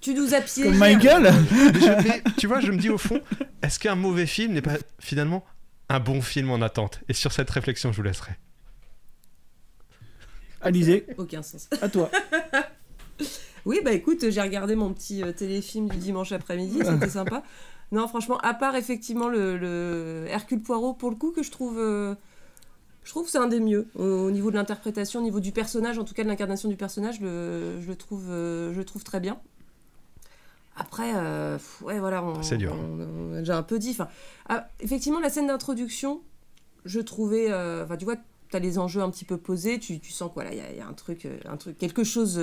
Tu 0.00 0.14
nous 0.14 0.34
as 0.34 0.40
piégé. 0.40 0.68
Comme 0.70 0.78
Michael. 0.78 1.32
Je- 1.50 2.02
mais 2.08 2.22
tu 2.38 2.46
vois, 2.46 2.60
je 2.60 2.70
me 2.72 2.78
dis 2.78 2.90
au 2.90 2.98
fond, 2.98 3.20
est-ce 3.62 3.78
qu'un 3.78 3.94
mauvais 3.94 4.26
film 4.26 4.52
n'est 4.52 4.62
pas 4.62 4.76
finalement 4.98 5.44
un 5.88 6.00
bon 6.00 6.20
film 6.22 6.50
en 6.50 6.60
attente? 6.62 7.00
Et 7.08 7.12
sur 7.12 7.32
cette 7.32 7.50
réflexion, 7.50 7.92
je 7.92 7.96
vous 7.98 8.02
laisserai. 8.02 8.32
Alizé, 10.60 11.06
Aucun 11.18 11.42
sens. 11.42 11.68
à 11.80 11.88
toi. 11.88 12.08
Oui, 13.64 13.80
bah 13.84 13.92
écoute, 13.92 14.28
j'ai 14.30 14.40
regardé 14.40 14.74
mon 14.74 14.92
petit 14.92 15.22
euh, 15.22 15.32
téléfilm 15.32 15.88
du 15.88 15.96
dimanche 15.98 16.32
après-midi, 16.32 16.80
c'était 16.84 17.08
sympa. 17.08 17.42
Non, 17.92 18.08
franchement, 18.08 18.38
à 18.38 18.54
part 18.54 18.74
effectivement 18.74 19.28
le, 19.28 19.56
le 19.58 20.24
Hercule 20.28 20.60
Poirot, 20.62 20.94
pour 20.94 21.10
le 21.10 21.16
coup, 21.16 21.30
que 21.30 21.42
je 21.42 21.50
trouve. 21.50 21.78
euh, 21.78 22.14
je 23.04 23.10
trouve 23.10 23.24
que 23.26 23.30
c'est 23.32 23.38
un 23.38 23.48
des 23.48 23.60
mieux 23.60 23.88
au, 23.96 24.04
au 24.04 24.30
niveau 24.30 24.50
de 24.50 24.56
l'interprétation, 24.56 25.20
au 25.20 25.22
niveau 25.22 25.40
du 25.40 25.52
personnage, 25.52 25.98
en 25.98 26.04
tout 26.04 26.14
cas 26.14 26.22
de 26.22 26.28
l'incarnation 26.28 26.68
du 26.68 26.76
personnage, 26.76 27.20
le- 27.20 27.80
je, 27.80 27.88
le 27.88 27.96
trouve, 27.96 28.26
euh, 28.30 28.72
je 28.72 28.78
le 28.78 28.84
trouve 28.84 29.02
très 29.04 29.18
bien. 29.20 29.38
Après, 30.76 31.12
euh, 31.14 31.58
ouais, 31.82 31.98
voilà, 31.98 32.24
on, 32.24 32.42
C'est 32.42 32.56
dur. 32.56 32.74
on- 32.74 33.30
on 33.32 33.34
a 33.34 33.38
déjà 33.40 33.58
un 33.58 33.62
peu 33.62 33.78
dit. 33.78 33.96
Ah, 34.48 34.68
effectivement, 34.80 35.20
la 35.20 35.28
scène 35.30 35.46
d'introduction, 35.48 36.22
je 36.84 37.00
trouvais. 37.00 37.48
Enfin, 37.82 37.96
tu 37.98 38.04
vois, 38.06 38.16
tu 38.48 38.56
as 38.56 38.58
les 38.58 38.78
enjeux 38.78 39.02
un 39.02 39.10
petit 39.10 39.24
peu 39.26 39.36
posés, 39.36 39.78
tu, 39.78 39.98
tu 40.00 40.12
sens 40.12 40.30
qu'il 40.32 40.42
y, 40.56 40.60
a- 40.60 40.70
il 40.70 40.76
y 40.78 40.80
a 40.80 40.86
un 40.86 40.92
truc, 40.94 41.28
un 41.44 41.56
truc, 41.58 41.76
quelque 41.76 42.04
chose, 42.04 42.40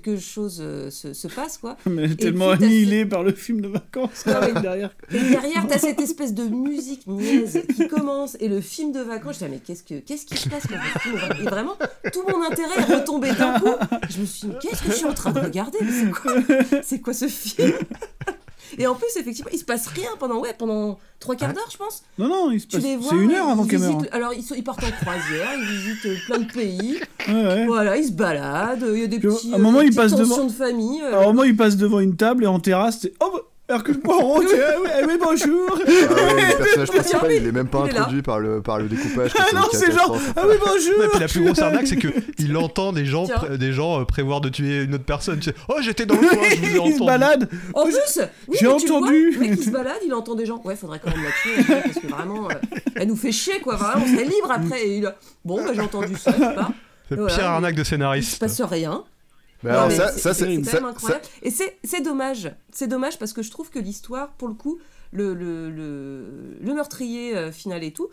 quelque 0.00 0.18
chose 0.18 0.58
euh, 0.60 0.90
se, 0.90 1.12
se 1.12 1.28
passe, 1.28 1.58
quoi. 1.58 1.76
Mais 1.86 2.04
Et 2.10 2.16
tellement 2.16 2.50
annihilé 2.50 3.04
par 3.06 3.22
le 3.22 3.32
film 3.32 3.60
de 3.60 3.68
vacances 3.68 4.24
Non, 4.26 4.34
mais- 4.54 4.60
derrière. 4.60 4.94
et 5.10 5.18
derrière, 5.20 5.66
t'as 5.68 5.78
cette 5.78 6.00
espèce 6.00 6.34
de 6.34 6.44
musique 6.44 7.06
niaise 7.06 7.62
qui 7.76 7.88
commence 7.88 8.36
et 8.40 8.48
le 8.48 8.60
film 8.60 8.92
de 8.92 9.00
vacances. 9.00 9.38
Je 9.40 9.44
dis, 9.46 9.50
mais 9.50 9.58
qu'est-ce, 9.58 9.82
que, 9.82 10.00
qu'est-ce 10.00 10.26
qui 10.26 10.36
se 10.36 10.48
passe 10.48 10.66
vacances 10.66 11.38
Et 11.40 11.44
vraiment, 11.44 11.76
tout 12.12 12.22
mon 12.28 12.42
intérêt 12.42 12.78
est 12.78 12.94
retombé 12.94 13.32
d'un 13.32 13.58
coup. 13.60 13.74
Je 14.10 14.20
me 14.20 14.26
suis 14.26 14.48
dit, 14.48 14.54
qu'est-ce 14.60 14.82
que 14.82 14.90
je 14.90 14.96
suis 14.96 15.06
en 15.06 15.14
train 15.14 15.32
de 15.32 15.40
regarder? 15.40 15.78
C'est 15.80 16.10
quoi, 16.10 16.34
c'est 16.82 17.00
quoi 17.00 17.12
ce 17.14 17.26
film? 17.28 17.72
Et 18.78 18.86
en 18.86 18.94
plus, 18.94 19.06
effectivement, 19.16 19.50
il 19.52 19.58
se 19.58 19.64
passe 19.64 19.86
rien 19.88 20.08
pendant, 20.18 20.40
ouais, 20.40 20.54
pendant 20.58 20.98
trois 21.20 21.34
quarts 21.36 21.52
d'heure, 21.52 21.68
je 21.70 21.76
pense. 21.76 22.02
Non, 22.18 22.28
non, 22.28 22.50
il 22.50 22.60
se 22.60 22.66
passe- 22.66 22.80
c'est 22.82 23.16
une 23.16 23.32
heure 23.32 23.48
avant 23.48 23.64
ils 23.64 23.70
qu'elle 23.70 23.80
meure. 23.80 23.98
visitent- 23.98 24.12
Alors, 24.14 24.32
ils, 24.34 24.42
sont- 24.42 24.54
ils 24.54 24.64
partent 24.64 24.82
en 24.84 24.90
croisière, 24.90 25.50
ils 25.58 25.64
visitent 25.66 26.06
euh, 26.06 26.16
plein 26.26 26.38
de 26.38 26.52
pays. 26.52 27.00
Ouais, 27.28 27.34
ouais. 27.34 27.66
Voilà, 27.66 27.96
ils 27.96 28.06
se 28.06 28.12
baladent. 28.12 28.84
Il 28.94 29.00
y 29.00 29.04
a 29.04 29.06
des 29.06 29.18
Puis, 29.18 29.28
petits, 29.28 29.52
à 29.52 29.56
un 29.56 29.58
euh, 29.58 29.62
moment, 29.62 29.78
des 29.80 29.86
il 29.86 29.88
petites 29.94 30.00
passe 30.00 30.10
tensions 30.12 30.36
devant- 30.36 30.46
de 30.46 30.52
famille. 30.52 31.02
euh. 31.02 31.08
Alors, 31.08 31.22
au 31.28 31.32
moment, 31.32 31.44
il 31.44 31.56
passe 31.56 31.76
devant 31.76 32.00
une 32.00 32.16
table 32.16 32.44
et 32.44 32.46
en 32.46 32.60
terrasse, 32.60 32.98
c'est. 33.02 33.12
Oh, 33.20 33.30
bah, 33.32 33.40
Hercule 33.68 34.00
Poirot, 34.00 34.42
c'est- 34.46 34.60
ah 34.62 34.74
oui, 34.82 34.88
ah 34.92 35.04
oui, 35.06 35.14
bonjour 35.22 35.68
Ah 35.70 35.78
ouais, 35.78 36.52
le 36.52 36.56
personnage 36.58 36.88
principal, 36.90 37.32
il 37.32 37.46
est 37.46 37.52
même 37.52 37.68
pas 37.68 37.86
Il 37.88 37.96
introduit 37.96 38.20
par 38.20 38.38
le, 38.40 38.60
par 38.60 38.78
le 38.78 38.88
découpage. 38.88 39.30
Ah 39.38 39.46
non, 39.54 39.62
c'est 39.72 39.92
genre. 39.92 40.18
Ah 40.36 40.42
oui, 40.46 40.54
bonjour 40.60 40.98
Ouais, 40.98 41.08
puis 41.08 41.20
la 41.20 41.28
plus 41.28 41.44
grosse 41.44 41.58
arnaque, 41.62 41.86
c'est 41.86 41.96
que 41.96 42.08
il 42.38 42.56
entend 42.56 42.92
des 42.92 43.06
gens, 43.06 43.26
des 43.58 43.72
gens 43.72 44.00
euh, 44.00 44.04
prévoir 44.04 44.40
de 44.40 44.48
tuer 44.48 44.82
une 44.82 44.94
autre 44.96 45.04
personne. 45.04 45.38
Tu 45.38 45.50
sais, 45.50 45.54
oh, 45.68 45.76
j'étais 45.80 46.04
dans 46.06 46.16
le 46.16 46.28
coin, 46.28 46.38
je 46.50 46.56
vous 46.56 46.64
ai 46.66 46.68
Il 46.70 46.74
se 46.74 46.80
entendu. 46.80 47.06
balade 47.06 47.48
En 47.72 47.84
plus, 47.84 47.94
oui, 48.48 48.56
j'ai 48.58 48.64
le 48.66 48.70
vois, 48.72 48.80
entendu. 48.82 49.30
le 49.30 49.38
mec 49.40 49.56
qui 49.56 49.64
se 49.64 49.70
balade, 49.70 49.96
il 50.04 50.12
entend 50.12 50.34
des 50.34 50.44
gens. 50.44 50.60
Ouais, 50.64 50.74
faudrait 50.76 51.00
quand 51.02 51.10
même 51.14 51.22
la 51.24 51.30
tuer, 51.62 51.62
parce 51.82 51.98
que 51.98 52.06
vraiment, 52.08 52.48
euh, 52.50 52.54
elle 52.96 53.08
nous 53.08 53.16
fait 53.16 53.32
chier, 53.32 53.60
quoi. 53.60 53.76
Vraiment, 53.76 54.04
on 54.04 54.12
serait 54.12 54.24
libre 54.24 54.50
après. 54.50 54.82
Et 54.86 54.96
il 54.98 55.06
a... 55.06 55.14
Bon, 55.44 55.64
bah 55.64 55.70
j'ai 55.72 55.80
entendu 55.80 56.14
ça, 56.16 56.32
je 56.36 56.42
sais 56.42 56.54
pas. 56.54 56.72
Voilà, 57.10 57.34
pire 57.34 57.46
arnaque 57.46 57.74
de 57.74 57.80
Il 57.80 57.84
se 57.84 57.90
scénariste. 57.90 58.38
passe 58.40 58.60
rien. 58.62 59.04
Ça, 59.90 60.08
c'est- 60.12 60.18
ça, 60.20 60.34
c'est 60.34 60.46
quand 60.56 60.72
même 60.74 60.84
incroyable. 60.90 61.24
Et 61.42 61.50
c'est 61.50 61.76
c'est 61.84 62.00
dommage. 62.02 62.52
C'est 62.72 62.88
dommage 62.88 63.18
parce 63.18 63.32
que 63.32 63.42
je 63.42 63.50
trouve 63.50 63.70
que 63.70 63.78
l'histoire, 63.78 64.30
pour 64.32 64.48
le 64.48 64.54
coup, 64.54 64.78
le, 65.12 65.34
le, 65.34 65.70
le, 65.70 66.56
le 66.60 66.74
meurtrier 66.74 67.36
euh, 67.36 67.52
final 67.52 67.84
et 67.84 67.92
tout, 67.92 68.08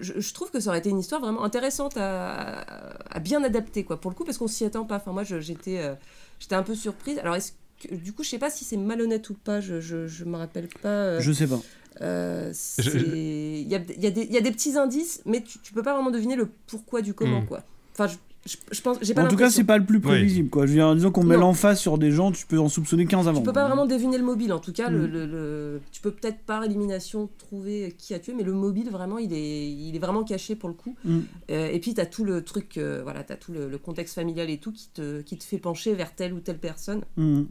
je, 0.00 0.12
je 0.20 0.34
trouve 0.34 0.50
que 0.50 0.60
ça 0.60 0.70
aurait 0.70 0.78
été 0.78 0.90
une 0.90 0.98
histoire 0.98 1.20
vraiment 1.20 1.44
intéressante 1.44 1.96
à, 1.96 2.60
à- 2.60 3.16
à 3.16 3.18
bien 3.20 3.42
adapter, 3.42 3.84
quoi, 3.84 4.00
pour 4.00 4.10
le 4.10 4.14
coup, 4.16 4.24
parce 4.24 4.38
qu'on 4.38 4.48
s'y 4.48 4.64
attend 4.64 4.84
pas. 4.84 4.96
Enfin, 4.96 5.12
moi, 5.12 5.24
j'étais 5.24 5.78
euh, 5.78 5.94
j'étais 6.38 6.54
un 6.54 6.62
peu 6.62 6.74
surprise. 6.74 7.18
Alors, 7.18 7.34
est-ce 7.36 7.52
que, 7.82 7.94
du 7.94 8.12
coup, 8.12 8.22
je 8.22 8.28
sais 8.30 8.38
pas 8.38 8.50
si 8.50 8.64
c'est 8.64 8.76
malhonnête 8.76 9.28
ou 9.30 9.34
pas, 9.34 9.60
je, 9.60 9.80
je, 9.80 10.06
je 10.06 10.24
me 10.24 10.36
rappelle 10.36 10.68
pas. 10.82 10.88
euh, 10.88 11.20
Je 11.20 11.32
sais 11.32 11.46
pas. 11.46 11.60
euh, 12.00 12.52
Il 12.78 13.68
y 13.68 13.74
a, 13.74 13.80
il 13.96 14.02
y 14.02 14.06
a 14.06 14.10
des- 14.10 14.22
il 14.22 14.32
y 14.32 14.36
a 14.38 14.40
des 14.40 14.50
petits 14.52 14.76
indices, 14.78 15.20
mais 15.26 15.42
tu, 15.42 15.58
tu 15.58 15.72
peux 15.72 15.82
pas 15.82 15.94
vraiment 15.94 16.10
deviner 16.10 16.36
le 16.36 16.48
pourquoi 16.66 17.02
du 17.02 17.12
comment, 17.14 17.40
Hmm. 17.42 17.46
quoi. 17.46 17.62
Enfin, 17.92 18.06
je, 18.46 18.52
je, 18.52 18.56
je 18.76 18.80
pense, 18.82 18.98
j'ai 19.02 19.14
pas 19.14 19.24
En 19.24 19.28
tout 19.28 19.36
cas, 19.36 19.50
c'est 19.50 19.64
pas 19.64 19.78
le 19.78 19.84
plus 19.84 20.00
prévisible, 20.00 20.48
quoi. 20.50 20.66
Je 20.66 20.70
veux 20.72 20.76
dire, 20.76 20.94
disons 20.94 21.10
qu'on 21.10 21.22
met 21.24 21.36
l'emphase 21.36 21.78
sur 21.78 21.98
des 21.98 22.10
gens, 22.10 22.32
tu 22.32 22.46
peux 22.46 22.58
en 22.58 22.68
soupçonner 22.68 23.06
15 23.06 23.28
avant. 23.28 23.38
Tu 23.40 23.44
peux 23.44 23.52
pas 23.52 23.66
vraiment 23.66 23.86
deviner 23.86 24.18
le 24.18 24.24
mobile, 24.24 24.52
en 24.52 24.58
tout 24.58 24.72
cas, 24.72 24.88
le, 24.90 25.06
Mm. 25.06 25.12
le- 25.12 25.26
le- 25.26 25.80
tu 25.92 26.00
peux 26.00 26.10
peut-être 26.10 26.38
par 26.40 26.64
élimination 26.64 27.28
trouver 27.38 27.94
qui 27.96 28.14
a 28.14 28.18
tué, 28.18 28.34
mais 28.36 28.42
le 28.42 28.52
mobile, 28.52 28.90
vraiment, 28.90 29.18
il 29.18 29.32
est, 29.32 29.70
il 29.72 29.94
est 29.94 29.98
vraiment 30.00 30.24
caché 30.24 30.56
pour 30.56 30.68
le 30.68 30.74
coup. 30.74 30.96
Mm. 31.04 31.18
Euh, 31.50 31.68
et 31.70 31.78
puis, 31.78 31.94
tu 31.94 32.00
as 32.00 32.06
tout 32.06 32.24
le 32.24 32.42
truc, 32.42 32.78
euh, 32.78 33.00
voilà, 33.02 33.22
tu 33.24 33.32
as 33.32 33.36
tout 33.36 33.52
le, 33.52 33.68
le 33.68 33.78
contexte 33.78 34.14
familial 34.14 34.50
et 34.50 34.58
tout 34.58 34.72
qui 34.72 34.88
te, 34.92 35.20
qui 35.22 35.36
te 35.38 35.44
fait 35.44 35.58
pencher 35.58 35.94
vers 35.94 36.14
telle 36.14 36.32
ou 36.32 36.40
telle 36.40 36.58
personne. 36.58 37.02
Mm. 37.16 37.42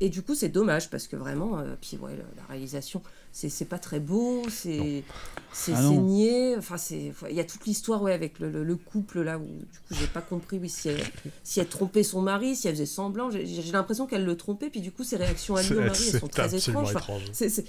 Et 0.00 0.10
du 0.10 0.20
coup, 0.20 0.34
c'est 0.34 0.50
dommage 0.50 0.90
parce 0.90 1.06
que 1.08 1.16
vraiment, 1.16 1.58
euh, 1.58 1.74
puis 1.80 1.96
ouais, 1.96 2.12
la 2.36 2.44
réalisation, 2.50 3.00
c'est 3.38 3.50
c'est 3.50 3.66
pas 3.66 3.78
très 3.78 4.00
beau, 4.00 4.44
c'est 4.48 5.04
c'est 5.52 5.72
Ah 5.76 5.82
niais. 5.90 6.54
Enfin, 6.56 6.78
c'est 6.78 7.12
il 7.28 7.36
y 7.36 7.40
a 7.40 7.44
toute 7.44 7.66
l'histoire 7.66 8.00
ouais 8.02 8.14
avec 8.14 8.38
le, 8.38 8.50
le- 8.50 8.64
le 8.64 8.76
couple 8.76 9.20
là 9.20 9.36
où 9.36 9.42
du 9.44 9.78
coup 9.80 9.92
j'ai 10.00 10.06
pas 10.06 10.22
compris 10.22 10.58
oui 10.58 10.70
si 10.70 10.88
elle 10.88 11.02
si 11.44 11.60
elle 11.60 11.66
trompait 11.68 12.02
son 12.02 12.22
mari, 12.22 12.56
si 12.56 12.66
elle 12.66 12.74
faisait 12.76 12.86
semblant. 12.86 13.28
J'ai 13.30 13.44
l'impression 13.72 14.06
qu'elle 14.06 14.24
le 14.24 14.38
trompait, 14.38 14.70
puis 14.70 14.80
du 14.80 14.90
coup 14.90 15.04
ses 15.04 15.16
réactions 15.16 15.54
à 15.56 15.60
lui 15.60 15.68
C'est- 15.68 15.74
au 15.74 15.80
mari 15.80 16.08
elles 16.14 16.20
sont 16.20 16.28
très 16.28 16.54
étranges. 16.54 16.88
Enfin, 16.88 16.98
étrange. 16.98 17.22
c'est- 17.32 17.50
c'est- 17.50 17.66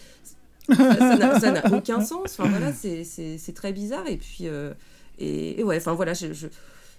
ça 0.69 1.39
ça 1.41 1.51
n'a 1.51 1.73
aucun 1.73 2.01
sens. 2.01 2.37
Enfin 2.39 2.47
voilà, 2.47 2.71
c'est 2.71 3.03
c'est 3.03 3.37
c'est 3.37 3.53
très 3.53 3.73
bizarre 3.73 4.07
et 4.07 4.15
puis 4.15 4.47
euh, 4.47 4.73
et, 5.19 5.59
et 5.59 5.63
ouais, 5.65 5.75
enfin 5.77 5.93
voilà, 5.95 6.13
je, 6.13 6.31
je- 6.31 6.47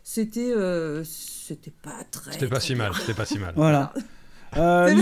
c'était 0.05 0.53
euh, 0.55 1.05
c'était 1.05 1.73
pas 1.83 2.05
très. 2.11 2.33
C'était 2.33 2.49
pas 2.49 2.57
très 2.59 2.67
si 2.67 2.75
mal, 2.75 2.93
c'était 3.01 3.15
pas 3.15 3.25
si 3.25 3.39
mal. 3.39 3.55
Voilà. 3.57 3.95
Euh, 4.57 4.95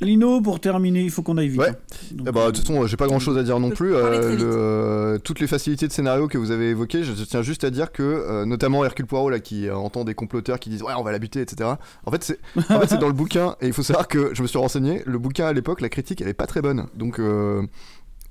Lino, 0.00 0.40
pour 0.42 0.60
terminer, 0.60 1.02
il 1.02 1.10
faut 1.10 1.22
qu'on 1.22 1.38
aille 1.38 1.48
vite. 1.48 1.60
Ouais. 1.60 1.70
hein. 1.70 1.74
Donc, 2.12 2.26
Eh 2.28 2.32
bah, 2.32 2.46
de 2.46 2.50
toute 2.56 2.66
façon, 2.66 2.86
j'ai 2.86 2.96
pas 2.98 3.06
grand 3.06 3.18
chose 3.18 3.38
à 3.38 3.42
dire 3.42 3.58
non 3.58 3.70
plus. 3.70 3.94
Euh, 3.94 4.36
le- 4.36 4.44
euh, 4.44 5.18
toutes 5.18 5.40
les 5.40 5.46
facilités 5.46 5.88
de 5.88 5.92
scénario 5.92 6.28
que 6.28 6.36
vous 6.36 6.50
avez 6.50 6.68
évoquées, 6.70 7.02
je 7.02 7.12
tiens 7.24 7.40
juste 7.42 7.64
à 7.64 7.70
dire 7.70 7.92
que, 7.92 8.02
euh, 8.02 8.44
notamment 8.44 8.84
Hercule 8.84 9.06
Poirot, 9.06 9.30
là, 9.30 9.40
qui 9.40 9.68
euh, 9.68 9.74
entend 9.76 10.04
des 10.04 10.14
comploteurs 10.14 10.58
qui 10.60 10.68
disent 10.68 10.82
Ouais, 10.82 10.92
on 10.98 11.02
va 11.02 11.12
la 11.12 11.18
buter, 11.18 11.40
etc. 11.40 11.70
En 12.04 12.10
fait, 12.10 12.22
c'est 12.24 12.38
en 12.70 12.80
fait, 12.80 12.88
c'est 12.90 12.98
dans 12.98 13.06
le 13.06 13.14
bouquin, 13.14 13.56
et 13.62 13.68
il 13.68 13.72
faut 13.72 13.82
savoir 13.82 14.06
que 14.06 14.30
je 14.34 14.42
me 14.42 14.46
suis 14.46 14.58
renseigné, 14.58 15.02
le 15.06 15.18
bouquin 15.18 15.46
à 15.46 15.52
l'époque, 15.54 15.80
la 15.80 15.88
critique, 15.88 16.20
elle 16.20 16.28
est 16.28 16.34
pas 16.34 16.46
très 16.46 16.60
bonne. 16.60 16.86
Donc. 16.94 17.18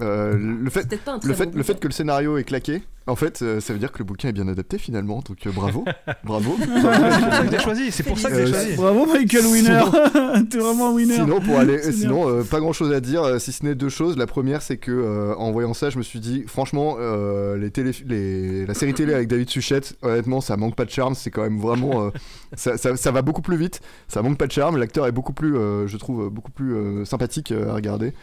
Euh, 0.01 0.35
le 0.37 0.69
fait, 0.69 0.87
peut-être 0.87 1.03
pas 1.03 1.13
un 1.13 1.19
très 1.19 1.29
le, 1.29 1.33
bon 1.35 1.39
fait, 1.43 1.55
le 1.55 1.63
fait 1.63 1.79
que 1.79 1.87
le 1.87 1.93
scénario 1.93 2.37
est 2.37 2.43
claqué, 2.43 2.81
en 3.07 3.15
fait, 3.15 3.41
euh, 3.43 3.59
ça 3.61 3.71
veut 3.71 3.77
dire 3.79 3.91
que 3.91 3.99
le 3.99 4.03
bouquin 4.03 4.29
est 4.29 4.33
bien 4.33 4.47
adapté 4.47 4.77
finalement. 4.79 5.21
Donc 5.27 5.45
euh, 5.45 5.51
bravo, 5.51 5.85
bravo. 6.23 6.55
C'est 6.59 6.67
pour 6.71 6.81
ça 6.81 7.43
que 7.43 7.51
j'ai 7.51 7.59
choisi, 7.59 7.91
c'est 7.91 8.03
pour 8.03 8.17
ça 8.19 8.29
que 8.29 8.35
j'ai 8.35 8.41
Euh, 8.41 8.47
choisi. 8.47 8.75
Bravo, 8.75 9.05
Michael 9.05 9.45
Winner. 9.45 9.83
T'es 10.49 10.57
vraiment 10.57 10.89
un 10.89 10.93
winner. 10.93 11.13
Sinon, 11.15 11.39
pour 11.39 11.57
aller, 11.59 11.77
C'est 11.81 11.91
bien. 11.91 11.99
sinon 11.99 12.27
euh, 12.29 12.43
pas 12.43 12.59
grand 12.59 12.73
chose 12.73 12.91
à 12.91 12.99
dire, 12.99 13.39
si 13.39 13.51
ce 13.51 13.63
n'est 13.63 13.75
deux 13.75 13.89
choses. 13.89 14.17
La 14.17 14.25
première, 14.27 14.61
c'est 14.63 14.77
que 14.77 14.91
euh, 14.91 15.35
en 15.35 15.51
voyant 15.51 15.73
ça, 15.75 15.89
je 15.91 15.97
me 15.99 16.03
suis 16.03 16.19
dit, 16.19 16.43
franchement, 16.47 16.97
euh, 16.99 17.55
les 17.57 17.69
télé, 17.71 17.91
les, 18.07 18.65
la 18.65 18.73
série 18.73 18.93
télé 18.95 19.13
avec 19.13 19.27
David 19.27 19.49
Suchet, 19.49 19.81
honnêtement, 20.01 20.41
ça 20.41 20.57
manque 20.57 20.75
pas 20.75 20.85
de 20.85 20.89
charme. 20.91 21.13
C'est 21.15 21.29
quand 21.31 21.43
même 21.43 21.59
vraiment, 21.59 22.07
euh, 22.07 22.09
ça, 22.55 22.75
ça- 22.77 22.97
ça 22.97 23.11
va 23.11 23.21
beaucoup 23.21 23.43
plus 23.43 23.57
vite. 23.57 23.81
Ça 24.07 24.21
manque 24.23 24.37
pas 24.39 24.47
de 24.47 24.51
charme. 24.51 24.77
L'acteur 24.77 25.05
est 25.07 25.11
beaucoup 25.11 25.33
plus, 25.33 25.55
euh, 25.55 25.85
je 25.87 25.97
trouve, 25.97 26.29
beaucoup 26.29 26.51
plus 26.51 26.73
euh, 26.73 27.05
sympathique 27.05 27.51
euh, 27.51 27.69
à 27.69 27.73
regarder. 27.75 28.13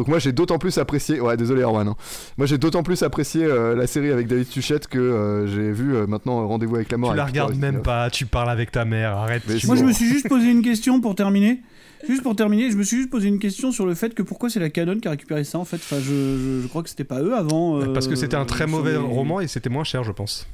Donc 0.00 0.08
moi 0.08 0.18
j'ai 0.18 0.32
d'autant 0.32 0.56
plus 0.58 0.78
apprécié, 0.78 1.20
ouais 1.20 1.36
désolé 1.36 1.60
Erwan, 1.60 1.86
hein. 1.88 1.94
moi 2.38 2.46
j'ai 2.46 2.56
d'autant 2.56 2.82
plus 2.82 3.02
apprécié 3.02 3.44
euh, 3.44 3.74
la 3.76 3.86
série 3.86 4.10
avec 4.10 4.28
David 4.28 4.46
Suchet 4.46 4.78
que 4.88 4.98
euh, 4.98 5.46
j'ai 5.46 5.72
vu 5.72 5.94
euh, 5.94 6.06
maintenant 6.06 6.48
Rendez-vous 6.48 6.76
avec 6.76 6.90
la 6.90 6.96
mort. 6.96 7.10
Tu 7.10 7.16
la 7.18 7.24
Peter 7.26 7.40
regardes 7.40 7.56
même 7.58 7.74
Ustinov. 7.76 7.82
pas, 7.82 8.08
tu 8.08 8.24
parles 8.24 8.48
avec 8.48 8.72
ta 8.72 8.86
mère, 8.86 9.14
arrête. 9.18 9.42
Tu 9.58 9.66
Moi, 9.66 9.76
je 9.76 9.84
me 9.84 9.92
suis 9.92 10.06
juste 10.06 10.26
posé 10.26 10.50
une 10.50 10.62
question 10.62 11.02
pour 11.02 11.14
terminer. 11.14 11.60
Juste 12.08 12.22
pour 12.22 12.34
terminer, 12.34 12.70
je 12.70 12.78
me 12.78 12.82
suis 12.82 12.96
juste 12.96 13.10
posé 13.10 13.28
une 13.28 13.38
question 13.38 13.72
sur 13.72 13.84
le 13.84 13.94
fait 13.94 14.14
que 14.14 14.22
pourquoi 14.22 14.48
c'est 14.48 14.58
la 14.58 14.70
Canon 14.70 14.98
qui 14.98 15.06
a 15.06 15.10
récupéré 15.10 15.44
ça 15.44 15.58
en 15.58 15.66
fait. 15.66 15.76
Enfin, 15.76 15.96
je, 15.98 16.04
je- 16.04 16.60
je 16.62 16.66
crois 16.66 16.82
que 16.82 16.88
c'était 16.88 17.04
pas 17.04 17.20
eux 17.20 17.34
avant. 17.36 17.78
euh, 17.78 17.92
Parce 17.92 18.08
que 18.08 18.14
c'était 18.16 18.36
un 18.36 18.46
très 18.46 18.66
mauvais 18.66 18.92
les- 18.92 18.96
roman 18.96 19.40
et 19.40 19.48
c'était 19.48 19.68
moins 19.68 19.84
cher, 19.84 20.02
je 20.02 20.12
pense. 20.12 20.46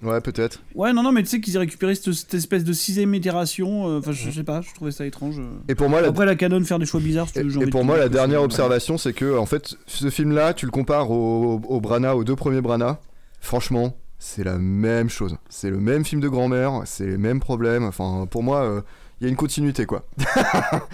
Ouais 0.00 0.20
peut-être. 0.20 0.62
Ouais, 0.76 0.92
non, 0.92 1.02
non, 1.02 1.10
mais 1.10 1.22
tu 1.24 1.28
sais 1.28 1.40
qu'ils 1.40 1.56
aient 1.56 1.60
récupéré 1.60 1.94
cette, 1.96 2.12
cette 2.12 2.34
espèce 2.34 2.62
de 2.62 2.72
sixième 2.72 3.12
itération. 3.14 3.88
euh, 3.88 3.98
Enfin, 3.98 4.12
je, 4.12 4.26
je 4.26 4.30
sais 4.30 4.44
pas, 4.44 4.60
je 4.60 4.72
trouvais 4.74 4.92
ça 4.92 5.04
étrange. 5.04 5.40
euh. 5.40 5.58
Et 5.68 5.74
pour 5.74 5.88
moi, 5.88 6.00
la, 6.00 6.08
Après, 6.08 6.24
la 6.24 6.36
Canon 6.36 6.62
faire 6.64 6.78
des 6.78 6.86
choix 6.86 7.00
bizarres, 7.00 7.26
si 7.26 7.32
tu 7.34 7.40
Et, 7.40 7.42
veux, 7.42 7.62
et 7.62 7.66
pour 7.70 7.84
moi, 7.84 7.96
la 7.98 8.08
dernière 8.08 8.42
observation, 8.42 8.96
c'est 8.96 9.12
que 9.12 9.36
en 9.36 9.46
fait, 9.46 9.74
ce 9.86 10.08
film-là, 10.10 10.54
tu 10.54 10.66
le 10.66 10.70
compares 10.70 11.10
au, 11.10 11.60
au 11.66 11.80
Brana, 11.80 12.14
aux 12.14 12.22
deux 12.22 12.36
premiers 12.36 12.60
Brana. 12.60 13.00
Franchement, 13.40 13.96
c'est 14.20 14.44
la 14.44 14.58
même 14.58 15.08
chose. 15.08 15.36
C'est 15.48 15.70
le 15.70 15.78
même 15.80 16.04
film 16.04 16.20
de 16.20 16.28
grand-mère, 16.28 16.82
c'est 16.84 17.06
les 17.06 17.18
mêmes 17.18 17.40
problèmes. 17.40 17.82
Enfin, 17.84 18.26
pour 18.30 18.42
moi, 18.44 18.62
euh, 18.62 18.80
il 19.20 19.24
y 19.24 19.26
a 19.26 19.30
une 19.30 19.36
continuité, 19.36 19.84
quoi. 19.86 20.04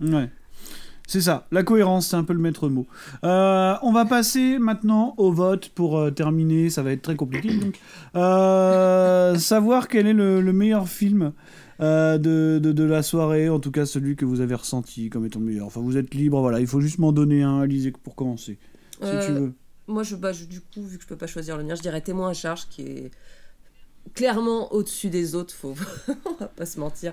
Ouais. 0.00 0.28
C'est 1.08 1.20
ça, 1.20 1.46
la 1.52 1.62
cohérence, 1.62 2.08
c'est 2.08 2.16
un 2.16 2.24
peu 2.24 2.32
le 2.32 2.40
maître 2.40 2.68
mot. 2.68 2.86
Euh, 3.22 3.74
on 3.82 3.92
va 3.92 4.04
passer 4.06 4.58
maintenant 4.58 5.14
au 5.18 5.30
vote 5.30 5.68
pour 5.68 5.98
euh, 5.98 6.10
terminer, 6.10 6.68
ça 6.68 6.82
va 6.82 6.90
être 6.90 7.02
très 7.02 7.14
compliqué. 7.14 7.56
Donc. 7.56 7.78
Euh, 8.16 9.36
savoir 9.36 9.86
quel 9.88 10.06
est 10.06 10.12
le, 10.12 10.40
le 10.40 10.52
meilleur 10.52 10.88
film 10.88 11.32
de, 11.78 12.58
de, 12.58 12.72
de 12.72 12.84
la 12.84 13.02
soirée, 13.02 13.48
en 13.48 13.60
tout 13.60 13.70
cas 13.70 13.86
celui 13.86 14.16
que 14.16 14.24
vous 14.24 14.40
avez 14.40 14.54
ressenti 14.54 15.08
comme 15.10 15.26
étant 15.26 15.40
le 15.40 15.46
meilleur. 15.46 15.66
Enfin, 15.66 15.80
vous 15.80 15.96
êtes 15.96 16.14
libre, 16.14 16.40
voilà, 16.40 16.58
il 16.58 16.66
faut 16.66 16.80
juste 16.80 16.98
m'en 16.98 17.12
donner 17.12 17.42
un, 17.42 17.60
Alizé, 17.60 17.92
pour 17.92 18.14
commencer. 18.16 18.58
Si 19.02 19.10
tu 19.26 19.32
veux. 19.32 19.52
Moi, 19.88 20.02
je, 20.02 20.16
bah, 20.16 20.32
je- 20.32 20.46
du 20.46 20.60
coup, 20.60 20.82
vu 20.82 20.96
que 20.96 21.04
je 21.04 21.08
peux 21.08 21.16
pas 21.16 21.28
choisir 21.28 21.56
le 21.56 21.62
mien, 21.62 21.76
je 21.76 21.82
dirais 21.82 22.00
témoin 22.00 22.30
à 22.30 22.32
charge 22.32 22.66
qui 22.68 22.82
est 22.82 23.10
clairement 24.14 24.72
au-dessus 24.72 25.08
des 25.08 25.34
autres, 25.34 25.54
faut... 25.54 25.74
on 26.24 26.34
va 26.40 26.48
pas 26.48 26.66
se 26.66 26.78
mentir. 26.78 27.12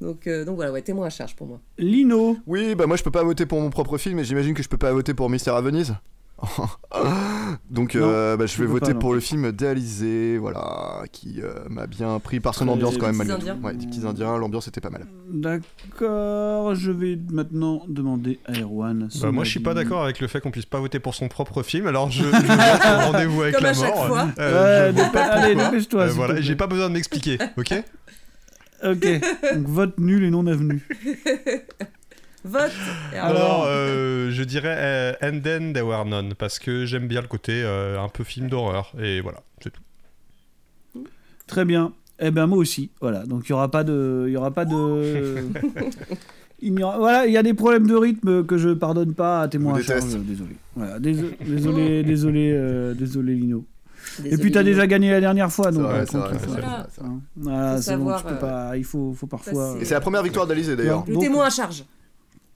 Donc, 0.00 0.26
euh, 0.26 0.44
donc 0.44 0.56
voilà, 0.56 0.72
ouais, 0.72 0.82
témoin 0.82 1.06
à 1.06 1.10
charge 1.10 1.36
pour 1.36 1.46
moi. 1.46 1.60
Lino 1.78 2.36
Oui, 2.46 2.74
bah 2.74 2.86
moi, 2.86 2.96
je 2.96 3.02
peux 3.02 3.10
pas 3.10 3.24
voter 3.24 3.46
pour 3.46 3.60
mon 3.60 3.70
propre 3.70 3.98
film, 3.98 4.18
et 4.18 4.24
j'imagine 4.24 4.54
que 4.54 4.62
je 4.62 4.68
peux 4.68 4.78
pas 4.78 4.92
voter 4.92 5.14
pour 5.14 5.30
Mystère 5.30 5.54
à 5.54 5.60
Venise. 5.60 5.94
Donc 7.70 7.94
Non, 7.94 8.02
euh, 8.04 8.36
bah, 8.36 8.46
je 8.46 8.56
vais 8.58 8.66
voter 8.66 8.92
pas, 8.94 8.98
pour 9.00 9.14
le 9.14 9.20
film 9.20 9.52
d'Alizé, 9.52 10.38
voilà, 10.38 11.02
qui 11.12 11.40
euh, 11.42 11.52
m'a 11.68 11.86
bien 11.86 12.18
pris 12.20 12.40
par 12.40 12.54
son 12.54 12.68
ambiance 12.68 12.96
quand 12.98 13.12
même. 13.12 13.18
Des 13.18 13.24
petits 13.24 13.28
malgré 13.28 13.44
tout. 13.46 13.50
Indiens. 13.58 13.68
Ouais, 13.68 13.74
des 13.74 13.86
petits 13.86 14.06
indiens, 14.06 14.36
l'ambiance 14.38 14.68
était 14.68 14.80
pas 14.80 14.90
mal. 14.90 15.06
D'accord, 15.30 16.74
je 16.74 16.90
vais 16.90 17.18
maintenant 17.30 17.82
demander 17.88 18.38
à 18.46 18.58
Erwan. 18.60 19.08
Bah, 19.20 19.30
moi, 19.32 19.44
je 19.44 19.50
suis 19.50 19.60
pas 19.60 19.74
d'accord 19.74 20.04
avec 20.04 20.20
le 20.20 20.28
fait 20.28 20.40
qu'on 20.40 20.50
puisse 20.50 20.66
pas 20.66 20.80
voter 20.80 20.98
pour 21.00 21.14
son 21.14 21.28
propre 21.28 21.62
film, 21.62 21.86
alors 21.86 22.10
je, 22.10 22.22
je 22.22 22.28
vais 22.30 23.04
rendez-vous 23.04 23.42
avec 23.42 23.54
Comme 23.54 23.64
la 23.64 23.70
à 23.70 23.74
chaque 23.74 23.94
mort. 23.94 24.06
fois. 24.06 24.28
Euh, 24.38 24.92
Ouais, 24.92 25.10
pas 25.12 25.22
allez, 25.24 25.54
dépêche-toi, 25.54 26.02
Euh, 26.02 26.08
voilà, 26.12 26.40
j'ai 26.40 26.56
pas 26.56 26.66
besoin 26.66 26.88
de 26.88 26.94
m'expliquer, 26.94 27.38
ok 27.56 27.74
Ok, 28.84 29.06
donc 29.54 29.66
vote 29.66 29.98
nul 29.98 30.24
et 30.24 30.30
non 30.30 30.46
avenu. 30.46 30.86
Vote 32.44 32.70
Alors, 33.14 33.64
euh, 33.66 34.30
je 34.30 34.42
dirais 34.44 34.76
euh, 34.78 35.12
And 35.22 35.40
Then 35.42 35.72
There 35.72 35.86
Were 35.86 36.04
None, 36.04 36.34
parce 36.34 36.58
que 36.58 36.84
j'aime 36.84 37.08
bien 37.08 37.22
le 37.22 37.26
côté 37.28 37.62
euh, 37.64 37.98
un 37.98 38.08
peu 38.10 38.22
film 38.22 38.48
d'horreur, 38.48 38.92
et 39.00 39.20
voilà, 39.22 39.40
c'est 39.62 39.70
tout. 39.70 41.04
Très 41.46 41.64
bien. 41.64 41.92
Eh 42.20 42.30
ben 42.30 42.46
moi 42.46 42.58
aussi. 42.58 42.90
Voilà. 43.00 43.24
Donc 43.26 43.44
il 43.46 43.50
y 43.50 43.52
aura 43.54 43.70
pas 43.70 43.82
de, 43.82 44.24
il 44.28 44.32
y 44.32 44.36
aura 44.36 44.50
pas 44.50 44.64
de. 44.64 45.36
Il 46.60 46.78
y 46.78 46.82
aura- 46.82 46.96
Voilà, 46.98 47.26
il 47.26 47.32
y 47.32 47.36
a 47.36 47.42
des 47.42 47.52
problèmes 47.52 47.86
de 47.86 47.94
rythme 47.94 48.46
que 48.46 48.56
je 48.56 48.70
pardonne 48.70 49.12
pas 49.12 49.42
à 49.42 49.48
témoin 49.48 49.72
Vous 49.74 49.80
à 49.80 49.82
charge. 49.82 50.04
déteste. 50.04 50.24
Désolé. 50.24 50.56
Voilà, 50.76 50.98
désolé, 50.98 51.36
désolé, 51.44 52.02
désolé, 52.04 52.52
euh, 52.54 52.94
désolé 52.94 53.34
Lino. 53.34 53.66
Désolé, 54.18 54.34
Et 54.34 54.38
puis 54.38 54.50
t'as 54.52 54.62
Lino. 54.62 54.72
déjà 54.72 54.86
gagné 54.86 55.10
la 55.10 55.20
dernière 55.20 55.52
fois, 55.52 55.70
donc 55.72 55.82
vrai, 55.82 55.98
euh, 56.00 56.04
c'est 56.08 56.16
vrai, 56.16 56.30
voilà. 56.46 56.86
Voilà, 57.36 57.74
bon, 57.98 58.16
tu 58.16 58.24
peux 58.24 58.30
euh, 58.30 58.36
pas, 58.36 58.76
il 58.78 58.84
faut, 58.84 59.12
faut 59.12 59.26
parfois. 59.26 59.74
c'est- 59.74 59.82
Et 59.82 59.84
c'est 59.84 59.94
la 59.94 60.00
première 60.00 60.22
victoire 60.22 60.46
d'Alizé 60.46 60.74
d'ailleurs. 60.74 61.04
Le 61.06 61.14
Donc- 61.14 61.22
témoin 61.22 61.46
à 61.46 61.50
charge. 61.50 61.84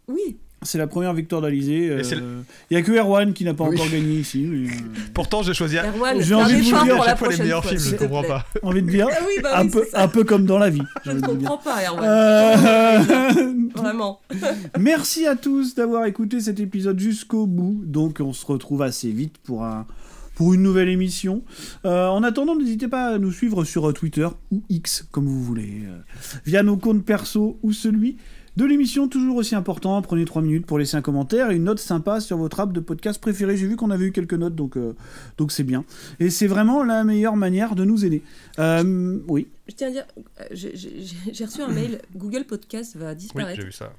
Oui. 0.09 0.39
C'est 0.63 0.79
la 0.79 0.89
première 0.89 1.15
victoire 1.15 1.41
d'Alizé. 1.41 1.89
euh, 1.89 2.43
Il 2.69 2.75
y 2.75 2.77
a 2.77 2.83
que 2.83 2.91
Erwan 2.91 3.33
qui 3.33 3.45
n'a 3.45 3.55
pas 3.55 3.63
Oui. 3.69 3.77
encore 3.77 3.91
gagné 3.93 4.15
ici. 4.15 4.41
mais, 4.43 4.69
euh, 4.69 4.73
Pourtant, 5.15 5.45
j'ai 5.45 5.55
choisi 5.55 5.77
Erwan, 5.77 6.21
J'ai 6.21 6.35
envie 6.35 6.55
de 6.57 6.63
vous 6.63 6.85
dire, 6.85 7.01
à 7.01 7.05
chaque 7.07 7.19
fois 7.19 7.29
les 7.29 7.37
meilleurs 7.37 7.63
fois, 7.63 7.71
films, 7.77 7.83
je 7.85 7.95
te 7.95 8.03
comprends 8.03 8.25
pas. 8.25 8.45
envie 8.65 8.83
de 8.83 8.91
dire, 8.91 9.07
Ah 9.09 9.23
oui, 9.25 9.41
bah 9.41 9.57
un, 9.57 9.69
peu, 9.69 9.87
un 9.95 10.09
peu 10.09 10.25
comme 10.25 10.47
dans 10.47 10.59
la 10.59 10.69
vie. 10.71 10.83
Je 11.05 11.13
ne 11.13 11.21
comprends 11.21 11.59
pas, 11.59 11.77
Erwan. 11.87 12.05
Euh, 12.05 13.53
Vraiment. 13.77 14.21
Merci 14.81 15.27
à 15.27 15.37
tous 15.37 15.77
d'avoir 15.77 16.07
écouté 16.07 16.41
cet 16.41 16.59
épisode 16.59 16.99
jusqu'au 16.99 17.47
bout. 17.47 17.81
Donc 17.85 18.19
on 18.21 18.33
se 18.33 18.45
retrouve 18.45 18.83
assez 18.83 19.11
vite 19.13 19.39
pour 19.45 19.65
un 19.65 19.87
pour 20.35 20.55
une 20.55 20.63
nouvelle 20.63 20.89
émission. 20.89 21.43
Euh, 21.85 22.07
en 22.07 22.23
attendant, 22.23 22.55
n'hésitez 22.55 22.87
pas 22.87 23.15
à 23.15 23.19
nous 23.19 23.33
suivre 23.33 23.65
sur 23.65 23.89
euh, 23.89 23.93
Twitter 23.93 24.29
ou 24.53 24.63
X 24.69 25.05
comme 25.11 25.27
vous 25.27 25.43
voulez, 25.43 25.83
euh, 25.85 25.99
via 26.47 26.63
nos 26.63 26.77
comptes 26.77 27.05
perso 27.05 27.59
ou 27.65 27.73
celui 27.73 28.17
de 28.59 28.65
l'émission 28.65 29.07
toujours 29.09 29.37
aussi 29.37 29.55
important. 29.55 30.03
Prenez 30.03 30.25
3 30.25 30.43
minutes 30.43 30.67
pour 30.67 30.79
laisser 30.79 30.97
un 30.97 31.01
commentaire 31.01 31.51
et 31.51 31.57
une 31.57 31.65
note 31.65 31.79
sympa 31.79 32.21
sur 32.21 32.37
votre 32.37 32.59
app 32.61 32.73
de 32.73 32.81
podcast 32.81 33.21
préféré. 33.21 33.57
J'ai 33.57 33.67
vu 33.69 33.77
qu'on 33.77 33.91
avait 33.91 34.07
eu 34.07 34.13
quelques 34.13 34.35
notes, 34.35 34.55
donc 34.57 34.77
euh, 34.77 34.95
donc 35.39 35.53
c'est 35.53 35.63
bien. 35.63 35.85
Et 36.19 36.29
c'est 36.29 36.49
vraiment 36.49 36.83
la 36.83 37.05
meilleure 37.05 37.37
manière 37.37 37.75
de 37.77 37.85
nous 37.85 38.05
aider. 38.05 38.23
Euh, 38.59 39.19
oui. 39.29 39.47
Je 39.69 39.75
tiens 39.75 39.89
à 39.89 39.91
dire, 39.93 40.07
euh, 40.41 40.45
j'ai- 40.53 41.45
reçu 41.45 41.63
un 41.63 41.69
mail. 41.69 42.01
Google 42.17 42.45
Podcast 42.45 42.97
va 42.97 43.11
Oui, 43.11 43.17
disparaître. 43.17 43.61
j'ai 43.61 43.67
vu 43.67 43.73
ça. 43.73 43.93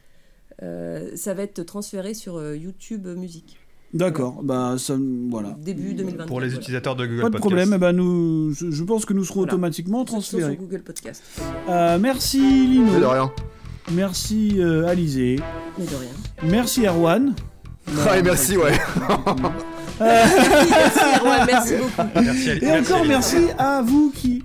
Euh, 0.61 1.09
ça 1.15 1.33
va 1.33 1.43
être 1.43 1.63
transféré 1.63 2.13
sur 2.13 2.35
euh, 2.35 2.55
YouTube 2.57 3.07
Musique. 3.07 3.57
D'accord, 3.93 4.43
bah 4.43 4.75
ça, 4.77 4.95
voilà. 5.29 5.57
Début 5.63 5.93
2024. 5.93 6.27
Pour 6.27 6.41
les 6.41 6.47
voilà. 6.49 6.59
utilisateurs 6.61 6.95
de 6.97 7.05
Google 7.07 7.21
Pas 7.21 7.27
de 7.29 7.31
Podcast. 7.37 7.41
problème, 7.41 7.73
eh 7.73 7.77
ben 7.79 7.91
nous, 7.93 8.53
je, 8.53 8.69
je 8.69 8.83
pense 8.83 9.05
que 9.05 9.13
nous 9.13 9.23
serons 9.23 9.39
Voilà. 9.39 9.53
automatiquement 9.53 10.05
sont 10.05 10.19
sur 10.21 10.37
transférés. 10.37 10.57
Google 10.57 10.81
Podcast. 10.83 11.23
Euh, 11.69 11.97
merci 11.97 12.39
Lino. 12.39 12.99
De 12.99 13.05
rien. 13.05 13.31
Merci 13.91 14.55
euh, 14.59 14.87
Alizé. 14.87 15.37
Mais 15.77 15.85
de 15.85 15.95
rien. 15.95 16.09
Merci 16.51 16.85
Erwan. 16.85 17.33
Ah, 18.07 18.19
et 18.19 18.21
merci, 18.21 18.55
ouais. 18.55 18.71
merci 19.99 20.99
Erwan, 21.19 21.45
merci 21.47 21.73
beaucoup. 21.75 22.09
Merci, 22.23 22.49
Ali- 22.51 22.59
Et 22.61 22.65
merci, 22.67 22.91
encore 22.91 22.99
Ali. 23.01 23.09
merci 23.09 23.37
à 23.57 23.81
vous 23.81 24.11
qui 24.15 24.43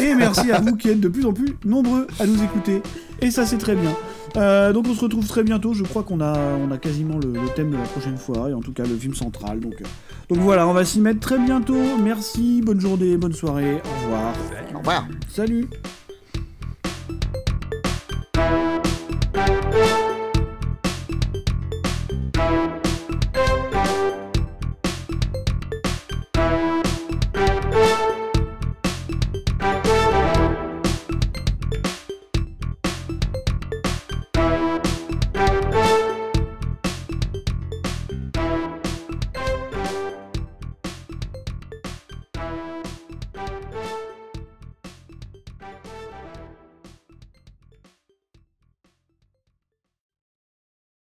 et 0.00 0.14
merci 0.14 0.52
à 0.52 0.60
vous 0.60 0.76
qui 0.76 0.90
êtes 0.90 1.00
de 1.00 1.08
plus 1.08 1.26
en 1.26 1.32
plus 1.32 1.56
nombreux 1.64 2.06
à 2.20 2.26
nous 2.26 2.40
écouter. 2.44 2.82
Et 3.20 3.32
ça 3.32 3.44
c'est 3.44 3.58
très 3.58 3.74
bien. 3.74 3.90
Euh, 4.36 4.72
donc 4.72 4.86
on 4.88 4.94
se 4.94 5.00
retrouve 5.00 5.26
très 5.26 5.42
bientôt. 5.42 5.74
Je 5.74 5.82
crois 5.82 6.04
qu'on 6.04 6.20
a 6.20 6.38
on 6.64 6.70
a 6.70 6.78
quasiment 6.78 7.18
le, 7.18 7.32
le 7.32 7.48
thème 7.56 7.70
de 7.72 7.76
la 7.76 7.82
prochaine 7.82 8.18
fois 8.18 8.50
et 8.50 8.54
en 8.54 8.60
tout 8.60 8.72
cas 8.72 8.84
le 8.84 8.94
film 8.96 9.14
central. 9.14 9.58
Donc 9.58 9.74
euh, 9.80 9.84
donc 10.28 10.38
voilà, 10.38 10.68
on 10.68 10.72
va 10.72 10.84
s'y 10.84 11.00
mettre 11.00 11.18
très 11.18 11.38
bientôt. 11.40 11.82
Merci, 12.00 12.62
bonne 12.64 12.80
journée, 12.80 13.16
bonne 13.16 13.32
soirée. 13.34 13.82
Au 13.84 14.04
revoir. 14.04 14.32
Au 14.74 14.78
revoir. 14.78 15.08
Salut. 15.34 15.66